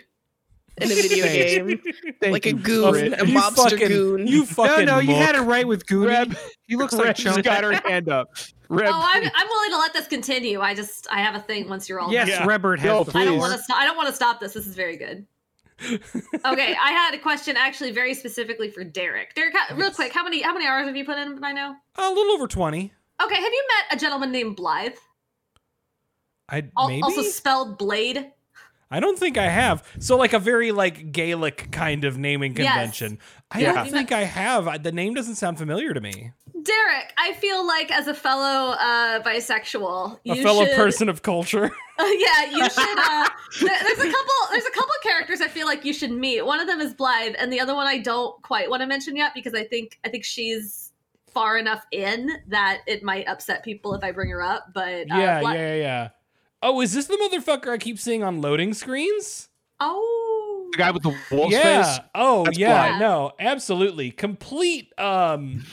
in 0.82 0.90
a 0.92 0.94
video 0.94 1.24
Thanks. 1.26 1.54
game, 1.84 1.94
Thank 2.20 2.32
like 2.32 2.46
a 2.46 2.52
goon, 2.52 2.90
Britt. 2.90 3.20
a 3.20 3.26
You 3.26 3.38
mobster 3.38 3.70
fucking- 3.70 3.88
goon. 3.88 4.26
You 4.26 4.38
No, 4.40 4.44
fucking 4.46 4.86
no, 4.86 4.94
no, 4.96 4.98
you 5.00 5.08
mook. 5.10 5.16
had 5.16 5.34
it 5.34 5.40
right 5.42 5.66
with 5.66 5.86
Goonie. 5.86 6.08
Reb, 6.08 6.36
he 6.66 6.76
looks 6.76 6.92
like 6.94 7.06
Reb's 7.06 7.22
Chunk. 7.22 7.44
got 7.44 7.64
her 7.64 7.72
hand 7.88 8.08
up. 8.08 8.30
Reb, 8.68 8.88
Oh, 8.92 9.00
I'm, 9.02 9.22
I'm 9.34 9.48
willing 9.48 9.70
to 9.70 9.78
let 9.78 9.92
this 9.94 10.06
continue. 10.08 10.60
I 10.60 10.74
just 10.74 11.06
I 11.10 11.20
have 11.20 11.34
a 11.34 11.40
thing 11.40 11.68
once 11.68 11.88
you're 11.88 12.00
all 12.00 12.12
Yes, 12.12 12.28
Yeah. 12.28 12.44
Rebert 12.46 12.82
No, 12.82 12.98
has 13.04 13.12
the 13.12 13.18
I 13.18 13.24
don't 13.24 13.34
please. 13.34 13.40
want 13.40 13.56
to 13.56 13.62
stop. 13.62 13.78
I 13.78 13.84
don't 13.86 13.96
want 13.96 14.08
to 14.10 14.14
stop 14.14 14.40
this. 14.40 14.52
This 14.52 14.66
is 14.66 14.74
very 14.74 14.96
good. 14.96 15.26
okay, 15.80 16.74
I 16.82 16.90
had 16.90 17.14
a 17.14 17.18
question 17.18 17.56
actually 17.56 17.92
very 17.92 18.12
specifically 18.12 18.68
for 18.68 18.82
Derek. 18.82 19.34
Derek, 19.36 19.54
how, 19.56 19.76
real 19.76 19.92
quick, 19.92 20.12
how 20.12 20.24
many 20.24 20.42
how 20.42 20.52
many 20.52 20.66
hours 20.66 20.86
have 20.86 20.96
you 20.96 21.04
put 21.04 21.16
in 21.18 21.38
by 21.40 21.52
now? 21.52 21.76
a 21.96 22.10
little 22.10 22.32
over 22.32 22.46
twenty. 22.48 22.92
Okay, 23.22 23.34
have 23.36 23.52
you 23.52 23.64
met 23.68 23.96
a 23.96 24.00
gentleman 24.00 24.32
named 24.32 24.56
Blythe? 24.56 24.92
I 26.48 26.64
Al- 26.76 26.88
maybe. 26.88 27.02
Also 27.02 27.22
spelled 27.22 27.78
Blaidd. 27.78 28.30
I 28.90 29.00
don't 29.00 29.18
think 29.18 29.36
I 29.36 29.48
have. 29.48 29.86
So 29.98 30.16
like 30.16 30.32
a 30.32 30.38
very 30.38 30.72
like 30.72 31.12
Gaelic 31.12 31.70
kind 31.72 32.04
of 32.04 32.16
naming 32.18 32.56
Yes. 32.56 32.72
convention. 32.72 33.18
I 33.50 33.60
Yeah. 33.60 33.72
don't 33.72 33.90
think 33.90 34.12
I 34.12 34.24
have. 34.24 34.82
The 34.82 34.92
name 34.92 35.14
doesn't 35.14 35.34
sound 35.36 35.58
familiar 35.58 35.92
to 35.92 36.00
me. 36.00 36.32
Derek, 36.62 37.12
I 37.16 37.34
feel 37.34 37.66
like 37.66 37.90
as 37.92 38.08
a 38.08 38.14
fellow 38.14 38.72
uh, 38.72 39.22
bisexual, 39.22 40.18
A 40.26 40.42
fellow 40.42 40.64
should, 40.64 40.74
person 40.76 41.08
of 41.08 41.22
culture. 41.22 41.70
yeah, 42.00 42.44
you 42.50 42.64
should. 42.68 42.98
Uh, 42.98 43.28
there- 43.60 43.78
there's 43.84 43.98
a 43.98 44.10
couple. 44.10 44.34
There's 44.50 44.66
a 44.66 44.70
couple 44.70 44.92
characters 45.02 45.40
I 45.40 45.48
feel 45.48 45.66
like 45.66 45.84
you 45.84 45.92
should 45.92 46.10
meet. 46.10 46.44
One 46.44 46.58
of 46.60 46.66
them 46.66 46.80
is 46.80 46.94
Blythe, 46.94 47.34
and 47.38 47.52
the 47.52 47.60
other 47.60 47.74
one 47.74 47.86
I 47.86 47.98
don't 47.98 48.40
quite 48.42 48.68
want 48.70 48.80
to 48.82 48.86
mention 48.86 49.16
yet 49.16 49.32
because 49.34 49.54
I 49.54 49.64
think 49.64 49.98
I 50.04 50.08
think 50.08 50.24
she's 50.24 50.92
far 51.32 51.58
enough 51.58 51.84
in 51.92 52.28
that 52.48 52.78
it 52.86 53.02
might 53.02 53.28
upset 53.28 53.62
people 53.62 53.94
if 53.94 54.02
I 54.02 54.10
bring 54.12 54.30
her 54.30 54.42
up. 54.42 54.66
But 54.74 55.10
uh, 55.10 55.16
yeah, 55.16 55.40
Blythe- 55.40 55.56
yeah, 55.58 55.74
yeah, 55.74 55.80
yeah. 55.80 56.08
Oh, 56.62 56.80
is 56.80 56.92
this 56.92 57.06
the 57.06 57.16
motherfucker 57.16 57.68
I 57.68 57.78
keep 57.78 57.98
seeing 57.98 58.22
on 58.24 58.40
loading 58.40 58.74
screens? 58.74 59.48
Oh, 59.80 60.68
the 60.72 60.78
guy 60.78 60.90
with 60.90 61.02
the 61.04 61.16
wolf's 61.30 61.52
yeah. 61.52 61.82
face. 61.84 62.00
Oh, 62.14 62.44
That's 62.44 62.58
yeah. 62.58 62.88
Blythe. 62.90 63.00
No, 63.00 63.32
absolutely. 63.38 64.10
Complete 64.10 64.92
um 64.98 65.64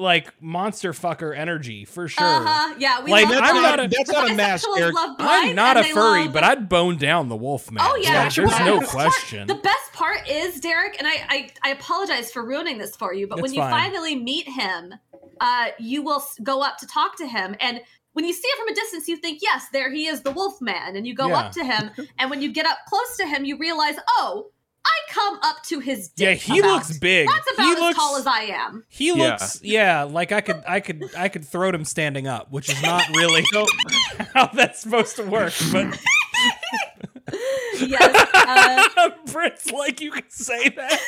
like 0.00 0.40
monster 0.40 0.92
fucker 0.92 1.36
energy 1.36 1.84
for 1.84 2.06
sure. 2.06 2.24
Uh 2.24 2.40
huh. 2.46 2.74
Yeah, 2.78 3.02
we 3.02 3.10
Like, 3.10 3.28
love 3.28 3.40
I'm 3.42 3.60
not 3.62 3.80
a- 3.84 3.88
that's 3.88 4.12
not 4.12 4.30
a 4.30 4.34
mask, 4.34 4.64
Eric. 4.78 4.94
I'm 5.18 5.56
not 5.56 5.76
a 5.76 5.82
furry, 5.82 6.24
love- 6.26 6.32
but 6.32 6.44
I'd 6.44 6.68
bone 6.68 6.98
down 6.98 7.28
the 7.28 7.34
wolf 7.36 7.68
man. 7.72 7.84
Oh 7.84 7.96
yeah, 7.96 8.22
Like, 8.24 8.34
there's 8.34 8.58
no 8.60 8.74
The 8.76 8.80
best 8.82 8.92
part- 8.92 9.06
question. 9.10 9.46
the 9.48 9.54
best 9.56 9.92
part 9.92 10.28
is 10.30 10.60
Derek, 10.60 10.96
and 11.00 11.08
I, 11.08 11.14
I 11.28 11.50
I 11.64 11.70
apologize 11.70 12.30
for 12.30 12.44
ruining 12.44 12.78
this 12.78 12.94
for 12.94 13.12
you, 13.12 13.26
but 13.26 13.40
when 13.42 13.52
you 13.52 13.60
fine. 13.60 13.70
finally 13.72 14.14
meet 14.14 14.48
him, 14.48 14.94
uh, 15.40 15.66
you 15.80 16.02
will 16.02 16.20
s- 16.20 16.38
go 16.44 16.62
up 16.62 16.78
to 16.78 16.86
talk 16.86 17.16
to 17.16 17.26
him, 17.26 17.56
and 17.58 17.80
when 18.18 18.24
you 18.26 18.32
see 18.32 18.48
it 18.48 18.58
from 18.58 18.66
a 18.66 18.74
distance, 18.74 19.06
you 19.06 19.16
think, 19.16 19.38
yes, 19.40 19.66
there 19.72 19.92
he 19.92 20.08
is, 20.08 20.22
the 20.22 20.32
Wolf 20.32 20.60
Man, 20.60 20.96
and 20.96 21.06
you 21.06 21.14
go 21.14 21.28
Yeah. 21.28 21.36
up 21.38 21.52
to 21.52 21.64
him, 21.64 21.90
and 22.18 22.28
when 22.30 22.42
you 22.42 22.52
get 22.52 22.66
up 22.66 22.78
close 22.88 23.16
to 23.18 23.26
him, 23.28 23.44
you 23.44 23.56
realize, 23.56 23.94
oh, 24.08 24.50
I 24.84 24.90
come 25.12 25.38
up 25.44 25.62
to 25.66 25.78
his 25.78 26.10
yeah, 26.16 26.30
dick. 26.30 26.40
he 26.40 26.58
about. 26.58 26.68
looks 26.72 26.98
big. 26.98 27.28
That's 27.28 27.52
about 27.54 27.62
he 27.64 27.72
as 27.74 27.78
looks, 27.78 27.96
tall 27.96 28.16
as 28.16 28.26
I 28.26 28.40
am. 28.40 28.84
He 28.88 29.06
Yeah. 29.08 29.14
looks 29.14 29.60
yeah, 29.62 30.02
like 30.02 30.32
I 30.32 30.40
could 30.40 30.64
I 30.66 30.80
could 30.80 31.04
I 31.16 31.28
could 31.28 31.44
throw 31.44 31.70
him 31.70 31.84
standing 31.84 32.26
up, 32.26 32.50
which 32.50 32.68
is 32.68 32.82
not 32.82 33.06
really 33.14 33.44
how 34.34 34.46
that's 34.46 34.80
supposed 34.80 35.14
to 35.16 35.22
work, 35.24 35.52
but 35.70 35.96
Yes. 37.78 38.28
Uh, 38.34 39.10
Britt's 39.32 39.70
like 39.70 40.00
you 40.00 40.10
could 40.10 40.32
say 40.32 40.70
that. 40.70 41.00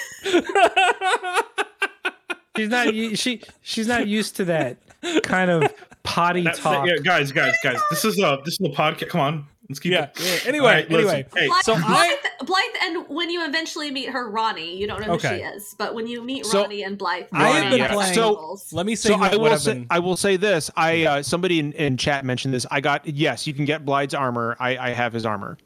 She's 2.56 2.68
not. 2.68 2.88
She 2.94 3.40
she's 3.62 3.86
not 3.88 4.06
used 4.06 4.36
to 4.36 4.44
that 4.46 4.76
kind 5.22 5.50
of 5.50 5.72
potty 6.02 6.42
That- 6.42 6.56
that- 6.56 6.62
talk. 6.62 6.86
yeah, 6.86 6.96
guys, 7.02 7.32
guys, 7.32 7.54
guys. 7.62 7.78
This 7.90 8.04
is 8.04 8.18
a 8.18 8.38
this 8.44 8.54
is 8.60 8.66
a 8.66 8.70
podcast. 8.70 9.08
Come 9.08 9.20
on, 9.20 9.46
let's 9.68 9.78
keep 9.78 9.92
yeah, 9.92 10.04
it. 10.04 10.20
yeah. 10.20 10.48
Anyway, 10.48 10.66
All 10.66 10.72
right, 10.74 10.90
listen. 10.90 11.08
anyway. 11.16 11.26
Hey, 11.34 11.46
Blythe, 11.46 11.62
So 11.64 11.74
I- 11.74 11.80
Blythe, 11.80 12.48
Blythe 12.48 12.70
then 12.80 13.04
when 13.08 13.30
you 13.30 13.44
eventually 13.46 13.90
meet 13.90 14.08
her, 14.10 14.30
Ranni, 14.30 14.76
you 14.78 14.86
don't 14.86 15.00
know 15.06 15.12
who 15.14 15.18
she 15.18 15.26
is, 15.42 15.74
but 15.78 15.94
when 15.94 16.06
you 16.06 16.22
meet 16.22 16.46
So- 16.46 16.64
Ranni 16.64 16.84
and 16.86 16.96
Blythe, 16.98 17.26
I 17.32 17.48
have 17.50 17.70
been 17.70 17.78
yeah. 17.80 17.92
playing. 17.92 18.14
So- 18.14 18.58
let 18.72 18.86
me 18.86 18.94
say 18.96 19.10
So 19.10 19.16
I 19.16 19.36
will 19.36 19.56
say, 19.58 19.74
been. 19.74 19.86
I 19.90 19.98
will 19.98 20.16
say 20.16 20.36
this. 20.36 20.70
I 20.76 21.04
uh, 21.04 21.22
somebody 21.22 21.58
in, 21.60 21.72
in 21.72 21.96
chat 21.96 22.24
mentioned 22.24 22.54
this. 22.54 22.66
I 22.70 22.80
got 22.80 23.06
yes, 23.06 23.46
you 23.46 23.54
can 23.54 23.64
get 23.64 23.84
Blythe's 23.84 24.14
armor. 24.14 24.56
I, 24.58 24.76
I 24.78 24.90
have 24.90 25.12
his 25.12 25.24
armor. 25.26 25.58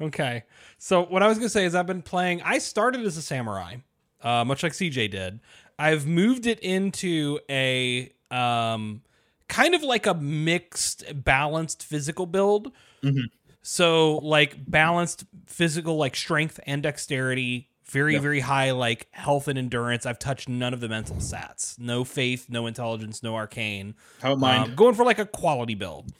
Okay. 0.00 0.44
So 0.78 1.04
what 1.04 1.22
I 1.22 1.28
was 1.28 1.38
gonna 1.38 1.48
say 1.50 1.64
is 1.64 1.74
I've 1.74 1.86
been 1.86 2.02
playing. 2.02 2.42
I 2.42 2.58
started 2.58 3.04
as 3.04 3.16
a 3.16 3.22
samurai, 3.22 3.76
uh, 4.22 4.44
much 4.44 4.62
like 4.62 4.72
CJ 4.72 5.10
did. 5.10 5.40
I've 5.80 6.06
moved 6.06 6.46
it 6.46 6.60
into 6.60 7.40
a 7.48 8.12
um, 8.30 9.00
kind 9.48 9.74
of 9.74 9.82
like 9.82 10.06
a 10.06 10.14
mixed, 10.14 11.04
balanced 11.24 11.82
physical 11.84 12.26
build. 12.26 12.70
Mhm. 13.02 13.22
So 13.62 14.18
like 14.18 14.70
balanced 14.70 15.24
physical, 15.46 15.96
like 15.96 16.14
strength 16.14 16.60
and 16.66 16.82
dexterity. 16.82 17.68
Very 17.86 18.12
Yeah. 18.14 18.20
very 18.20 18.40
high 18.40 18.70
like 18.70 19.08
health 19.10 19.48
and 19.48 19.58
endurance. 19.58 20.06
I've 20.06 20.18
touched 20.18 20.48
none 20.48 20.72
of 20.72 20.80
the 20.80 20.88
mental 20.88 21.16
stats. 21.16 21.76
No 21.78 22.04
faith, 22.04 22.46
no 22.48 22.66
intelligence, 22.66 23.22
no 23.22 23.34
arcane. 23.34 23.94
How 24.22 24.32
about 24.34 24.38
mine? 24.40 24.60
Um, 24.70 24.74
going 24.76 24.94
for 24.94 25.04
like 25.04 25.18
a 25.18 25.26
quality 25.26 25.74
build. 25.74 26.12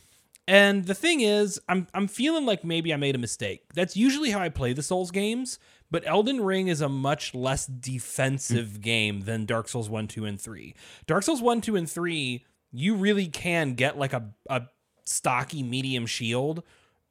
And 0.48 0.86
the 0.86 0.94
thing 0.94 1.20
is, 1.20 1.60
I'm 1.68 1.86
I'm 1.94 2.08
feeling 2.08 2.44
like 2.44 2.64
maybe 2.64 2.92
I 2.92 2.96
made 2.96 3.14
a 3.14 3.18
mistake. 3.18 3.62
That's 3.74 3.96
usually 3.96 4.30
how 4.30 4.40
I 4.40 4.48
play 4.48 4.72
the 4.72 4.82
Souls 4.82 5.12
games, 5.12 5.60
but 5.90 6.06
Elden 6.06 6.40
Ring 6.40 6.68
is 6.68 6.80
a 6.80 6.88
much 6.88 7.34
less 7.34 7.66
defensive 7.66 8.80
game 8.80 9.22
than 9.22 9.46
Dark 9.46 9.68
Souls 9.68 9.88
1, 9.90 10.08
2, 10.08 10.24
and 10.24 10.40
3. 10.40 10.74
Dark 11.06 11.22
Souls 11.22 11.42
1, 11.42 11.60
2, 11.60 11.76
and 11.76 11.90
3, 11.90 12.44
you 12.72 12.94
really 12.94 13.26
can 13.26 13.74
get 13.74 13.98
like 13.98 14.12
a, 14.12 14.30
a 14.48 14.62
stocky 15.04 15.62
medium 15.62 16.06
shield 16.06 16.62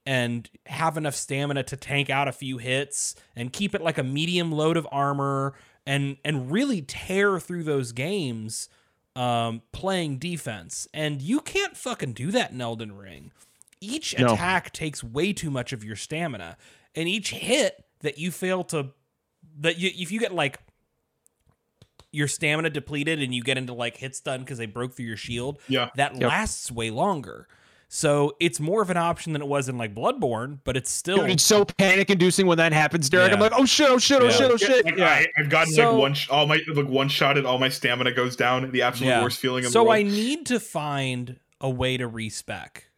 and 0.05 0.49
have 0.65 0.95
enough 0.97 1.15
stamina 1.15 1.63
to 1.63 1.75
tank 1.75 2.09
out 2.09 2.27
a 2.27 2.31
few 2.31 2.57
hits 2.57 3.15
and 3.35 3.51
keep 3.51 3.75
it 3.75 3.81
like 3.81 3.97
a 3.97 4.03
medium 4.03 4.51
load 4.51 4.77
of 4.77 4.87
armor 4.91 5.53
and 5.85 6.17
and 6.23 6.51
really 6.51 6.81
tear 6.81 7.39
through 7.39 7.63
those 7.63 7.91
games 7.91 8.69
um 9.15 9.61
playing 9.73 10.17
defense 10.17 10.87
and 10.93 11.21
you 11.21 11.41
can't 11.41 11.75
fucking 11.75 12.13
do 12.13 12.31
that 12.31 12.51
in 12.51 12.61
Elden 12.61 12.95
Ring. 12.95 13.31
Each 13.81 14.17
No. 14.17 14.33
attack 14.33 14.71
takes 14.71 15.03
way 15.03 15.33
too 15.33 15.51
much 15.51 15.73
of 15.73 15.83
your 15.83 15.95
stamina 15.97 16.57
and 16.95 17.09
each 17.09 17.31
hit 17.31 17.83
that 18.01 18.17
you 18.17 18.31
fail 18.31 18.63
to 18.65 18.89
that 19.59 19.77
you 19.77 19.91
if 19.95 20.11
you 20.11 20.19
get 20.19 20.33
like 20.33 20.59
your 22.11 22.27
stamina 22.27 22.69
depleted 22.69 23.21
and 23.21 23.35
you 23.35 23.43
get 23.43 23.57
into 23.57 23.73
like 23.73 23.97
hit 23.97 24.15
stun 24.15 24.39
because 24.39 24.57
they 24.57 24.65
broke 24.65 24.93
through 24.95 25.05
your 25.05 25.17
shield, 25.17 25.59
Yeah. 25.67 25.89
that 25.95 26.13
Yep. 26.19 26.29
lasts 26.29 26.71
way 26.71 26.89
longer. 26.89 27.47
So 27.91 28.35
it's 28.39 28.59
more 28.59 28.81
of 28.83 28.89
an 28.91 28.97
option 28.97 29.33
than 29.33 29.41
it 29.41 29.47
was 29.47 29.67
in 29.69 29.77
like 29.77 29.93
Bloodborne, 29.95 30.59
but 30.63 30.75
it's 30.77 30.91
still 30.91 31.17
Dude, 31.21 31.31
it's 31.31 31.43
so 31.43 31.65
panic 31.65 32.09
inducing 32.09 32.45
when 32.47 32.57
that 32.59 32.71
happens, 32.73 33.09
Derek. 33.09 33.31
I'm 33.31 33.39
like, 33.39 33.51
oh 33.55 33.65
shit, 33.65 33.89
oh 33.89 33.97
shit, 33.99 34.21
oh 34.21 34.29
shit, 34.29 34.49
oh 34.51 34.57
shit. 34.57 34.85
Like, 34.85 34.97
Yeah. 34.97 35.07
I, 35.09 35.27
I've 35.37 35.49
gotten 35.49 35.73
So- 35.73 35.91
like 35.91 35.99
one, 35.99 36.13
sh- 36.15 36.29
all 36.29 36.47
my 36.47 36.59
like 36.73 36.87
one 36.87 37.09
shot 37.09 37.37
at 37.37 37.45
all 37.45 37.57
my 37.59 37.69
stamina 37.69 38.11
goes 38.11 38.35
down. 38.35 38.71
The 38.71 38.81
absolute 38.83 39.09
Yeah. 39.09 39.21
worst 39.23 39.39
feeling 39.39 39.59
in 39.63 39.65
the 39.69 39.71
So 39.71 39.83
world. 39.83 39.95
I 39.95 40.03
need 40.03 40.45
to 40.47 40.59
find 40.59 41.39
a 41.61 41.69
way 41.69 41.97
to 41.97 42.07
respec. 42.07 42.88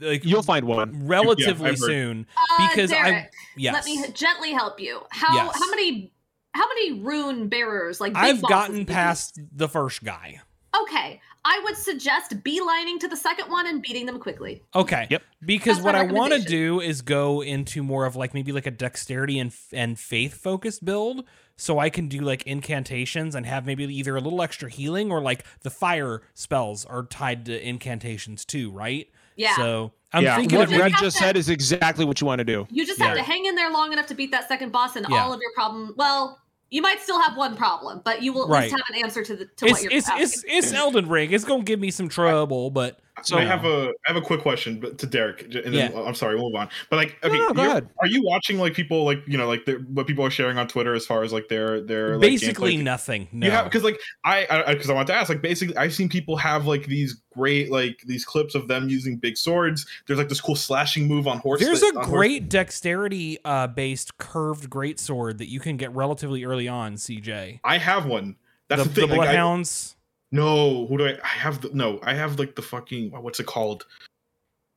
Like 0.00 0.24
You'll 0.24 0.42
find 0.42 0.66
one. 0.66 1.06
relatively 1.06 1.66
Yeah, 1.66 1.72
I've 1.72 1.78
soon 1.78 2.26
Uh, 2.36 2.68
because 2.68 2.92
I 2.92 3.28
yes. 3.56 3.74
let 3.74 3.84
me 3.84 4.04
gently 4.12 4.52
help 4.52 4.80
you. 4.80 5.00
How 5.10 5.34
Yes. 5.34 5.54
how 5.58 5.70
many 5.70 6.12
how 6.54 6.66
many 6.68 7.00
rune 7.00 7.48
bearers 7.48 8.00
like 8.00 8.14
I've 8.16 8.42
gotten 8.42 8.84
past 8.86 9.38
the 9.52 9.68
first 9.68 10.02
guy. 10.04 10.40
Okay, 10.82 11.20
I 11.44 11.60
would 11.64 11.76
suggest 11.76 12.32
beelining 12.44 13.00
to 13.00 13.08
the 13.08 13.16
second 13.16 13.50
one 13.50 13.66
and 13.66 13.80
beating 13.82 14.04
them 14.06 14.18
quickly. 14.20 14.62
Okay. 14.74 15.06
Yep. 15.08 15.22
Because 15.44 15.76
That's 15.76 15.84
what 15.84 15.94
I 15.94 16.02
want 16.02 16.34
to 16.34 16.40
do 16.40 16.80
is 16.80 17.00
go 17.00 17.42
into 17.42 17.82
more 17.82 18.04
of 18.06 18.16
like 18.16 18.34
maybe 18.34 18.52
like 18.52 18.66
a 18.66 18.70
dexterity 18.70 19.38
and 19.38 19.52
and 19.72 19.98
faith 19.98 20.34
focused 20.34 20.84
build 20.84 21.24
so 21.56 21.78
I 21.78 21.88
can 21.90 22.06
do 22.08 22.20
like 22.20 22.42
incantations 22.42 23.34
and 23.34 23.46
have 23.46 23.64
maybe 23.66 23.84
either 23.84 24.14
a 24.16 24.20
little 24.20 24.42
extra 24.42 24.68
healing 24.70 25.10
or 25.10 25.20
like 25.22 25.44
the 25.62 25.70
fire 25.70 26.22
spells 26.34 26.84
are 26.84 27.02
tied 27.04 27.46
to 27.46 27.66
incantations 27.68 28.44
too, 28.44 28.70
right? 28.70 29.08
Yeah. 29.38 29.56
So 29.56 29.92
I'm 30.12 30.22
yeah, 30.24 30.36
thinking 30.36 30.58
what 30.58 30.64
of 30.64 30.70
just 30.70 30.82
Red 30.82 30.92
just 31.00 31.16
to- 31.16 31.22
said 31.24 31.36
is 31.36 31.48
exactly 31.48 32.04
what 32.04 32.20
you 32.20 32.26
want 32.26 32.40
to 32.40 32.44
do. 32.44 32.66
You 32.70 32.84
just 32.84 32.98
Yeah. 32.98 33.06
have 33.06 33.16
to 33.16 33.22
hang 33.22 33.46
in 33.46 33.54
there 33.54 33.70
long 33.70 33.92
enough 33.92 34.06
to 34.08 34.14
beat 34.14 34.30
that 34.32 34.48
second 34.48 34.72
boss, 34.72 34.96
and 34.96 35.06
Yeah. 35.08 35.22
all 35.24 35.32
of 35.32 35.40
your 35.40 35.52
problem. 35.54 35.94
Well, 35.96 36.38
you 36.70 36.82
might 36.82 37.00
still 37.00 37.20
have 37.22 37.36
one 37.36 37.56
problem, 37.56 38.02
but 38.04 38.20
you 38.22 38.32
will 38.34 38.44
at 38.44 38.50
Right. 38.50 38.62
least 38.64 38.76
have 38.76 38.94
an 38.96 39.02
answer 39.02 39.22
to 39.24 39.36
the 39.36 39.44
to 39.46 39.64
it's 39.66 39.72
what 39.72 39.82
you're 39.82 39.92
it's, 39.92 40.08
asking. 40.08 40.22
it's 40.24 40.44
it's 40.46 40.72
Elden 40.74 41.08
Ring. 41.08 41.30
It's 41.32 41.44
gonna 41.44 41.62
give 41.62 41.80
me 41.80 41.90
some 41.90 42.08
trouble, 42.10 42.70
but 42.70 42.98
So 43.22 43.38
I 43.38 43.44
have 43.44 43.64
a 43.64 43.88
I 44.06 44.12
have 44.12 44.16
a 44.16 44.20
quick 44.20 44.40
question 44.40 44.80
but 44.80 44.98
to 44.98 45.06
Derek, 45.06 45.42
and 45.42 45.52
then 45.52 45.72
Yeah. 45.72 46.02
I'm 46.02 46.14
sorry, 46.14 46.36
we'll 46.36 46.50
move 46.50 46.56
on. 46.56 46.68
But 46.90 46.96
like, 46.96 47.16
No, 47.22 47.30
okay, 47.30 47.52
no, 47.62 47.70
ahead. 47.70 47.88
are 48.00 48.06
you 48.06 48.22
watching 48.22 48.58
like 48.58 48.74
people 48.74 49.04
like 49.04 49.22
you 49.26 49.36
know 49.38 49.46
like 49.48 49.68
what 49.92 50.06
people 50.06 50.24
are 50.24 50.30
sharing 50.30 50.58
on 50.58 50.68
Twitter 50.68 50.94
as 50.94 51.06
far 51.06 51.22
as 51.22 51.32
like 51.32 51.48
their 51.48 51.80
their 51.80 52.12
like, 52.18 52.20
basically 52.20 52.76
gameplay? 52.76 52.82
nothing. 52.82 53.28
No. 53.32 53.46
You 53.46 53.52
have 53.52 53.64
because 53.64 53.84
like 53.84 53.98
I 54.24 54.46
because 54.72 54.90
I, 54.90 54.94
want 54.94 55.06
to 55.08 55.14
ask 55.14 55.28
like 55.28 55.42
basically 55.42 55.76
I've 55.76 55.94
seen 55.94 56.08
people 56.08 56.36
have 56.36 56.66
like 56.66 56.86
these 56.86 57.20
great 57.34 57.70
like 57.70 58.02
these 58.06 58.24
clips 58.24 58.54
of 58.54 58.68
them 58.68 58.88
using 58.88 59.16
big 59.16 59.36
swords. 59.36 59.86
There's 60.06 60.18
like 60.18 60.28
this 60.28 60.40
cool 60.40 60.56
slashing 60.56 61.06
move 61.06 61.26
on 61.28 61.38
horse. 61.38 61.60
There's 61.60 61.80
that- 61.80 61.94
a 61.94 61.98
on 61.98 62.04
horse- 62.04 62.18
great 62.18 62.48
dexterity 62.48 63.38
uh, 63.44 63.66
based 63.68 64.18
curved 64.18 64.68
great 64.68 64.98
sword 64.98 65.38
that 65.38 65.48
you 65.48 65.60
can 65.60 65.76
get 65.76 65.94
relatively 65.94 66.44
early 66.44 66.68
on, 66.68 66.96
CJ. 66.96 67.60
I 67.64 67.78
have 67.78 68.06
one. 68.06 68.36
That's 68.68 68.82
the, 68.82 68.88
the, 68.88 68.94
thing. 68.94 69.08
the 69.08 69.16
like, 69.16 69.26
bloodhounds. 69.28 69.96
No, 70.30 70.86
who 70.86 70.98
do 70.98 71.06
I? 71.06 71.18
I 71.22 71.26
have 71.26 71.60
the 71.62 71.70
no. 71.72 72.00
I 72.02 72.14
have 72.14 72.38
like 72.38 72.54
the 72.54 72.62
fucking 72.62 73.14
uh, 73.14 73.20
what's 73.20 73.40
it 73.40 73.46
called? 73.46 73.86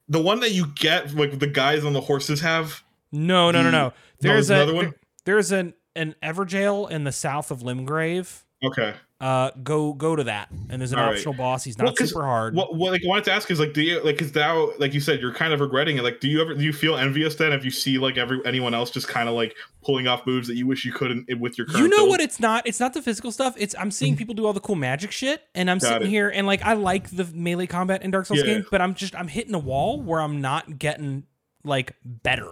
The 0.10 0.22
one 0.22 0.40
that 0.42 0.52
you 0.52 0.68
get 0.76 1.14
like 1.16 1.40
the 1.40 1.48
guys 1.48 1.84
on 1.86 1.94
the 1.94 2.02
horses 2.02 2.42
have. 2.42 2.84
No, 3.12 3.52
no, 3.52 3.60
no, 3.60 3.66
the- 3.66 3.72
no. 3.72 3.94
There's 4.20 4.48
there's 4.48 4.50
a 4.50 4.54
another 4.56 4.74
one? 4.76 4.94
there's 5.26 5.52
an 5.52 5.74
an 5.96 6.16
Evergaol 6.24 6.90
in 6.90 7.04
the 7.04 7.12
south 7.12 7.52
of 7.52 7.60
Limgrave. 7.60 8.44
Okay. 8.64 8.94
Uh, 9.22 9.52
go 9.62 9.94
go 9.94 10.16
to 10.16 10.24
that, 10.24 10.50
and 10.72 10.82
there's 10.82 10.92
an 10.94 10.98
All 10.98 11.06
right. 11.06 11.14
optional 11.14 11.36
boss. 11.36 11.64
He's 11.64 11.78
not 11.78 11.86
Well, 11.86 11.96
super 11.96 12.24
hard. 12.26 12.56
What, 12.56 12.76
what 12.76 12.92
like 12.92 13.02
I 13.06 13.08
wanted 13.08 13.26
to 13.26 13.32
ask 13.32 13.52
is 13.52 13.60
like, 13.60 13.72
do 13.74 13.84
you 13.84 14.02
like 14.04 14.20
is 14.20 14.34
now 14.34 14.72
like 14.80 14.96
you 14.96 15.00
said 15.00 15.22
you're 15.22 15.32
kind 15.34 15.54
of 15.54 15.60
regretting 15.60 15.98
it? 15.98 16.04
Like, 16.04 16.20
do 16.20 16.28
you 16.28 16.42
ever 16.42 16.56
do 16.56 16.64
you 16.64 16.74
feel 16.74 16.98
envious 16.98 17.36
then 17.36 17.54
if 17.54 17.64
you 17.64 17.70
see 17.70 18.00
like 18.00 18.18
every 18.18 18.40
anyone 18.46 18.74
else 18.74 18.90
just 18.90 19.08
kind 19.08 19.30
of 19.30 19.36
like 19.36 19.56
pulling 19.86 20.08
off 20.08 20.26
moves 20.26 20.48
that 20.48 20.56
you 20.56 20.66
wish 20.66 20.86
you 20.86 20.92
couldn't 20.92 21.28
with 21.40 21.56
your 21.58 21.68
current 21.68 21.84
you 21.84 21.88
know 21.90 21.98
build? 21.98 22.10
what? 22.10 22.22
It's 22.22 22.40
not. 22.40 22.66
It's 22.66 22.80
not 22.80 22.94
the 22.96 23.02
physical 23.04 23.32
stuff. 23.32 23.54
It's 23.60 23.76
I'm 23.78 23.92
seeing 23.92 24.16
people 24.16 24.34
do 24.34 24.48
all 24.48 24.54
the 24.54 24.60
cool 24.60 24.76
magic 24.76 25.12
shit, 25.12 25.44
and 25.54 25.70
I'm 25.70 25.78
Got 25.78 25.88
sitting 25.88 26.08
it. 26.08 26.10
here 26.10 26.30
and 26.30 26.48
like 26.48 26.64
I 26.64 26.74
like 26.74 27.10
the 27.12 27.26
melee 27.34 27.68
combat 27.68 28.02
in 28.02 28.10
Dark 28.10 28.26
Souls 28.26 28.40
Yeah. 28.40 28.46
games, 28.56 28.66
but 28.72 28.82
I'm 28.82 28.96
just 28.96 29.16
I'm 29.16 29.28
hitting 29.28 29.54
a 29.54 29.60
wall 29.60 30.02
where 30.02 30.20
I'm 30.20 30.42
not 30.42 30.80
getting 30.80 31.26
like 31.64 31.94
better, 32.04 32.50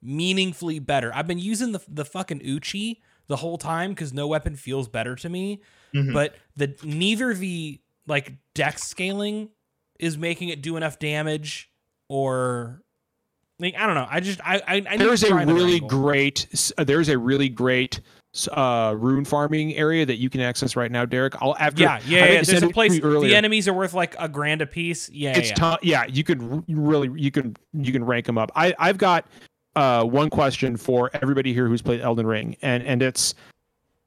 meaningfully 0.00 0.78
better. 0.78 1.12
I've 1.14 1.26
been 1.26 1.38
using 1.40 1.72
the 1.72 1.80
the 1.88 2.04
fucking 2.04 2.42
Uchi 2.44 3.02
the 3.28 3.36
whole 3.36 3.58
time 3.58 3.90
because 3.90 4.12
no 4.12 4.26
weapon 4.26 4.56
feels 4.56 4.88
better 4.88 5.14
to 5.16 5.28
me. 5.28 5.60
Mhm. 5.94 6.12
But 6.12 6.34
the 6.56 6.74
neither 6.82 7.34
the 7.34 7.80
like 8.06 8.32
dex 8.54 8.84
scaling 8.84 9.50
is 9.98 10.18
making 10.18 10.48
it 10.48 10.62
do 10.62 10.76
enough 10.76 10.98
damage 10.98 11.70
or 12.08 12.82
like 13.58 13.74
I 13.76 13.86
don't 13.86 13.94
know. 13.94 14.06
I 14.10 14.20
just 14.20 14.40
I 14.40 14.56
I, 14.66 14.82
I 14.88 14.96
There's 14.96 15.22
a 15.22 15.34
really 15.34 15.80
great 15.80 16.72
uh, 16.76 16.84
there's 16.84 17.08
a 17.08 17.16
really 17.18 17.48
great 17.48 18.00
uh 18.50 18.94
rune 18.96 19.26
farming 19.26 19.74
area 19.74 20.06
that 20.06 20.16
you 20.16 20.30
can 20.30 20.40
access 20.40 20.74
right 20.74 20.90
now, 20.90 21.04
Derek. 21.04 21.40
I'll 21.42 21.54
after 21.58 21.82
Yeah, 21.82 22.00
yeah, 22.06 22.32
yeah. 22.32 22.42
There's 22.42 22.62
a 22.62 22.68
place. 22.68 22.98
The 22.98 23.34
enemies 23.34 23.68
are 23.68 23.74
worth 23.74 23.92
like 23.94 24.16
a 24.18 24.28
grand 24.28 24.62
a 24.62 24.66
piece. 24.66 25.10
Yeah, 25.10 25.36
it's 25.36 25.50
yeah. 25.50 25.54
ton- 25.54 25.78
yeah 25.82 26.06
you 26.06 26.24
could 26.24 26.64
really 26.68 27.10
you 27.14 27.30
can 27.30 27.54
you 27.74 27.92
can 27.92 28.04
rank 28.04 28.26
them 28.26 28.38
up 28.38 28.50
i 28.56 28.74
i've 28.78 28.98
got 28.98 29.26
uh 29.76 30.02
one 30.04 30.28
question 30.30 30.76
for 30.76 31.10
everybody 31.14 31.52
here 31.52 31.66
who's 31.66 31.82
played 31.82 32.00
elden 32.00 32.26
ring 32.26 32.56
and 32.62 32.82
and 32.82 33.02
it's 33.02 33.34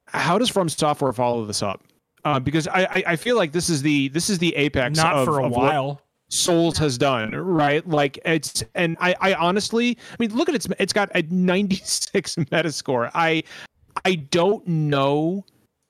how 0.08 0.38
does 0.38 0.48
from 0.50 0.68
software 0.68 1.12
follow 1.12 1.44
this 1.44 1.62
up? 1.62 1.82
Uh, 2.24 2.40
because 2.40 2.66
I, 2.68 2.82
I 2.84 3.04
i 3.12 3.16
feel 3.16 3.36
like 3.36 3.52
this 3.52 3.68
is 3.68 3.82
the 3.82 4.08
this 4.08 4.28
is 4.30 4.38
the 4.40 4.54
apex 4.56 4.96
Not 4.96 5.14
of, 5.14 5.24
for 5.26 5.38
a 5.38 5.44
of 5.46 5.52
what 5.52 5.60
while. 5.72 6.02
souls 6.28 6.76
has 6.78 6.98
done 6.98 7.30
right? 7.32 7.86
Like 7.88 8.18
it's 8.24 8.64
and 8.74 8.96
i 9.00 9.14
i 9.20 9.34
honestly 9.34 9.96
i 10.10 10.16
mean 10.18 10.34
look 10.34 10.48
at 10.48 10.54
its 10.56 10.66
it's 10.80 10.92
got 10.92 11.08
a 11.14 11.22
96 11.22 12.34
metascore. 12.50 13.10
I 13.14 13.44
i 14.04 14.16
don't 14.16 14.66
know 14.66 15.44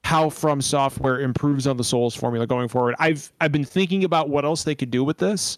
how 0.04 0.28
from 0.30 0.60
software 0.60 1.20
improves 1.20 1.66
on 1.66 1.78
the 1.78 1.84
souls 1.84 2.14
formula 2.14 2.46
going 2.46 2.68
forward. 2.68 2.94
I've 2.98 3.32
i've 3.40 3.50
been 3.52 3.64
thinking 3.64 4.04
about 4.04 4.28
what 4.28 4.44
else 4.44 4.62
they 4.62 4.74
could 4.74 4.90
do 4.90 5.02
with 5.04 5.16
this 5.18 5.56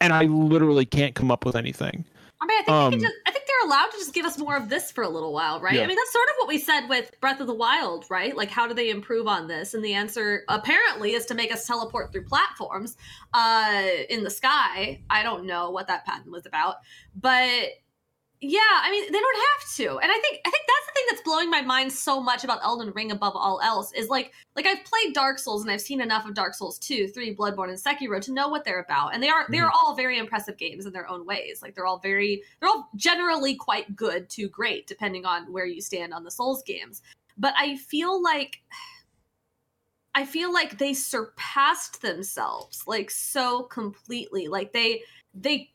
and 0.00 0.12
i 0.12 0.24
literally 0.24 0.84
can't 0.86 1.14
come 1.14 1.30
up 1.30 1.44
with 1.46 1.54
anything. 1.56 2.04
I 2.42 2.46
mean, 2.46 2.58
I 2.58 2.64
think, 2.64 2.66
they 2.66 2.72
Um, 2.72 2.90
can 2.92 3.00
just, 3.00 3.14
I 3.26 3.30
think 3.30 3.45
they're 3.56 3.68
allowed 3.68 3.90
to 3.90 3.98
just 3.98 4.14
give 4.14 4.26
us 4.26 4.38
more 4.38 4.56
of 4.56 4.68
this 4.68 4.90
for 4.90 5.02
a 5.02 5.08
little 5.08 5.32
while, 5.32 5.60
right? 5.60 5.74
Yeah. 5.74 5.82
I 5.82 5.86
mean, 5.86 5.96
that's 5.96 6.12
sort 6.12 6.28
of 6.28 6.34
what 6.38 6.48
we 6.48 6.58
said 6.58 6.88
with 6.88 7.18
Breath 7.20 7.40
of 7.40 7.46
the 7.46 7.54
Wild, 7.54 8.06
right? 8.10 8.36
Like, 8.36 8.50
how 8.50 8.66
do 8.66 8.74
they 8.74 8.90
improve 8.90 9.26
on 9.26 9.48
this? 9.48 9.74
And 9.74 9.84
the 9.84 9.94
answer 9.94 10.44
apparently 10.48 11.12
is 11.12 11.26
to 11.26 11.34
make 11.34 11.52
us 11.52 11.66
teleport 11.66 12.12
through 12.12 12.24
platforms 12.24 12.96
uh, 13.32 13.86
in 14.08 14.24
the 14.24 14.30
sky. 14.30 15.02
I 15.08 15.22
don't 15.22 15.46
know 15.46 15.70
what 15.70 15.86
that 15.88 16.04
patent 16.04 16.30
was 16.30 16.46
about, 16.46 16.76
but 17.14 17.68
Yeah, 18.42 18.58
I 18.60 18.90
mean 18.90 19.10
they 19.10 19.18
don't 19.18 19.36
have 19.36 19.74
to, 19.76 19.98
and 19.98 20.12
I 20.12 20.18
think 20.20 20.40
I 20.46 20.50
think 20.50 20.64
that's 20.66 20.86
the 20.86 20.92
thing 20.94 21.04
that's 21.08 21.22
blowing 21.22 21.50
my 21.50 21.62
mind 21.62 21.90
so 21.90 22.20
much 22.20 22.44
about 22.44 22.62
Elden 22.62 22.92
Ring 22.94 23.10
above 23.10 23.32
all 23.34 23.60
else 23.62 23.92
is 23.92 24.10
like 24.10 24.32
like 24.54 24.66
I've 24.66 24.84
played 24.84 25.14
Dark 25.14 25.38
Souls 25.38 25.62
and 25.62 25.70
I've 25.70 25.80
seen 25.80 26.02
enough 26.02 26.26
of 26.26 26.34
Dark 26.34 26.52
Souls 26.52 26.78
two, 26.78 27.08
three, 27.08 27.34
Bloodborne, 27.34 27.70
and 27.70 27.78
Sekiro 27.78 28.20
to 28.20 28.32
know 28.34 28.48
what 28.48 28.62
they're 28.62 28.82
about, 28.82 29.14
and 29.14 29.22
they 29.22 29.30
are 29.30 29.46
they 29.50 29.58
are 29.58 29.70
mhm. 29.70 29.74
all 29.82 29.96
very 29.96 30.18
impressive 30.18 30.58
games 30.58 30.84
in 30.84 30.92
their 30.92 31.08
own 31.08 31.24
ways. 31.24 31.62
Like 31.62 31.74
they're 31.74 31.86
all 31.86 31.98
very 31.98 32.42
they're 32.60 32.68
all 32.68 32.90
generally 32.94 33.54
quite 33.54 33.96
good 33.96 34.28
to 34.30 34.48
great 34.48 34.86
depending 34.86 35.24
on 35.24 35.50
where 35.50 35.66
you 35.66 35.80
stand 35.80 36.12
on 36.12 36.22
the 36.22 36.30
Souls 36.30 36.62
games. 36.62 37.00
But 37.38 37.54
I 37.56 37.76
feel 37.76 38.22
like 38.22 38.60
I 40.14 40.24
feel 40.26 40.52
like 40.52 40.78
they 40.78 40.92
surpassed 40.92 42.02
themselves 42.02 42.82
like 42.86 43.10
so 43.10 43.62
completely. 43.64 44.48
Like 44.48 44.72
they 44.72 45.02
they 45.34 45.70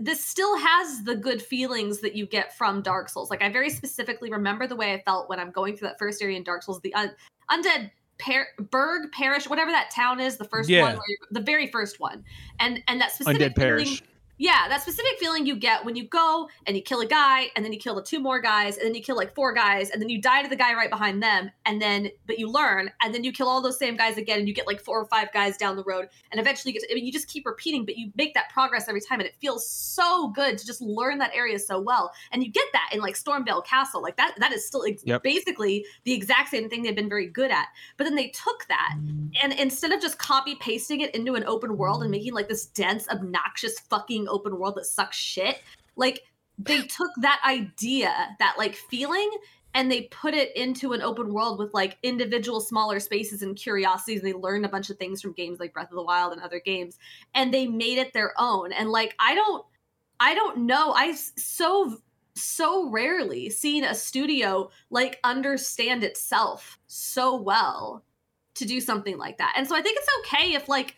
this 0.00 0.24
still 0.24 0.56
has 0.58 1.04
the 1.04 1.14
good 1.16 1.42
feelings 1.42 2.00
that 2.00 2.14
you 2.14 2.26
get 2.26 2.56
from 2.56 2.82
Dark 2.82 3.08
Souls. 3.08 3.30
Like 3.30 3.42
I 3.42 3.50
very 3.50 3.70
specifically 3.70 4.30
remember 4.30 4.66
the 4.66 4.76
way 4.76 4.92
I 4.94 5.02
felt 5.02 5.28
when 5.28 5.38
I'm 5.40 5.50
going 5.50 5.76
through 5.76 5.88
that 5.88 5.98
first 5.98 6.22
area 6.22 6.36
in 6.36 6.42
Dark 6.44 6.62
Souls, 6.62 6.80
the 6.80 6.94
un- 6.94 7.14
undead 7.50 7.90
par- 8.18 8.48
Burg 8.70 9.10
Parish, 9.12 9.48
whatever 9.48 9.70
that 9.70 9.90
town 9.90 10.20
is, 10.20 10.36
the 10.36 10.44
first 10.44 10.68
Yeah. 10.68 10.82
one, 10.82 10.92
where 10.94 11.16
the 11.30 11.40
very 11.40 11.66
first 11.66 11.98
one, 12.00 12.24
and 12.60 12.82
and 12.88 13.00
that 13.00 13.12
specific 13.12 13.40
Undead 13.40 13.54
feeling- 13.54 13.54
Parish. 13.86 14.02
Yeah, 14.38 14.66
that 14.68 14.82
specific 14.82 15.18
feeling 15.20 15.46
you 15.46 15.54
get 15.54 15.84
when 15.84 15.94
you 15.94 16.08
go 16.08 16.48
and 16.66 16.76
you 16.76 16.82
kill 16.82 17.00
a 17.00 17.06
guy, 17.06 17.50
and 17.54 17.64
then 17.64 17.72
you 17.72 17.78
kill 17.78 17.94
the 17.94 18.02
two 18.02 18.18
more 18.18 18.40
guys, 18.40 18.76
and 18.76 18.86
then 18.86 18.94
you 18.94 19.02
kill 19.02 19.14
like 19.16 19.34
four 19.34 19.52
guys, 19.52 19.90
and 19.90 20.00
then 20.02 20.08
you 20.08 20.20
die 20.20 20.42
to 20.42 20.48
the 20.48 20.56
guy 20.56 20.74
right 20.74 20.90
behind 20.90 21.22
them, 21.22 21.50
and 21.64 21.80
then 21.80 22.10
but 22.26 22.38
you 22.38 22.48
learn, 22.48 22.90
and 23.02 23.14
then 23.14 23.22
you 23.24 23.32
kill 23.32 23.46
all 23.48 23.60
those 23.62 23.78
same 23.78 23.96
guys 23.96 24.16
again, 24.16 24.38
and 24.40 24.48
you 24.48 24.54
get 24.54 24.66
like 24.66 24.80
four 24.80 24.98
or 25.00 25.04
five 25.06 25.32
guys 25.32 25.56
down 25.56 25.76
the 25.76 25.84
road, 25.84 26.08
and 26.32 26.40
eventually 26.40 26.72
you 26.72 26.80
get. 26.80 26.88
To, 26.88 26.92
I 26.92 26.96
mean, 26.96 27.06
you 27.06 27.12
just 27.12 27.28
keep 27.28 27.46
repeating, 27.46 27.84
but 27.84 27.96
you 27.96 28.10
make 28.16 28.34
that 28.34 28.48
progress 28.50 28.88
every 28.88 29.00
time, 29.00 29.20
and 29.20 29.28
it 29.28 29.36
feels 29.40 29.68
so 29.68 30.28
good 30.28 30.58
to 30.58 30.66
just 30.66 30.80
learn 30.80 31.18
that 31.18 31.30
area 31.34 31.58
so 31.58 31.80
well, 31.80 32.12
and 32.32 32.42
you 32.42 32.50
get 32.50 32.66
that 32.72 32.90
in 32.92 33.00
like 33.00 33.14
Stormveil 33.14 33.64
Castle, 33.64 34.02
like 34.02 34.16
that. 34.16 34.34
That 34.38 34.52
is 34.52 34.66
still 34.66 34.84
ex- 34.84 35.02
Yep. 35.04 35.22
basically 35.22 35.84
the 36.04 36.12
exact 36.14 36.48
same 36.48 36.68
thing 36.68 36.82
they've 36.82 36.96
been 36.96 37.08
very 37.08 37.26
good 37.28 37.50
at, 37.50 37.66
but 37.96 38.04
then 38.04 38.14
they 38.14 38.28
took 38.28 38.66
that 38.68 38.94
and 39.42 39.52
instead 39.54 39.92
of 39.92 40.00
just 40.00 40.18
copy 40.18 40.54
pasting 40.56 41.00
it 41.00 41.14
into 41.14 41.34
an 41.34 41.44
open 41.44 41.76
world 41.76 42.02
and 42.02 42.10
making 42.10 42.34
like 42.34 42.48
this 42.48 42.66
dense 42.66 43.08
obnoxious 43.08 43.78
fucking 43.80 44.28
open 44.32 44.58
world 44.58 44.74
that 44.76 44.86
sucks 44.86 45.16
shit 45.16 45.60
like 45.96 46.22
they 46.58 46.82
took 46.82 47.10
that 47.20 47.40
idea 47.46 48.12
that 48.38 48.54
like 48.58 48.74
feeling 48.74 49.30
and 49.74 49.90
they 49.90 50.02
put 50.02 50.34
it 50.34 50.54
into 50.56 50.92
an 50.92 51.00
open 51.00 51.32
world 51.32 51.58
with 51.58 51.72
like 51.72 51.96
individual 52.02 52.60
smaller 52.60 53.00
spaces 53.00 53.42
and 53.42 53.56
curiosities 53.56 54.20
and 54.20 54.28
they 54.28 54.34
learned 54.36 54.64
a 54.66 54.68
bunch 54.68 54.90
of 54.90 54.98
things 54.98 55.22
from 55.22 55.32
games 55.32 55.60
like 55.60 55.72
breath 55.72 55.90
of 55.90 55.96
the 55.96 56.02
wild 56.02 56.32
and 56.32 56.42
other 56.42 56.60
games 56.60 56.98
and 57.34 57.52
they 57.52 57.66
made 57.66 57.98
it 57.98 58.12
their 58.12 58.32
own 58.38 58.72
and 58.72 58.90
like 58.90 59.14
i 59.18 59.34
don't 59.34 59.64
i 60.20 60.34
don't 60.34 60.58
know 60.58 60.92
i 60.92 61.06
s- 61.06 61.32
so 61.36 61.96
so 62.34 62.88
rarely 62.90 63.50
seen 63.50 63.84
a 63.84 63.94
studio 63.94 64.70
like 64.90 65.20
understand 65.22 66.02
itself 66.02 66.78
so 66.86 67.36
well 67.36 68.02
to 68.54 68.64
do 68.64 68.80
something 68.80 69.18
like 69.18 69.38
that. 69.38 69.54
And 69.56 69.66
so 69.66 69.74
I 69.74 69.82
think 69.82 69.98
it's 69.98 70.08
okay 70.20 70.54
if 70.54 70.68
like 70.68 70.96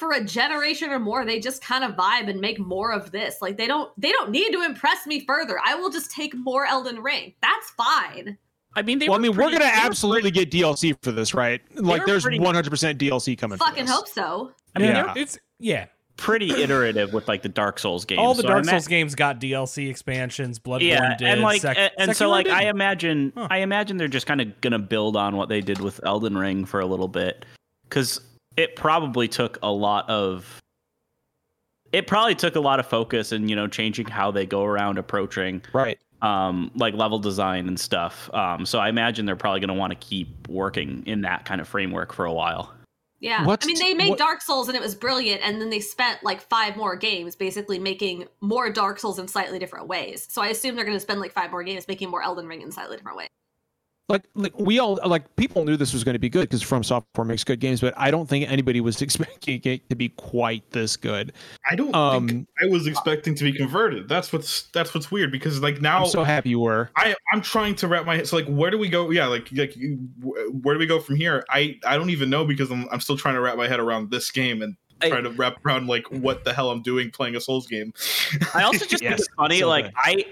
for 0.00 0.12
a 0.14 0.24
generation 0.24 0.90
or 0.90 0.98
more 0.98 1.24
they 1.24 1.38
just 1.38 1.62
kind 1.62 1.84
of 1.84 1.92
vibe 1.94 2.28
and 2.28 2.40
make 2.40 2.58
more 2.58 2.92
of 2.92 3.12
this. 3.12 3.36
Like 3.40 3.56
they 3.56 3.68
don't 3.68 3.92
they 4.00 4.10
don't 4.10 4.30
need 4.30 4.50
to 4.52 4.62
impress 4.62 5.06
me 5.06 5.24
further. 5.24 5.60
I 5.64 5.76
will 5.76 5.90
just 5.90 6.10
take 6.10 6.34
more 6.34 6.64
Elden 6.66 7.00
Ring. 7.00 7.34
That's 7.42 7.70
fine. 7.70 8.36
I 8.74 8.82
mean, 8.82 8.98
they 8.98 9.08
well, 9.08 9.18
I 9.18 9.20
mean, 9.20 9.32
pretty- 9.34 9.54
we're 9.54 9.58
gonna 9.58 9.70
they 9.70 9.78
were 9.80 9.86
absolutely 9.86 10.30
get 10.32 10.50
DLC 10.50 10.96
for 11.02 11.12
this, 11.12 11.34
right? 11.34 11.60
Like, 11.74 12.06
there's 12.06 12.24
100% 12.24 12.98
DLC 12.98 13.36
coming. 13.38 13.58
for 13.58 13.64
Fucking 13.66 13.84
this. 13.86 13.94
hope 13.94 14.08
so. 14.08 14.52
I 14.74 14.78
mean, 14.78 14.90
Yeah. 14.90 15.12
It's 15.16 15.38
yeah. 15.58 15.86
pretty 16.16 16.50
iterative 16.52 17.12
with 17.12 17.26
like 17.26 17.42
the 17.42 17.48
Dark 17.48 17.78
Souls 17.80 18.04
games. 18.04 18.20
All 18.20 18.32
the 18.34 18.42
so 18.42 18.48
Dark 18.48 18.62
ima- 18.62 18.70
Souls 18.72 18.86
games 18.86 19.14
got 19.16 19.40
DLC 19.40 19.88
expansions. 19.90 20.58
Bloodborne 20.60 20.82
yeah, 20.88 21.16
did. 21.16 21.26
and 21.28 21.40
like, 21.40 21.62
Sek- 21.62 21.76
and, 21.78 21.90
and 21.98 22.16
so 22.16 22.28
like, 22.30 22.46
I 22.46 22.60
didn't. 22.60 22.76
imagine, 22.76 23.32
Huh. 23.36 23.48
I 23.50 23.58
imagine 23.58 23.96
they're 23.96 24.06
just 24.06 24.26
kind 24.26 24.40
of 24.40 24.60
gonna 24.60 24.78
build 24.78 25.16
on 25.16 25.36
what 25.36 25.48
they 25.48 25.60
did 25.60 25.80
with 25.80 26.00
Elden 26.04 26.38
Ring 26.38 26.64
for 26.64 26.78
a 26.78 26.86
little 26.86 27.08
bit, 27.08 27.44
because 27.88 28.20
it 28.56 28.76
probably 28.76 29.28
took 29.28 29.58
a 29.62 29.70
lot 29.70 30.08
of, 30.10 30.60
it 31.92 32.06
probably 32.06 32.34
took 32.34 32.56
a 32.56 32.60
lot 32.60 32.80
of 32.80 32.86
focus 32.86 33.32
and 33.32 33.48
you 33.50 33.56
know 33.56 33.66
changing 33.66 34.06
how 34.06 34.30
they 34.30 34.46
go 34.46 34.64
around 34.64 34.98
approaching 34.98 35.62
Right. 35.72 35.98
um 36.22 36.70
like 36.76 36.94
level 36.94 37.18
design 37.18 37.66
and 37.68 37.78
stuff. 37.80 38.32
Um, 38.34 38.64
so 38.66 38.78
I 38.78 38.88
imagine 38.88 39.26
they're 39.26 39.36
probably 39.36 39.60
gonna 39.60 39.74
want 39.74 39.90
to 39.92 39.98
keep 40.06 40.48
working 40.48 41.02
in 41.06 41.22
that 41.22 41.44
kind 41.44 41.60
of 41.60 41.68
framework 41.68 42.12
for 42.12 42.24
a 42.24 42.32
while. 42.32 42.72
Yeah. 43.18 43.44
What's 43.44 43.66
I 43.66 43.68
mean 43.68 43.78
they 43.78 43.92
made 43.94 44.10
what- 44.10 44.18
Dark 44.18 44.40
Souls 44.40 44.68
and 44.68 44.76
it 44.76 44.80
was 44.82 44.94
brilliant 44.94 45.42
and 45.42 45.60
then 45.60 45.68
they 45.70 45.80
spent 45.80 46.22
like 46.22 46.40
five 46.40 46.76
more 46.76 46.96
games 46.96 47.36
basically 47.36 47.78
making 47.78 48.26
more 48.40 48.70
Dark 48.70 48.98
Souls 48.98 49.18
in 49.18 49.26
slightly 49.28 49.58
different 49.58 49.88
ways. 49.88 50.26
So 50.30 50.40
I 50.42 50.48
assume 50.48 50.74
they're 50.76 50.84
going 50.86 50.96
to 50.96 51.00
spend 51.00 51.20
like 51.20 51.32
five 51.32 51.50
more 51.50 51.62
games 51.62 51.86
making 51.88 52.08
more 52.08 52.22
Elden 52.22 52.46
Ring 52.46 52.62
in 52.62 52.72
slightly 52.72 52.96
different 52.96 53.18
ways. 53.18 53.28
Like, 54.10 54.24
like 54.34 54.58
we 54.58 54.78
all 54.78 54.98
like 55.06 55.34
people 55.36 55.64
knew 55.64 55.76
this 55.76 55.92
was 55.94 56.04
going 56.04 56.14
to 56.14 56.18
be 56.18 56.28
good 56.28 56.42
because 56.42 56.62
From 56.62 56.82
Software 56.82 57.24
makes 57.24 57.44
good 57.44 57.60
games, 57.60 57.80
but 57.80 57.94
I 57.96 58.10
don't 58.10 58.28
think 58.28 58.50
anybody 58.50 58.80
was 58.80 59.00
expecting 59.02 59.60
it 59.64 59.88
to 59.88 59.96
be 59.96 60.08
quite 60.10 60.68
this 60.72 60.96
good. 60.96 61.32
I 61.70 61.76
don't 61.76 61.94
Um, 61.94 62.28
think 62.28 62.48
I 62.60 62.66
was 62.66 62.86
expecting 62.86 63.34
to 63.36 63.44
be 63.44 63.52
converted. 63.52 64.08
That's 64.08 64.32
what's 64.32 64.62
that's 64.74 64.92
what's 64.94 65.10
weird 65.10 65.30
because 65.32 65.60
like 65.62 65.80
now 65.80 66.02
I'm 66.04 66.10
so 66.10 66.24
happy 66.24 66.50
you 66.50 66.60
were. 66.60 66.90
I 66.96 67.14
I'm 67.32 67.40
trying 67.40 67.74
to 67.76 67.88
wrap 67.88 68.04
my 68.04 68.16
head. 68.16 68.26
So 68.26 68.36
like, 68.36 68.46
where 68.48 68.70
do 68.70 68.78
we 68.78 68.88
go? 68.88 69.10
Yeah, 69.10 69.26
like 69.26 69.48
like 69.52 69.74
where 70.20 70.74
do 70.74 70.78
we 70.78 70.86
go 70.86 71.00
from 71.00 71.16
here? 71.16 71.44
I 71.48 71.78
I 71.86 71.96
don't 71.96 72.10
even 72.10 72.28
know 72.30 72.44
because 72.44 72.70
I'm 72.70 72.88
I'm 72.90 73.00
still 73.00 73.16
trying 73.16 73.36
to 73.36 73.40
wrap 73.40 73.56
my 73.56 73.68
head 73.68 73.80
around 73.80 74.10
this 74.10 74.30
game 74.30 74.60
and 74.62 74.76
I- 75.02 75.08
trying 75.08 75.24
to 75.24 75.30
wrap 75.30 75.64
around 75.64 75.86
like 75.86 76.06
what 76.10 76.44
the 76.44 76.52
hell 76.52 76.70
I'm 76.70 76.82
doing 76.82 77.10
playing 77.10 77.36
a 77.36 77.40
Souls 77.40 77.66
game. 77.66 77.92
I 78.54 78.64
also 78.64 78.84
just 78.86 79.02
think 79.02 79.18
it's 79.18 79.28
funny. 79.36 79.60
so 79.60 79.68
like 79.68 79.84
good. 79.86 79.94
I, 79.96 80.24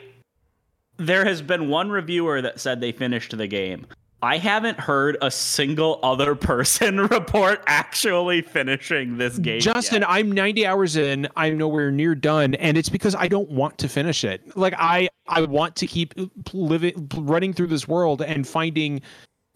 there 0.98 1.24
has 1.24 1.40
been 1.40 1.68
one 1.68 1.90
reviewer 1.90 2.42
that 2.42 2.60
said 2.60 2.80
they 2.80 2.92
finished 2.92 3.36
the 3.36 3.46
game. 3.46 3.86
I 4.20 4.36
haven't 4.36 4.80
heard 4.80 5.16
a 5.22 5.30
single 5.30 6.00
other 6.02 6.34
person 6.34 7.00
report 7.06 7.62
actually 7.68 8.42
finishing 8.42 9.16
this 9.16 9.38
game. 9.38 9.60
Justin, 9.60 10.00
yet. 10.00 10.10
I'm 10.10 10.32
90 10.32 10.66
hours 10.66 10.96
in. 10.96 11.28
I'm 11.36 11.56
nowhere 11.56 11.92
near 11.92 12.16
done, 12.16 12.54
and 12.56 12.76
it's 12.76 12.88
because 12.88 13.14
I 13.14 13.28
don't 13.28 13.48
want 13.48 13.78
to 13.78 13.88
finish 13.88 14.24
it. 14.24 14.56
Like 14.56 14.74
I, 14.76 15.08
I 15.28 15.42
want 15.42 15.76
to 15.76 15.86
keep 15.86 16.14
living, 16.52 17.08
running 17.16 17.52
through 17.52 17.68
this 17.68 17.86
world 17.86 18.20
and 18.20 18.46
finding. 18.46 19.02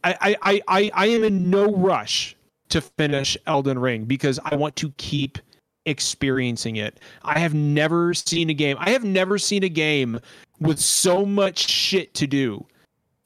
I, 0.04 0.14
I, 0.20 0.36
I, 0.42 0.62
I, 0.68 0.90
I 0.94 1.06
am 1.06 1.24
in 1.24 1.50
no 1.50 1.66
rush 1.74 2.36
to 2.68 2.80
finish 2.80 3.36
Elden 3.48 3.80
Ring 3.80 4.04
because 4.04 4.38
I 4.44 4.54
want 4.54 4.76
to 4.76 4.92
keep 4.92 5.38
experiencing 5.86 6.76
it. 6.76 7.00
I 7.24 7.40
have 7.40 7.54
never 7.54 8.14
seen 8.14 8.48
a 8.50 8.54
game. 8.54 8.76
I 8.78 8.90
have 8.90 9.04
never 9.04 9.38
seen 9.38 9.64
a 9.64 9.68
game 9.68 10.20
with 10.62 10.78
so 10.78 11.24
much 11.26 11.68
shit 11.68 12.14
to 12.14 12.26
do 12.26 12.64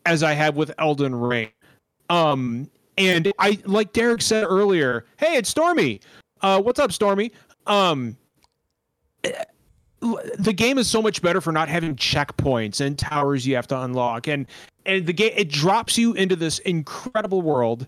as 0.05 0.23
I 0.23 0.33
have 0.33 0.57
with 0.57 0.73
Elden 0.79 1.15
Ring. 1.15 1.51
Um, 2.11 2.71
and 2.99 3.33
I 3.39 3.59
like 3.65 3.93
Derek 3.93 4.23
said 4.23 4.45
earlier, 4.45 5.05
hey, 5.19 5.37
it's 5.37 5.49
Stormy. 5.49 6.01
Uh, 6.41 6.61
what's 6.61 6.79
up, 6.79 6.93
Stormy? 6.93 7.33
Um, 7.67 8.17
the 10.03 10.53
game 10.53 10.79
is 10.79 10.89
so 10.89 11.03
much 11.03 11.23
better 11.23 11.41
for 11.41 11.53
not 11.53 11.69
having 11.69 11.97
checkpoints 11.97 12.81
and 12.81 12.99
towers 12.99 13.47
you 13.47 13.57
have 13.57 13.67
to 13.69 13.81
unlock, 13.81 14.29
and 14.29 14.47
and 14.85 15.07
the 15.07 15.13
game 15.13 15.33
it 15.37 15.49
drops 15.51 15.99
you 15.99 16.13
into 16.15 16.37
this 16.37 16.59
incredible 16.61 17.43
world 17.43 17.87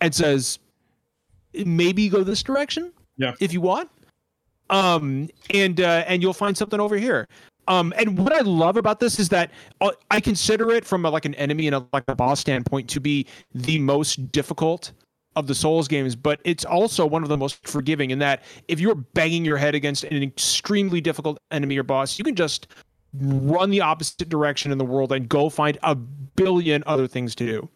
and 0.00 0.14
says 0.14 0.58
maybe 1.64 2.08
go 2.08 2.22
this 2.22 2.42
direction, 2.42 2.92
Yeah. 3.16 3.32
if 3.40 3.52
you 3.52 3.60
want. 3.60 3.90
Um, 4.68 5.28
and 5.50 5.80
uh, 5.80 6.04
and 6.06 6.22
you'll 6.22 6.34
find 6.34 6.56
something 6.56 6.78
over 6.80 6.96
here. 6.96 7.26
Um, 7.68 7.92
and 7.96 8.18
what 8.18 8.32
I 8.32 8.40
love 8.40 8.76
about 8.76 9.00
this 9.00 9.18
is 9.18 9.28
that 9.30 9.50
uh, 9.80 9.90
I 10.10 10.20
consider 10.20 10.70
it 10.70 10.84
from 10.84 11.04
a, 11.04 11.10
like 11.10 11.24
an 11.24 11.34
enemy 11.34 11.66
and 11.66 11.76
a, 11.76 11.86
like 11.92 12.04
a 12.08 12.14
boss 12.14 12.40
standpoint 12.40 12.88
to 12.90 13.00
be 13.00 13.26
the 13.54 13.78
most 13.78 14.30
difficult 14.32 14.92
of 15.34 15.46
the 15.46 15.54
Souls 15.54 15.86
games, 15.86 16.16
but 16.16 16.40
it's 16.44 16.64
also 16.64 17.04
one 17.04 17.22
of 17.22 17.28
the 17.28 17.36
most 17.36 17.66
forgiving 17.68 18.10
in 18.10 18.18
that 18.20 18.42
if 18.68 18.80
you're 18.80 18.94
banging 18.94 19.44
your 19.44 19.58
head 19.58 19.74
against 19.74 20.04
an 20.04 20.22
extremely 20.22 21.00
difficult 21.00 21.38
enemy 21.50 21.76
or 21.76 21.82
boss, 21.82 22.18
you 22.18 22.24
can 22.24 22.34
just 22.34 22.68
run 23.20 23.70
the 23.70 23.80
opposite 23.80 24.28
direction 24.28 24.72
in 24.72 24.78
the 24.78 24.84
world 24.84 25.12
and 25.12 25.28
go 25.28 25.48
find 25.48 25.78
a 25.82 25.94
billion 25.94 26.82
other 26.86 27.06
things 27.06 27.34
to 27.34 27.46
do. 27.46 27.68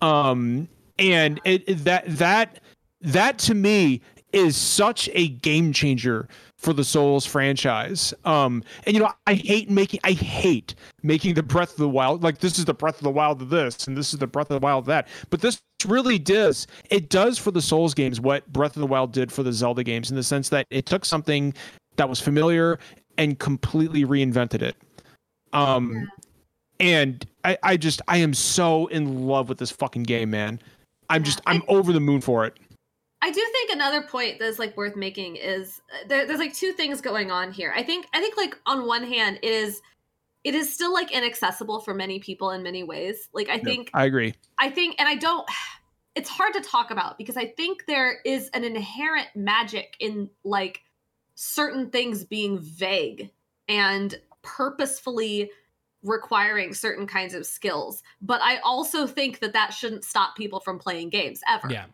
Um, 0.00 0.68
and 0.98 1.40
it, 1.44 1.84
that 1.84 2.04
that 2.06 2.60
that 3.00 3.38
to 3.38 3.54
me 3.54 4.00
is 4.32 4.56
such 4.56 5.10
a 5.12 5.28
game 5.28 5.72
changer 5.72 6.28
for 6.62 6.72
the 6.72 6.84
Souls 6.84 7.26
franchise. 7.26 8.14
Um, 8.24 8.62
and 8.86 8.94
you 8.94 9.02
know, 9.02 9.12
I 9.26 9.34
hate 9.34 9.68
making 9.68 10.00
I 10.04 10.12
hate 10.12 10.74
making 11.02 11.34
the 11.34 11.42
Breath 11.42 11.72
of 11.72 11.78
the 11.78 11.88
Wild 11.88 12.22
like 12.22 12.38
this 12.38 12.58
is 12.58 12.64
the 12.64 12.74
Breath 12.74 12.96
of 12.96 13.02
the 13.02 13.10
Wild 13.10 13.42
of 13.42 13.50
this, 13.50 13.86
and 13.88 13.96
this 13.96 14.14
is 14.14 14.20
the 14.20 14.28
Breath 14.28 14.50
of 14.50 14.60
the 14.60 14.64
Wild 14.64 14.84
of 14.84 14.86
that. 14.86 15.08
But 15.28 15.40
this 15.40 15.60
really 15.86 16.18
does 16.18 16.68
it 16.90 17.08
does 17.08 17.38
for 17.38 17.50
the 17.50 17.60
Souls 17.60 17.94
games 17.94 18.20
what 18.20 18.50
Breath 18.52 18.76
of 18.76 18.80
the 18.80 18.86
Wild 18.86 19.12
did 19.12 19.32
for 19.32 19.42
the 19.42 19.52
Zelda 19.52 19.82
games 19.82 20.10
in 20.10 20.16
the 20.16 20.22
sense 20.22 20.48
that 20.50 20.66
it 20.70 20.86
took 20.86 21.04
something 21.04 21.52
that 21.96 22.08
was 22.08 22.20
familiar 22.20 22.78
and 23.18 23.38
completely 23.38 24.04
reinvented 24.04 24.62
it. 24.62 24.76
Um, 25.52 26.08
and 26.80 27.26
I, 27.44 27.58
I 27.62 27.76
just 27.76 28.00
I 28.06 28.18
am 28.18 28.34
so 28.34 28.86
in 28.86 29.26
love 29.26 29.48
with 29.48 29.58
this 29.58 29.72
fucking 29.72 30.04
game, 30.04 30.30
man. 30.30 30.60
I'm 31.10 31.24
just 31.24 31.40
I'm 31.46 31.62
over 31.66 31.92
the 31.92 32.00
moon 32.00 32.20
for 32.20 32.46
it. 32.46 32.56
I 33.22 33.30
do 33.30 33.40
think 33.52 33.70
another 33.70 34.02
point 34.02 34.40
that's 34.40 34.58
like 34.58 34.76
worth 34.76 34.96
making 34.96 35.36
is 35.36 35.80
uh, 35.92 36.08
there, 36.08 36.26
there's 36.26 36.40
like 36.40 36.54
two 36.54 36.72
things 36.72 37.00
going 37.00 37.30
on 37.30 37.52
here. 37.52 37.72
I 37.74 37.82
think 37.82 38.06
I 38.12 38.20
think 38.20 38.36
like 38.36 38.58
on 38.66 38.86
one 38.86 39.04
hand 39.04 39.38
it 39.42 39.52
is 39.52 39.80
it 40.44 40.54
is 40.54 40.72
still 40.72 40.92
like 40.92 41.12
inaccessible 41.12 41.80
for 41.80 41.94
many 41.94 42.18
people 42.18 42.50
in 42.50 42.62
many 42.62 42.82
ways. 42.82 43.28
Like 43.32 43.48
I 43.48 43.58
think 43.58 43.90
I 43.94 44.04
agree. 44.06 44.34
I 44.58 44.70
think, 44.70 44.96
and 44.98 45.08
I 45.08 45.14
don't, 45.14 45.48
it's 46.14 46.28
hard 46.28 46.52
to 46.54 46.60
talk 46.60 46.90
about 46.90 47.16
because 47.16 47.36
I 47.36 47.46
think 47.46 47.84
there 47.86 48.20
is 48.24 48.50
an 48.52 48.64
inherent 48.64 49.28
magic 49.34 49.96
in 49.98 50.28
like 50.44 50.82
certain 51.34 51.90
things 51.90 52.24
being 52.24 52.58
vague 52.58 53.30
and 53.68 54.14
purposefully 54.42 55.50
requiring 56.02 56.74
certain 56.74 57.06
kinds 57.06 57.32
of 57.32 57.46
skills. 57.46 58.02
But 58.20 58.42
I 58.42 58.58
also 58.58 59.06
think 59.06 59.38
that 59.38 59.52
that 59.54 59.72
shouldn't 59.72 60.04
stop 60.04 60.36
people 60.36 60.60
from 60.60 60.78
playing 60.78 61.10
games 61.10 61.40
ever. 61.48 61.68
Yeah. 61.70 61.86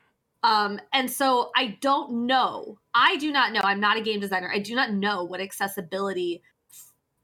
Um, 0.42 0.80
and 0.92 1.10
so 1.10 1.50
I 1.56 1.78
don't 1.80 2.26
know. 2.26 2.78
I 2.94 3.16
do 3.16 3.32
not 3.32 3.52
know. 3.52 3.60
I'm 3.62 3.80
not 3.80 3.96
a 3.96 4.00
game 4.00 4.20
designer. 4.20 4.50
I 4.52 4.60
do 4.60 4.74
not 4.74 4.92
know 4.92 5.24
what 5.24 5.40
accessibility 5.40 6.42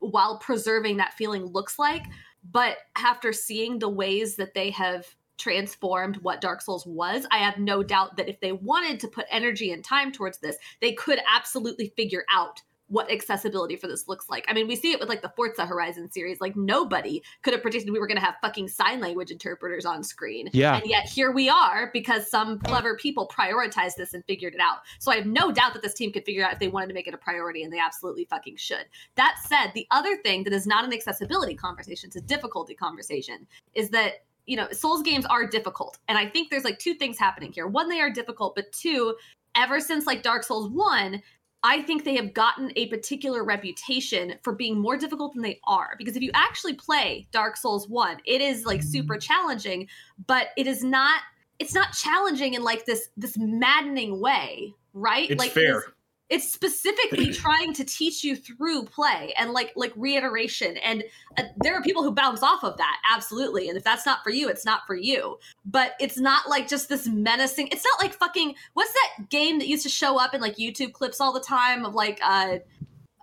while 0.00 0.38
preserving 0.38 0.98
that 0.98 1.14
feeling 1.14 1.44
looks 1.44 1.78
like. 1.78 2.04
But 2.50 2.78
after 2.96 3.32
seeing 3.32 3.78
the 3.78 3.88
ways 3.88 4.36
that 4.36 4.54
they 4.54 4.70
have 4.70 5.06
transformed 5.38 6.16
what 6.18 6.40
Dark 6.40 6.60
Souls 6.60 6.86
was, 6.86 7.26
I 7.30 7.38
have 7.38 7.58
no 7.58 7.82
doubt 7.82 8.16
that 8.16 8.28
if 8.28 8.40
they 8.40 8.52
wanted 8.52 9.00
to 9.00 9.08
put 9.08 9.26
energy 9.30 9.72
and 9.72 9.82
time 9.82 10.12
towards 10.12 10.38
this, 10.38 10.56
they 10.80 10.92
could 10.92 11.20
absolutely 11.32 11.92
figure 11.96 12.24
out 12.32 12.60
what 12.94 13.10
accessibility 13.10 13.74
for 13.74 13.88
this 13.88 14.06
looks 14.06 14.30
like. 14.30 14.44
I 14.46 14.52
mean, 14.52 14.68
we 14.68 14.76
see 14.76 14.92
it 14.92 15.00
with 15.00 15.08
like 15.08 15.20
the 15.20 15.32
Forza 15.34 15.66
Horizon 15.66 16.08
series. 16.12 16.40
Like 16.40 16.54
nobody 16.54 17.24
could 17.42 17.52
have 17.52 17.60
predicted 17.60 17.92
we 17.92 17.98
were 17.98 18.06
going 18.06 18.20
to 18.20 18.24
have 18.24 18.36
fucking 18.40 18.68
sign 18.68 19.00
language 19.00 19.32
interpreters 19.32 19.84
on 19.84 20.04
screen. 20.04 20.48
Yeah. 20.52 20.76
And 20.76 20.86
yet 20.86 21.04
here 21.08 21.32
we 21.32 21.48
are 21.48 21.90
because 21.92 22.30
some 22.30 22.60
clever 22.60 22.96
people 22.96 23.26
prioritized 23.26 23.96
this 23.96 24.14
and 24.14 24.24
figured 24.26 24.54
it 24.54 24.60
out. 24.60 24.78
So 25.00 25.10
I 25.10 25.16
have 25.16 25.26
no 25.26 25.50
doubt 25.50 25.72
that 25.72 25.82
this 25.82 25.94
team 25.94 26.12
could 26.12 26.24
figure 26.24 26.44
out 26.44 26.52
if 26.52 26.60
they 26.60 26.68
wanted 26.68 26.86
to 26.86 26.94
make 26.94 27.08
it 27.08 27.14
a 27.14 27.18
priority 27.18 27.64
and 27.64 27.72
they 27.72 27.80
absolutely 27.80 28.26
fucking 28.26 28.56
should. 28.58 28.84
That 29.16 29.38
said, 29.44 29.72
the 29.74 29.88
other 29.90 30.16
thing 30.18 30.44
that 30.44 30.52
is 30.52 30.64
not 30.64 30.84
an 30.84 30.92
accessibility 30.92 31.56
conversation, 31.56 32.06
it's 32.06 32.16
a 32.16 32.20
difficulty 32.20 32.74
conversation, 32.74 33.44
is 33.74 33.90
that 33.90 34.24
you 34.46 34.56
know, 34.56 34.68
Souls 34.70 35.02
games 35.02 35.24
are 35.26 35.46
difficult. 35.46 35.98
And 36.06 36.18
I 36.18 36.28
think 36.28 36.50
there's 36.50 36.64
like 36.64 36.78
two 36.78 36.94
things 36.94 37.18
happening 37.18 37.50
here. 37.50 37.66
One, 37.66 37.88
they 37.88 38.00
are 38.00 38.10
difficult, 38.10 38.54
but 38.54 38.70
two, 38.72 39.16
ever 39.54 39.80
since 39.80 40.06
like 40.06 40.22
Dark 40.22 40.42
Souls 40.42 40.68
1, 40.68 41.22
I 41.64 41.80
think 41.80 42.04
they 42.04 42.14
have 42.16 42.34
gotten 42.34 42.70
a 42.76 42.86
particular 42.88 43.42
reputation 43.42 44.34
for 44.42 44.52
being 44.52 44.78
more 44.78 44.98
difficult 44.98 45.32
than 45.32 45.42
they 45.42 45.58
are. 45.64 45.94
Because 45.96 46.14
if 46.14 46.22
you 46.22 46.30
actually 46.34 46.74
play 46.74 47.26
Dark 47.32 47.56
Souls 47.56 47.88
1, 47.88 48.18
it 48.26 48.42
is 48.42 48.66
like 48.66 48.80
mm. 48.80 48.84
super 48.84 49.16
challenging, 49.16 49.88
but 50.26 50.48
it 50.58 50.66
is 50.66 50.84
not 50.84 51.22
it's 51.58 51.72
not 51.72 51.92
challenging 51.92 52.54
in 52.54 52.62
like 52.62 52.84
this 52.84 53.08
this 53.16 53.38
maddening 53.38 54.20
way, 54.20 54.74
right? 54.92 55.30
It's 55.30 55.38
like 55.38 55.52
fair. 55.52 55.78
is- 55.78 55.84
it's 56.30 56.50
specifically 56.52 57.32
trying 57.32 57.72
to 57.74 57.84
teach 57.84 58.24
you 58.24 58.34
through 58.34 58.84
play 58.84 59.32
and 59.38 59.52
like 59.52 59.72
like 59.76 59.92
reiteration 59.96 60.76
and 60.78 61.04
uh, 61.36 61.42
there 61.58 61.74
are 61.74 61.82
people 61.82 62.02
who 62.02 62.10
bounce 62.12 62.42
off 62.42 62.64
of 62.64 62.76
that 62.78 62.96
absolutely 63.14 63.68
and 63.68 63.76
if 63.76 63.84
that's 63.84 64.06
not 64.06 64.22
for 64.24 64.30
you 64.30 64.48
it's 64.48 64.64
not 64.64 64.80
for 64.86 64.94
you 64.96 65.38
but 65.66 65.92
it's 66.00 66.18
not 66.18 66.48
like 66.48 66.66
just 66.66 66.88
this 66.88 67.06
menacing 67.06 67.68
it's 67.68 67.84
not 67.84 68.02
like 68.04 68.14
fucking 68.14 68.54
what's 68.72 68.92
that 68.92 69.28
game 69.28 69.58
that 69.58 69.68
used 69.68 69.82
to 69.82 69.88
show 69.90 70.18
up 70.18 70.34
in 70.34 70.40
like 70.40 70.56
youtube 70.56 70.92
clips 70.94 71.20
all 71.20 71.32
the 71.32 71.40
time 71.40 71.84
of 71.84 71.94
like 71.94 72.18
uh 72.24 72.56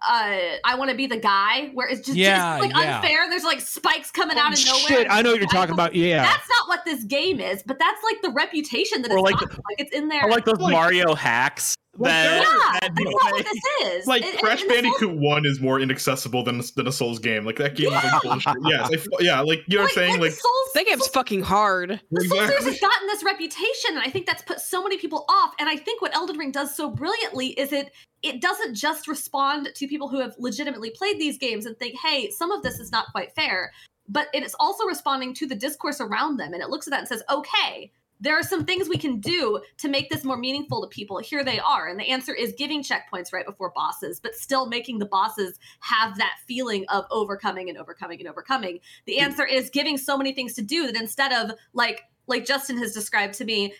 uh 0.08 0.40
i 0.64 0.76
want 0.76 0.90
to 0.92 0.96
be 0.98 1.06
the 1.08 1.18
guy 1.18 1.70
where 1.74 1.88
it's 1.88 2.02
just, 2.06 2.18
Yeah, 2.18 2.60
just 2.60 2.74
like 2.74 2.84
yeah. 2.84 2.98
unfair 2.98 3.30
there's 3.30 3.44
like 3.44 3.62
spikes 3.62 4.12
coming 4.12 4.38
out 4.38 4.54
of 4.54 4.64
nowhere 4.66 4.80
Shit, 4.88 5.08
I 5.10 5.22
know 5.24 5.32
what 5.32 5.40
you're 5.40 5.50
talking 5.50 5.74
about. 5.74 5.94
Yeah. 5.96 6.24
that's 6.24 6.48
not 6.50 6.68
what 6.68 6.86
this 6.86 7.04
game 7.04 7.40
is 7.40 7.64
but 7.64 7.78
that's 7.80 8.02
like 8.04 8.22
the 8.22 8.30
reputation 8.32 9.02
that 9.04 9.12
Or 9.12 9.18
it's 9.18 9.24
like 9.24 9.40
got. 9.40 9.50
like 9.52 9.80
it's 9.80 9.92
in 9.96 10.08
there 10.08 10.24
Or 10.26 10.30
like 10.32 10.46
those 10.46 10.60
Like- 10.60 10.72
Mario 10.72 11.14
hacks. 11.16 11.76
That, 12.00 12.42
yeah 12.42 12.80
that 12.80 12.80
that's 12.82 12.96
do 12.96 13.04
not 13.04 13.14
what 13.34 13.46
this 13.46 13.64
is 13.84 14.08
like 14.08 14.24
And- 14.24 14.32
and- 14.32 14.40
Crash 14.40 14.62
and 14.62 14.70
this 14.70 14.82
whole- 14.82 14.92
Bandicoot 15.00 15.20
One 15.22 15.46
is 15.46 15.60
more 15.60 15.80
inaccessible 15.80 16.42
than 16.44 16.62
than 16.78 16.88
a 16.88 16.92
Souls 16.92 17.20
game. 17.20 17.46
Like 17.46 17.58
that 17.58 17.76
game 17.76 17.88
is 17.88 17.94
like 18.04 18.22
bullshit. 18.24 18.56
yes, 18.66 18.90
I 18.90 18.94
f 18.94 19.06
yeah, 19.20 19.42
like 19.42 19.64
you 19.68 19.76
know 19.78 19.84
what 19.84 19.92
I'm 19.92 19.96
saying. 19.96 20.14
the 20.16 20.22
Like 20.22 20.32
Souls, 20.32 20.70
That 20.74 20.86
game's 20.86 21.08
fucking 21.10 21.42
hard. 21.42 22.00
the 22.12 22.22
Souls 22.24 22.48
series 22.48 22.64
has 22.64 22.80
gotten 22.80 23.08
this 23.08 23.24
reputation, 23.24 23.90
and 23.92 24.00
I 24.00 24.10
think 24.10 24.26
that's 24.26 24.42
put 24.44 24.62
so 24.62 24.82
many 24.82 24.98
people 24.98 25.26
off. 25.28 25.54
And 25.60 25.68
I 25.68 25.76
think 25.76 26.02
what 26.02 26.16
Elden 26.16 26.38
Ring 26.38 26.52
does 26.52 26.74
so 26.76 26.90
brilliantly 26.90 27.48
is 27.60 27.74
it 27.74 27.92
it 28.24 28.40
doesn't 28.40 28.76
just 28.76 29.08
respond 29.10 29.70
to 29.76 29.88
people 29.88 30.08
who 30.08 30.20
have 30.22 30.34
legitimately 30.40 30.92
played 30.92 31.20
these 31.20 31.38
games 31.38 31.66
and 31.66 31.78
think, 31.78 31.96
hey, 32.02 32.30
some 32.30 32.52
of 32.52 32.64
this 32.64 32.80
is 32.80 32.92
not 32.92 33.08
quite 33.12 33.34
fair, 33.36 33.72
but 34.08 34.28
it 34.34 34.44
is 34.44 34.56
also 34.62 34.86
responding 34.86 35.34
to 35.34 35.46
the 35.46 35.56
discourse 35.56 36.00
around 36.00 36.38
them, 36.38 36.54
and 36.54 36.62
it 36.64 36.70
looks 36.70 36.88
at 36.88 36.92
that 36.92 37.00
and 37.00 37.08
says, 37.08 37.22
okay. 37.30 37.92
There 38.22 38.38
are 38.38 38.44
some 38.44 38.66
things 38.66 38.88
we 38.88 38.98
can 38.98 39.20
do 39.20 39.62
to 39.78 39.90
make 39.90 40.10
this 40.10 40.24
more 40.24 40.38
meaningful 40.38 40.82
to 40.82 40.88
people. 40.88 41.18
Here 41.18 41.44
they 41.44 41.60
are. 41.60 41.88
And 41.88 42.00
the 42.00 42.10
answer 42.10 42.34
is 42.34 42.54
giving 42.58 42.84
checkpoints 42.84 43.34
right 43.34 43.46
before 43.46 43.72
bosses, 43.76 44.20
but 44.20 44.36
still 44.36 44.68
making 44.68 45.00
the 45.00 45.06
bosses 45.06 45.60
have 45.80 46.18
that 46.18 46.38
feeling 46.48 46.86
of 46.90 47.06
overcoming 47.12 47.70
and 47.70 47.78
overcoming 47.78 48.20
and 48.20 48.30
overcoming 48.30 48.80
the 49.06 49.20
answer 49.20 49.46
is 49.46 49.70
giving 49.70 49.98
so 49.98 50.18
many 50.18 50.34
things 50.34 50.54
to 50.54 50.62
do 50.62 50.86
that 50.88 50.96
instead 50.96 51.32
of 51.32 51.56
like 51.74 52.02
like 52.28 52.46
justin 52.46 52.78
has 52.78 52.94
described 52.94 53.34
to 53.34 53.46
me 53.46 53.74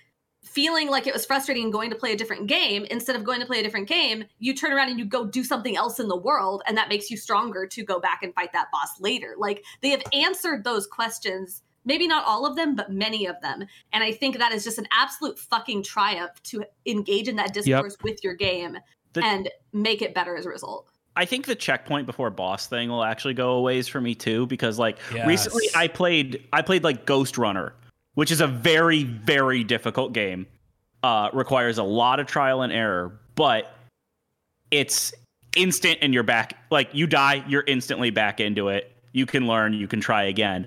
feeling 0.44 0.90
like 0.90 1.06
it 1.06 1.14
was 1.14 1.26
frustrating 1.26 1.66
and 1.66 1.74
going 1.74 1.90
to 1.90 1.96
play 1.96 2.14
a 2.14 2.18
different 2.18 2.48
game 2.48 2.84
instead 2.86 3.16
of 3.16 3.24
going 3.24 3.40
to 3.40 3.46
play 3.46 3.60
a 3.60 3.64
different 3.64 3.88
game 3.88 4.24
you 4.40 4.56
turn 4.56 4.74
around 4.74 4.90
and 4.90 5.00
you 5.00 5.06
go 5.06 5.26
do 5.26 5.44
something 5.44 5.78
else 5.78 6.00
in 6.00 6.08
the 6.08 6.18
world 6.18 6.64
and 6.66 6.76
that 6.76 6.90
makes 6.90 7.12
you 7.12 7.18
stronger 7.18 7.68
to 7.68 7.84
go 7.84 8.00
back 8.00 8.20
and 8.24 8.34
fight 8.34 8.52
that 8.52 8.68
boss 8.72 9.00
later 9.00 9.36
like 9.38 9.64
they 9.82 9.90
have 9.90 10.02
answered 10.14 10.64
those 10.64 10.88
questions 10.88 11.62
maybe 11.86 12.08
not 12.08 12.26
all 12.26 12.46
of 12.46 12.56
them 12.56 12.76
but 12.76 12.92
many 12.92 13.26
of 13.26 13.40
them 13.42 13.64
and 13.94 14.04
i 14.04 14.12
think 14.12 14.38
that 14.38 14.52
is 14.52 14.64
just 14.64 14.78
an 14.78 14.88
absolute 14.92 15.38
fucking 15.38 15.84
triumph 15.84 16.32
to 16.44 16.64
engage 16.86 17.28
in 17.28 17.36
that 17.36 17.54
discourse 17.54 17.98
with 18.04 18.24
your 18.24 18.34
game 18.34 18.78
The- 19.14 19.24
and 19.24 19.50
make 19.74 20.02
it 20.02 20.14
better 20.14 20.36
as 20.36 20.46
a 20.46 20.50
result 20.50 20.88
I 21.16 21.26
think 21.26 21.46
the 21.46 21.56
checkpoint 21.56 22.06
before 22.06 22.30
boss 22.30 22.68
thing 22.68 22.88
will 22.88 23.04
actually 23.04 23.34
go 23.34 23.52
a 23.52 23.62
ways 23.62 23.86
for 23.88 24.00
me 24.00 24.16
too 24.16 24.48
because 24.48 24.80
like 24.80 24.98
recently 25.28 25.66
I 25.76 25.88
played 25.90 26.48
I 26.54 26.62
played 26.62 26.86
like 26.86 27.06
Ghostrunner, 27.06 27.74
which 28.14 28.32
is 28.32 28.40
a 28.40 28.48
very 28.48 29.04
very 29.04 29.64
difficult 29.66 30.14
game. 30.14 30.48
Uh 31.04 31.30
requires 31.34 31.78
a 31.78 31.84
lot 31.84 32.22
of 32.22 32.28
trial 32.28 32.62
and 32.62 32.72
error, 32.72 33.20
but 33.36 33.76
it's 34.72 35.14
instant 35.58 36.00
and 36.02 36.14
you're 36.14 36.24
back 36.24 36.58
like 36.70 36.90
you 36.94 37.08
die, 37.08 37.44
you're 37.46 37.66
instantly 37.68 38.10
back 38.10 38.40
into 38.40 38.70
it. 38.70 38.96
You 39.12 39.26
can 39.26 39.48
learn, 39.48 39.74
you 39.74 39.90
can 39.90 40.00
try 40.00 40.24
again. 40.24 40.66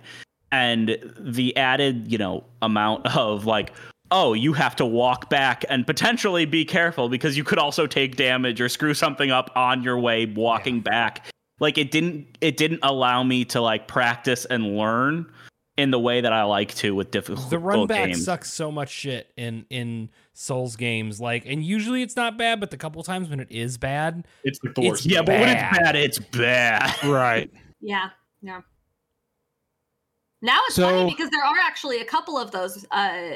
And 0.55 0.97
the 1.19 1.57
added, 1.57 2.11
you 2.13 2.17
know, 2.19 2.45
amount 2.63 3.07
of 3.17 3.45
like 3.45 3.73
oh, 4.11 4.33
you 4.33 4.53
have 4.53 4.77
to 4.77 4.85
walk 4.87 5.29
back 5.29 5.65
and 5.69 5.85
potentially 5.85 6.45
be 6.45 6.65
careful 6.65 7.09
because 7.09 7.37
you 7.37 7.43
could 7.43 7.59
also 7.59 7.85
take 7.87 8.15
damage 8.15 8.61
or 8.61 8.69
screw 8.69 8.95
something 8.95 9.33
up 9.33 9.51
on 9.57 9.83
your 9.83 9.99
way 9.99 10.27
walking 10.27 10.81
back. 10.81 11.27
Like 11.59 11.79
it 11.79 11.91
didn't 11.91 12.39
it 12.41 12.57
didn't 12.57 12.81
allow 12.85 13.25
me 13.25 13.45
to 13.47 13.61
like 13.61 13.89
practice 13.89 14.45
and 14.45 14.77
learn 14.77 15.27
in 15.77 15.91
the 15.91 15.99
way 15.99 16.21
that 16.21 16.33
I 16.33 16.45
like 16.45 16.73
to 16.77 16.95
with 16.95 17.11
difficult 17.11 17.51
the 17.51 17.59
run 17.59 17.89
back 17.89 18.07
games. 18.11 18.25
sucks 18.25 18.53
so 18.53 18.71
much 18.71 18.91
shit 18.91 19.33
in 19.37 19.67
in 19.71 20.11
Souls 20.35 20.77
games. 20.77 21.21
Like, 21.21 21.45
and 21.47 21.65
usually 21.65 22.03
it's 22.03 22.15
not 22.15 22.39
bad, 22.39 22.61
but 22.61 22.71
the 22.71 22.77
couple 22.77 23.03
times 23.03 23.29
when 23.29 23.41
it 23.41 23.51
is 23.51 23.79
bad, 23.79 24.29
it's 24.45 24.61
the 24.61 24.69
It's- 24.71 24.87
worst. 24.91 25.07
Yeah, 25.07 25.23
but 25.23 25.41
when 25.41 25.49
it's 25.49 25.61
bad. 25.61 25.81
bad, 25.83 25.97
it's 25.97 26.19
bad. 26.21 27.05
right. 27.05 27.51
Yeah, 27.81 28.11
yeah. 28.43 28.61
Now 30.45 30.61
it's 30.67 30.77
So- 30.77 30.83
funny 30.89 31.11
because 31.11 31.31
there 31.31 31.43
are 31.45 31.59
actually 31.67 32.01
a 32.01 32.05
couple 32.05 32.39
of 32.39 32.51
those 32.51 32.85
uh, 32.91 33.31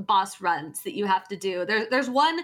boss 0.00 0.40
runs 0.40 0.82
that 0.82 0.94
you 0.94 1.06
have 1.06 1.26
to 1.28 1.36
do. 1.36 1.64
There, 1.64 1.86
there's 1.90 2.08
one. 2.10 2.40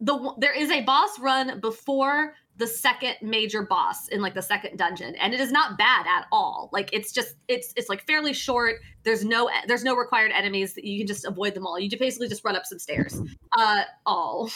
The 0.00 0.34
there 0.38 0.52
is 0.56 0.70
a 0.70 0.80
boss 0.82 1.18
run 1.20 1.60
before 1.60 2.34
the 2.56 2.66
second 2.66 3.14
major 3.22 3.62
boss 3.62 4.08
in 4.08 4.20
like 4.20 4.34
the 4.34 4.42
second 4.42 4.76
dungeon, 4.76 5.14
and 5.16 5.32
it 5.34 5.40
is 5.40 5.50
not 5.52 5.76
bad 5.78 6.06
at 6.06 6.26
all. 6.32 6.70
Like 6.72 6.90
it's 6.92 7.12
just 7.12 7.34
it's 7.48 7.72
it's 7.76 7.88
like 7.88 8.04
fairly 8.06 8.32
short. 8.32 8.76
There's 9.04 9.24
no 9.24 9.50
there's 9.66 9.84
no 9.84 9.94
required 9.96 10.32
enemies. 10.32 10.74
That 10.74 10.84
you 10.84 10.98
can 10.98 11.06
just 11.06 11.24
avoid 11.24 11.54
them 11.54 11.66
all. 11.66 11.78
You 11.78 11.88
just 11.88 12.00
basically 12.00 12.28
just 12.28 12.44
run 12.44 12.56
up 12.56 12.64
some 12.66 12.78
stairs. 12.78 13.20
Uh, 13.58 13.82
all, 14.06 14.50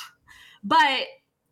but 0.65 1.01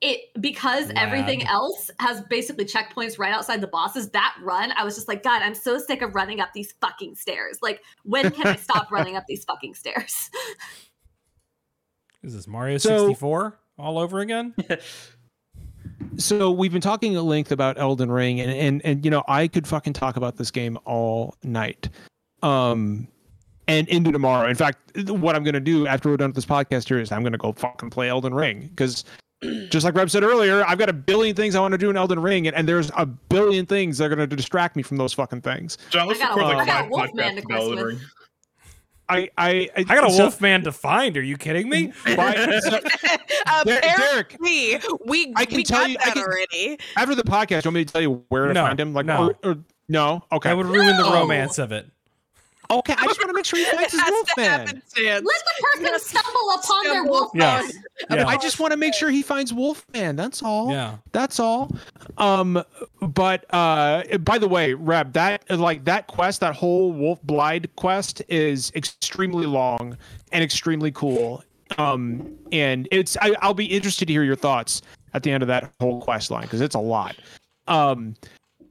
it 0.05 0.20
because 0.40 0.93
everything 0.97 1.44
else 1.47 1.90
has 1.98 2.20
basically 2.28 2.64
checkpoints 2.64 3.18
right 3.18 3.32
outside 3.32 3.60
the 3.60 3.66
bosses 3.66 4.10
that 4.10 4.36
run 4.43 4.72
i 4.76 4.85
was 4.85 4.94
just 4.94 5.09
like 5.09 5.22
god 5.22 5.40
i'm 5.43 5.55
so 5.55 5.78
sick 5.78 6.02
of 6.02 6.14
running 6.14 6.40
up 6.40 6.51
these 6.55 6.72
fucking 6.81 7.14
stairs 7.14 7.59
like 7.62 7.82
when 8.05 8.31
can 8.31 8.47
i 8.47 8.55
stop 8.56 8.90
running 8.93 9.16
up 9.16 9.24
these 9.26 9.44
fucking 9.44 9.74
stairs 9.74 10.31
is 12.24 12.35
this 12.35 12.47
Mario 12.47 12.78
So- 12.78 13.09
64 13.09 13.59
all 13.78 13.98
over 13.98 14.20
again? 14.20 14.55
so 16.16 16.51
we've 16.51 16.72
been 16.72 16.81
talking 16.81 17.14
at 17.16 17.22
length 17.24 17.52
about 17.52 17.78
Elden 17.78 18.10
Ring, 18.10 18.40
and 18.40 18.51
and 18.51 18.82
and 18.85 19.05
you 19.05 19.10
know 19.10 19.22
I 19.28 19.47
could 19.48 19.66
fucking 19.66 19.93
talk 19.93 20.16
about 20.16 20.36
this 20.36 20.51
game 20.51 20.78
all 20.85 21.36
night, 21.43 21.89
um, 22.43 23.06
and 23.68 23.86
into 23.89 24.10
tomorrow. 24.10 24.48
In 24.48 24.55
fact, 24.56 24.78
what 25.09 25.36
I'm 25.36 25.44
gonna 25.44 25.60
do 25.60 25.86
after 25.86 26.09
we're 26.09 26.16
done 26.16 26.31
with 26.31 26.36
this 26.36 26.47
podcast 26.47 26.89
here 26.89 26.98
is 26.98 27.12
I'm 27.12 27.22
gonna 27.22 27.36
go 27.39 27.52
fucking 27.52 27.90
play 27.90 28.09
Elden 28.09 28.35
Ring 28.35 28.68
because. 28.74 29.05
Just 29.70 29.84
like 29.84 29.94
Reb 29.94 30.10
said 30.10 30.22
earlier, 30.22 30.64
I've 30.66 30.78
got 30.78 30.88
a 30.88 30.92
billion 30.92 31.34
things 31.36 31.54
I 31.54 31.60
want 31.60 31.72
to 31.72 31.78
do 31.78 31.90
in 31.90 31.96
Elden 31.96 32.20
Ring, 32.20 32.46
and, 32.46 32.56
and 32.56 32.68
there's 32.68 32.90
a 32.96 33.06
billion 33.06 33.66
things 33.66 33.98
that 33.98 34.04
are 34.10 34.14
going 34.16 34.28
to 34.28 34.36
distract 34.36 34.76
me 34.76 34.82
from 34.82 34.96
those 34.96 35.12
fucking 35.12 35.40
things. 35.42 35.78
John, 35.90 36.08
let's 36.08 36.20
I 36.20 36.26
got 36.26 36.38
a- 36.38 36.40
record 36.40 36.52
I 36.52 36.56
like 36.56 36.68
a 36.68 36.72
five 36.72 36.90
Wolfman 36.90 37.36
to 37.36 37.42
podcasts 37.42 37.44
quiz 37.46 37.58
Elden. 37.62 37.84
Ring. 37.84 38.00
I 39.06 39.28
I 39.36 39.68
I 39.76 39.82
got 39.84 40.08
a 40.08 40.12
so- 40.12 40.22
Wolfman 40.22 40.62
to 40.64 40.72
find. 40.72 41.16
Are 41.16 41.22
you 41.22 41.36
kidding 41.36 41.68
me? 41.68 41.92
Why- 42.14 42.58
so- 42.60 42.70
Derek, 43.64 44.34
Apparently, 44.34 44.78
we 45.04 45.32
I 45.36 45.44
can 45.44 45.56
we 45.58 45.62
tell 45.64 45.80
got 45.82 45.90
you- 45.90 45.96
I 46.04 46.10
can- 46.10 46.22
already. 46.22 46.78
after 46.96 47.14
the 47.14 47.22
podcast, 47.22 47.64
you 47.64 47.68
want 47.68 47.74
me 47.74 47.84
to 47.84 47.92
tell 47.92 48.02
you 48.02 48.24
where 48.28 48.46
to 48.46 48.54
No, 48.54 48.64
find 48.66 48.80
him? 48.80 48.94
Like, 48.94 49.06
no. 49.06 49.28
or, 49.44 49.50
or 49.50 49.56
No. 49.88 50.24
Okay. 50.32 50.48
That 50.48 50.56
would 50.56 50.66
ruin 50.66 50.96
the 50.96 51.04
romance 51.04 51.58
of 51.58 51.70
it. 51.72 51.90
Okay. 52.70 52.95
I 52.97 53.07
just 53.07 53.20
want 53.20 53.28
to 53.31 53.35
make 53.35 53.45
sure 53.45 53.59
he 53.59 53.65
It 53.65 53.74
finds 53.74 53.93
his 53.93 54.01
has 54.01 54.09
to 54.09 54.12
Wolfman. 54.12 54.82
Let 54.97 55.24
the 55.24 55.82
person 55.82 56.01
stumble 56.01 56.51
upon 56.51 56.85
their 56.85 56.93
Stumble 56.95 57.11
wolf. 57.11 57.31
Yes. 57.35 57.74
Yeah. 58.11 58.27
I 58.27 58.36
just 58.36 58.59
want 58.59 58.73
to 58.73 58.77
make 58.77 58.93
sure 58.93 59.09
he 59.09 59.23
finds 59.23 59.53
Wolfman. 59.53 60.16
That's 60.16 60.43
all. 60.43 60.70
Yeah. 60.70 60.97
That's 61.12 61.39
all. 61.39 61.70
Um, 62.19 62.62
but 63.01 63.47
uh, 63.55 64.03
by 64.19 64.39
the 64.39 64.49
way, 64.49 64.74
Reb, 64.74 65.12
that 65.12 65.49
like 65.49 65.85
that 65.85 66.09
quest, 66.09 66.41
that 66.41 66.55
whole 66.55 66.93
Wolf 66.93 67.23
Blaidd 67.23 67.69
quest 67.77 68.20
is 68.28 68.73
extremely 68.74 69.47
long 69.47 69.97
and 70.32 70.43
extremely 70.43 70.91
cool. 70.91 71.45
Um, 71.78 72.36
and 72.51 72.89
it's 72.91 73.16
I, 73.20 73.35
I'll 73.41 73.55
be 73.55 73.66
interested 73.66 74.07
to 74.07 74.12
hear 74.12 74.24
your 74.24 74.36
thoughts 74.36 74.82
at 75.15 75.23
the 75.23 75.31
end 75.31 75.43
of 75.43 75.47
that 75.47 75.73
whole 75.81 76.01
quest 76.01 76.31
line 76.31 76.43
because 76.43 76.61
it's 76.61 76.74
a 76.74 76.81
lot. 76.81 77.16
Um, 77.69 78.16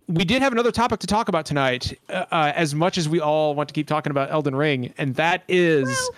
we 0.07 0.25
did 0.25 0.41
have 0.41 0.51
another 0.51 0.71
topic 0.71 0.99
to 1.01 1.07
talk 1.07 1.29
about 1.29 1.45
tonight, 1.45 1.97
uh, 2.09 2.25
uh, 2.31 2.51
as 2.55 2.75
much 2.75 2.97
as 2.97 3.07
we 3.07 3.19
all 3.19 3.55
want 3.55 3.69
to 3.69 3.73
keep 3.73 3.87
talking 3.87 4.11
about 4.11 4.31
Elden 4.31 4.55
Ring, 4.55 4.93
and 4.97 5.15
that 5.15 5.43
is 5.47 6.09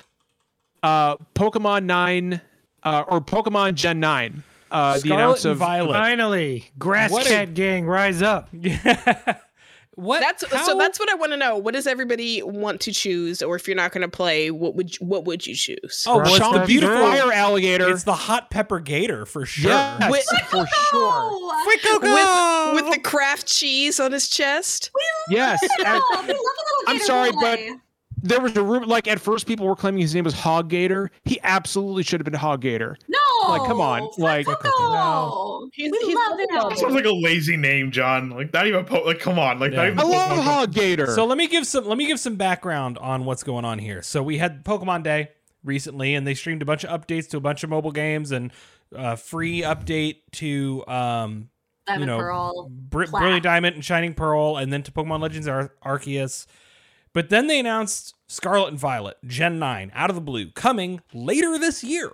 uh, 0.83 1.17
Pokemon 1.35 1.85
Nine 1.85 2.41
uh, 2.83 3.03
or 3.07 3.21
Pokemon 3.21 3.75
Gen 3.75 3.99
Nine. 3.99 4.43
Uh, 4.71 4.93
the 4.95 4.99
Scarlet 5.01 5.15
announce 5.23 5.45
of 5.45 5.57
Violet. 5.57 5.93
Finally, 5.93 6.65
Grass 6.77 7.11
What 7.11 7.29
a- 7.29 7.45
Gang, 7.45 7.85
rise 7.85 8.21
up. 8.21 8.49
Yeah. 9.97 10.03
what? 10.03 10.19
That's 10.21 10.43
how- 10.53 10.63
so. 10.65 10.77
That's 10.77 10.99
what 10.99 11.09
I 11.09 11.15
want 11.15 11.31
to 11.31 11.37
know. 11.37 11.57
What 11.57 11.73
does 11.73 11.87
everybody 11.87 12.41
want 12.43 12.81
to 12.81 12.91
choose, 12.91 13.41
or 13.41 13.55
if 13.55 13.67
you're 13.67 13.75
not 13.77 13.91
going 13.91 14.01
to 14.01 14.07
play, 14.07 14.51
what 14.51 14.75
would 14.75 14.99
you, 14.99 15.05
what 15.05 15.25
would 15.25 15.45
you 15.47 15.55
choose? 15.55 16.03
Oh, 16.07 16.17
well, 16.17 16.27
it's 16.27 16.37
Sean 16.37 16.59
the 16.59 16.65
beautiful. 16.65 16.95
Fire 16.95 17.31
Alligator. 17.31 17.89
It's 17.89 18.03
the 18.03 18.13
hot 18.13 18.49
pepper 18.49 18.79
gator 18.79 19.25
for 19.25 19.45
sure. 19.45 19.71
Yes, 19.71 20.11
With- 20.11 20.25
for 20.49 20.65
sure. 20.89 21.31
With 21.65 22.83
with 22.85 22.93
the 22.93 22.99
Kraft 23.03 23.47
cheese 23.47 23.99
on 23.99 24.11
his 24.11 24.27
chest. 24.29 24.91
Yes. 25.29 25.59
we 25.77 25.83
love 25.85 26.03
a 26.23 26.27
little 26.27 26.41
I'm 26.87 26.99
sorry, 26.99 27.31
boy. 27.31 27.39
but 27.41 27.59
there 28.21 28.39
was 28.41 28.55
a 28.57 28.63
rumor. 28.63 28.85
Like 28.85 29.07
at 29.07 29.19
first, 29.19 29.45
people 29.47 29.65
were 29.67 29.75
claiming 29.75 30.01
his 30.01 30.13
name 30.15 30.23
was 30.23 30.33
Hog 30.33 30.69
Gator. 30.69 31.11
He 31.23 31.39
absolutely 31.43 32.03
should 32.03 32.19
have 32.19 32.25
been 32.25 32.33
Hog 32.33 32.61
Gator. 32.61 32.97
no, 33.07 33.17
Like, 33.49 33.67
come 33.67 33.81
on, 33.81 34.09
like- 34.17 34.47
no. 34.47 35.69
He's- 35.73 35.91
we 35.91 35.99
he's 36.05 36.15
love 36.15 36.37
Pokemon. 36.39 36.71
him. 36.71 36.77
Sounds 36.77 36.93
like 36.95 37.05
a 37.05 37.11
lazy 37.13 37.57
name, 37.57 37.91
John. 37.91 38.29
Like 38.29 38.53
not 38.53 38.67
even 38.67 38.85
po- 38.85 39.03
like 39.05 39.19
come 39.19 39.39
on, 39.39 39.59
like 39.59 39.71
Yeah. 39.71 39.77
not 39.77 39.87
even 39.87 39.99
I 39.99 40.03
love 40.03 40.31
Pokemon. 40.37 40.43
Hog 40.43 40.73
Gator. 40.73 41.07
So 41.07 41.25
let 41.25 41.37
me 41.37 41.47
give 41.47 41.65
some 41.67 41.85
let 41.85 41.97
me 41.97 42.05
give 42.07 42.19
some 42.19 42.35
background 42.35 42.97
on 42.99 43.25
what's 43.25 43.43
going 43.43 43.65
on 43.65 43.79
here. 43.79 44.01
So 44.01 44.21
we 44.23 44.37
had 44.37 44.63
Pokemon 44.63 45.03
Day 45.03 45.29
recently, 45.63 46.13
and 46.15 46.25
they 46.27 46.33
streamed 46.35 46.61
a 46.61 46.65
bunch 46.65 46.83
of 46.83 46.89
updates 47.01 47.27
to 47.29 47.37
a 47.37 47.41
bunch 47.41 47.63
of 47.63 47.69
mobile 47.69 47.91
games 47.91 48.31
and 48.31 48.51
a 48.93 49.17
free 49.17 49.61
update 49.61 50.17
to 50.33 50.83
um, 50.87 51.49
Diamond 51.87 52.01
you 52.01 52.05
know, 52.05 52.17
Pearl. 52.19 52.69
Br- 52.69 53.05
Brilliant 53.07 53.43
Diamond 53.43 53.75
and 53.75 53.83
Shining 53.85 54.13
Pearl, 54.13 54.57
and 54.57 54.71
then 54.71 54.83
to 54.83 54.91
Pokemon 54.91 55.21
Legends 55.21 55.47
Ar- 55.47 55.73
Arceus. 55.83 56.45
But 57.13 57.29
then 57.29 57.47
they 57.47 57.59
announced 57.59 58.13
Scarlet 58.27 58.67
and 58.69 58.79
Violet 58.79 59.17
Gen 59.25 59.57
9 59.57 59.91
out 59.95 60.09
of 60.09 60.15
the 60.15 60.21
blue 60.21 60.51
coming 60.51 61.01
later 61.13 61.57
this 61.57 61.81
year, 61.83 62.11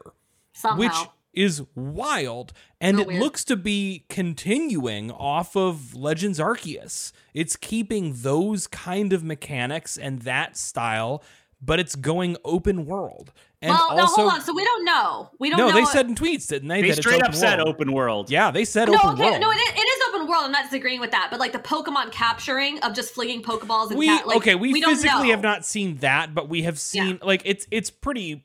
Somehow. 0.54 0.78
which 0.78 0.94
is 1.34 1.64
wild. 1.76 2.54
And 2.80 2.98
So 2.98 3.02
it 3.04 3.08
weird. 3.08 3.20
looks 3.22 3.44
to 3.46 3.56
be 3.56 4.06
continuing 4.10 5.12
off 5.12 5.56
of 5.56 5.96
Legends 5.96 6.40
Arceus. 6.40 7.12
It's 7.34 7.56
keeping 7.56 8.14
those 8.18 8.68
kind 8.68 9.14
of 9.14 9.24
mechanics 9.24 9.98
and 9.98 10.22
that 10.24 10.58
style, 10.58 11.24
but 11.62 11.80
it's 11.80 11.96
going 11.96 12.38
open 12.44 12.86
world. 12.86 13.32
And 13.64 13.70
well, 13.70 13.96
no, 13.96 14.06
hold 14.08 14.34
on. 14.34 14.42
So 14.42 14.56
we 14.56 14.66
don't 14.66 14.84
know. 14.84 15.30
We 15.40 15.52
don't 15.52 15.60
no, 15.60 15.70
know. 15.70 15.76
they 15.76 15.86
said 15.86 16.08
in 16.08 16.16
tweets, 16.16 16.48
didn't 16.48 16.68
they? 16.68 16.82
They 16.82 16.88
that 16.90 16.98
it's 16.98 17.08
straight 17.08 17.22
up 17.22 17.28
open 17.30 17.40
said 17.40 17.58
world. 17.60 17.68
open 17.68 17.92
world. 17.94 18.32
Yeah, 18.32 18.50
they 18.50 18.66
said 18.66 18.88
no, 18.88 18.96
open 18.96 19.10
okay, 19.12 19.30
world. 19.30 19.42
no, 19.42 19.52
it 19.52 19.56
is, 19.56 19.70
it 19.76 19.88
is 19.88 20.02
open 20.10 20.28
world. 20.28 20.46
I'm 20.46 20.52
not 20.52 20.64
disagreeing 20.66 21.00
with 21.00 21.12
that, 21.12 21.28
but 21.30 21.40
like 21.40 21.52
the 21.52 21.60
Pokemon 21.60 22.12
capturing 22.12 22.80
of 22.80 22.94
just 22.96 23.14
flinging 23.14 23.44
Pokeballs 23.44 23.90
and 23.92 24.00
we 24.00 24.08
cat, 24.08 24.26
like, 24.26 24.38
okay 24.38 24.56
we, 24.56 24.82
don't 24.82 24.90
physically 24.96 25.28
know. 25.28 25.32
have 25.36 25.44
not 25.44 25.64
seen 25.64 25.98
that 25.98 26.34
but 26.34 26.50
we 26.50 26.64
have 26.64 26.74
Yeah. 26.76 27.04
seen 27.04 27.20
like 27.22 27.44
it's 27.46 27.68
it's 27.70 27.92
pretty 27.92 28.44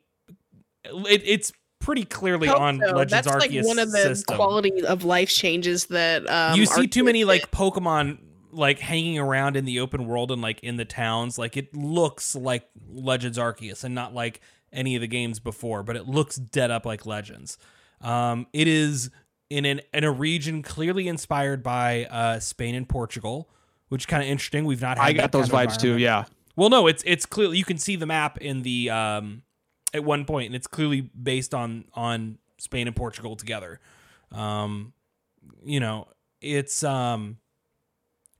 it, 0.84 1.22
it's 1.24 1.50
pretty 1.78 2.04
clearly 2.04 2.48
Hope 2.48 2.60
on 2.60 2.80
so. 2.80 2.94
legends 2.94 3.26
That's 3.26 3.26
like 3.28 3.64
one 3.64 3.78
of 3.78 3.92
the 3.92 3.98
system. 3.98 4.36
quality 4.36 4.84
of 4.84 5.04
life 5.04 5.28
changes 5.28 5.86
that 5.86 6.28
um, 6.28 6.58
you 6.58 6.66
see 6.66 6.86
too 6.86 7.04
many 7.04 7.24
like 7.24 7.50
pokemon 7.50 8.18
like 8.50 8.78
hanging 8.78 9.18
around 9.18 9.56
in 9.56 9.64
the 9.64 9.80
open 9.80 10.06
world 10.06 10.32
and 10.32 10.40
like 10.40 10.60
in 10.60 10.76
the 10.76 10.84
towns 10.84 11.38
like 11.38 11.56
it 11.56 11.74
looks 11.74 12.34
like 12.34 12.66
legends 12.90 13.38
arceus 13.38 13.84
and 13.84 13.94
not 13.94 14.14
like 14.14 14.40
any 14.72 14.94
of 14.94 15.00
the 15.00 15.06
games 15.06 15.38
before 15.38 15.82
but 15.82 15.94
it 15.96 16.06
looks 16.06 16.36
dead 16.36 16.70
up 16.70 16.86
like 16.86 17.04
legends 17.04 17.58
um 18.00 18.46
it 18.52 18.66
is 18.66 19.10
in 19.50 19.64
an 19.64 19.80
in 19.92 20.04
a 20.04 20.10
region 20.10 20.62
clearly 20.62 21.06
inspired 21.06 21.62
by 21.62 22.06
uh 22.06 22.40
spain 22.40 22.74
and 22.74 22.88
portugal 22.88 23.48
which 23.88 24.02
is 24.02 24.06
kind 24.06 24.22
of 24.22 24.28
interesting 24.28 24.64
we've 24.64 24.82
not 24.82 24.98
had 24.98 25.06
I 25.06 25.12
that 25.12 25.18
got 25.18 25.32
those 25.32 25.50
kind 25.50 25.68
vibes 25.68 25.78
too. 25.78 25.96
Yeah. 25.98 26.24
Well, 26.56 26.70
no, 26.70 26.86
it's 26.86 27.02
it's 27.06 27.26
clearly 27.26 27.58
you 27.58 27.64
can 27.64 27.78
see 27.78 27.96
the 27.96 28.06
map 28.06 28.38
in 28.38 28.62
the 28.62 28.90
um 28.90 29.42
at 29.96 30.04
one 30.04 30.24
point, 30.24 30.46
and 30.46 30.54
it's 30.54 30.66
clearly 30.66 31.00
based 31.00 31.54
on 31.54 31.86
on 31.94 32.38
Spain 32.58 32.86
and 32.86 32.94
Portugal 32.94 33.34
together. 33.34 33.80
Um, 34.32 34.92
you 35.64 35.80
know, 35.80 36.08
it's 36.40 36.84
um, 36.84 37.38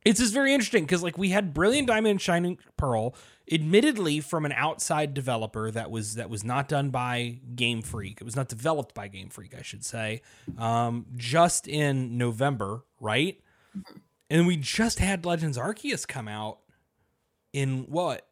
it's 0.04 0.20
just 0.20 0.32
very 0.32 0.52
interesting 0.52 0.84
because 0.84 1.02
like 1.02 1.18
we 1.18 1.30
had 1.30 1.52
Brilliant 1.52 1.88
Diamond 1.88 2.12
and 2.12 2.20
Shining 2.20 2.58
Pearl, 2.76 3.14
admittedly 3.50 4.20
from 4.20 4.44
an 4.44 4.52
outside 4.52 5.14
developer 5.14 5.70
that 5.70 5.90
was 5.90 6.14
that 6.14 6.30
was 6.30 6.44
not 6.44 6.68
done 6.68 6.90
by 6.90 7.40
Game 7.54 7.82
Freak. 7.82 8.20
It 8.20 8.24
was 8.24 8.36
not 8.36 8.48
developed 8.48 8.94
by 8.94 9.08
Game 9.08 9.30
Freak, 9.30 9.54
I 9.58 9.62
should 9.62 9.84
say. 9.84 10.22
Um, 10.58 11.06
just 11.16 11.66
in 11.66 12.18
November, 12.18 12.84
right? 13.00 13.40
And 14.30 14.46
we 14.46 14.56
just 14.56 14.98
had 14.98 15.24
Legends 15.24 15.58
Arceus 15.58 16.06
come 16.06 16.28
out 16.28 16.58
in 17.52 17.86
what? 17.88 18.26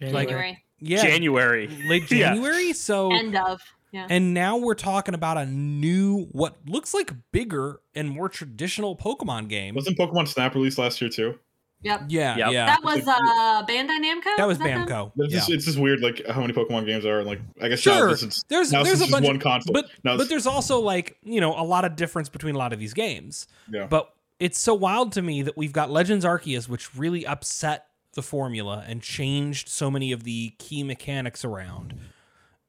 Like- 0.00 0.28
January. 0.28 0.61
Yeah, 0.82 1.02
January. 1.02 1.68
late 1.86 2.02
Yeah. 2.10 2.34
January. 2.34 2.72
So 2.72 3.12
End 3.14 3.36
of. 3.36 3.60
Yeah. 3.92 4.06
and 4.08 4.32
now 4.32 4.56
we're 4.56 4.74
talking 4.74 5.14
about 5.14 5.36
a 5.36 5.44
new, 5.44 6.24
what 6.32 6.56
looks 6.66 6.94
like 6.94 7.12
bigger 7.30 7.80
and 7.94 8.08
more 8.08 8.28
traditional 8.30 8.96
Pokemon 8.96 9.48
game. 9.48 9.74
Wasn't 9.74 9.98
Pokemon 9.98 10.28
Snap 10.28 10.54
released 10.54 10.78
last 10.78 10.98
year 11.02 11.10
too? 11.10 11.38
Yep. 11.82 12.02
Yeah, 12.08 12.36
Yep. 12.36 12.52
yeah. 12.52 12.66
That 12.66 12.82
was 12.84 13.06
uh 13.06 13.66
Bandai 13.66 13.98
Namco. 14.00 14.36
That 14.38 14.46
was 14.46 14.56
them? 14.58 14.86
Bamco. 14.86 15.12
It's, 15.18 15.32
Yeah. 15.34 15.38
just, 15.40 15.50
it's 15.50 15.64
just 15.66 15.78
weird, 15.78 16.00
like 16.00 16.24
how 16.26 16.40
many 16.40 16.52
Pokemon 16.54 16.86
games 16.86 17.04
are. 17.04 17.22
Like 17.24 17.40
I 17.60 17.68
guess 17.68 17.80
Sure. 17.80 18.06
now 18.06 18.10
this 18.12 18.22
is 18.22 18.44
There's 18.48 18.72
now 18.72 18.82
there's 18.82 19.00
a 19.02 19.08
bunch, 19.08 19.26
one 19.26 19.38
console. 19.40 19.74
but 19.74 19.90
but 20.02 20.28
there's 20.28 20.46
also 20.46 20.78
like 20.80 21.18
you 21.22 21.40
know 21.40 21.52
a 21.60 21.64
lot 21.64 21.84
of 21.84 21.96
difference 21.96 22.28
between 22.30 22.54
a 22.54 22.58
lot 22.58 22.72
of 22.72 22.78
these 22.78 22.94
games. 22.94 23.46
yeah. 23.70 23.86
But 23.88 24.10
it's 24.40 24.58
so 24.58 24.74
wild 24.74 25.12
to 25.12 25.22
me 25.22 25.42
that 25.42 25.56
we've 25.56 25.72
got 25.72 25.90
Legends 25.90 26.24
Arceus, 26.24 26.68
which 26.68 26.94
really 26.96 27.26
upset 27.26 27.86
the 28.12 28.22
formula 28.22 28.84
and 28.86 29.02
changed 29.02 29.68
so 29.68 29.90
many 29.90 30.12
of 30.12 30.24
the 30.24 30.54
key 30.58 30.82
mechanics 30.82 31.44
around. 31.44 31.98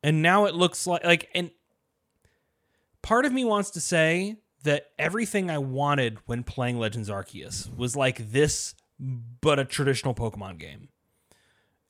And 0.02 0.22
now 0.22 0.46
it 0.46 0.56
looks 0.56 0.86
like 0.88 1.04
like 1.04 1.30
and 1.34 1.52
part 3.02 3.26
of 3.26 3.34
me 3.34 3.46
wants 3.46 3.70
to 3.72 3.82
say 3.82 4.38
that 4.64 4.88
everything 4.98 5.50
I 5.50 5.58
wanted 5.58 6.18
when 6.26 6.44
playing 6.44 6.80
Legends 6.80 7.10
Arceus 7.10 7.76
was 7.76 7.96
like 7.96 8.32
this, 8.32 8.76
but 9.00 9.60
a 9.60 9.66
traditional 9.66 10.14
Pokemon 10.16 10.58
game. 10.58 10.90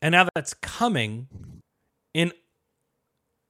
And 0.01 0.13
now 0.13 0.27
that's 0.35 0.53
coming 0.55 1.27
in 2.13 2.34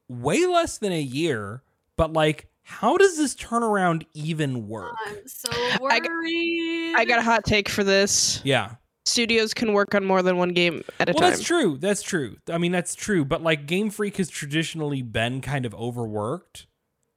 way 0.10 0.46
less 0.46 0.78
than 0.78 0.92
a 0.92 1.02
year, 1.02 1.64
but 1.98 2.14
like, 2.14 2.48
how 2.64 2.98
does 2.98 3.18
this 3.18 3.36
turnaround 3.36 4.06
even 4.14 4.68
work? 4.68 4.96
I'm 5.06 5.28
so 5.28 5.50
I 5.90 6.00
g- 6.00 6.08
worried. 6.10 6.96
I 6.96 7.06
got 7.06 7.20
a 7.20 7.22
hot 7.22 7.44
take 7.44 7.70
for 7.70 7.84
this. 7.84 8.42
Yeah. 8.44 8.76
Studios 9.14 9.54
can 9.54 9.74
work 9.74 9.94
on 9.94 10.04
more 10.04 10.24
than 10.24 10.38
one 10.38 10.50
game 10.50 10.84
at 11.00 11.08
a 11.08 11.14
time. 11.14 11.22
Well, 11.22 11.22
time. 11.22 11.30
that's 11.30 11.44
true. 11.44 11.78
That's 11.78 12.02
true. 12.02 12.38
I 12.52 12.58
mean, 12.58 12.72
that's 12.72 12.96
true. 12.96 13.24
But 13.24 13.44
like, 13.44 13.68
Game 13.68 13.92
Freak 13.92 14.18
has 14.18 14.28
traditionally 14.28 15.04
been 15.04 15.40
kind 15.40 15.68
of 15.68 15.76
overworked, 15.76 16.66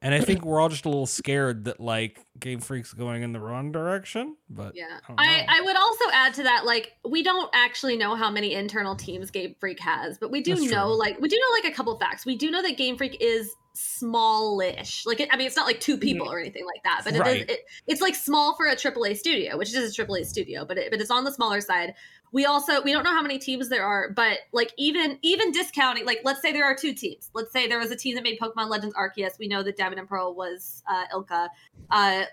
and 0.01 0.13
I 0.13 0.19
think 0.19 0.45
we're 0.45 0.61
all 0.61 0.69
just 0.69 0.85
a 0.85 0.89
little 0.89 1.07
scared 1.07 1.65
that 1.65 1.79
like 1.79 2.19
Game 2.39 2.59
Freak's 2.59 2.93
going 2.93 3.23
in 3.23 3.33
the 3.33 3.39
wrong 3.39 3.71
direction. 3.71 4.35
But 4.49 4.75
Yeah. 4.75 4.99
I 5.09 5.45
I. 5.47 5.57
I 5.57 5.61
would 5.61 5.75
also 5.75 6.05
add 6.13 6.33
to 6.35 6.43
that, 6.43 6.65
like, 6.65 6.93
we 7.03 7.23
don't 7.23 7.49
actually 7.53 7.97
know 7.97 8.15
how 8.15 8.29
many 8.29 8.53
internal 8.53 8.95
teams 8.95 9.31
Game 9.31 9.55
Freak 9.59 9.79
has, 9.79 10.17
but 10.17 10.29
we 10.31 10.41
do 10.41 10.55
That's 10.55 10.69
know, 10.69 10.87
true. 10.89 10.99
like, 10.99 11.19
we 11.19 11.29
do 11.29 11.35
know, 11.37 11.55
like, 11.63 11.71
a 11.71 11.75
couple 11.75 11.97
facts. 11.97 12.25
We 12.25 12.35
do 12.35 12.51
know 12.51 12.61
that 12.61 12.77
Game 12.77 12.95
Freak 12.97 13.17
is 13.19 13.55
smallish. 13.73 15.05
Like, 15.05 15.19
it, 15.19 15.29
I 15.31 15.37
mean, 15.37 15.47
it's 15.47 15.55
not 15.55 15.65
like 15.65 15.79
two 15.79 15.93
mm-hmm. 15.93 16.01
people 16.01 16.31
or 16.31 16.39
anything 16.39 16.65
like 16.65 16.83
that, 16.83 17.01
but 17.03 17.13
it 17.13 17.17
is, 17.17 17.21
Right. 17.21 17.49
it, 17.49 17.59
it's 17.87 18.01
like 18.01 18.15
small 18.15 18.55
for 18.55 18.67
a 18.67 18.75
AAA 18.75 19.17
studio, 19.17 19.57
which 19.57 19.73
is 19.73 19.97
a 19.97 20.03
AAA 20.03 20.25
studio, 20.25 20.65
but 20.65 20.77
it, 20.77 20.91
but 20.91 20.99
it's 21.01 21.11
on 21.11 21.23
the 21.23 21.31
smaller 21.31 21.61
side. 21.61 21.93
We 22.33 22.45
also 22.45 22.81
we 22.81 22.91
don't 22.91 23.03
know 23.03 23.13
how 23.13 23.21
many 23.21 23.39
teams 23.39 23.69
there 23.69 23.85
are, 23.85 24.11
but 24.11 24.39
like 24.51 24.73
even 24.77 25.17
even 25.21 25.51
discounting, 25.51 26.05
like 26.05 26.19
let's 26.23 26.41
say 26.41 26.51
there 26.51 26.65
are 26.65 26.75
two 26.75 26.93
teams. 26.93 27.29
Let's 27.33 27.51
say 27.51 27.67
there 27.67 27.79
was 27.79 27.91
a 27.91 27.95
team 27.95 28.15
that 28.15 28.23
made 28.23 28.39
Pokemon 28.39 28.69
Legends 28.69 28.95
Arceus. 28.95 29.39
We 29.39 29.47
know 29.47 29.63
that 29.63 29.77
Diamond 29.77 29.99
and 29.99 30.09
Pearl 30.09 30.35
was 30.35 30.83
uh, 30.89 31.05
ILCA. 31.13 31.49
Uh, 31.89 32.23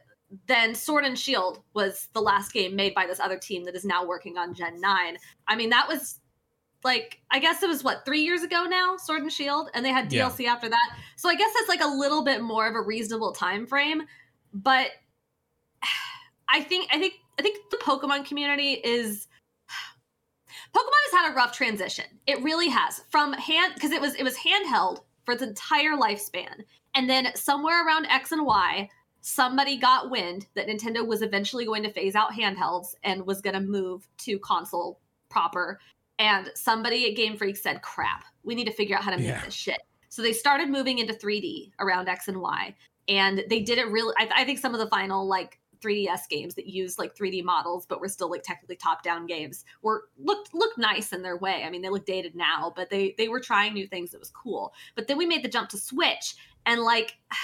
then 0.47 0.75
Sword 0.75 1.05
and 1.05 1.19
Shield 1.19 1.63
was 1.75 2.09
the 2.13 2.21
last 2.21 2.53
game 2.53 2.75
made 2.75 2.95
by 2.95 3.07
this 3.07 3.21
other 3.21 3.39
team 3.39 3.65
that 3.65 3.77
is 3.77 3.85
now 3.85 4.05
working 4.05 4.37
on 4.37 4.53
Gen 4.53 4.81
9. 4.81 5.17
I 5.47 5.55
mean, 5.55 5.71
that 5.71 5.87
was 5.87 6.19
like, 6.83 7.21
I 7.31 7.39
guess 7.39 7.63
it 7.63 7.69
was 7.69 7.85
what, 7.85 8.05
three 8.05 8.21
years 8.23 8.43
ago 8.43 8.65
now, 8.65 8.97
Sword 8.97 9.23
and 9.23 9.33
Shield, 9.33 9.71
and 9.75 9.85
they 9.85 9.91
had 9.91 10.13
Yeah. 10.13 10.29
DLC 10.29 10.47
after 10.47 10.69
that. 10.69 10.97
So 11.17 11.29
I 11.29 11.35
guess 11.37 11.51
that's 11.55 11.69
like 11.69 11.83
a 11.83 11.87
little 11.87 12.25
bit 12.25 12.43
more 12.43 12.67
of 12.67 12.75
a 12.75 12.81
reasonable 12.81 13.33
time 13.33 13.67
frame. 13.67 14.03
But 14.53 14.89
I 16.49 16.63
think 16.63 16.89
I 16.93 16.99
think 16.99 17.15
I 17.39 17.43
think 17.43 17.71
the 17.71 17.79
Pokemon 17.79 18.27
community 18.27 18.73
is 18.73 19.29
Pokemon 20.75 21.05
has 21.11 21.21
had 21.21 21.33
a 21.33 21.35
rough 21.35 21.53
transition. 21.53 22.05
It 22.27 22.43
really 22.43 22.69
has. 22.69 23.03
From 23.11 23.33
hand 23.35 23.75
because 23.75 23.93
it 23.93 24.01
was 24.01 24.15
it 24.17 24.25
was 24.25 24.37
handheld 24.37 25.03
for 25.25 25.33
its 25.33 25.43
entire 25.43 25.93
lifespan. 25.97 26.65
And 26.95 27.09
then 27.09 27.35
somewhere 27.35 27.87
around 27.87 28.07
X 28.07 28.33
and 28.33 28.45
Y, 28.45 28.89
somebody 29.21 29.77
got 29.77 30.11
wind 30.11 30.47
that 30.55 30.67
Nintendo 30.69 31.07
was 31.07 31.23
eventually 31.23 31.65
going 31.65 31.83
to 31.83 31.93
phase 31.93 32.15
out 32.15 32.33
handhelds 32.33 32.95
and 33.05 33.27
was 33.27 33.41
going 33.41 33.55
to 33.55 33.61
move 33.61 34.07
to 34.19 34.39
console 34.41 35.01
proper. 35.31 35.81
And 36.19 36.51
somebody 36.55 37.09
at 37.11 37.17
Game 37.17 37.37
Freak 37.37 37.57
said, 37.57 37.83
"Crap, 37.83 38.25
we 38.43 38.55
need 38.55 38.67
to 38.67 38.73
figure 38.73 38.97
out 38.97 39.03
how 39.05 39.11
to 39.11 39.17
make 39.17 39.27
Yeah. 39.27 39.45
this 39.45 39.55
shit." 39.55 39.81
So 40.09 40.23
they 40.23 40.33
started 40.33 40.69
moving 40.69 40.99
into 40.99 41.13
3D 41.15 41.73
around 41.81 42.09
X 42.09 42.29
and 42.29 42.41
Y, 42.41 42.75
and 43.09 43.45
they 43.49 43.61
did 43.63 43.79
it 43.79 43.89
really. 43.89 44.15
I, 44.19 44.29
I 44.37 44.45
think 44.45 44.59
some 44.59 44.75
of 44.75 44.81
the 44.81 44.89
final 44.89 45.27
like 45.27 45.59
3DS 45.85 46.29
games 46.31 46.55
that 46.55 46.67
used 46.67 46.99
like 46.99 47.15
3D 47.15 47.45
models, 47.45 47.85
but 47.87 48.01
were 48.01 48.09
still 48.09 48.31
like 48.31 48.43
technically 48.43 48.77
top-down 48.77 49.27
games, 49.27 49.65
were 49.83 50.05
looked 50.19 50.55
looked 50.55 50.79
nice 50.79 51.13
in 51.13 51.23
their 51.23 51.37
way. 51.37 51.63
I 51.65 51.71
mean, 51.71 51.83
they 51.83 51.91
look 51.91 52.07
dated 52.07 52.35
now, 52.35 52.73
but 52.75 52.89
they 52.91 53.15
they 53.19 53.29
were 53.29 53.41
trying 53.41 53.75
new 53.75 53.87
things 53.87 54.11
that 54.13 54.21
was 54.21 54.31
cool. 54.31 54.73
But 54.95 55.07
then 55.09 55.19
we 55.19 55.27
made 55.27 55.45
the 55.45 55.49
jump 55.49 55.69
to 55.71 55.79
Switch, 55.79 56.37
and 56.67 56.81
like. 56.81 57.17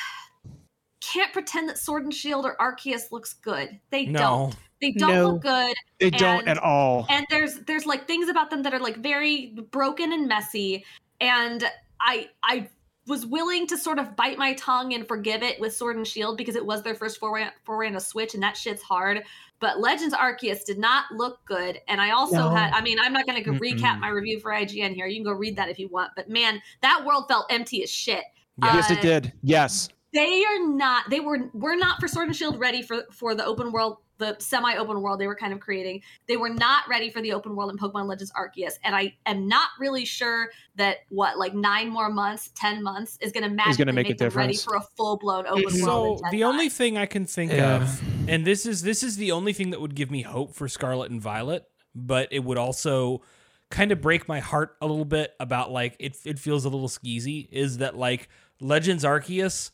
Can't 1.00 1.32
pretend 1.32 1.68
that 1.68 1.78
Sword 1.78 2.04
and 2.04 2.14
Shield 2.14 2.44
or 2.44 2.56
Arceus 2.60 3.10
looks 3.10 3.32
good. 3.32 3.80
They 3.90 4.04
No. 4.06 4.20
don't. 4.20 4.56
They 4.80 4.92
don't 4.92 5.10
No. 5.10 5.26
look 5.28 5.42
good 5.42 5.74
They 5.98 6.10
don't 6.10 6.46
at 6.46 6.58
all. 6.58 7.06
and 7.08 7.26
there's 7.30 7.60
there's 7.60 7.84
like 7.86 8.06
things 8.06 8.28
about 8.28 8.50
them 8.50 8.62
that 8.62 8.72
are 8.74 8.78
like 8.78 8.96
very 8.98 9.54
broken 9.70 10.12
and 10.12 10.28
messy 10.28 10.84
and 11.20 11.64
i 12.00 12.28
i 12.42 12.68
was 13.06 13.26
willing 13.26 13.66
to 13.66 13.76
sort 13.78 13.98
of 13.98 14.14
bite 14.14 14.38
my 14.38 14.52
tongue 14.54 14.92
and 14.94 15.08
forgive 15.08 15.42
it 15.42 15.58
with 15.60 15.74
sword 15.74 15.96
and 15.96 16.06
shield 16.06 16.36
because 16.36 16.54
it 16.54 16.64
was 16.64 16.82
their 16.82 16.94
first 16.94 17.18
foray, 17.18 17.46
foray 17.64 17.92
a 17.92 18.00
switch 18.00 18.34
and 18.34 18.42
that 18.42 18.56
shit's 18.56 18.82
hard 18.82 19.22
but 19.58 19.80
legends 19.80 20.14
arceus 20.14 20.64
did 20.64 20.78
not 20.78 21.04
look 21.12 21.38
good 21.44 21.80
and 21.88 22.00
i 22.00 22.10
also 22.10 22.36
No. 22.36 22.50
had 22.50 22.72
i 22.72 22.80
mean 22.80 22.98
i'm 23.00 23.12
not 23.12 23.26
going 23.26 23.42
to 23.42 23.50
recap 23.52 23.98
my 24.00 24.08
review 24.08 24.38
for 24.40 24.52
ign 24.52 24.94
here 24.94 25.06
you 25.06 25.16
can 25.16 25.24
go 25.24 25.32
read 25.32 25.56
that 25.56 25.68
if 25.68 25.78
you 25.78 25.88
want 25.88 26.12
but 26.14 26.28
man 26.28 26.60
that 26.82 27.04
world 27.04 27.24
felt 27.28 27.46
empty 27.50 27.82
as 27.82 27.90
shit 27.90 28.24
yes, 28.62 28.90
Uh, 28.90 28.94
it 28.94 29.00
did. 29.00 29.32
Yes. 29.42 29.88
They 30.12 30.44
are 30.44 30.66
not 30.66 31.08
they 31.10 31.20
were 31.20 31.50
were 31.52 31.76
not 31.76 32.00
for 32.00 32.08
sword 32.08 32.28
and 32.28 32.36
shield 32.36 32.58
ready 32.58 32.82
for 32.82 33.04
for 33.12 33.34
the 33.34 33.44
open 33.44 33.72
world 33.72 33.98
the 34.18 34.36
semi 34.38 34.76
open 34.76 35.00
world 35.00 35.18
they 35.18 35.26
were 35.26 35.36
kind 35.36 35.52
of 35.52 35.60
creating 35.60 36.02
they 36.28 36.36
were 36.36 36.50
not 36.50 36.86
ready 36.88 37.10
for 37.10 37.22
the 37.22 37.32
open 37.32 37.56
world 37.56 37.70
in 37.70 37.78
pokemon 37.78 38.06
legends 38.06 38.32
arceus 38.32 38.72
and 38.84 38.94
i 38.94 39.14
am 39.26 39.48
not 39.48 39.68
really 39.78 40.04
sure 40.04 40.48
that 40.76 40.98
what 41.08 41.38
like 41.38 41.54
nine 41.54 41.88
more 41.88 42.10
months 42.10 42.50
ten 42.54 42.82
months 42.82 43.16
is 43.20 43.32
going 43.32 43.44
to 43.44 43.48
magically 43.48 43.84
gonna 43.84 43.92
make 43.92 44.08
make, 44.08 44.20
a 44.20 44.28
them 44.28 44.36
ready 44.36 44.56
for 44.56 44.74
a 44.74 44.80
full-blown 44.96 45.46
open 45.46 45.62
world 45.82 46.18
So 46.18 46.30
the 46.30 46.44
only 46.44 46.68
5. 46.68 46.72
thing 46.76 46.98
I 46.98 47.06
can 47.06 47.24
think 47.24 47.52
Yeah. 47.52 47.76
of, 47.76 48.02
and 48.28 48.46
this 48.46 48.66
is 48.66 48.82
this 48.82 49.02
is 49.02 49.16
the 49.16 49.32
only 49.32 49.52
thing 49.52 49.70
that 49.70 49.80
would 49.80 49.94
give 49.94 50.10
me 50.10 50.22
hope 50.22 50.54
for 50.54 50.68
Scarlet 50.68 51.10
and 51.10 51.20
Violet, 51.20 51.64
but 51.94 52.28
it 52.30 52.44
would 52.44 52.58
also 52.58 53.22
kind 53.70 53.92
of 53.92 54.00
break 54.00 54.28
my 54.28 54.40
heart 54.40 54.76
a 54.80 54.86
little 54.86 55.04
bit 55.04 55.32
about 55.40 55.70
like 55.70 55.96
it. 55.98 56.16
It 56.24 56.38
feels 56.38 56.64
a 56.64 56.68
little 56.68 56.88
skeezy. 56.88 57.48
Is 57.50 57.78
that 57.78 57.96
like 57.96 58.28
Legends 58.60 59.04
Arceus 59.04 59.70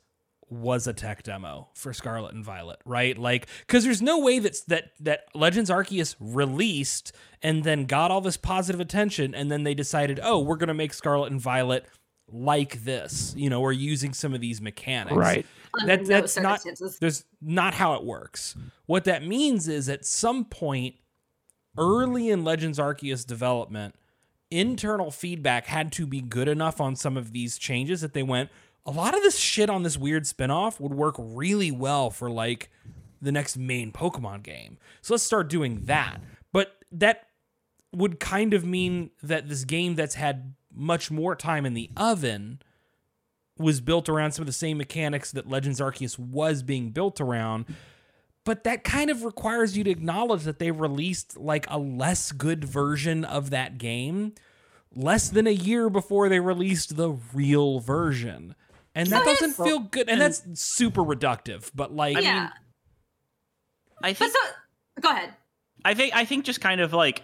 was 0.48 0.86
a 0.86 0.92
tech 0.92 1.22
demo 1.24 1.68
for 1.74 1.92
Scarlet 1.92 2.32
and 2.34 2.44
Violet, 2.44 2.78
right? 2.84 3.18
Like, 3.18 3.48
because 3.66 3.82
there's 3.84 4.00
no 4.02 4.20
way 4.20 4.38
that's 4.38 4.60
that 4.62 4.92
that 5.00 5.24
Legends 5.34 5.70
Arceus 5.70 6.14
released 6.20 7.12
and 7.42 7.64
then 7.64 7.84
got 7.86 8.10
all 8.10 8.20
this 8.20 8.36
positive 8.36 8.80
attention, 8.80 9.34
and 9.34 9.50
then 9.50 9.64
they 9.64 9.74
decided, 9.74 10.20
oh, 10.22 10.38
we're 10.40 10.56
gonna 10.56 10.74
make 10.74 10.94
Scarlet 10.94 11.32
and 11.32 11.40
Violet 11.40 11.84
like 12.28 12.84
this. 12.84 13.34
You 13.36 13.50
know, 13.50 13.60
we're 13.60 13.72
using 13.72 14.12
some 14.12 14.34
of 14.34 14.40
these 14.40 14.60
mechanics, 14.60 15.16
Right. 15.16 15.46
That- 15.84 16.02
no 16.02 16.06
that's 16.06 16.36
not- 16.38 16.60
there's 17.00 17.24
not 17.40 17.74
how 17.74 17.94
it 17.94 18.04
works. 18.04 18.56
What 18.86 19.04
that 19.04 19.24
means 19.26 19.68
is 19.68 19.88
at 19.88 20.04
some 20.06 20.44
point 20.44 20.94
early 21.78 22.30
in 22.30 22.44
Legends 22.44 22.78
Arceus 22.78 23.26
development, 23.26 23.94
internal 24.50 25.10
feedback 25.10 25.66
had 25.66 25.92
to 25.92 26.06
be 26.06 26.20
good 26.20 26.48
enough 26.48 26.80
on 26.80 26.96
some 26.96 27.16
of 27.16 27.32
these 27.32 27.58
changes 27.58 28.00
that 28.00 28.12
they 28.14 28.22
went, 28.22 28.48
a 28.86 28.92
lot 28.92 29.16
of 29.16 29.22
this 29.22 29.36
shit 29.36 29.68
on 29.68 29.82
this 29.82 29.98
weird 29.98 30.24
spinoff 30.24 30.78
would 30.80 30.94
work 30.94 31.16
really 31.18 31.70
well 31.70 32.10
for 32.10 32.30
like 32.30 32.70
the 33.20 33.32
next 33.32 33.56
main 33.56 33.90
Pokemon 33.92 34.42
game. 34.42 34.78
So 35.02 35.14
let's 35.14 35.24
start 35.24 35.48
doing 35.48 35.82
that. 35.86 36.20
But 36.52 36.76
that 36.92 37.28
would 37.92 38.20
kind 38.20 38.54
of 38.54 38.64
mean 38.64 39.10
that 39.22 39.48
this 39.48 39.64
game 39.64 39.96
that's 39.96 40.14
had 40.14 40.54
much 40.72 41.10
more 41.10 41.34
time 41.34 41.66
in 41.66 41.74
the 41.74 41.90
oven 41.96 42.60
was 43.58 43.80
built 43.80 44.08
around 44.08 44.32
some 44.32 44.42
of 44.42 44.46
the 44.46 44.52
same 44.52 44.78
mechanics 44.78 45.32
that 45.32 45.48
Legends 45.48 45.80
Arceus 45.80 46.18
was 46.18 46.62
being 46.62 46.90
built 46.90 47.20
around. 47.20 47.64
But 48.44 48.64
that 48.64 48.84
kind 48.84 49.10
of 49.10 49.24
requires 49.24 49.76
you 49.76 49.82
to 49.84 49.90
acknowledge 49.90 50.44
that 50.44 50.58
they 50.58 50.70
released 50.70 51.36
like 51.36 51.66
a 51.68 51.78
less 51.78 52.30
good 52.30 52.64
version 52.64 53.24
of 53.24 53.50
that 53.50 53.78
game 53.78 54.34
less 54.94 55.28
than 55.28 55.46
a 55.46 55.50
year 55.50 55.90
before 55.90 56.28
they 56.28 56.38
released 56.38 56.96
the 56.96 57.10
real 57.32 57.80
version. 57.80 58.54
And 58.96 59.08
that 59.10 59.24
So 59.24 59.30
doesn't 59.32 59.50
it's- 59.50 59.68
feel 59.68 59.78
good. 59.78 60.08
And 60.08 60.20
mm. 60.20 60.24
that's 60.24 60.60
super 60.60 61.02
reductive. 61.04 61.70
But 61.74 61.94
like, 61.94 62.20
yeah 62.20 62.48
I 64.02 64.10
but 64.10 64.16
think 64.16 64.32
so 64.32 65.00
go 65.00 65.10
ahead 65.10 65.34
I 65.84 65.94
think 65.94 66.14
I 66.16 66.24
think 66.24 66.44
just 66.44 66.60
kind 66.60 66.80
of 66.80 66.92
like 66.92 67.22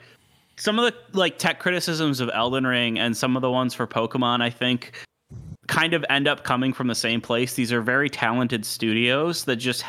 some 0.56 0.78
of 0.78 0.84
the 0.92 1.18
like 1.18 1.38
tech 1.38 1.58
criticisms 1.58 2.20
of 2.20 2.30
Elden 2.32 2.66
Ring 2.66 2.98
and 2.98 3.16
some 3.16 3.34
of 3.36 3.42
the 3.42 3.50
ones 3.50 3.74
for 3.74 3.86
Pokemon, 3.86 4.40
I 4.42 4.50
think 4.50 4.92
kind 5.66 5.94
of 5.94 6.04
end 6.10 6.28
up 6.28 6.44
coming 6.44 6.72
from 6.72 6.86
the 6.88 6.94
same 6.94 7.20
place. 7.20 7.54
These 7.54 7.72
are 7.72 7.80
very 7.80 8.10
talented 8.10 8.64
studios 8.64 9.44
that 9.44 9.56
just 9.56 9.84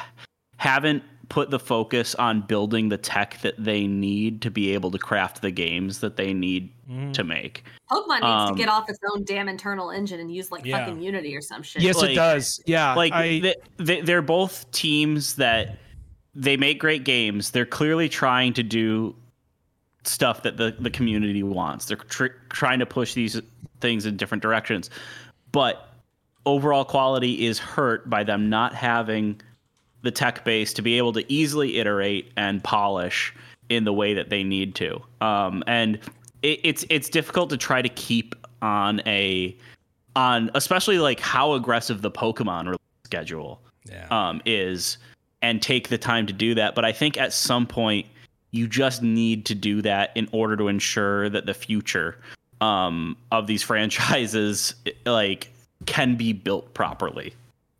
haven't 0.57 1.03
put 1.33 1.49
the 1.49 1.57
focus 1.57 2.13
on 2.13 2.41
building 2.41 2.89
the 2.89 2.97
tech 2.97 3.41
that 3.41 3.55
they 3.57 3.87
need 3.87 4.39
to 4.39 4.51
be 4.51 4.71
able 4.71 4.91
to 4.91 4.99
craft 4.99 5.41
the 5.41 5.49
games 5.49 5.99
that 5.99 6.15
they 6.15 6.31
need 6.31 6.71
mm, 6.87 7.11
to 7.11 7.23
make. 7.23 7.63
pokemon 7.89 8.21
needs 8.21 8.23
Um, 8.23 8.55
to 8.55 8.61
get 8.61 8.69
off 8.69 8.87
its 8.87 8.99
own 9.11 9.23
damn 9.23 9.49
internal 9.49 9.89
engine 9.89 10.19
and 10.19 10.31
use 10.31 10.51
like 10.51 10.63
Yeah. 10.63 10.77
fucking 10.85 11.01
unity 11.01 11.35
or 11.35 11.41
some 11.41 11.63
shit 11.63 11.81
Yes, 11.81 11.97
Like- 11.97 12.11
it 12.11 12.15
does. 12.15 12.61
Yeah. 12.67 12.93
like 12.93 13.13
I, 13.13 13.39
they, 13.39 13.55
they, 13.77 14.01
they're 14.01 14.21
both 14.21 14.71
teams 14.71 15.33
that 15.37 15.79
they 16.35 16.55
make 16.55 16.79
great 16.79 17.03
games 17.03 17.49
they're 17.49 17.65
clearly 17.65 18.09
trying 18.09 18.53
to 18.53 18.61
do 18.61 19.15
stuff 20.03 20.43
that 20.43 20.57
the, 20.57 20.75
the 20.79 20.91
community 20.91 21.41
wants 21.41 21.85
they're 21.85 21.97
tr- 21.97 22.27
trying 22.49 22.77
to 22.77 22.85
push 22.85 23.15
these 23.15 23.41
things 23.81 24.05
in 24.05 24.17
different 24.17 24.43
directions 24.43 24.91
but 25.51 25.89
overall 26.45 26.85
quality 26.85 27.43
is 27.47 27.57
hurt 27.57 28.07
by 28.07 28.23
them 28.23 28.49
not 28.51 28.75
having 28.75 29.41
the 30.03 30.11
tech 30.11 30.45
base 30.45 30.73
to 30.73 30.81
be 30.81 30.97
able 30.97 31.11
to 31.11 31.31
easily 31.31 31.79
iterate 31.79 32.31
and 32.37 32.63
polish 32.63 33.33
in 33.69 33.83
the 33.83 33.93
way 33.93 34.13
that 34.13 34.29
they 34.29 34.43
need 34.43 34.75
to 34.75 35.01
um, 35.21 35.63
and 35.67 35.99
it, 36.43 36.59
it's 36.63 36.85
it's 36.89 37.09
difficult 37.09 37.49
to 37.49 37.57
try 37.57 37.81
to 37.81 37.89
keep 37.89 38.35
on 38.61 39.01
a 39.07 39.55
on 40.15 40.51
especially 40.53 40.99
like 40.99 41.19
how 41.19 41.53
aggressive 41.53 42.01
the 42.01 42.11
pokemon 42.11 42.65
release 42.65 42.79
schedule 43.03 43.59
yeah. 43.85 44.07
um, 44.09 44.41
is 44.45 44.97
and 45.41 45.61
take 45.61 45.89
the 45.89 45.97
time 45.97 46.25
to 46.25 46.33
do 46.33 46.55
that. 46.55 46.73
But 46.73 46.85
I 46.85 46.91
think 46.91 47.17
at 47.17 47.33
some 47.33 47.67
point 47.67 48.07
you 48.51 48.67
just 48.67 49.03
need 49.03 49.45
to 49.45 49.55
do 49.55 49.81
that 49.81 50.11
in 50.15 50.27
order 50.31 50.55
to 50.57 50.67
ensure 50.67 51.29
that 51.29 51.45
the 51.45 51.53
future 51.53 52.17
um, 52.61 53.17
of 53.31 53.45
these 53.47 53.61
franchises 53.69 54.73
like 55.05 55.51
can 55.85 56.15
be 56.15 56.33
built 56.33 56.73
properly. 56.73 57.33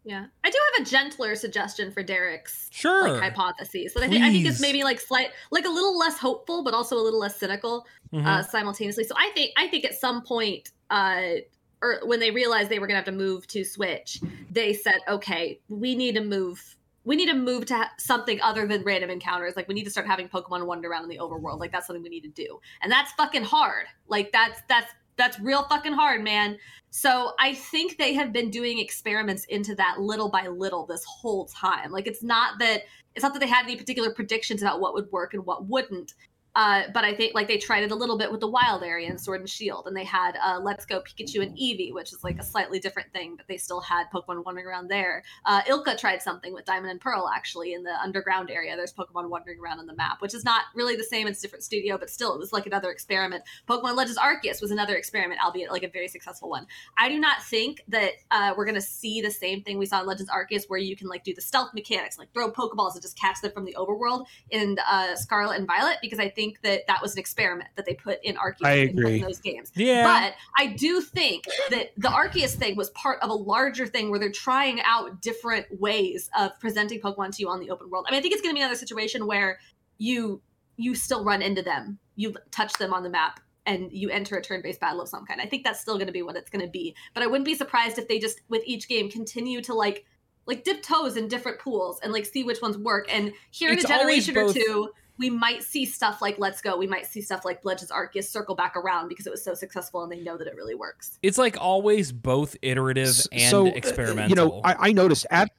Yeah 0.06 0.26
i 0.44 0.50
do 0.50 0.58
have 0.78 0.86
a 0.86 0.90
gentler 0.90 1.36
suggestion 1.36 1.92
for 1.92 2.04
derek's 2.04 2.70
Sure. 2.72 3.10
like 3.10 3.22
hypotheses 3.22 3.94
that 3.94 4.04
I 4.04 4.08
think, 4.08 4.24
I 4.24 4.30
think 4.32 4.46
it's 4.46 4.60
maybe 4.60 4.84
like 4.84 5.00
slight 5.00 5.30
like 5.52 5.66
a 5.66 5.70
little 5.70 5.98
less 5.98 6.18
hopeful 6.18 6.64
but 6.64 6.74
also 6.74 6.98
a 6.98 7.04
little 7.04 7.20
less 7.20 7.38
cynical 7.38 7.86
Mhm. 8.14 8.26
uh, 8.26 8.44
simultaneously. 8.44 9.06
So 9.06 9.16
I 9.18 9.32
think 9.34 9.52
I 9.58 9.68
think 9.68 9.86
at 9.86 9.96
some 9.96 10.22
point, 10.24 10.72
uh, 10.92 11.38
or 11.82 12.02
when 12.04 12.20
they 12.20 12.30
realized 12.32 12.70
they 12.70 12.78
were 12.80 12.86
gonna 12.88 12.98
have 12.98 13.06
to 13.06 13.12
move 13.12 13.48
to 13.48 13.64
Switch, 13.66 14.20
they 14.52 14.72
said, 14.74 15.00
okay, 15.08 15.60
we 15.68 15.96
need 15.96 16.14
to 16.16 16.22
move. 16.24 16.76
We 17.06 17.16
need 17.16 17.26
to 17.30 17.34
move 17.34 17.66
to 17.66 17.76
ha- 17.76 17.92
something 17.98 18.40
other 18.42 18.66
than 18.68 18.84
random 18.84 19.10
encounters. 19.10 19.56
Like 19.56 19.68
we 19.68 19.74
need 19.74 19.84
to 19.86 19.90
start 19.90 20.06
having 20.08 20.30
Pokemon 20.30 20.66
wander 20.68 20.90
around 20.90 21.04
in 21.04 21.10
the 21.10 21.18
overworld. 21.18 21.60
Like 21.60 21.72
that's 21.72 21.88
something 21.88 22.04
we 22.04 22.10
need 22.10 22.22
to 22.22 22.30
do, 22.30 22.60
and 22.82 22.92
that's 22.92 23.12
fucking 23.14 23.44
hard. 23.44 23.88
Like 24.08 24.32
that's 24.32 24.62
that's 24.70 24.92
that's 25.15 25.40
real 25.40 25.64
fucking 25.64 25.94
hard, 25.94 26.23
man. 26.23 26.57
So 26.90 27.31
I 27.40 27.53
think 27.53 27.98
they 27.98 28.14
have 28.14 28.31
been 28.31 28.49
doing 28.49 28.80
experiments 28.80 29.45
into 29.45 29.76
that 29.76 29.99
little 29.99 30.30
by 30.30 30.48
little 30.48 30.85
this 30.85 31.03
whole 31.06 31.45
time. 31.45 31.91
Like 31.91 32.07
it's 32.07 32.23
not 32.23 32.60
that 32.60 32.84
it's 33.15 33.23
not 33.23 33.34
that 33.34 33.40
they 33.40 33.48
had 33.48 33.65
any 33.65 33.76
particular 33.76 34.11
predictions 34.11 34.61
about 34.61 34.80
what 34.80 34.94
would 34.94 35.11
work 35.11 35.34
and 35.34 35.45
what 35.45 35.68
wouldn't 35.68 36.14
Uh, 36.56 36.84
but 36.94 37.04
I 37.04 37.16
think 37.16 37.34
like 37.34 37.48
they 37.48 37.58
tried 37.58 37.84
it 37.84 37.92
a 37.92 37.96
little 37.96 38.18
bit 38.18 38.32
with 38.32 38.40
the 38.40 38.48
wild 38.48 38.84
area 38.84 39.10
and 39.10 39.20
Sword 39.20 39.42
and 39.42 39.50
Shield, 39.50 39.88
and 39.88 39.98
they 39.98 40.04
had 40.04 40.38
uh, 40.44 40.60
Let's 40.62 40.86
Go 40.86 41.02
Pikachu 41.02 41.42
and 41.42 41.58
Eevee, 41.58 41.94
which 41.94 42.14
is 42.14 42.24
like 42.24 42.38
a 42.40 42.44
slightly 42.44 42.80
different 42.80 43.12
thing, 43.12 43.36
but 43.36 43.48
they 43.48 43.58
still 43.58 43.82
had 43.82 44.06
Pokemon 44.14 44.46
wandering 44.46 44.68
around 44.68 44.88
there. 44.88 45.24
Uh, 45.46 45.62
ILCA 45.64 45.98
tried 45.98 46.22
something 46.22 46.54
with 46.54 46.66
Diamond 46.66 46.92
and 46.92 47.02
Pearl 47.02 47.30
actually 47.34 47.74
in 47.74 47.84
the 47.84 48.00
underground 48.02 48.52
area. 48.52 48.76
There's 48.76 48.94
Pokemon 48.94 49.30
wandering 49.30 49.60
around 49.60 49.80
on 49.80 49.88
the 49.88 49.96
map, 49.96 50.22
which 50.22 50.36
is 50.36 50.46
not 50.46 50.66
really 50.76 50.96
the 50.96 51.04
same. 51.04 51.28
It's 51.28 51.42
different 51.42 51.64
studio, 51.64 51.98
but 51.98 52.10
still, 52.10 52.34
it 52.36 52.40
was 52.40 52.54
like 52.54 52.68
another 52.68 52.92
experiment. 52.92 53.44
Pokemon 53.68 53.96
Legends 53.96 54.20
Arceus 54.20 54.62
was 54.62 54.70
another 54.70 54.96
experiment, 54.96 55.40
albeit 55.44 55.72
like 55.72 55.84
a 55.84 55.90
very 55.90 56.08
successful 56.08 56.50
one. 56.50 56.68
I 56.98 57.10
do 57.10 57.20
not 57.20 57.42
think 57.42 57.82
that 57.88 58.12
uh, 58.30 58.54
we're 58.56 58.66
gonna 58.66 58.82
see 58.82 59.22
the 59.22 59.32
same 59.32 59.64
thing 59.64 59.80
we 59.80 59.88
saw 59.88 60.02
in 60.02 60.08
Legends 60.08 60.32
Arceus, 60.32 60.66
where 60.68 60.80
you 60.80 60.96
can 60.96 61.08
like 61.08 61.24
do 61.24 61.34
the 61.34 61.42
stealth 61.42 61.74
mechanics, 61.74 62.20
like 62.20 62.32
throw 62.34 62.52
Pokeballs 62.52 62.94
and 62.94 63.02
just 63.02 63.18
catch 63.18 63.42
them 63.42 63.52
from 63.52 63.66
the 63.66 63.76
overworld 63.78 64.26
in 64.52 64.78
uh, 64.88 65.16
Scarlet 65.16 65.58
and 65.58 65.66
Violet, 65.66 65.98
because 66.02 66.20
I 66.20 66.30
think 66.30 66.43
that 66.64 66.82
that 66.88 67.02
was 67.02 67.14
an 67.14 67.20
experiment 67.20 67.70
that 67.76 67.86
they 67.86 67.94
put 67.94 68.20
in 68.24 68.36
Arceus 68.36 68.65
I 68.65 68.72
agree. 68.72 69.15
in 69.15 69.22
those 69.22 69.40
games. 69.40 69.72
Yeah. 69.76 70.03
But 70.03 70.34
I 70.57 70.74
do 70.74 71.02
think 71.02 71.45
that 71.70 71.91
the 71.98 72.10
Arceus 72.10 72.56
thing 72.56 72.76
was 72.76 72.90
part 72.91 73.20
of 73.22 73.30
a 73.30 73.34
larger 73.34 73.88
thing 73.88 74.10
where 74.10 74.20
they're 74.20 74.32
trying 74.32 74.82
out 74.82 75.22
different 75.22 75.68
ways 75.80 76.30
of 76.38 76.52
presenting 76.60 76.99
Pokemon 76.99 77.36
to 77.36 77.41
you 77.41 77.49
on 77.49 77.60
the 77.60 77.70
open 77.70 77.90
world. 77.90 78.06
I 78.07 78.11
mean, 78.11 78.20
I 78.20 78.22
think 78.22 78.34
it's 78.34 78.41
going 78.41 78.53
to 78.53 78.57
be 78.57 78.61
another 78.61 78.78
situation 78.78 79.26
where 79.26 79.60
you 79.98 80.41
you 80.76 80.95
still 80.95 81.24
run 81.24 81.41
into 81.41 81.61
them, 81.61 81.99
you 82.15 82.36
touch 82.52 82.74
them 82.74 82.94
on 82.94 83.03
the 83.03 83.10
map, 83.10 83.40
and 83.65 83.91
you 83.91 84.10
enter 84.10 84.36
a 84.36 84.41
turn-based 84.41 84.80
battle 84.80 85.02
of 85.02 85.07
some 85.07 85.26
kind. 85.26 85.40
I 85.40 85.45
think 85.45 85.64
that's 85.64 85.80
still 85.80 85.95
going 85.95 86.07
to 86.07 86.14
be 86.14 86.24
what 86.24 86.36
it's 86.36 86.49
going 86.49 86.65
to 86.65 86.72
be. 86.72 86.95
But 87.14 87.24
I 87.24 87.28
wouldn't 87.28 87.45
be 87.45 87.56
surprised 87.56 87.98
if 87.98 88.07
they 88.07 88.20
just 88.20 88.41
with 88.49 88.64
each 88.65 88.88
game 88.88 89.10
continue 89.10 89.61
to 89.61 89.74
like 89.74 90.06
like 90.45 90.64
dip 90.64 90.84
toes 90.84 91.15
in 91.15 91.28
different 91.28 91.60
pools 91.60 91.99
and 92.03 92.11
like 92.11 92.26
see 92.26 92.44
which 92.44 92.61
ones 92.61 92.78
work. 92.78 93.06
And 93.14 93.32
here 93.52 93.72
It's 93.72 93.86
in 93.86 93.91
a 93.91 93.95
always 93.95 94.26
generation 94.26 94.60
or 94.60 94.65
two, 94.65 94.90
we 95.18 95.30
might 95.30 95.64
see 95.64 95.85
stuff 95.85 96.22
like 96.22 96.40
Let's 96.40 96.61
Go. 96.61 96.77
We 96.77 96.88
might 96.88 97.06
see 97.06 97.22
stuff 97.22 97.45
like 97.45 97.64
Legends 97.64 97.91
Arceus 97.91 98.26
circle 98.26 98.56
back 98.56 98.76
around 98.76 99.10
because 99.10 99.27
it 99.27 99.30
was 99.30 99.44
so 99.44 99.53
successful 99.53 100.03
and 100.03 100.11
they 100.11 100.19
know 100.22 100.38
that 100.38 100.48
it 100.48 100.56
really 100.56 100.76
works. 100.76 101.19
It's 101.22 101.38
like 101.38 101.57
always 101.60 102.11
both 102.11 102.56
iterative 102.61 103.07
S- 103.07 103.27
and 103.31 103.52
so, 103.52 103.68
uh, 103.68 103.72
experimental. 103.72 104.30
You 104.30 104.35
know, 104.35 104.61
I, 104.64 104.90
I 104.90 104.91
noticed 104.91 105.26
at 105.30 105.52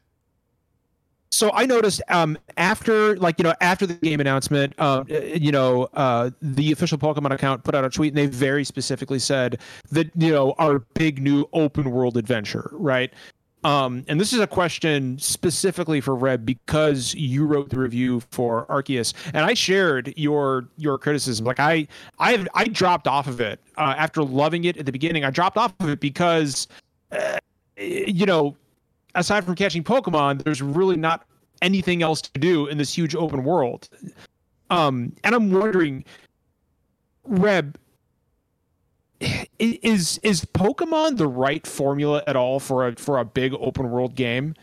so 1.30 1.50
I 1.52 1.66
noticed 1.66 2.00
um 2.08 2.38
after 2.56 3.16
like 3.16 3.38
you 3.38 3.42
know 3.42 3.54
after 3.60 3.86
the 3.86 3.94
game 3.94 4.20
announcement, 4.20 4.78
um 4.80 5.06
uh, 5.10 5.18
you 5.18 5.50
know 5.50 5.84
uh 5.94 6.30
the 6.40 6.70
official 6.70 6.96
Pokemon 6.96 7.32
account 7.32 7.64
put 7.64 7.74
out 7.74 7.84
a 7.84 7.90
tweet 7.90 8.12
and 8.12 8.18
they 8.18 8.26
very 8.26 8.64
specifically 8.64 9.18
said 9.18 9.60
that 9.90 10.10
you 10.16 10.30
know 10.30 10.54
our 10.58 10.80
big 10.94 11.20
new 11.20 11.48
open 11.52 11.90
world 11.90 12.16
adventure, 12.16 12.70
right? 12.72 13.12
Um, 13.64 14.04
and 14.08 14.20
this 14.20 14.34
is 14.34 14.40
a 14.40 14.46
question 14.46 15.18
specifically 15.18 16.02
for 16.02 16.14
Reb 16.14 16.44
because 16.44 17.14
you 17.14 17.46
wrote 17.46 17.70
the 17.70 17.78
review 17.78 18.20
for 18.30 18.66
Arceus, 18.66 19.14
and 19.32 19.38
I 19.46 19.54
shared 19.54 20.12
your 20.16 20.68
your 20.76 20.98
criticism. 20.98 21.46
Like 21.46 21.58
I 21.58 21.88
I 22.18 22.46
I 22.54 22.64
dropped 22.66 23.08
off 23.08 23.26
of 23.26 23.40
it 23.40 23.60
uh, 23.78 23.94
after 23.96 24.22
loving 24.22 24.64
it 24.64 24.76
at 24.76 24.84
the 24.84 24.92
beginning. 24.92 25.24
I 25.24 25.30
dropped 25.30 25.56
off 25.56 25.72
of 25.80 25.88
it 25.88 26.00
because 26.00 26.68
uh, 27.10 27.38
you 27.78 28.26
know, 28.26 28.54
aside 29.14 29.44
from 29.44 29.54
catching 29.54 29.82
Pokemon, 29.82 30.44
there's 30.44 30.60
really 30.60 30.96
not 30.96 31.26
anything 31.62 32.02
else 32.02 32.20
to 32.20 32.38
do 32.38 32.66
in 32.66 32.76
this 32.76 32.96
huge 32.96 33.14
open 33.14 33.44
world. 33.44 33.88
Um, 34.70 35.14
and 35.24 35.34
I'm 35.34 35.50
wondering, 35.50 36.04
Reb, 37.24 37.78
is 39.20 40.18
is 40.22 40.44
Pokemon 40.44 41.16
the 41.16 41.28
right 41.28 41.66
formula 41.66 42.22
at 42.26 42.36
all 42.36 42.60
for 42.60 42.88
a 42.88 42.96
for 42.96 43.18
a 43.18 43.24
big 43.24 43.54
open 43.54 43.90
world 43.90 44.14
game? 44.14 44.54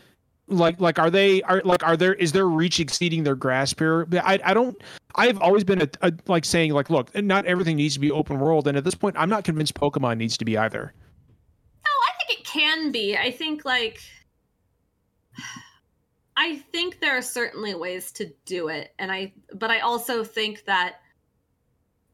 Like 0.48 0.80
like 0.80 0.98
are 0.98 1.10
they 1.10 1.42
are 1.42 1.62
like 1.64 1.82
are 1.82 1.96
there 1.96 2.14
is 2.14 2.32
their 2.32 2.46
reach 2.46 2.80
exceeding 2.80 3.24
their 3.24 3.34
grasp 3.34 3.78
here? 3.78 4.06
I 4.22 4.38
I 4.44 4.54
don't 4.54 4.76
I've 5.14 5.40
always 5.40 5.64
been 5.64 5.82
a, 5.82 5.88
a 6.02 6.12
like 6.26 6.44
saying 6.44 6.72
like 6.72 6.90
look 6.90 7.14
not 7.14 7.46
everything 7.46 7.76
needs 7.76 7.94
to 7.94 8.00
be 8.00 8.10
open 8.10 8.38
world 8.38 8.68
and 8.68 8.76
at 8.76 8.84
this 8.84 8.94
point 8.94 9.16
I'm 9.18 9.30
not 9.30 9.44
convinced 9.44 9.74
Pokemon 9.74 10.18
needs 10.18 10.36
to 10.38 10.44
be 10.44 10.58
either. 10.58 10.92
No, 11.84 11.90
I 11.90 12.26
think 12.26 12.40
it 12.40 12.46
can 12.46 12.92
be. 12.92 13.16
I 13.16 13.30
think 13.30 13.64
like 13.64 14.00
I 16.36 16.56
think 16.56 17.00
there 17.00 17.16
are 17.16 17.22
certainly 17.22 17.74
ways 17.74 18.12
to 18.12 18.30
do 18.44 18.68
it 18.68 18.92
and 18.98 19.10
I 19.10 19.32
but 19.54 19.70
I 19.70 19.80
also 19.80 20.24
think 20.24 20.64
that 20.66 20.96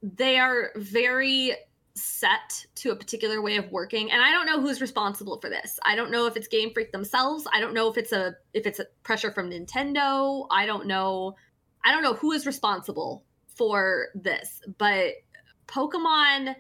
they 0.03 0.39
are 0.39 0.71
very 0.77 1.55
set 2.01 2.67
to 2.77 2.91
a 2.91 2.97
particular 2.97 3.43
way 3.43 3.57
of 3.57 3.71
working 3.71 4.11
and 4.11 4.23
I 4.23 4.31
don't 4.31 4.47
know 4.47 4.61
who's 4.61 4.81
responsible 4.81 5.41
for 5.41 5.51
this. 5.51 5.79
I 5.85 5.97
don't 5.97 6.11
know 6.11 6.27
if 6.27 6.37
it's 6.37 6.49
Game 6.49 6.73
Freak 6.73 6.93
themselves. 6.93 7.47
I 7.53 7.61
don't 7.61 7.75
know 7.75 7.89
if 7.91 7.97
it's 7.97 8.13
a 8.13 8.35
if 8.55 8.67
it's 8.67 8.79
a 8.79 8.87
pressure 9.03 9.31
from 9.31 9.51
Nintendo. 9.51 10.47
I 10.51 10.67
don't 10.67 10.87
know 10.87 11.37
I 11.85 11.93
don't 11.93 12.03
know 12.03 12.15
who 12.15 12.33
is 12.33 12.47
responsible 12.47 13.25
for 13.57 14.09
this, 14.15 14.61
but 14.79 15.15
Pokemon 15.67 16.55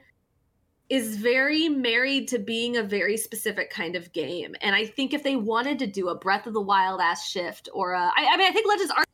is 0.88 1.16
very 1.16 1.68
married 1.68 2.28
to 2.28 2.38
being 2.38 2.76
a 2.76 2.82
very 2.82 3.16
specific 3.16 3.70
kind 3.70 3.94
of 3.94 4.12
game. 4.12 4.54
And 4.62 4.74
I 4.74 4.86
think 4.86 5.12
if 5.12 5.22
they 5.22 5.36
wanted 5.36 5.78
to 5.80 5.86
do 5.86 6.08
a 6.08 6.14
Breath 6.14 6.46
of 6.46 6.54
the 6.54 6.60
Wild 6.60 7.00
ass 7.00 7.28
shift 7.28 7.68
or 7.74 7.92
a, 7.92 8.00
I, 8.00 8.28
I 8.32 8.36
mean, 8.36 8.48
I 8.48 8.52
think 8.52 8.66
Legends 8.66 8.92
Arceus, 8.92 9.04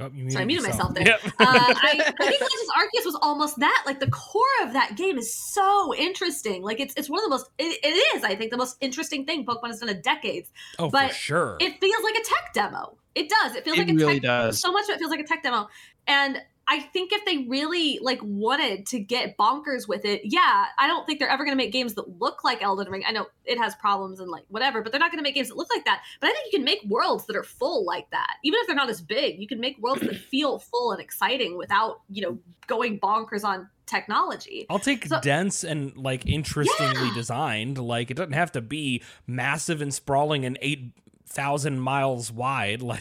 Oh, 0.00 0.10
you 0.14 0.30
sorry, 0.30 0.42
I 0.42 0.46
muted 0.46 0.64
myself 0.66 0.94
there. 0.94 1.06
Yep. 1.06 1.20
uh, 1.24 1.30
I, 1.38 2.12
I 2.20 2.26
think 2.28 2.40
Legends 2.40 2.70
Arceus 2.78 3.04
was 3.04 3.18
almost 3.22 3.58
that. 3.58 3.82
Like 3.86 4.00
the 4.00 4.10
core 4.10 4.44
of 4.62 4.72
that 4.72 4.96
game 4.96 5.18
is 5.18 5.32
so 5.34 5.94
interesting. 5.94 6.62
Like 6.62 6.80
it's 6.80 6.94
it's 6.96 7.08
one 7.10 7.20
of 7.20 7.24
the 7.24 7.30
most, 7.30 7.50
it, 7.58 7.78
it 7.82 8.16
is, 8.16 8.24
I 8.24 8.34
think, 8.36 8.50
the 8.50 8.56
most 8.56 8.76
interesting 8.80 9.24
thing 9.26 9.44
Pokemon 9.44 9.68
has 9.68 9.80
done 9.80 9.88
in 9.88 10.00
decades. 10.02 10.50
oh, 10.78 10.90
but 10.90 11.08
for 11.10 11.14
sure. 11.14 11.56
It 11.60 11.80
feels 11.80 12.02
like 12.04 12.14
a 12.14 12.24
tech 12.24 12.52
demo. 12.54 12.96
It 13.14 13.28
does. 13.28 13.56
It 13.56 13.64
feels 13.64 13.76
It 13.78 13.80
like 13.86 13.90
a 13.90 13.94
really 13.94 14.14
tech 14.20 14.22
does. 14.22 14.60
so 14.60 14.70
much 14.70 14.84
of 14.84 14.90
it 14.90 14.98
feels 14.98 15.10
like 15.10 15.20
a 15.20 15.24
tech 15.24 15.42
demo 15.42 15.68
and 16.06 16.40
i 16.68 16.80
think 16.80 17.12
if 17.12 17.24
they 17.24 17.38
really 17.48 17.98
like 18.02 18.18
wanted 18.22 18.86
to 18.86 18.98
get 18.98 19.36
bonkers 19.36 19.88
with 19.88 20.04
it 20.04 20.20
yeah 20.24 20.66
i 20.78 20.86
don't 20.86 21.06
think 21.06 21.18
they're 21.18 21.28
ever 21.30 21.44
going 21.44 21.56
to 21.56 21.62
make 21.62 21.72
games 21.72 21.94
that 21.94 22.18
look 22.20 22.44
like 22.44 22.62
elden 22.62 22.90
ring 22.90 23.02
i 23.06 23.10
know 23.12 23.26
it 23.44 23.58
has 23.58 23.74
problems 23.76 24.20
and 24.20 24.30
like 24.30 24.44
whatever 24.48 24.82
but 24.82 24.92
they're 24.92 24.98
not 25.00 25.10
going 25.10 25.18
to 25.18 25.22
make 25.22 25.34
games 25.34 25.48
that 25.48 25.56
look 25.56 25.68
like 25.74 25.84
that 25.84 26.02
but 26.20 26.28
i 26.28 26.32
think 26.32 26.52
you 26.52 26.58
can 26.58 26.64
make 26.64 26.80
worlds 26.88 27.26
that 27.26 27.36
are 27.36 27.42
full 27.44 27.84
like 27.84 28.08
that 28.10 28.34
even 28.44 28.58
if 28.60 28.66
they're 28.66 28.76
not 28.76 28.90
as 28.90 29.00
big 29.00 29.38
you 29.38 29.46
can 29.46 29.60
make 29.60 29.76
worlds 29.78 30.00
that 30.02 30.16
feel 30.30 30.58
full 30.58 30.92
and 30.92 31.00
exciting 31.00 31.56
without 31.56 32.00
you 32.10 32.22
know 32.22 32.38
going 32.66 32.98
bonkers 33.00 33.44
on 33.44 33.68
technology 33.86 34.66
I'll 34.68 34.78
take 34.78 35.06
So- 35.06 35.20
dense 35.20 35.64
and 35.64 35.96
like 35.96 36.26
interestingly 36.26 37.08
Yeah. 37.08 37.14
designed. 37.14 37.78
Like 37.78 38.10
it 38.10 38.14
doesn't 38.18 38.34
have 38.34 38.52
to 38.52 38.60
be 38.60 39.02
massive 39.26 39.80
and 39.80 39.94
sprawling 39.94 40.44
and 40.44 40.58
eight 40.60 40.92
thousand 41.26 41.80
miles 41.80 42.30
wide. 42.30 42.82
Like 42.82 43.00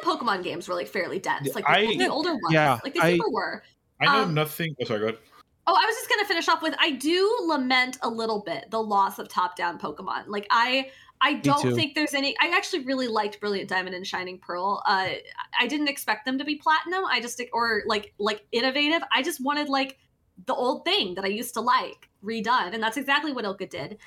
the 0.00 0.06
pokemon 0.06 0.42
games 0.42 0.68
were 0.68 0.74
like 0.74 0.88
fairly 0.88 1.18
dense 1.18 1.54
like 1.54 1.64
the, 1.64 1.70
I- 1.70 1.96
the 1.96 2.08
older 2.08 2.32
ones 2.32 2.42
Yeah, 2.52 2.78
like 2.84 2.94
they 2.94 3.00
I- 3.00 3.12
super 3.16 3.30
were 3.30 3.62
I 4.00 4.06
know 4.06 4.22
Um, 4.22 4.34
nothing. 4.34 4.74
Oh, 4.80 4.84
sorry, 4.86 5.00
go 5.00 5.06
ahead. 5.08 5.18
Oh, 5.66 5.74
I 5.78 5.84
was 5.86 5.94
just 5.96 6.08
gonna 6.08 6.24
finish 6.26 6.48
off 6.48 6.62
with 6.62 6.74
I 6.78 6.92
do 6.92 7.36
lament 7.42 7.98
a 8.02 8.08
little 8.08 8.42
bit 8.46 8.70
the 8.70 8.82
loss 8.82 9.18
of 9.18 9.28
top-down 9.28 9.78
Pokemon. 9.78 10.24
Like 10.26 10.46
I 10.50 10.90
I 11.20 11.34
don't 11.34 11.74
think 11.74 11.94
there's 11.94 12.14
any 12.14 12.34
I 12.40 12.48
actually 12.56 12.84
really 12.84 13.08
liked 13.08 13.38
Brilliant 13.40 13.68
Diamond 13.68 13.94
and 13.94 14.06
Shining 14.06 14.38
Pearl. 14.38 14.82
Uh 14.86 15.10
I 15.60 15.66
didn't 15.68 15.88
expect 15.88 16.24
them 16.24 16.38
to 16.38 16.44
be 16.44 16.56
platinum. 16.56 17.04
I 17.04 17.20
just 17.20 17.40
or 17.52 17.82
like 17.86 18.14
like 18.18 18.46
innovative. 18.52 19.02
I 19.12 19.22
just 19.22 19.44
wanted 19.44 19.68
like 19.68 19.98
the 20.46 20.54
old 20.54 20.86
thing 20.86 21.14
that 21.16 21.24
I 21.24 21.28
used 21.28 21.52
to 21.54 21.60
like 21.60 22.08
redone. 22.24 22.72
And 22.72 22.82
that's 22.82 22.96
exactly 22.96 23.32
what 23.34 23.44
ILCA 23.44 23.68
did. 23.68 23.98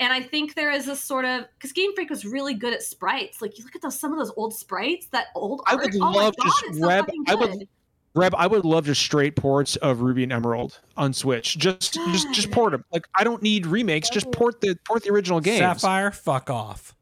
And 0.00 0.12
I 0.12 0.20
think 0.20 0.54
there 0.54 0.72
is 0.72 0.88
a 0.88 0.96
sort 0.96 1.24
of 1.24 1.44
because 1.54 1.72
Game 1.72 1.94
Freak 1.94 2.10
was 2.10 2.24
really 2.24 2.54
good 2.54 2.72
at 2.72 2.82
sprites. 2.82 3.40
Like 3.40 3.58
you 3.58 3.64
look 3.64 3.76
at 3.76 3.82
those 3.82 3.98
some 3.98 4.12
of 4.12 4.18
those 4.18 4.32
old 4.36 4.52
sprites, 4.54 5.06
that 5.08 5.26
old 5.34 5.62
I 5.66 5.74
art. 5.74 5.82
would 5.84 5.94
oh 5.96 5.98
love 6.10 6.14
my 6.14 6.22
god, 6.22 6.34
just 6.44 6.64
it's 6.64 6.78
so 6.80 6.88
Reb- 6.88 7.04
fucking 7.06 7.24
I 7.28 7.34
would- 7.34 7.50
good. 7.58 7.68
Reb, 8.14 8.34
I 8.36 8.46
would 8.46 8.66
love 8.66 8.84
just 8.84 9.00
straight 9.00 9.36
ports 9.36 9.76
of 9.76 10.02
Ruby 10.02 10.22
and 10.24 10.32
Emerald 10.32 10.78
on 10.98 11.14
Switch. 11.14 11.56
Just, 11.56 11.94
just, 11.94 12.30
just 12.34 12.50
port 12.50 12.72
them. 12.72 12.84
Like 12.92 13.06
I 13.14 13.24
don't 13.24 13.42
need 13.42 13.64
remakes. 13.66 14.10
Just 14.10 14.30
port 14.32 14.60
the 14.60 14.76
port 14.86 15.02
the 15.04 15.10
original 15.10 15.40
games. 15.40 15.60
Sapphire, 15.60 16.10
fuck 16.10 16.50
off. 16.50 16.94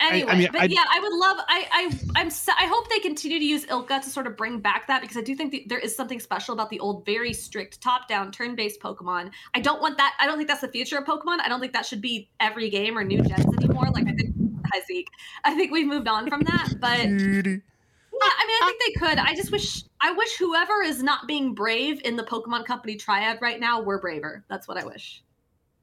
Anyway, 0.00 0.30
I 0.30 0.38
mean, 0.38 0.48
but 0.52 0.60
I- 0.62 0.64
yeah, 0.66 0.84
I 0.92 1.00
would 1.00 1.12
love. 1.12 1.38
I 1.48 1.66
I 1.72 2.20
I'm. 2.20 2.28
s- 2.28 2.48
I 2.48 2.66
hope 2.66 2.88
they 2.88 3.00
continue 3.00 3.38
to 3.40 3.44
use 3.44 3.66
ILCA 3.66 4.00
to 4.02 4.08
sort 4.10 4.26
of 4.28 4.36
bring 4.36 4.60
back 4.60 4.86
that 4.86 5.00
because 5.00 5.16
I 5.16 5.22
do 5.22 5.34
think 5.34 5.50
that 5.50 5.62
there 5.68 5.78
is 5.80 5.96
something 5.96 6.20
special 6.20 6.54
about 6.54 6.70
the 6.70 6.78
old, 6.78 7.04
very 7.04 7.32
strict 7.32 7.80
top-down, 7.80 8.30
turn-based 8.30 8.80
Pokemon. 8.80 9.30
I 9.54 9.60
don't 9.60 9.80
want 9.80 9.96
that. 9.98 10.14
I 10.20 10.26
don't 10.26 10.36
think 10.36 10.48
that's 10.48 10.60
the 10.60 10.68
future 10.68 10.98
of 10.98 11.04
Pokemon. 11.04 11.40
I 11.44 11.48
don't 11.48 11.58
think 11.60 11.72
that 11.72 11.84
should 11.84 12.00
be 12.00 12.28
every 12.38 12.70
game 12.70 12.96
or 12.96 13.02
new 13.02 13.22
gens 13.22 13.44
anymore. 13.56 13.88
Like 13.92 14.06
I 14.06 14.12
think, 14.12 14.34
hi 14.72 14.80
Zeke. 14.86 15.08
I 15.44 15.54
think 15.54 15.72
we've 15.72 15.86
moved 15.88 16.06
on 16.06 16.28
from 16.28 16.42
that. 16.42 16.74
But 16.80 16.98
yeah, 16.98 17.08
I 17.10 18.46
mean, 18.46 18.58
I 18.62 18.74
think 18.78 18.94
they 19.00 19.06
could. 19.08 19.18
I 19.18 19.34
just 19.34 19.50
wish. 19.50 19.82
I 20.00 20.12
wish 20.12 20.36
whoever 20.36 20.80
is 20.82 21.02
not 21.02 21.26
being 21.26 21.54
brave 21.54 22.00
in 22.04 22.14
the 22.14 22.22
Pokemon 22.22 22.66
Company 22.66 22.94
triad 22.94 23.38
right 23.42 23.58
now 23.58 23.80
were 23.80 23.98
braver. 23.98 24.44
That's 24.48 24.68
what 24.68 24.76
I 24.76 24.84
wish. 24.86 25.24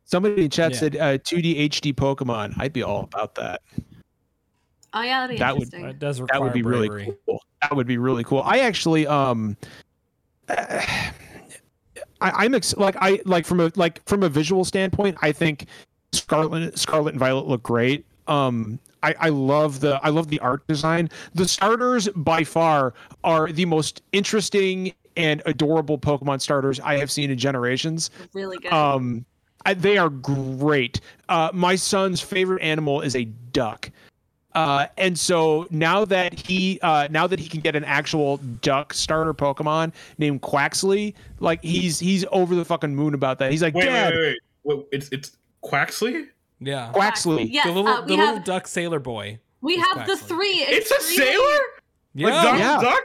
Somebody 0.05 0.43
in 0.45 0.49
chat 0.51 0.71
Yeah. 0.71 0.77
said 0.77 0.95
uh, 0.95 1.17
2D 1.17 1.69
HD 1.69 1.93
Pokemon. 1.93 2.53
I'd 2.57 2.71
be 2.71 2.83
all 2.83 3.03
about 3.03 3.35
that. 3.35 3.61
Oh 4.97 5.01
yeah, 5.01 5.21
that'd 5.21 5.35
be 5.35 5.39
That 5.39 5.53
would- 5.53 5.63
interesting. 5.73 5.85
It 5.89 5.99
does 5.99 6.21
require 6.21 6.39
That 6.39 6.43
would 6.43 6.53
be 6.53 6.61
bravery. 6.61 7.03
really 7.05 7.17
cool. 7.27 7.43
That 7.61 7.75
would 7.75 7.87
be 7.87 7.97
really 7.97 8.23
cool. 8.23 8.41
I 8.45 8.59
actually 8.59 9.05
um 9.05 9.55
I, 10.49 11.11
I'm 12.21 12.55
ex- 12.55 12.75
like 12.77 12.95
I 12.99 13.19
like 13.25 13.45
from 13.45 13.59
a 13.59 13.71
like 13.75 14.07
from 14.07 14.23
a 14.23 14.29
visual 14.29 14.63
standpoint, 14.65 15.17
I 15.21 15.31
think 15.31 15.67
Scarlet 16.13 16.77
Scarlet 16.77 17.11
and 17.11 17.19
Violet 17.19 17.45
look 17.47 17.63
great. 17.63 18.05
Um 18.27 18.79
I, 19.03 19.13
I 19.19 19.29
love 19.29 19.81
the 19.81 19.99
I 20.03 20.09
love 20.09 20.29
the 20.29 20.39
art 20.39 20.65
design. 20.67 21.09
The 21.33 21.47
starters 21.47 22.09
by 22.15 22.43
far 22.43 22.93
are 23.23 23.51
the 23.51 23.65
most 23.65 24.01
interesting 24.13 24.93
and 25.17 25.41
adorable 25.45 25.97
Pokemon 25.97 26.41
starters 26.41 26.79
I 26.79 26.97
have 26.97 27.11
seen 27.11 27.29
in 27.31 27.37
generations. 27.37 28.09
Really 28.33 28.57
good. 28.57 28.73
Um, 28.73 29.25
I, 29.65 29.73
they 29.73 29.97
are 29.97 30.09
great. 30.09 30.99
Uh, 31.29 31.49
my 31.53 31.75
son's 31.75 32.19
favorite 32.19 32.61
animal 32.61 32.99
is 33.01 33.15
a 33.15 33.23
duck. 33.25 33.89
Uh, 34.55 34.87
and 34.97 35.19
so 35.19 35.67
now 35.69 36.05
that 36.05 36.33
he 36.39 36.79
uh, 36.81 37.07
now 37.11 37.27
that 37.27 37.39
he 37.39 37.47
can 37.49 37.59
get 37.59 37.75
an 37.75 37.83
actual 37.83 38.37
duck 38.37 38.93
starter 38.93 39.33
Pokemon 39.33 39.93
named 40.17 40.41
Quaxley, 40.41 41.13
like 41.39 41.61
he's 41.61 41.99
he's 41.99 42.25
over 42.31 42.55
the 42.55 42.65
fucking 42.65 42.95
moon 42.95 43.13
about 43.13 43.37
that. 43.39 43.51
He's 43.51 43.61
like, 43.61 43.73
Wait, 43.75 43.85
Dad, 43.85 44.13
wait, 44.13 44.19
wait, 44.19 44.37
wait, 44.63 44.77
wait. 44.77 44.87
It's 44.91 45.09
it's 45.09 45.37
Quaxley. 45.63 46.27
Yeah. 46.61 46.91
Quaxley. 46.93 47.47
Yes, 47.51 47.65
the 47.65 47.73
little 47.73 47.87
uh, 47.87 48.01
the 48.01 48.07
we 48.13 48.17
little 48.17 48.35
have 48.35 48.45
duck 48.45 48.65
sailor 48.67 48.99
boy. 48.99 49.39
we 49.61 49.73
is 49.73 49.85
have 49.87 50.07
the 50.07 50.15
three. 50.17 50.47
It's 50.67 50.89
a 50.89 51.01
sailor. 51.01 51.59
Yeah. 52.13 52.27
Like 52.27 52.43
Donald 52.43 52.59
Yeah. 52.59 52.81
Duck. 52.81 53.03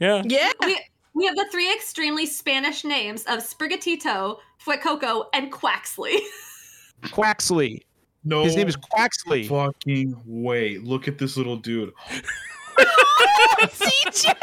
yeah. 0.00 0.22
Yeah. 0.26 0.52
We 0.64 0.80
we 1.14 1.26
have 1.26 1.36
the 1.36 1.46
three 1.52 1.72
extremely 1.72 2.26
Spanish 2.26 2.84
names 2.84 3.22
of 3.24 3.40
Sprigatito, 3.40 4.38
Fuecoco, 4.64 5.26
and 5.34 5.52
Quaxley. 5.52 6.18
Quaxley. 7.12 7.85
No. 8.26 8.42
His 8.42 8.56
name 8.56 8.68
is 8.68 8.76
Quaxley. 8.76 9.48
Fucking 9.48 10.20
wait! 10.26 10.84
Look 10.84 11.06
at 11.08 11.16
this 11.18 11.36
little 11.36 11.56
dude, 11.56 11.92
CJ. 13.60 14.34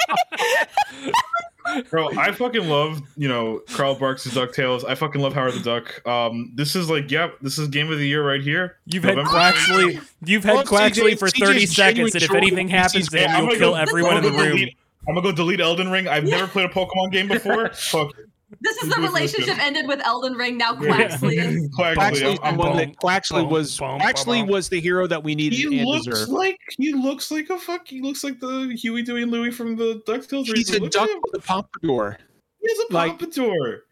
bro. 1.89 2.09
I 2.17 2.31
fucking 2.31 2.67
love 2.67 3.01
you 3.17 3.27
know 3.27 3.61
Carl 3.69 3.95
Barks' 3.95 4.25
Ducktales. 4.27 4.83
I 4.87 4.95
fucking 4.95 5.21
love 5.21 5.33
Howard 5.33 5.53
the 5.53 5.59
Duck. 5.59 6.05
Um, 6.07 6.51
this 6.55 6.75
is 6.75 6.89
like, 6.89 7.11
yep, 7.11 7.37
this 7.41 7.57
is 7.57 7.67
game 7.67 7.91
of 7.91 7.97
the 7.99 8.07
year 8.07 8.25
right 8.25 8.41
here. 8.41 8.77
You've 8.85 9.03
had 9.03 9.15
November- 9.17 9.37
Quaxley. 9.37 10.01
You've 10.25 10.43
had 10.43 10.55
Well, 10.55 10.63
Quaxley 10.63 11.11
CJ 11.13 11.19
for 11.19 11.27
CJ's 11.27 11.39
30 11.39 11.65
seconds, 11.65 12.15
and 12.15 12.23
if 12.23 12.33
anything 12.33 12.67
happens 12.69 12.93
he's 12.93 13.09
to 13.09 13.19
him, 13.19 13.29
I'm 13.31 13.43
you'll 13.45 13.55
kill 13.57 13.71
go- 13.71 13.75
everyone 13.77 14.17
in 14.17 14.23
the 14.23 14.29
gonna 14.31 14.43
room. 14.43 14.51
delete- 14.57 14.77
I'm 15.07 15.15
gonna 15.15 15.25
go 15.27 15.31
delete 15.33 15.59
Elden 15.59 15.91
Ring. 15.91 16.07
I've 16.07 16.23
never 16.23 16.47
played 16.51 16.69
a 16.69 16.73
Pokemon 16.73 17.11
game 17.11 17.27
before. 17.27 17.69
Fuck. 17.73 18.13
This 18.61 18.77
is 18.83 18.89
the 18.93 19.01
relationship 19.01 19.57
ended 19.59 19.87
with 19.87 19.99
Elden 20.05 20.33
Ring. 20.33 20.57
Now 20.57 20.73
Yeah. 20.79 21.07
Quaxley 21.09 21.37
is. 21.37 21.69
Quaxley. 21.77 21.95
Quaxley's 21.95 22.21
I'm- 22.23 22.35
the 22.35 22.43
I'm 22.45 22.57
one 22.57 22.77
that 22.77 22.95
Quaxley 22.97 23.47
was. 23.49 23.77
bum, 23.77 23.99
Quaxley 23.99 24.47
was 24.47 24.69
the 24.69 24.79
hero 24.79 25.07
that 25.07 25.23
we 25.23 25.35
needed 25.35 25.57
He 25.57 25.79
and 25.79 25.87
looks 25.87 26.05
deserved. 26.05 26.31
like 26.31 26.57
he 26.77 26.93
looks 26.93 27.31
like 27.31 27.49
a 27.49 27.57
fuck. 27.57 27.87
He 27.87 28.01
looks 28.01 28.23
like 28.23 28.39
the 28.39 28.75
Huey, 28.79 29.01
Dewey, 29.03 29.23
and 29.23 29.31
Louie 29.31 29.51
from 29.51 29.75
the 29.75 30.01
Ducktales. 30.07 30.45
He's 30.55 30.69
a 30.73 30.79
Look 30.79 30.91
duck 30.91 31.09
him. 31.09 31.19
with 31.31 31.41
a 31.43 31.45
pompadour. 31.45 32.17
He 32.61 32.69
has 32.69 32.89
a 32.89 32.93
like- 32.93 33.09
pompadour. 33.19 33.83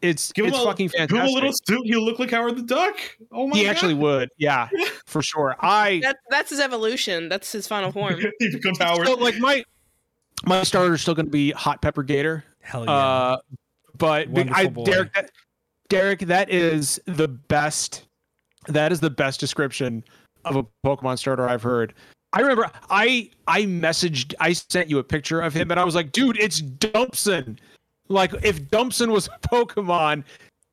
It's 0.00 0.32
Give 0.32 0.46
it's 0.46 0.56
him 0.56 0.62
a, 0.62 0.64
fucking 0.64 0.88
Give 0.88 1.10
him 1.10 1.16
a 1.18 1.26
little 1.30 1.52
suit. 1.52 1.80
He'll 1.84 2.04
look 2.04 2.18
like 2.18 2.32
Howard 2.32 2.56
the 2.56 2.62
Duck. 2.62 2.96
Oh 3.30 3.46
my 3.46 3.56
he 3.56 3.62
god! 3.64 3.70
actually 3.70 3.94
would, 3.94 4.30
yeah, 4.36 4.68
for 5.06 5.22
sure. 5.22 5.54
I 5.60 6.00
That, 6.02 6.16
that's 6.28 6.50
his 6.50 6.58
evolution. 6.58 7.28
That's 7.28 7.52
his 7.52 7.68
final 7.68 7.92
form. 7.92 8.16
he 8.40 8.50
becomes 8.50 8.78
Howard. 8.78 9.06
so 9.06 9.14
like 9.14 9.38
my 9.38 9.62
my 10.44 10.64
starter 10.64 10.94
is 10.94 11.02
still 11.02 11.14
going 11.14 11.26
to 11.26 11.30
be 11.30 11.52
Hot 11.52 11.80
Pepper 11.80 12.02
Gator. 12.02 12.42
Hell 12.62 12.84
yeah. 12.84 12.90
Uh, 12.90 13.36
but 14.02 14.28
I. 14.52 14.66
Derek, 14.66 15.14
that, 15.14 15.30
Derek, 15.88 16.20
that 16.20 16.50
is 16.50 17.00
the 17.06 17.28
best. 17.28 18.06
That 18.66 18.92
is 18.92 19.00
the 19.00 19.10
best 19.10 19.40
description 19.40 20.04
of 20.44 20.56
a 20.56 20.64
Pokemon 20.84 21.18
starter 21.18 21.48
I've 21.48 21.62
heard. 21.62 21.94
I 22.32 22.40
remember 22.40 22.70
I 22.90 23.30
I 23.46 23.62
messaged 23.62 24.34
I 24.40 24.54
sent 24.54 24.88
you 24.88 24.98
a 24.98 25.04
picture 25.04 25.40
of 25.40 25.52
him 25.52 25.70
and 25.70 25.78
I 25.78 25.84
was 25.84 25.94
like, 25.94 26.12
dude, 26.12 26.38
it's 26.40 26.60
Dumpson. 26.60 27.58
Like 28.08 28.32
if 28.42 28.70
Dumpson 28.70 29.12
was 29.12 29.28
a 29.28 29.48
Pokemon, 29.48 30.24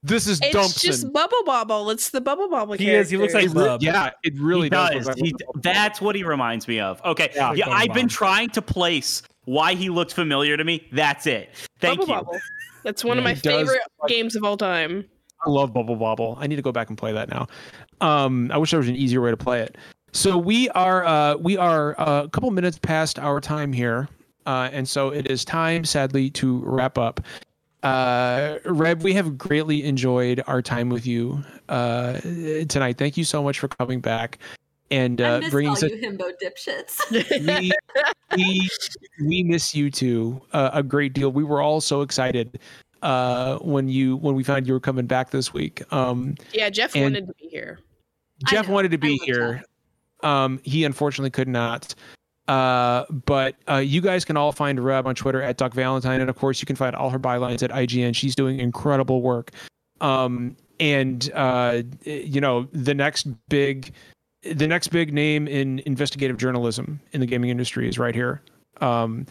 this 0.01 0.25
is 0.27 0.39
Dumpson. 0.39 0.47
It's 0.47 0.71
Dumpson. 0.73 0.87
just 0.87 1.13
Bubble 1.13 1.43
Bobble. 1.45 1.89
It's 1.89 2.11
the 2.11 2.21
Bubble 2.21 2.49
Bobble 2.49 2.73
He 2.75 2.89
is. 2.89 3.09
He 3.09 3.17
looks 3.17 3.33
like 3.33 3.45
It 3.45 3.53
Bub. 3.53 3.83
yeah, 3.83 4.11
it 4.23 4.39
really 4.39 4.67
he 4.67 4.69
does. 4.69 5.05
does. 5.07 5.15
He- 5.17 5.35
that's 5.55 5.99
what 5.99 6.15
he 6.15 6.23
reminds 6.23 6.67
me 6.67 6.79
of. 6.79 7.01
Okay. 7.03 7.29
Yeah. 7.35 7.53
Yeah, 7.53 7.69
I've 7.69 7.93
been 7.93 8.07
trying 8.07 8.49
to 8.51 8.61
place 8.61 9.21
why 9.45 9.73
he 9.73 9.89
looked 9.89 10.13
familiar 10.13 10.55
to 10.55 10.63
me. 10.63 10.87
That's 10.93 11.27
it. 11.27 11.49
Thank 11.79 11.99
Bubble 11.99 12.13
you. 12.13 12.19
Bobble. 12.21 12.39
That's 12.83 13.03
one 13.03 13.17
of 13.17 13.23
my 13.23 13.33
he 13.33 13.41
does 13.41 13.67
favorite 13.67 13.81
games 14.07 14.35
of 14.35 14.43
all 14.43 14.57
time. 14.57 15.05
I 15.45 15.49
love 15.49 15.73
Bubble 15.73 15.95
Bobble. 15.95 16.37
I 16.39 16.47
need 16.47 16.57
to 16.57 16.61
go 16.61 16.71
back 16.71 16.89
and 16.89 16.97
play 16.97 17.13
that 17.13 17.29
now. 17.29 17.47
Um, 18.01 18.51
I 18.51 18.57
wish 18.57 18.71
there 18.71 18.79
was 18.79 18.89
an 18.89 18.95
easier 18.95 19.21
way 19.21 19.31
to 19.31 19.37
play 19.37 19.61
it. 19.61 19.77
So 20.11 20.37
we 20.37 20.69
are 20.69 21.05
uh, 21.05 21.35
we 21.35 21.57
are 21.57 21.99
uh, 21.99 22.23
a 22.23 22.29
couple 22.29 22.51
minutes 22.51 22.79
past 22.79 23.19
our 23.19 23.39
time 23.39 23.71
here, 23.71 24.09
uh, 24.45 24.69
and 24.71 24.87
so 24.87 25.09
it 25.09 25.29
is 25.29 25.45
time, 25.45 25.85
sadly, 25.85 26.29
to 26.31 26.61
wrap 26.65 26.97
up. 26.97 27.21
Uh, 27.83 28.57
Reb, 28.65 29.03
we 29.03 29.13
have 29.13 29.37
greatly 29.37 29.85
enjoyed 29.85 30.43
our 30.47 30.61
time 30.61 30.89
with 30.89 31.05
you 31.05 31.43
uh, 31.69 32.19
tonight. 32.67 32.97
Thank 32.97 33.15
you 33.17 33.23
so 33.23 33.43
much 33.43 33.59
for 33.59 33.67
coming 33.67 34.01
back 34.01 34.39
and 34.91 35.21
uh, 35.21 35.39
miss 35.39 35.49
bringing 35.49 35.69
all 35.69 35.75
such 35.75 35.91
you 35.91 35.97
himbo 35.97 36.31
dipshits. 36.41 36.99
we, 37.55 37.71
we 38.35 38.69
we 39.25 39.43
miss 39.43 39.75
you 39.75 39.89
too 39.91 40.41
uh, 40.53 40.71
a 40.73 40.83
great 40.83 41.13
deal. 41.13 41.31
We 41.31 41.43
were 41.43 41.61
all 41.61 41.81
so 41.81 42.01
excited 42.01 42.59
uh, 43.01 43.57
when 43.59 43.89
you 43.89 44.17
when 44.17 44.35
we 44.35 44.43
found 44.43 44.67
you 44.67 44.73
were 44.73 44.79
coming 44.79 45.05
back 45.05 45.31
this 45.31 45.53
week. 45.53 45.81
Um, 45.93 46.35
Yeah, 46.53 46.69
Jeff 46.69 46.95
wanted 46.95 47.27
to 47.27 47.33
be 47.33 47.47
here. 47.49 47.79
Jeff 48.47 48.67
wanted 48.67 48.91
to 48.91 48.97
be 48.97 49.17
here. 49.17 49.63
Um, 50.21 50.59
he 50.63 50.83
unfortunately 50.83 51.31
could 51.31 51.47
not. 51.47 51.95
Uh, 52.47 53.05
but 53.25 53.55
uh, 53.69 53.75
you 53.75 54.01
guys 54.01 54.25
can 54.25 54.35
all 54.35 54.51
find 54.51 54.83
Reb 54.83 55.05
on 55.05 55.13
Twitter 55.13 55.39
at 55.41 55.57
Duck 55.57 55.73
Valentine, 55.73 56.19
and 56.19 56.31
of 56.31 56.35
course, 56.35 56.59
you 56.59 56.65
can 56.65 56.75
find 56.75 56.95
all 56.95 57.11
her 57.11 57.19
bylines 57.19 57.61
at 57.61 57.69
IGN. 57.69 58.15
She's 58.15 58.33
doing 58.33 58.59
incredible 58.59 59.21
work. 59.21 59.51
Um, 60.01 60.57
and 60.79 61.29
uh, 61.35 61.83
you 62.03 62.41
know, 62.41 62.67
the 62.71 62.95
next 62.95 63.27
big, 63.49 63.93
the 64.43 64.67
next 64.67 64.89
big 64.89 65.13
name 65.13 65.47
in 65.47 65.79
investigative 65.85 66.37
journalism 66.37 66.99
in 67.11 67.19
the 67.19 67.25
gaming 67.25 67.49
industry 67.49 67.87
is 67.87 67.99
right 67.99 68.15
here. 68.15 68.41
Um, 68.81 69.25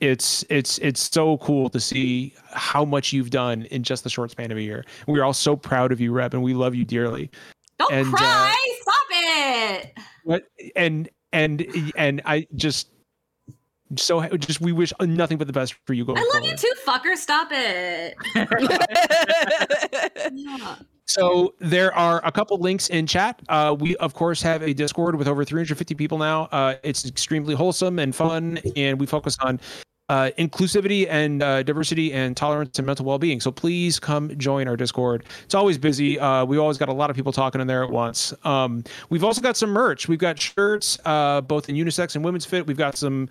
it's 0.00 0.44
it's 0.50 0.78
it's 0.78 1.10
so 1.10 1.38
cool 1.38 1.70
to 1.70 1.80
see 1.80 2.34
how 2.50 2.84
much 2.84 3.12
you've 3.12 3.30
done 3.30 3.62
in 3.66 3.82
just 3.82 4.04
the 4.04 4.10
short 4.10 4.30
span 4.30 4.50
of 4.50 4.58
a 4.58 4.62
year. 4.62 4.84
We're 5.06 5.24
all 5.24 5.32
so 5.32 5.56
proud 5.56 5.90
of 5.92 6.00
you, 6.00 6.12
Reb, 6.12 6.34
and 6.34 6.42
we 6.42 6.54
love 6.54 6.74
you 6.74 6.84
dearly. 6.84 7.30
Don't 7.78 7.92
And, 7.92 8.14
uh, 8.14 8.16
cry! 8.16 8.56
Stop 8.82 9.06
it! 9.10 9.98
What 10.24 10.44
and 10.74 11.08
and 11.32 11.66
and 11.96 12.22
I 12.24 12.46
just 12.56 12.88
so 13.96 14.26
just 14.36 14.60
we 14.60 14.72
wish 14.72 14.92
nothing 15.00 15.38
but 15.38 15.46
the 15.46 15.52
best 15.52 15.74
for 15.86 15.94
you 15.94 16.04
going 16.04 16.18
I 16.18 16.30
love 16.34 16.44
you 16.44 16.56
too, 16.56 16.72
fucker. 16.86 17.16
Stop 17.16 17.48
it. 17.52 18.16
Yeah. 20.32 20.76
So 21.06 21.54
there 21.60 21.94
are 21.94 22.20
a 22.24 22.32
couple 22.32 22.58
links 22.58 22.88
in 22.88 23.06
chat. 23.06 23.40
Uh, 23.48 23.76
we 23.78 23.96
of 23.96 24.14
course 24.14 24.42
have 24.42 24.62
a 24.62 24.74
Discord 24.74 25.14
with 25.14 25.28
over 25.28 25.44
350 25.44 25.94
people 25.94 26.18
now. 26.18 26.44
Uh, 26.52 26.74
it's 26.82 27.06
extremely 27.06 27.54
wholesome 27.54 27.98
and 27.98 28.14
fun, 28.14 28.58
and 28.74 28.98
we 28.98 29.06
focus 29.06 29.36
on 29.40 29.60
uh, 30.08 30.30
inclusivity 30.38 31.06
and 31.08 31.42
uh, 31.42 31.62
diversity 31.62 32.12
and 32.12 32.36
tolerance 32.36 32.78
and 32.78 32.86
mental 32.86 33.04
well-being. 33.04 33.40
So 33.40 33.50
please 33.50 33.98
come 33.98 34.36
join 34.36 34.68
our 34.68 34.76
Discord. 34.76 35.24
It's 35.44 35.54
always 35.54 35.78
busy. 35.78 36.18
Uh, 36.18 36.44
we 36.44 36.58
always 36.58 36.78
got 36.78 36.88
a 36.88 36.92
lot 36.92 37.08
of 37.08 37.16
people 37.16 37.32
talking 37.32 37.60
in 37.60 37.66
there 37.66 37.84
at 37.84 37.90
once. 37.90 38.34
Um, 38.44 38.82
we've 39.08 39.24
also 39.24 39.40
got 39.40 39.56
some 39.56 39.70
merch. 39.70 40.08
We've 40.08 40.18
got 40.18 40.40
shirts, 40.40 40.98
uh, 41.04 41.40
both 41.40 41.68
in 41.68 41.76
unisex 41.76 42.16
and 42.16 42.24
women's 42.24 42.44
fit. 42.44 42.66
We've 42.66 42.76
got 42.76 42.96
some 42.96 43.28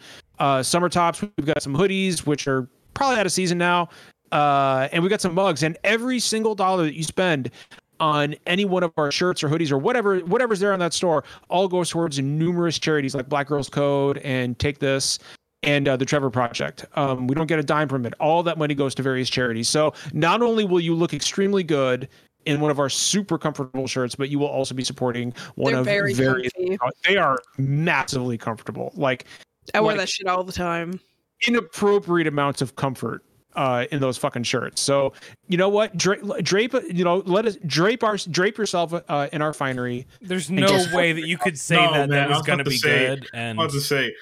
summer 0.61 0.89
tops. 0.89 1.21
We've 1.21 1.45
got 1.45 1.61
some 1.61 1.73
hoodies, 1.73 2.25
which 2.25 2.47
are 2.47 2.67
probably 2.93 3.19
out 3.19 3.25
of 3.25 3.31
season 3.31 3.57
now. 3.57 3.89
Uh, 4.31 4.87
and 4.91 5.03
we 5.03 5.09
got 5.09 5.21
some 5.21 5.33
mugs. 5.33 5.63
And 5.63 5.77
every 5.83 6.19
single 6.19 6.55
dollar 6.55 6.83
that 6.83 6.95
you 6.95 7.03
spend 7.03 7.51
on 7.99 8.35
any 8.45 8.65
one 8.65 8.83
of 8.83 8.91
our 8.97 9.11
shirts 9.11 9.41
or 9.43 9.47
hoodies 9.49 9.71
or 9.71 9.77
whatever 9.77 10.19
whatever's 10.19 10.59
there 10.59 10.73
on 10.73 10.79
that 10.79 10.91
store 10.93 11.23
all 11.47 11.67
goes 11.67 11.89
towards 11.89 12.19
numerous 12.19 12.77
charities 12.77 13.15
like 13.15 13.29
Black 13.29 13.47
Girls 13.47 13.69
Code 13.69 14.17
and 14.17 14.59
Take 14.59 14.79
This 14.79 15.17
and 15.63 15.87
uh, 15.87 15.95
the 15.95 16.03
Trevor 16.05 16.29
Project. 16.29 16.85
Um, 16.95 17.27
we 17.27 17.35
don't 17.35 17.47
get 17.47 17.57
a 17.57 17.63
dime 17.63 17.87
from 17.87 18.05
it. 18.05 18.13
All 18.19 18.43
that 18.43 18.57
money 18.57 18.75
goes 18.75 18.93
to 18.95 19.01
various 19.03 19.29
charities. 19.29 19.69
So 19.69 19.93
not 20.13 20.41
only 20.41 20.65
will 20.65 20.81
you 20.81 20.93
look 20.93 21.13
extremely 21.13 21.63
good 21.63 22.09
in 22.45 22.59
one 22.59 22.69
of 22.69 22.79
our 22.79 22.89
super 22.89 23.37
comfortable 23.37 23.87
shirts, 23.87 24.13
but 24.13 24.29
you 24.29 24.37
will 24.39 24.47
also 24.47 24.75
be 24.75 24.83
supporting 24.83 25.33
one 25.55 25.71
They're 25.71 25.79
of 25.79 25.85
very 25.85 26.13
various. 26.13 26.51
They 27.07 27.15
are 27.17 27.39
massively 27.57 28.37
comfortable, 28.37 28.91
like 28.95 29.25
I 29.73 29.79
wear 29.79 29.93
Like- 29.93 30.01
that 30.01 30.09
shit 30.09 30.27
all 30.27 30.43
the 30.43 30.51
time. 30.51 30.99
inappropriate 31.47 32.27
amounts 32.27 32.61
of 32.61 32.75
comfort 32.75 33.23
uh, 33.55 33.85
in 33.91 33.99
those 34.01 34.17
fucking 34.17 34.43
shirts. 34.43 34.81
So 34.81 35.13
you 35.47 35.57
know 35.57 35.69
what, 35.69 35.95
drape, 35.97 36.21
drape 36.43 36.73
you 36.91 37.03
know, 37.03 37.17
let 37.25 37.45
us 37.45 37.57
drape 37.65 38.03
our 38.03 38.17
drape 38.17 38.57
yourself 38.57 38.93
uh, 39.07 39.27
in 39.33 39.41
our 39.41 39.53
finery. 39.53 40.05
There's 40.21 40.49
no 40.51 40.67
guess 40.67 40.93
way 40.93 41.13
that 41.13 41.27
you 41.27 41.37
could 41.37 41.57
say 41.57 41.75
No, 41.75 41.93
that 41.93 42.09
man, 42.09 42.09
that 42.09 42.29
was 42.29 42.37
was 42.39 42.47
going 42.47 42.59
to 42.59 42.63
be 42.65 42.77
say- 42.77 43.07
good. 43.07 43.27
I 43.33 43.37
And 43.37 43.57
was 43.57 43.73
to 43.73 43.81
say, 43.81 44.13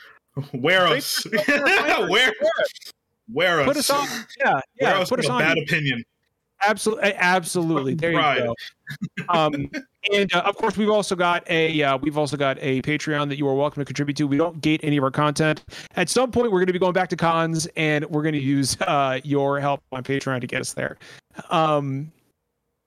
wear 0.53 0.87
us, 0.87 1.25
wear, 2.09 2.33
wear 3.31 3.61
us, 3.61 3.65
Put 3.67 3.77
us 3.77 3.89
on, 3.89 4.07
yeah, 4.39 4.53
wear 4.53 4.61
yeah, 4.81 4.99
us 4.99 5.09
put 5.09 5.17
with 5.19 5.25
us 5.25 5.29
a 5.29 5.33
on. 5.33 5.39
bad 5.41 5.57
opinion. 5.57 6.03
Absolutely, 6.65 7.13
absolutely. 7.15 7.93
There 7.93 8.11
you 8.11 8.19
go. 8.19 8.55
Um, 9.29 9.69
and 10.11 10.33
uh, 10.33 10.41
of 10.45 10.55
course, 10.55 10.77
we've 10.77 10.89
also 10.89 11.15
got 11.15 11.49
a 11.49 11.81
uh, 11.83 11.97
we've 11.97 12.17
also 12.17 12.37
got 12.37 12.57
a 12.61 12.81
Patreon 12.81 13.29
that 13.29 13.37
you 13.37 13.47
are 13.47 13.55
welcome 13.55 13.81
to 13.81 13.85
contribute 13.85 14.17
to. 14.17 14.27
We 14.27 14.37
don't 14.37 14.61
gate 14.61 14.81
any 14.83 14.97
of 14.97 15.03
our 15.03 15.11
content. 15.11 15.63
At 15.95 16.09
some 16.09 16.31
point, 16.31 16.51
we're 16.51 16.59
going 16.59 16.67
to 16.67 16.73
be 16.73 16.79
going 16.79 16.93
back 16.93 17.09
to 17.09 17.15
cons, 17.15 17.67
and 17.75 18.05
we're 18.05 18.21
going 18.21 18.33
to 18.33 18.41
use 18.41 18.77
uh, 18.81 19.19
your 19.23 19.59
help 19.59 19.81
on 19.91 20.03
Patreon 20.03 20.41
to 20.41 20.47
get 20.47 20.61
us 20.61 20.73
there. 20.73 20.97
Um, 21.49 22.11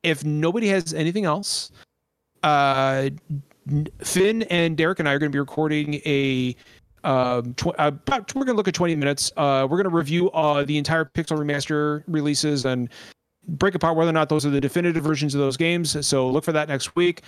if 0.03 0.25
nobody 0.25 0.69
has 0.69 0.95
anything 0.95 1.25
else, 1.25 1.71
uh, 2.43 3.11
Finn 4.03 4.43
and 4.45 4.77
Derek 4.77 4.99
and 5.01 5.09
I 5.09 5.13
are 5.13 5.19
going 5.19 5.31
to 5.31 5.35
be 5.35 5.41
recording 5.41 5.95
a. 6.07 6.55
Um, 7.05 7.55
tw- 7.55 7.69
uh, 7.79 7.93
about, 7.93 8.35
we're 8.35 8.45
going 8.45 8.55
to 8.55 8.57
look 8.57 8.67
at 8.67 8.75
20 8.75 8.97
minutes. 8.97 9.31
Uh, 9.37 9.65
we're 9.71 9.77
going 9.77 9.89
to 9.89 9.97
review 9.97 10.29
uh, 10.33 10.65
the 10.65 10.77
entire 10.77 11.05
Pixel 11.05 11.39
Remaster 11.39 12.03
releases 12.09 12.65
and 12.65 12.89
break 13.47 13.75
apart 13.75 13.97
whether 13.97 14.11
or 14.11 14.13
not 14.13 14.29
those 14.29 14.45
are 14.45 14.51
the 14.51 14.61
definitive 14.61 15.03
versions 15.03 15.35
of 15.35 15.41
those 15.41 15.57
games. 15.57 16.07
So 16.07 16.29
look 16.29 16.45
for 16.45 16.53
that 16.53 16.69
next 16.69 16.97
week. 16.97 17.23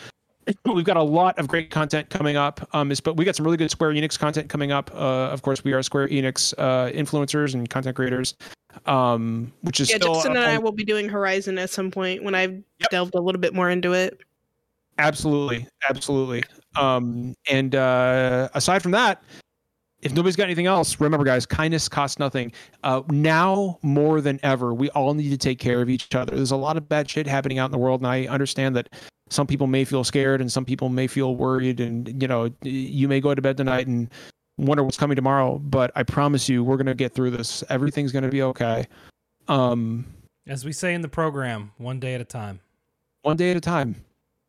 We've 0.65 0.85
got 0.85 0.97
a 0.97 1.03
lot 1.03 1.39
of 1.39 1.47
great 1.47 1.71
content 1.71 2.09
coming 2.11 2.37
up. 2.37 2.67
Um, 2.73 2.93
but 3.05 3.17
we 3.17 3.25
got 3.25 3.37
some 3.37 3.45
really 3.45 3.57
good 3.57 3.71
Square 3.71 3.93
Enix 3.93 4.19
content 4.19 4.49
coming 4.49 4.73
up. 4.73 4.91
Uh, 4.95 5.29
of 5.31 5.43
course, 5.43 5.63
we 5.65 5.73
are 5.73 5.83
Square 5.83 6.09
Enix 6.09 6.55
uh, 6.59 6.91
influencers 6.91 7.55
and 7.55 7.69
content 7.69 7.97
creators, 7.97 8.35
um, 8.87 9.53
which 9.63 9.81
is 9.81 9.91
Yeah, 9.91 9.97
still 9.97 10.15
Justin 10.15 10.37
and 10.37 10.45
I 10.45 10.59
will 10.59 10.73
be 10.73 10.85
doing 10.85 11.09
Horizon 11.09 11.59
at 11.59 11.71
some 11.71 11.91
point 11.91 12.23
when 12.25 12.35
I've 12.35 12.63
delved 12.91 13.15
a 13.15 13.21
little 13.21 13.41
bit 13.41 13.55
more 13.55 13.71
into 13.71 13.93
it. 13.93 14.21
Absolutely, 14.99 15.67
absolutely. 15.89 16.43
Um, 16.77 17.35
and 17.49 17.75
uh, 17.75 18.49
aside 18.55 18.83
from 18.83 18.91
that, 18.93 19.23
if 20.03 20.13
nobody's 20.13 20.37
got 20.37 20.45
anything 20.45 20.67
else, 20.67 21.01
remember, 21.01 21.25
guys, 21.25 21.45
kindness 21.45 21.89
costs 21.89 22.19
nothing. 22.19 22.53
Uh, 22.85 23.03
now 23.09 23.79
more 23.83 24.21
than 24.21 24.39
ever, 24.43 24.73
we 24.73 24.91
all 24.91 25.15
need 25.15 25.31
to 25.31 25.39
take 25.39 25.59
care 25.59 25.81
of 25.81 25.89
each 25.91 26.15
other. 26.15 26.37
There's 26.37 26.53
a 26.53 26.57
lot 26.57 26.77
of 26.77 26.89
bad 26.89 27.11
shit 27.11 27.27
happening 27.27 27.59
out 27.59 27.67
in 27.67 27.73
the 27.73 27.79
world, 27.79 28.01
and 28.01 28.07
I 28.07 28.27
understand 28.27 28.77
that 28.77 28.89
some 29.31 29.47
people 29.47 29.67
may 29.67 29.85
feel 29.85 30.05
scared 30.05 30.41
and 30.41 30.51
some 30.51 30.65
people 30.65 30.89
may 30.89 31.07
feel 31.07 31.37
worried, 31.37 31.81
and 31.81 32.23
you 32.23 32.29
know, 32.29 32.51
you 32.63 33.09
may 33.09 33.21
go 33.21 33.35
to 33.35 33.43
bed 33.43 33.57
tonight 33.57 33.87
and 33.87 34.09
wonder 34.57 34.85
what's 34.85 34.97
coming 34.97 35.17
tomorrow. 35.17 35.59
But 35.59 35.91
I 35.97 36.05
promise 36.05 36.49
you, 36.49 36.63
we're 36.63 36.77
gonna 36.77 36.95
get 36.95 37.13
through 37.13 37.33
this. 37.33 37.65
Everything's 37.69 38.13
gonna 38.13 38.29
be 38.31 38.43
okay. 38.43 38.87
Um, 39.49 40.07
As 40.47 40.65
we 40.65 40.73
say 40.73 40.95
in 40.95 41.03
the 41.03 41.09
program, 41.09 41.73
one 41.77 41.99
day 42.01 42.15
at 42.15 42.21
a 42.21 42.25
time. 42.25 42.61
one 43.23 43.37
day 43.37 43.51
at 43.51 43.57
a 43.57 43.61
time 43.61 43.97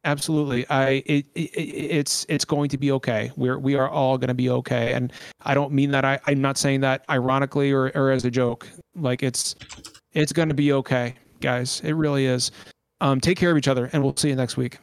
absolutely. 0.09 0.67
I 0.69 1.03
it, 1.05 1.25
it 1.35 1.51
it's 1.55 2.25
it's 2.29 2.45
going 2.45 2.69
to 2.69 2.77
be 2.77 2.91
okay. 2.93 3.31
We're 3.35 3.59
we 3.59 3.75
are 3.75 3.89
all 3.89 4.17
going 4.17 4.29
to 4.29 4.33
be 4.33 4.49
okay. 4.49 4.93
And 4.93 5.13
i 5.45 5.53
don't 5.53 5.71
mean 5.71 5.91
that 5.91 6.03
i 6.03 6.19
i'm 6.27 6.41
not 6.41 6.57
saying 6.57 6.81
that 6.81 7.05
ironically 7.09 7.71
or 7.71 7.91
or 7.95 8.11
as 8.11 8.25
a 8.25 8.31
joke. 8.31 8.67
Like 8.95 9.23
it's 9.23 9.55
it's 10.13 10.33
going 10.33 10.49
to 10.49 10.55
be 10.55 10.73
okay 10.73 11.15
guys. 11.39 11.81
It 11.83 11.93
really 11.93 12.25
is. 12.25 12.51
Um 13.01 13.19
take 13.19 13.37
care 13.37 13.51
of 13.51 13.57
each 13.57 13.67
other 13.67 13.89
and 13.93 14.03
we'll 14.03 14.15
see 14.17 14.29
you 14.29 14.35
next 14.35 14.57
week 14.57 14.79